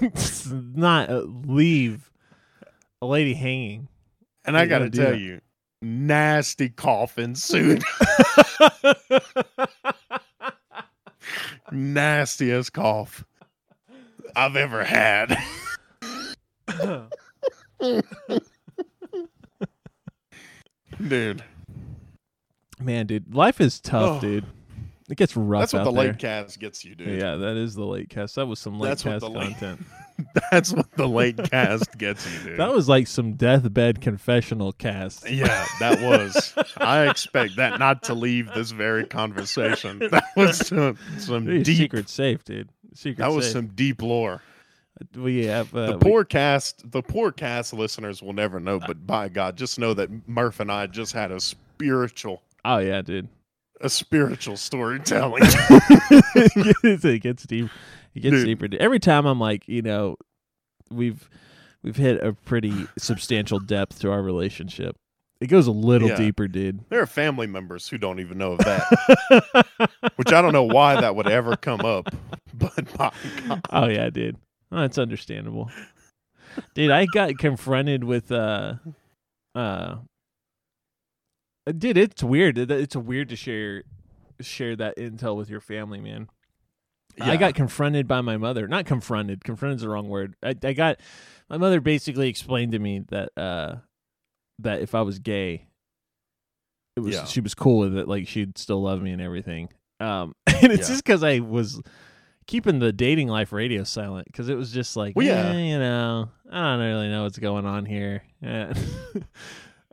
does 0.00 0.52
not 0.74 1.10
uh, 1.10 1.20
leave 1.46 2.10
a 3.02 3.06
lady 3.06 3.34
hanging. 3.34 3.88
And 4.44 4.56
I 4.56 4.66
got 4.66 4.78
to 4.78 4.90
tell 4.90 5.10
that. 5.10 5.18
you, 5.18 5.40
nasty 5.82 6.70
cough 6.70 7.18
ensued. 7.18 7.82
Nastiest 11.70 12.72
cough 12.72 13.24
I've 14.34 14.56
ever 14.56 14.82
had. 14.84 15.38
Dude, 21.08 21.42
Man, 22.80 23.06
dude, 23.06 23.34
life 23.34 23.60
is 23.60 23.80
tough, 23.80 24.18
Oh. 24.18 24.20
dude. 24.20 24.44
It 25.08 25.16
gets 25.16 25.36
rough 25.36 25.62
that's 25.62 25.72
what 25.72 25.84
the 25.84 25.90
there. 25.90 26.06
late 26.12 26.18
cast 26.20 26.60
gets 26.60 26.84
you, 26.84 26.94
dude. 26.94 27.20
Yeah, 27.20 27.34
that 27.34 27.56
is 27.56 27.74
the 27.74 27.84
late 27.84 28.08
cast. 28.10 28.36
That 28.36 28.46
was 28.46 28.60
some 28.60 28.78
late 28.78 28.90
That's 28.90 29.02
cast 29.02 29.20
the 29.20 29.28
late- 29.30 29.58
content. 29.58 29.84
That's 30.52 30.72
what 30.72 30.86
the 30.92 31.08
late 31.08 31.36
cast 31.50 31.96
gets 31.98 32.30
you, 32.30 32.50
dude. 32.50 32.58
That 32.60 32.72
was 32.72 32.88
like 32.88 33.06
some 33.08 33.32
deathbed 33.32 34.00
confessional 34.02 34.70
cast. 34.72 35.28
Yeah, 35.28 35.66
that 35.80 36.00
was. 36.02 36.54
I 36.76 37.08
expect 37.08 37.56
that 37.56 37.78
not 37.80 38.02
to 38.04 38.14
leave 38.14 38.52
this 38.54 38.70
very 38.70 39.04
conversation. 39.06 39.98
That 40.10 40.24
was 40.36 40.58
some, 40.66 40.96
some 41.18 41.46
Dude, 41.46 41.64
deep. 41.64 41.76
secret 41.78 42.08
safe, 42.10 42.44
dude. 42.44 42.68
Secret 42.94 43.16
That 43.24 43.32
was 43.32 43.46
safe. 43.46 43.52
some 43.54 43.66
deep 43.68 44.02
lore. 44.02 44.42
We 45.16 45.46
have 45.46 45.74
uh, 45.74 45.86
The 45.86 45.92
we- 45.94 45.98
poor 45.98 46.24
cast, 46.24 46.88
the 46.92 47.02
poor 47.02 47.32
cast 47.32 47.72
listeners 47.72 48.22
will 48.22 48.34
never 48.34 48.60
know, 48.60 48.78
but 48.78 49.06
by 49.06 49.28
God, 49.30 49.56
just 49.56 49.78
know 49.78 49.94
that 49.94 50.10
Murph 50.28 50.60
and 50.60 50.70
I 50.70 50.86
just 50.86 51.14
had 51.14 51.32
a 51.32 51.40
spiritual, 51.40 52.42
oh 52.64 52.78
yeah, 52.78 53.02
dude. 53.02 53.28
a 53.80 53.88
spiritual 53.90 54.56
storytelling. 54.56 55.42
it 56.34 57.22
gets 57.22 57.44
deep. 57.44 57.68
It 58.14 58.20
gets 58.20 58.36
Dude. 58.36 58.58
deeper. 58.60 58.76
Every 58.80 58.98
time 58.98 59.26
I'm 59.26 59.38
like, 59.40 59.66
you 59.68 59.82
know, 59.82 60.16
we've 60.90 61.28
we've 61.82 61.96
hit 61.96 62.22
a 62.22 62.32
pretty 62.32 62.86
substantial 62.98 63.58
depth 63.60 64.00
to 64.00 64.10
our 64.10 64.22
relationship. 64.22 64.96
It 65.40 65.46
goes 65.46 65.66
a 65.66 65.70
little 65.72 66.08
Yeah. 66.10 66.16
deeper, 66.16 66.48
dude. 66.48 66.80
there 66.90 67.00
are 67.00 67.06
family 67.06 67.46
members 67.46 67.88
who 67.88 67.96
don't 67.96 68.20
even 68.20 68.36
know 68.36 68.52
of 68.52 68.58
that, 68.58 69.64
which 70.16 70.32
I 70.34 70.42
don't 70.42 70.52
know 70.52 70.64
why 70.64 71.00
that 71.00 71.16
would 71.16 71.28
ever 71.28 71.56
come 71.56 71.80
up. 71.80 72.08
But 72.52 72.74
by 72.98 73.12
God, 73.48 73.60
oh 73.70 73.86
yeah, 73.86 74.10
dude. 74.10 74.36
Oh, 74.72 74.80
that's 74.80 74.98
understandable. 74.98 75.70
Dude, 76.74 76.90
I 76.90 77.06
got 77.06 77.38
confronted 77.38 78.04
with 78.04 78.30
uh 78.32 78.74
uh 79.54 79.94
dude, 81.72 81.96
it's 81.98 82.22
weird. 82.22 82.58
It's 82.58 82.96
weird 82.96 83.28
to 83.30 83.36
share 83.36 83.82
share 84.40 84.74
that 84.76 84.96
intel 84.96 85.36
with 85.36 85.50
your 85.50 85.60
family, 85.60 86.00
man. 86.00 86.28
I 87.20 87.36
got 87.36 87.54
confronted 87.54 88.08
by 88.08 88.20
my 88.22 88.36
mother. 88.38 88.66
Not 88.66 88.86
confronted. 88.86 89.44
Confronted 89.44 89.76
is 89.76 89.82
the 89.82 89.88
wrong 89.90 90.08
word. 90.08 90.36
I, 90.42 90.54
I 90.62 90.72
got 90.72 91.00
my 91.50 91.58
mother 91.58 91.80
basically 91.80 92.28
explained 92.28 92.72
to 92.72 92.78
me 92.78 93.00
that 93.08 93.30
uh 93.36 93.76
that 94.60 94.80
if 94.80 94.94
I 94.94 95.02
was 95.02 95.18
gay, 95.18 95.66
it 96.96 97.00
was 97.00 97.14
Yeah. 97.14 97.24
she 97.26 97.40
was 97.40 97.54
cool 97.54 97.78
with 97.80 97.96
it. 97.96 98.08
Like 98.08 98.26
she'd 98.28 98.56
still 98.56 98.80
love 98.82 99.02
me 99.02 99.10
and 99.12 99.20
everything. 99.20 99.68
Um, 99.98 100.34
and 100.46 100.72
it's 100.72 100.88
Yeah. 100.88 100.94
just 100.94 101.04
because 101.04 101.22
I 101.22 101.40
was 101.40 101.80
keeping 102.46 102.78
the 102.78 102.92
dating 102.92 103.28
life 103.28 103.52
radio 103.52 103.84
silent 103.84 104.26
because 104.26 104.48
it 104.48 104.56
was 104.56 104.72
just 104.72 104.96
like, 104.96 105.14
Well, 105.14 105.26
yeah. 105.26 105.50
eh, 105.50 105.58
you 105.72 105.78
know, 105.78 106.30
I 106.50 106.76
don't 106.76 106.80
really 106.80 107.08
know 107.08 107.24
what's 107.24 107.38
going 107.38 107.66
on 107.66 107.84
here. 107.84 108.22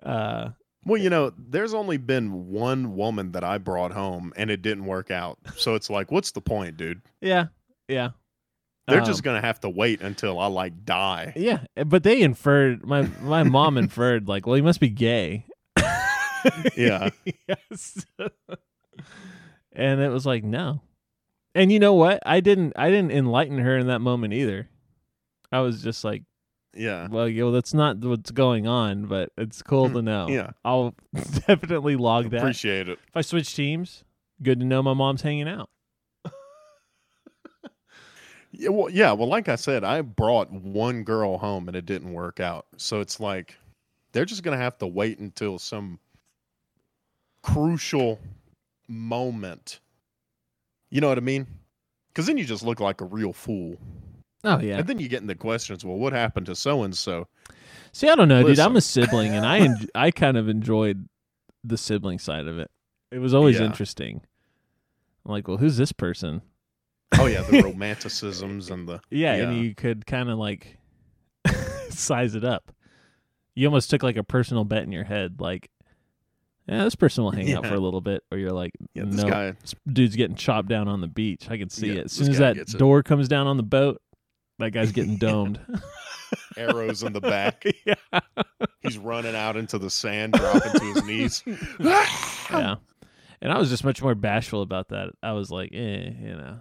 Uh, 0.04 0.52
Well, 0.88 1.00
you 1.02 1.10
know, 1.10 1.34
there's 1.38 1.74
only 1.74 1.98
been 1.98 2.48
one 2.50 2.96
woman 2.96 3.34
that 3.34 3.44
I 3.44 3.58
brought 3.58 3.92
home 3.92 4.32
and 4.38 4.50
it 4.50 4.62
didn't 4.62 4.86
work 4.86 5.12
out. 5.12 5.38
So 5.58 5.76
it's 5.76 5.90
like, 5.90 6.12
what's 6.12 6.32
the 6.32 6.42
point, 6.42 6.78
dude? 6.78 7.02
yeah, 7.22 7.48
yeah. 7.88 8.12
They're 8.88 9.02
Um, 9.02 9.06
just 9.06 9.22
gonna 9.22 9.42
have 9.42 9.60
to 9.60 9.70
wait 9.70 10.00
until 10.02 10.40
I 10.40 10.48
like 10.48 10.86
die. 10.86 11.34
Yeah, 11.36 11.60
eh, 11.76 11.84
but 11.84 12.04
they 12.04 12.22
inferred 12.22 12.86
my 12.86 13.02
my 13.22 13.44
mom 13.44 13.78
inferred 13.78 14.30
like, 14.30 14.46
well, 14.48 14.56
he 14.56 14.62
must 14.62 14.80
be 14.80 14.90
gay. 14.90 15.46
Yeah. 16.78 17.10
yes. 17.48 18.06
and 19.74 20.00
it 20.00 20.10
was 20.10 20.26
like, 20.26 20.44
no. 20.44 20.82
And 21.56 21.72
you 21.72 21.80
know 21.80 21.94
what? 21.96 22.22
I 22.26 22.40
didn't 22.40 22.74
I 22.78 22.90
didn't 22.90 23.12
enlighten 23.12 23.58
her 23.58 23.78
in 23.78 23.88
that 23.88 24.00
moment 24.00 24.34
either. 24.34 24.70
I 25.52 25.60
was 25.62 25.82
just 25.82 26.04
like, 26.04 26.24
Yeah. 26.78 27.08
Well, 27.10 27.28
yo, 27.28 27.52
that's 27.52 27.74
not 27.74 27.98
what's 27.98 28.32
going 28.32 28.68
on, 28.68 29.06
but 29.06 29.32
it's 29.38 29.62
cool 29.62 29.90
to 29.90 30.02
know. 30.02 30.28
Hmm. 30.28 30.34
Yeah. 30.34 30.50
I'll 30.64 30.96
definitely 31.48 31.96
log 31.96 32.30
that. 32.30 32.38
Appreciate 32.38 32.88
it. 32.88 33.00
if 33.08 33.16
I 33.18 33.22
switch 33.22 33.56
teams, 33.56 34.04
good 34.42 34.60
to 34.60 34.66
know 34.66 34.84
my 34.84 34.94
mom's 34.94 35.22
hanging 35.22 35.48
out. 35.50 35.70
Yeah, 38.52 38.70
well, 38.70 38.90
yeah, 38.90 39.12
well, 39.12 39.28
like 39.28 39.50
I 39.50 39.56
said, 39.56 39.84
I 39.84 40.02
brought 40.02 40.52
one 40.52 41.04
girl 41.04 41.38
home 41.38 41.68
and 41.68 41.76
it 41.76 41.86
didn't 41.86 42.14
work 42.14 42.40
out. 42.40 42.66
So 42.78 43.02
it's 43.02 43.20
like 43.20 43.56
they're 44.14 44.26
just 44.26 44.42
gonna 44.42 44.58
have 44.58 44.78
to 44.80 44.88
wait 44.88 45.20
until 45.20 45.60
some 45.60 46.00
crucial 47.44 48.20
moment. 48.88 49.80
You 50.90 51.02
know 51.02 51.10
what 51.10 51.18
I 51.18 51.22
mean? 51.22 51.46
Because 52.08 52.26
then 52.26 52.38
you 52.38 52.46
just 52.46 52.64
look 52.64 52.80
like 52.80 53.02
a 53.02 53.06
real 53.06 53.34
fool, 53.34 53.78
Oh 54.44 54.60
yeah. 54.60 54.78
and 54.78 54.88
then 54.88 55.00
you 55.00 55.08
get 55.10 55.22
into 55.22 55.36
questions. 55.36 55.84
Well, 55.86 55.98
what 55.98 56.14
happened 56.14 56.46
to 56.48 56.56
so 56.56 56.84
and 56.84 56.96
so? 56.96 57.28
See, 57.92 58.08
I 58.10 58.16
don't 58.16 58.28
know, 58.28 58.44
dude. 58.44 58.60
I'm 58.60 58.76
a 58.76 58.82
sibling, 58.82 59.34
and 59.34 59.46
I 59.46 59.60
en- 59.60 59.88
I 59.96 60.12
kind 60.12 60.38
of 60.38 60.48
enjoyed 60.50 61.08
the 61.64 61.78
sibling 61.78 62.20
side 62.20 62.48
of 62.48 62.60
it. 62.60 62.70
It 63.12 63.20
was 63.20 63.34
always 63.34 63.60
Yeah. 63.60 63.66
interesting. 63.66 64.22
I'm 65.26 65.32
like, 65.32 65.48
well, 65.48 65.58
who's 65.58 65.78
this 65.78 65.92
person? 65.92 66.42
Oh 67.20 67.26
yeah, 67.26 67.42
the 67.42 67.62
romanticisms 67.64 68.70
and 68.70 68.88
the 68.88 69.00
Yeah, 69.10 69.34
and 69.34 69.58
you 69.64 69.74
could 69.76 70.06
kind 70.06 70.30
of 70.30 70.38
like 70.38 70.78
size 71.90 72.36
it 72.36 72.44
up. 72.44 72.72
You 73.56 73.68
almost 73.68 73.90
took 73.90 74.04
like 74.04 74.18
a 74.18 74.24
personal 74.24 74.66
bet 74.66 74.84
in 74.84 74.92
your 74.92 75.04
head, 75.04 75.40
like, 75.42 75.70
yeah, 76.68 76.84
this 76.84 76.96
person 76.96 77.24
will 77.24 77.32
hang 77.32 77.52
out 77.54 77.66
for 77.66 77.74
a 77.74 77.80
little 77.80 78.02
bit, 78.02 78.24
or 78.32 78.38
you're 78.38 78.52
like, 78.52 78.72
yeah, 78.94 79.04
this 79.06 79.24
no, 79.24 79.30
guy. 79.30 79.52
this 79.62 79.74
dude's 79.92 80.16
getting 80.16 80.36
chopped 80.36 80.68
down 80.68 80.88
on 80.88 81.02
the 81.02 81.08
beach. 81.08 81.50
I 81.50 81.58
can 81.58 81.70
see 81.70 81.88
Yeah, 81.88 82.00
it. 82.02 82.06
As 82.06 82.12
soon 82.12 82.30
as 82.30 82.38
that 82.38 82.56
gets 82.56 82.74
it. 82.76 82.78
door 82.78 83.02
comes 83.04 83.28
down 83.28 83.48
on 83.48 83.58
the 83.58 83.64
boat, 83.64 84.02
that 84.60 84.72
guy's 84.72 84.92
getting 84.92 85.18
domed. 85.18 85.60
arrows 86.58 87.04
in 87.04 87.14
the 87.14 87.22
back. 87.22 87.64
yeah. 87.86 88.20
He's 88.82 88.98
running 88.98 89.36
out 89.36 89.56
into 89.56 89.78
the 89.78 89.90
sand, 89.90 90.34
dropping 90.34 90.72
to 90.72 90.94
his 90.94 91.04
knees. 91.04 91.44
yeah. 91.80 92.76
And 93.42 93.52
I 93.52 93.58
was 93.58 93.70
just 93.70 93.84
much 93.84 94.02
more 94.02 94.16
bashful 94.16 94.62
about 94.62 94.90
that. 94.90 95.10
I 95.22 95.34
was 95.34 95.52
like, 95.52 95.72
eh, 95.74 96.10
you 96.20 96.36
know, 96.36 96.60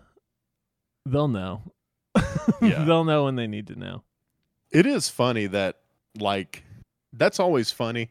they'll 1.06 1.28
know. 1.28 1.62
Yeah. 2.62 2.84
they'll 2.84 3.04
know 3.04 3.24
when 3.24 3.36
they 3.36 3.46
need 3.46 3.66
to 3.68 3.78
know. 3.78 4.02
It 4.70 4.86
is 4.86 5.08
funny 5.08 5.46
that 5.48 5.76
like 6.18 6.64
that's 7.12 7.40
always 7.40 7.70
funny 7.70 8.10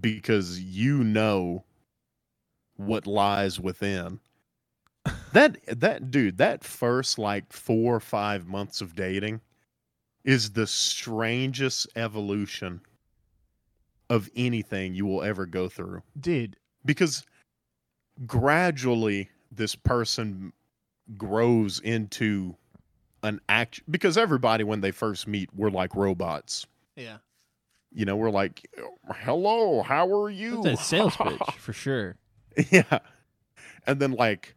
because 0.00 0.60
you 0.60 1.04
know 1.04 1.64
what 2.76 3.06
lies 3.06 3.60
within. 3.60 4.20
That 5.32 5.58
that 5.80 6.10
dude, 6.10 6.38
that 6.38 6.64
first 6.64 7.18
like 7.18 7.52
4 7.52 7.96
or 7.96 8.00
5 8.00 8.46
months 8.46 8.80
of 8.80 8.94
dating 8.94 9.40
is 10.24 10.52
the 10.52 10.66
strangest 10.66 11.86
evolution 11.96 12.80
of 14.08 14.30
anything 14.36 14.94
you 14.94 15.06
will 15.06 15.22
ever 15.22 15.44
go 15.44 15.68
through. 15.68 16.02
Dude, 16.18 16.56
because 16.84 17.24
gradually 18.26 19.28
this 19.50 19.74
person 19.74 20.52
grows 21.16 21.80
into 21.80 22.56
an 23.22 23.40
act 23.48 23.82
because 23.90 24.16
everybody 24.16 24.62
when 24.64 24.80
they 24.80 24.90
first 24.90 25.26
meet 25.26 25.50
we're 25.54 25.70
like 25.70 25.94
robots. 25.96 26.66
Yeah. 26.96 27.16
you 27.92 28.04
know 28.04 28.14
we're 28.14 28.30
like 28.30 28.70
hello 29.08 29.82
how 29.82 30.08
are 30.14 30.30
you? 30.30 30.62
That's 30.62 30.80
a 30.80 30.84
sales 30.84 31.16
pitch 31.22 31.40
for 31.58 31.72
sure. 31.72 32.16
yeah. 32.70 33.00
And 33.86 33.98
then 34.00 34.12
like 34.12 34.54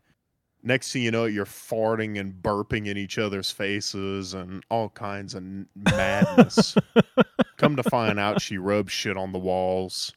next 0.67 0.91
thing 0.91 1.01
you 1.01 1.09
know 1.11 1.25
you're 1.25 1.45
farting 1.45 2.19
and 2.19 2.33
burping 2.41 2.85
in 2.87 2.97
each 2.97 3.17
other's 3.17 3.49
faces 3.51 4.33
and 4.33 4.63
all 4.69 4.89
kinds 4.89 5.33
of 5.33 5.43
madness 5.75 6.75
come 7.57 7.75
to 7.75 7.83
find 7.83 8.19
out 8.19 8.41
she 8.41 8.57
rubs 8.57 8.91
shit 8.91 9.17
on 9.17 9.31
the 9.31 9.39
walls 9.39 10.13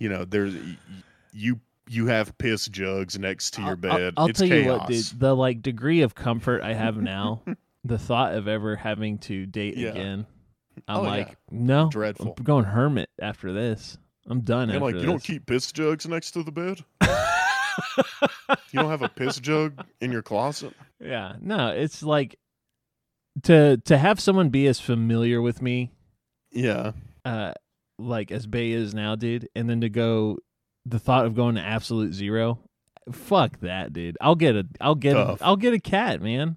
you 0.00 0.08
know 0.08 0.24
there's 0.24 0.54
you 1.32 1.58
you 1.88 2.06
have 2.06 2.36
piss 2.38 2.66
jugs 2.68 3.18
next 3.18 3.52
to 3.54 3.62
your 3.62 3.76
bed 3.76 4.12
I'll, 4.16 4.24
I'll 4.24 4.30
it's 4.30 4.38
tell 4.40 4.48
chaos 4.48 4.64
you 4.66 4.72
what, 4.72 4.88
dude. 4.88 5.04
The 5.20 5.34
like 5.36 5.62
degree 5.62 6.02
of 6.02 6.14
comfort 6.16 6.62
I 6.62 6.74
have 6.74 6.96
now, 6.96 7.42
the 7.84 7.96
thought 7.98 8.34
of 8.34 8.48
ever 8.48 8.74
having 8.74 9.18
to 9.18 9.46
date 9.46 9.76
Yeah. 9.76 9.90
again, 9.90 10.26
I'm 10.88 10.96
Oh, 10.98 11.02
yeah. 11.04 11.08
like, 11.08 11.36
no, 11.50 11.88
Dreadful. 11.88 12.34
I'm 12.36 12.44
going 12.44 12.64
hermit 12.64 13.08
after 13.20 13.52
this. 13.52 13.98
I'm 14.26 14.40
done. 14.40 14.68
After 14.70 14.80
like, 14.80 14.96
you 14.96 15.02
don't 15.06 15.22
keep 15.22 15.46
piss 15.46 15.70
jugs 15.70 16.08
next 16.08 16.32
to 16.32 16.42
the 16.42 16.50
bed? 16.50 16.84
you 18.48 18.80
don't 18.80 18.90
have 18.90 19.02
a 19.02 19.08
piss 19.08 19.38
jug 19.38 19.84
in 20.00 20.12
your 20.12 20.22
closet? 20.22 20.72
Yeah, 21.00 21.34
no, 21.40 21.68
it's 21.68 22.02
like 22.02 22.38
to 23.44 23.76
to 23.78 23.98
have 23.98 24.20
someone 24.20 24.48
be 24.50 24.66
as 24.66 24.80
familiar 24.80 25.40
with 25.42 25.60
me, 25.62 25.92
Yeah. 26.52 26.92
uh, 27.24 27.52
like 27.98 28.30
as 28.30 28.46
Bay 28.46 28.70
is 28.72 28.94
now, 28.94 29.14
dude, 29.16 29.48
and 29.54 29.68
then 29.68 29.80
to 29.82 29.88
go, 29.88 30.38
the 30.84 30.98
thought 30.98 31.26
of 31.26 31.34
going 31.34 31.54
to 31.56 31.60
absolute 31.60 32.12
zero, 32.14 32.58
fuck 33.12 33.60
that, 33.60 33.92
dude. 33.92 34.16
I'll 34.20 34.34
get 34.36 34.56
a, 34.56 34.66
I'll 34.80 34.94
get, 34.94 35.16
a. 35.16 35.36
I'll 35.40 35.56
get 35.56 35.74
a 35.74 35.80
cat, 35.80 36.20
man. 36.22 36.56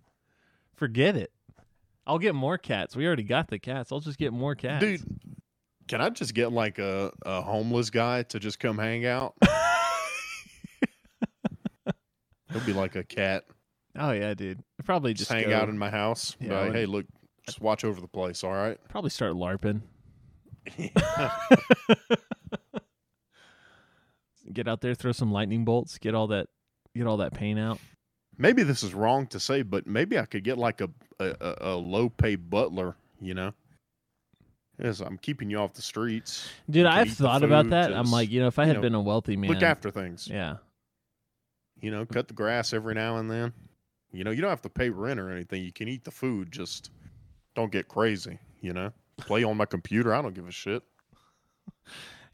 Forget 0.75 1.15
it. 1.15 1.31
I'll 2.07 2.19
get 2.19 2.33
more 2.35 2.57
cats. 2.57 2.95
We 2.95 3.05
already 3.05 3.23
got 3.23 3.49
the 3.49 3.59
cats. 3.59 3.91
I'll 3.91 3.99
just 3.99 4.17
get 4.17 4.33
more 4.33 4.55
cats, 4.55 4.83
Dude, 4.83 5.01
can 5.87 6.01
I 6.01 6.09
just 6.09 6.33
get 6.33 6.51
like 6.51 6.79
a, 6.79 7.11
a 7.25 7.41
homeless 7.41 7.89
guy 7.89 8.23
to 8.23 8.39
just 8.39 8.59
come 8.59 8.77
hang 8.77 9.05
out? 9.05 9.35
He'll 12.51 12.61
be 12.61 12.73
like 12.73 12.95
a 12.95 13.03
cat. 13.03 13.45
Oh 13.97 14.11
yeah, 14.11 14.33
dude. 14.33 14.59
Probably 14.85 15.13
Just, 15.13 15.29
just, 15.29 15.31
hang 15.39 15.49
go- 15.49 15.57
out 15.57 15.69
in 15.69 15.77
my 15.77 15.89
house. 15.89 16.35
Be 16.35 16.47
Yeah, 16.47 16.53
I 16.53 16.55
like, 16.57 16.67
would- 16.67 16.75
hey, 16.75 16.85
look, 16.85 17.05
just 17.45 17.59
watch 17.61 17.83
over 17.83 17.99
the 18.01 18.07
place, 18.07 18.43
all 18.43 18.51
right? 18.53 18.77
Probably 18.89 19.09
start 19.09 19.33
larping. 19.33 19.81
Get 24.51 24.67
out 24.67 24.81
there, 24.81 24.95
throw 24.95 25.11
some 25.11 25.31
lightning 25.31 25.63
bolts, 25.63 25.97
get 25.99 26.15
all 26.15 26.27
that, 26.27 26.47
get 26.95 27.05
all 27.05 27.17
that 27.17 27.33
pain 27.33 27.57
out. 27.59 27.77
maybe 28.37 28.63
this 28.63 28.81
is 28.83 28.93
wrong 28.95 29.27
to 29.27 29.39
say, 29.39 29.61
but 29.61 29.85
maybe 29.85 30.17
I 30.17 30.25
could 30.25 30.43
get 30.43 30.57
like 30.57 30.81
a, 30.81 30.89
a, 31.19 31.35
a- 31.39 31.55
a 31.59 31.75
low 31.75 32.09
pay 32.09 32.35
butler, 32.35 32.95
you 33.21 33.33
know? 33.35 33.53
Yes, 34.81 35.01
I'm 35.01 35.17
keeping 35.17 35.49
you 35.51 35.57
off 35.59 35.73
the 35.73 35.81
streets. 35.81 36.49
Dude, 36.69 36.85
can 36.85 36.93
I've 36.93 37.07
eat 37.07 37.17
the 37.17 37.23
thought 37.23 37.43
about 37.43 37.65
food, 37.65 37.73
that. 37.73 37.93
I'm 37.93 38.05
just, 38.05 38.13
like, 38.13 38.31
you 38.31 38.39
know, 38.39 38.47
if 38.47 38.57
I 38.57 38.63
you 38.63 38.67
had 38.69 38.75
know, 38.77 38.81
been 38.81 38.95
a 38.95 39.01
wealthy 39.01 39.35
man, 39.35 39.51
Look 39.51 39.61
after 39.61 39.91
things. 39.91 40.27
yeah, 40.27 40.55
you 41.81 41.91
know, 41.91 42.05
cut 42.05 42.27
the 42.27 42.33
grass 42.33 42.73
every 42.73 42.93
now 42.93 43.17
and 43.17 43.29
then. 43.29 43.53
You 44.11 44.23
know, 44.23 44.31
you 44.31 44.41
don't 44.41 44.49
have 44.49 44.61
to 44.63 44.69
pay 44.69 44.89
rent 44.89 45.19
or 45.19 45.31
anything. 45.31 45.63
You 45.63 45.71
can 45.71 45.87
eat 45.87 46.03
the 46.03 46.11
food, 46.11 46.51
just 46.51 46.91
don't 47.55 47.71
get 47.71 47.87
crazy, 47.87 48.39
you 48.61 48.73
know? 48.73 48.91
Play 49.17 49.43
on 49.43 49.57
my 49.57 49.65
computer, 49.65 50.13
I 50.13 50.21
don't 50.21 50.33
give 50.33 50.47
a 50.47 50.51
shit. 50.51 50.81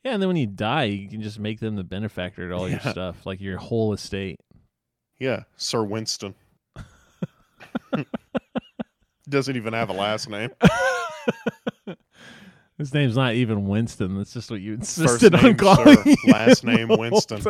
yeah. 0.04 0.14
And 0.14 0.22
then 0.22 0.28
when 0.28 0.38
you 0.38 0.48
die, 0.48 0.86
you 0.86 1.10
can 1.10 1.22
just 1.22 1.40
make 1.40 1.60
them 1.60 1.76
the 1.76 1.84
benefactor 1.84 2.48
to 2.50 2.56
all 2.56 2.70
your 2.70 2.80
stuff, 2.80 3.26
like 3.26 3.42
your 3.42 3.58
whole 3.58 3.94
estate. 3.94 4.40
Yeah, 5.20 5.44
Sir 5.58 5.84
Winston. 5.84 6.36
Doesn't 9.28 9.56
even 9.56 9.74
have 9.74 9.90
a 9.90 9.94
last 9.94 10.30
name. 10.30 10.52
His 12.78 12.94
name's 12.94 13.16
not 13.16 13.34
even 13.34 13.68
Winston. 13.68 14.18
That's 14.18 14.34
just 14.34 14.52
what 14.52 14.60
you 14.60 14.78
First 14.78 15.00
insisted 15.00 15.34
on 15.34 15.44
name 15.44 15.56
calling. 15.56 15.96
Sir, 15.96 16.04
him 16.04 16.18
last 16.28 16.64
name 16.64 16.90
Winston. 16.90 17.42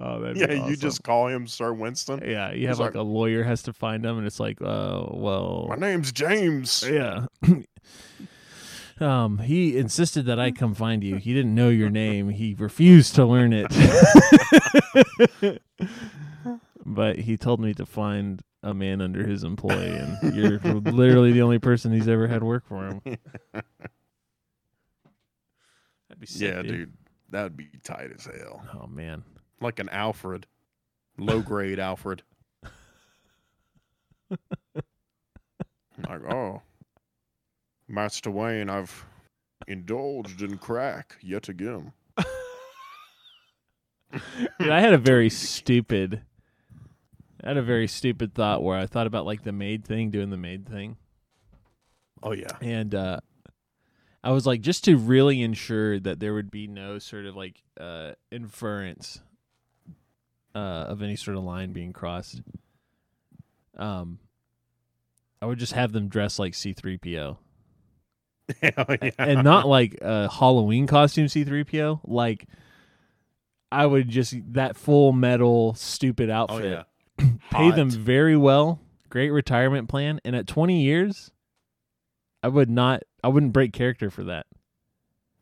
Oh, 0.00 0.20
that'd 0.20 0.34
be 0.34 0.40
Yeah, 0.40 0.66
you 0.68 0.76
just 0.76 1.02
call 1.02 1.28
him 1.28 1.46
Sir 1.46 1.72
Winston. 1.72 2.20
yeah. 2.24 2.52
You 2.52 2.68
have 2.68 2.78
like, 2.78 2.94
like- 2.94 3.00
a 3.00 3.02
lawyer 3.02 3.42
has 3.44 3.62
to 3.64 3.72
find 3.72 4.04
him, 4.04 4.18
and 4.18 4.26
it's 4.26 4.40
like, 4.40 4.60
uh, 4.60 5.04
well, 5.10 5.66
My 5.68 5.76
name's 5.76 6.10
James. 6.12 6.82
Yeah. 6.88 7.26
um, 9.00 9.38
he 9.38 9.76
insisted 9.78 10.26
that 10.26 10.40
I 10.40 10.50
come 10.50 10.74
find 10.74 11.04
you. 11.04 11.16
He 11.16 11.32
didn't 11.34 11.54
know 11.54 11.68
your 11.68 11.90
name. 11.90 12.30
He 12.30 12.54
refused 12.58 13.14
to 13.16 13.24
learn 13.24 13.52
it. 13.52 13.68
but 16.84 17.18
he 17.18 17.36
told 17.36 17.60
me 17.60 17.74
to 17.74 17.86
find 17.86 18.40
a 18.62 18.74
man 18.74 19.00
under 19.00 19.26
his 19.26 19.42
employ, 19.44 19.70
and 19.72 20.34
you're 20.34 20.58
literally 20.58 21.32
the 21.32 21.42
only 21.42 21.58
person 21.58 21.92
he's 21.92 22.08
ever 22.08 22.26
had 22.26 22.42
work 22.42 22.66
for 22.66 22.86
him. 22.86 23.00
That'd 23.52 23.64
be 26.18 26.26
sick, 26.26 26.52
yeah, 26.54 26.62
dude. 26.62 26.92
That 27.30 27.44
would 27.44 27.56
be 27.56 27.68
tight 27.84 28.10
as 28.14 28.26
hell. 28.26 28.62
Oh 28.74 28.86
man. 28.86 29.22
Like 29.60 29.78
an 29.78 29.88
Alfred. 29.90 30.46
Low 31.18 31.42
grade 31.42 31.78
Alfred. 31.78 32.22
like, 34.30 34.40
oh. 36.32 36.62
Master 37.88 38.30
Wayne, 38.30 38.70
I've 38.70 39.04
indulged 39.66 40.42
in 40.42 40.58
crack 40.58 41.16
yet 41.20 41.48
again. 41.48 41.92
Dude, 44.58 44.70
I 44.70 44.80
had 44.80 44.92
a 44.92 44.98
very 44.98 45.30
stupid 45.30 46.22
I 47.42 47.48
had 47.48 47.56
a 47.56 47.62
very 47.62 47.88
stupid 47.88 48.34
thought 48.34 48.62
where 48.62 48.76
I 48.76 48.86
thought 48.86 49.06
about 49.06 49.24
like 49.24 49.44
the 49.44 49.52
maid 49.52 49.84
thing, 49.84 50.10
doing 50.10 50.30
the 50.30 50.36
maid 50.36 50.68
thing. 50.68 50.96
Oh 52.22 52.32
yeah. 52.32 52.56
and 52.60 52.94
uh 52.94 53.20
I 54.22 54.32
was 54.32 54.46
like 54.46 54.60
just 54.60 54.84
to 54.84 54.98
really 54.98 55.40
ensure 55.40 55.98
that 56.00 56.20
there 56.20 56.34
would 56.34 56.50
be 56.50 56.66
no 56.66 56.98
sort 56.98 57.24
of 57.24 57.34
like 57.34 57.62
uh 57.80 58.12
inference 58.30 59.22
uh 60.54 60.58
of 60.88 61.02
any 61.02 61.16
sort 61.16 61.36
of 61.36 61.44
line 61.44 61.72
being 61.72 61.92
crossed. 61.92 62.42
Um 63.76 64.18
I 65.42 65.46
would 65.46 65.58
just 65.58 65.72
have 65.72 65.92
them 65.92 66.08
dress 66.08 66.38
like 66.38 66.52
C3PO. 66.52 67.36
Hell 68.60 68.96
yeah. 69.02 69.10
and 69.18 69.44
not 69.44 69.66
like 69.78 69.98
a 70.02 70.28
Halloween 70.28 70.86
costume 70.86 71.26
C3PO. 71.26 72.00
Like 72.04 72.46
I 73.72 73.86
would 73.86 74.08
just 74.08 74.34
that 74.52 74.76
full 74.76 75.12
metal 75.12 75.74
stupid 75.74 76.30
oh 76.30 76.34
outfit. 76.34 76.84
yeah. 77.18 77.28
Pay 77.50 77.70
them 77.70 77.90
very 77.90 78.36
well. 78.36 78.80
Great 79.08 79.30
retirement 79.30 79.88
plan. 79.88 80.20
And 80.24 80.34
at 80.36 80.46
20 80.46 80.82
years, 80.82 81.30
I 82.42 82.48
would 82.48 82.70
not. 82.70 83.02
I 83.22 83.28
wouldn't 83.28 83.52
break 83.52 83.72
character 83.72 84.10
for 84.10 84.24
that. 84.24 84.46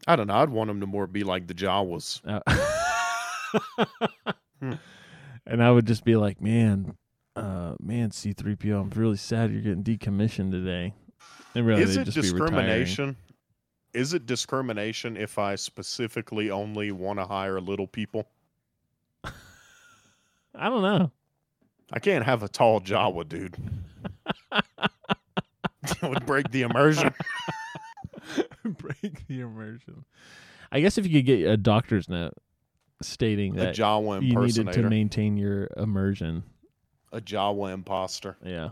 I 0.07 0.17
don't 0.17 0.27
know. 0.27 0.35
I'd 0.35 0.51
want 0.51 0.69
them 0.69 0.81
to 0.81 0.87
more 0.87 1.07
be 1.07 1.23
like 1.23 1.47
the 1.47 1.55
Jawas. 1.55 2.21
Uh, 2.27 2.41
Hmm. 4.61 4.73
And 5.49 5.63
I 5.65 5.71
would 5.71 5.87
just 5.87 6.05
be 6.05 6.15
like, 6.15 6.41
man, 6.41 6.95
uh, 7.35 7.75
man, 7.81 8.11
C3PO, 8.11 8.81
I'm 8.81 8.91
really 8.91 9.17
sad 9.17 9.51
you're 9.51 9.63
getting 9.63 9.83
decommissioned 9.83 10.51
today. 10.51 10.95
And 11.55 11.67
really, 11.67 11.83
Is 11.83 11.97
it 11.97 12.05
discrimination? 12.05 13.17
Is 13.95 14.13
it 14.13 14.27
discrimination 14.27 15.17
if 15.17 15.39
I 15.39 15.55
specifically 15.55 16.51
only 16.51 16.93
want 16.93 17.19
to 17.19 17.25
hire 17.25 17.61
little 17.61 17.87
people? 17.87 18.29
I 19.25 20.69
don't 20.69 20.83
know. 20.83 21.11
I 21.91 21.99
can't 21.99 22.25
have 22.25 22.43
a 22.43 22.49
tall 22.49 22.83
Jawa 22.83 23.27
dude. 23.27 23.57
it 24.53 26.03
would 26.03 26.27
break 26.27 26.51
the 26.51 26.63
immersion. 26.63 27.15
break 28.65 29.27
the 29.27 29.41
immersion. 29.41 30.05
I 30.71 30.81
guess 30.81 30.99
if 30.99 31.07
you 31.07 31.19
could 31.19 31.27
get 31.27 31.49
a 31.49 31.57
doctor's 31.57 32.11
note 32.11 32.35
stating 33.03 33.55
that 33.55 33.75
Jawa 33.77 34.23
you 34.23 34.39
needed 34.39 34.73
to 34.73 34.83
maintain 34.89 35.37
your 35.37 35.69
immersion. 35.77 36.43
a 37.13 37.21
Jawa 37.21 37.73
imposter. 37.73 38.37
Yeah. 38.45 38.71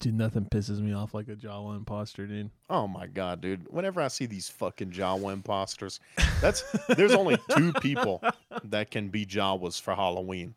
Dude, 0.00 0.14
nothing 0.14 0.46
pisses 0.46 0.80
me 0.80 0.92
off 0.92 1.14
like 1.14 1.28
a 1.28 1.36
Jawa 1.36 1.76
imposter, 1.76 2.26
dude. 2.26 2.50
Oh 2.68 2.88
my 2.88 3.06
god, 3.06 3.40
dude! 3.40 3.66
Whenever 3.70 4.00
I 4.00 4.08
see 4.08 4.26
these 4.26 4.48
fucking 4.48 4.90
Jawa 4.90 5.32
imposters, 5.32 6.00
that's 6.40 6.64
there's 6.96 7.14
only 7.14 7.38
two 7.56 7.72
people 7.74 8.20
that 8.64 8.90
can 8.90 9.08
be 9.08 9.24
Jawas 9.24 9.80
for 9.80 9.94
Halloween: 9.94 10.56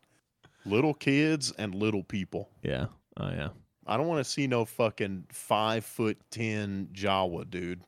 little 0.66 0.96
kids 0.96 1.52
and 1.60 1.76
little 1.76 2.04
people. 2.04 2.50
Yeah. 2.64 2.88
Oh 3.18 3.30
yeah. 3.30 3.50
I 3.86 3.96
don't 3.96 4.08
want 4.08 4.26
to 4.26 4.30
see 4.30 4.48
no 4.48 4.66
fucking 4.66 5.26
five 5.30 5.86
foot 5.86 6.18
ten 6.32 6.90
Jawa, 6.92 7.48
dude. 7.48 7.82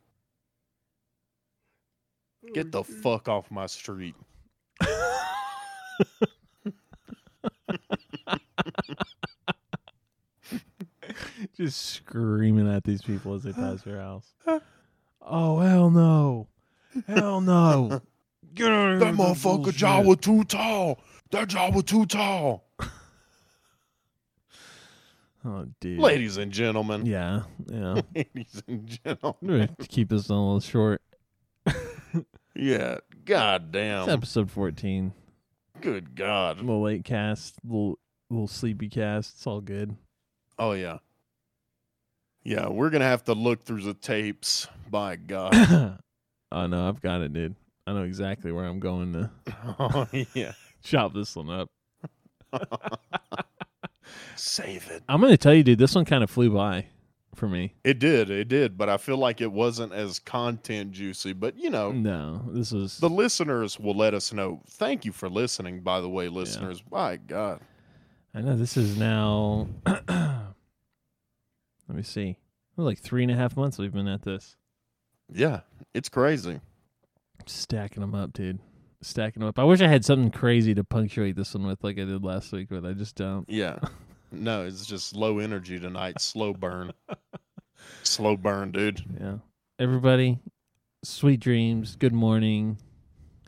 Get 2.54 2.72
the 2.72 2.84
mm-hmm. 2.84 3.02
fuck 3.02 3.28
off 3.28 3.52
my 3.52 3.66
street. 3.66 4.16
Just 11.56 11.86
screaming 11.86 12.74
at 12.74 12.84
these 12.84 13.02
people 13.02 13.34
as 13.34 13.44
they 13.44 13.52
pass 13.54 13.86
your 13.86 14.00
house. 14.00 14.34
Oh 15.32 15.60
hell 15.60 15.92
no. 15.92 16.48
Hell 17.06 17.40
no. 17.40 18.02
Get 18.56 18.72
out 18.72 18.94
of 18.94 19.00
That 19.00 19.06
here 19.06 19.16
with 19.16 19.18
this 19.18 19.44
motherfucker 19.44 19.64
bullshit. 19.64 19.76
Jawa 19.76 20.20
too 20.20 20.44
tall. 20.46 21.00
That 21.30 21.50
Jawa 21.50 21.86
too 21.86 22.08
tall. 22.08 22.66
Oh 25.46 25.68
dude. 25.80 26.00
Ladies 26.00 26.38
and 26.38 26.52
gentlemen. 26.52 27.06
Yeah. 27.06 27.44
Yeah. 27.68 28.02
Ladies 28.16 28.64
and 28.68 28.88
gentlemen. 28.88 29.36
Gonna 29.44 29.88
keep 29.88 30.10
this 30.10 30.30
a 30.30 30.34
little 30.34 30.60
short. 30.62 31.02
Yeah. 32.56 32.98
God 33.26 33.64
It's 33.66 33.72
damn. 33.72 34.10
episode 34.10 34.52
fourteen. 34.52 35.14
Good 35.82 36.08
A 36.08 36.10
God. 36.16 36.58
little 36.60 36.82
late 36.82 37.04
cast, 37.06 37.56
little 37.64 38.00
little 38.30 38.48
sleepy 38.48 38.90
cast. 38.90 39.36
It's 39.36 39.48
all 39.48 39.62
good. 39.62 39.96
Oh 40.58 40.74
yeah. 40.74 40.98
Yeah, 42.44 42.68
we're 42.70 42.90
gonna 42.90 43.06
have 43.06 43.24
to 43.26 43.34
look 43.34 43.64
through 43.64 43.82
the 43.84 43.94
tapes. 43.94 44.68
By 44.90 45.16
God. 45.18 45.54
oh 46.52 46.68
no, 46.68 46.88
I've 46.90 47.02
got 47.02 47.22
it, 47.22 47.32
dude. 47.34 47.56
I 47.88 47.94
know 47.94 48.04
exactly 48.04 48.52
where 48.52 48.66
I'm 48.66 48.80
going 48.80 49.14
to 49.14 49.32
oh 49.80 50.08
yeah. 50.34 50.54
chop 50.84 51.14
this 51.14 51.36
one 51.36 51.50
up. 51.50 51.70
Save 54.36 54.90
it. 54.90 55.04
I'm 55.08 55.22
gonna 55.22 55.38
tell 55.38 55.54
you, 55.54 55.64
dude, 55.64 55.80
this 55.80 55.94
one 55.96 56.06
kind 56.06 56.24
of 56.24 56.30
flew 56.30 56.50
by 56.50 56.88
for 57.40 57.48
me. 57.48 57.74
It 57.84 57.98
did, 57.98 58.30
it 58.30 58.48
did, 58.50 58.78
but 58.78 58.90
I 58.90 58.98
feel 58.98 59.18
like 59.18 59.42
it 59.42 59.52
wasn't 59.52 59.94
as 59.94 60.20
content 60.20 60.92
juicy. 60.92 61.34
But 61.34 61.58
you 61.58 61.70
know, 61.70 61.92
No, 61.92 62.44
this 62.50 62.72
is 62.72 62.98
the 63.00 63.10
listeners 63.10 63.80
will 63.80 63.96
let 63.96 64.14
us 64.14 64.32
know. 64.34 64.62
Thank 64.68 65.06
you 65.06 65.12
for 65.12 65.30
listening, 65.30 65.82
by 65.82 66.02
the 66.02 66.10
way, 66.10 66.28
listeners. 66.28 66.84
My 66.92 67.16
God. 67.18 67.62
I 68.36 68.42
know 68.42 68.56
this 68.56 68.78
is 68.78 68.98
now. 68.98 69.68
let 69.86 70.54
me 71.90 72.04
see. 72.04 72.38
Like 72.78 73.00
three 73.00 73.24
and 73.24 73.32
a 73.32 73.36
half 73.36 73.58
months 73.58 73.78
we've 73.78 73.94
been 73.94 74.08
at 74.08 74.22
this. 74.22 74.56
Yeah, 75.34 75.62
it's 75.94 76.10
crazy. 76.10 76.60
Stacking 77.46 78.02
them 78.02 78.16
up, 78.16 78.34
dude. 78.34 78.60
Stacking 79.02 79.40
them 79.42 79.50
up. 79.50 79.60
I 79.60 79.64
wish 79.64 79.82
I 79.82 79.88
had 79.88 80.06
something 80.06 80.32
crazy 80.32 80.74
to 80.76 80.84
punctuate 80.84 81.36
this 81.36 81.54
one 81.54 81.66
with, 81.66 81.84
like 81.84 81.98
I 81.98 82.04
did 82.06 82.24
last 82.24 82.52
week, 82.52 82.68
but 82.70 82.86
I 82.86 82.94
just 82.94 83.16
don't. 83.16 83.50
Yeah. 83.50 83.80
No, 84.32 84.64
it's 84.64 84.86
just 84.86 85.16
low 85.16 85.40
energy 85.40 85.80
tonight. 85.80 86.22
Slow 86.22 86.54
burn. 86.54 86.92
Slow 88.04 88.38
burn, 88.38 88.72
dude. 88.72 89.04
Yeah. 89.20 89.38
Everybody, 89.78 90.40
sweet 91.04 91.40
dreams. 91.40 91.96
Good 91.96 92.14
morning. 92.14 92.78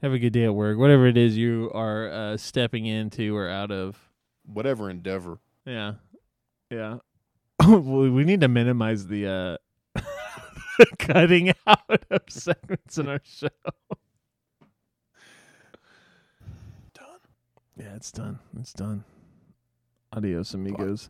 Have 0.01 0.13
a 0.13 0.19
good 0.19 0.33
day 0.33 0.45
at 0.45 0.55
work. 0.55 0.77
Whatever 0.77 1.07
it 1.07 1.17
is 1.17 1.37
you 1.37 1.69
are 1.73 2.09
uh, 2.09 2.37
stepping 2.37 2.85
into 2.85 3.35
or 3.35 3.49
out 3.49 3.71
of. 3.71 3.97
Whatever 4.45 4.89
endeavor. 4.89 5.39
Yeah. 5.65 5.93
Yeah. 6.69 6.97
we 7.67 8.09
we 8.09 8.23
need 8.23 8.41
to 8.41 8.47
minimize 8.47 9.07
the 9.07 9.57
uh 9.95 10.01
cutting 10.99 11.53
out 11.67 12.03
of 12.09 12.21
segments 12.29 12.97
in 12.97 13.07
our 13.07 13.21
show. 13.23 13.47
Done. 16.93 17.19
Yeah, 17.77 17.95
it's 17.95 18.11
done. 18.11 18.39
It's 18.59 18.73
done. 18.73 19.03
Adios, 20.13 20.53
amigos. 20.53 21.09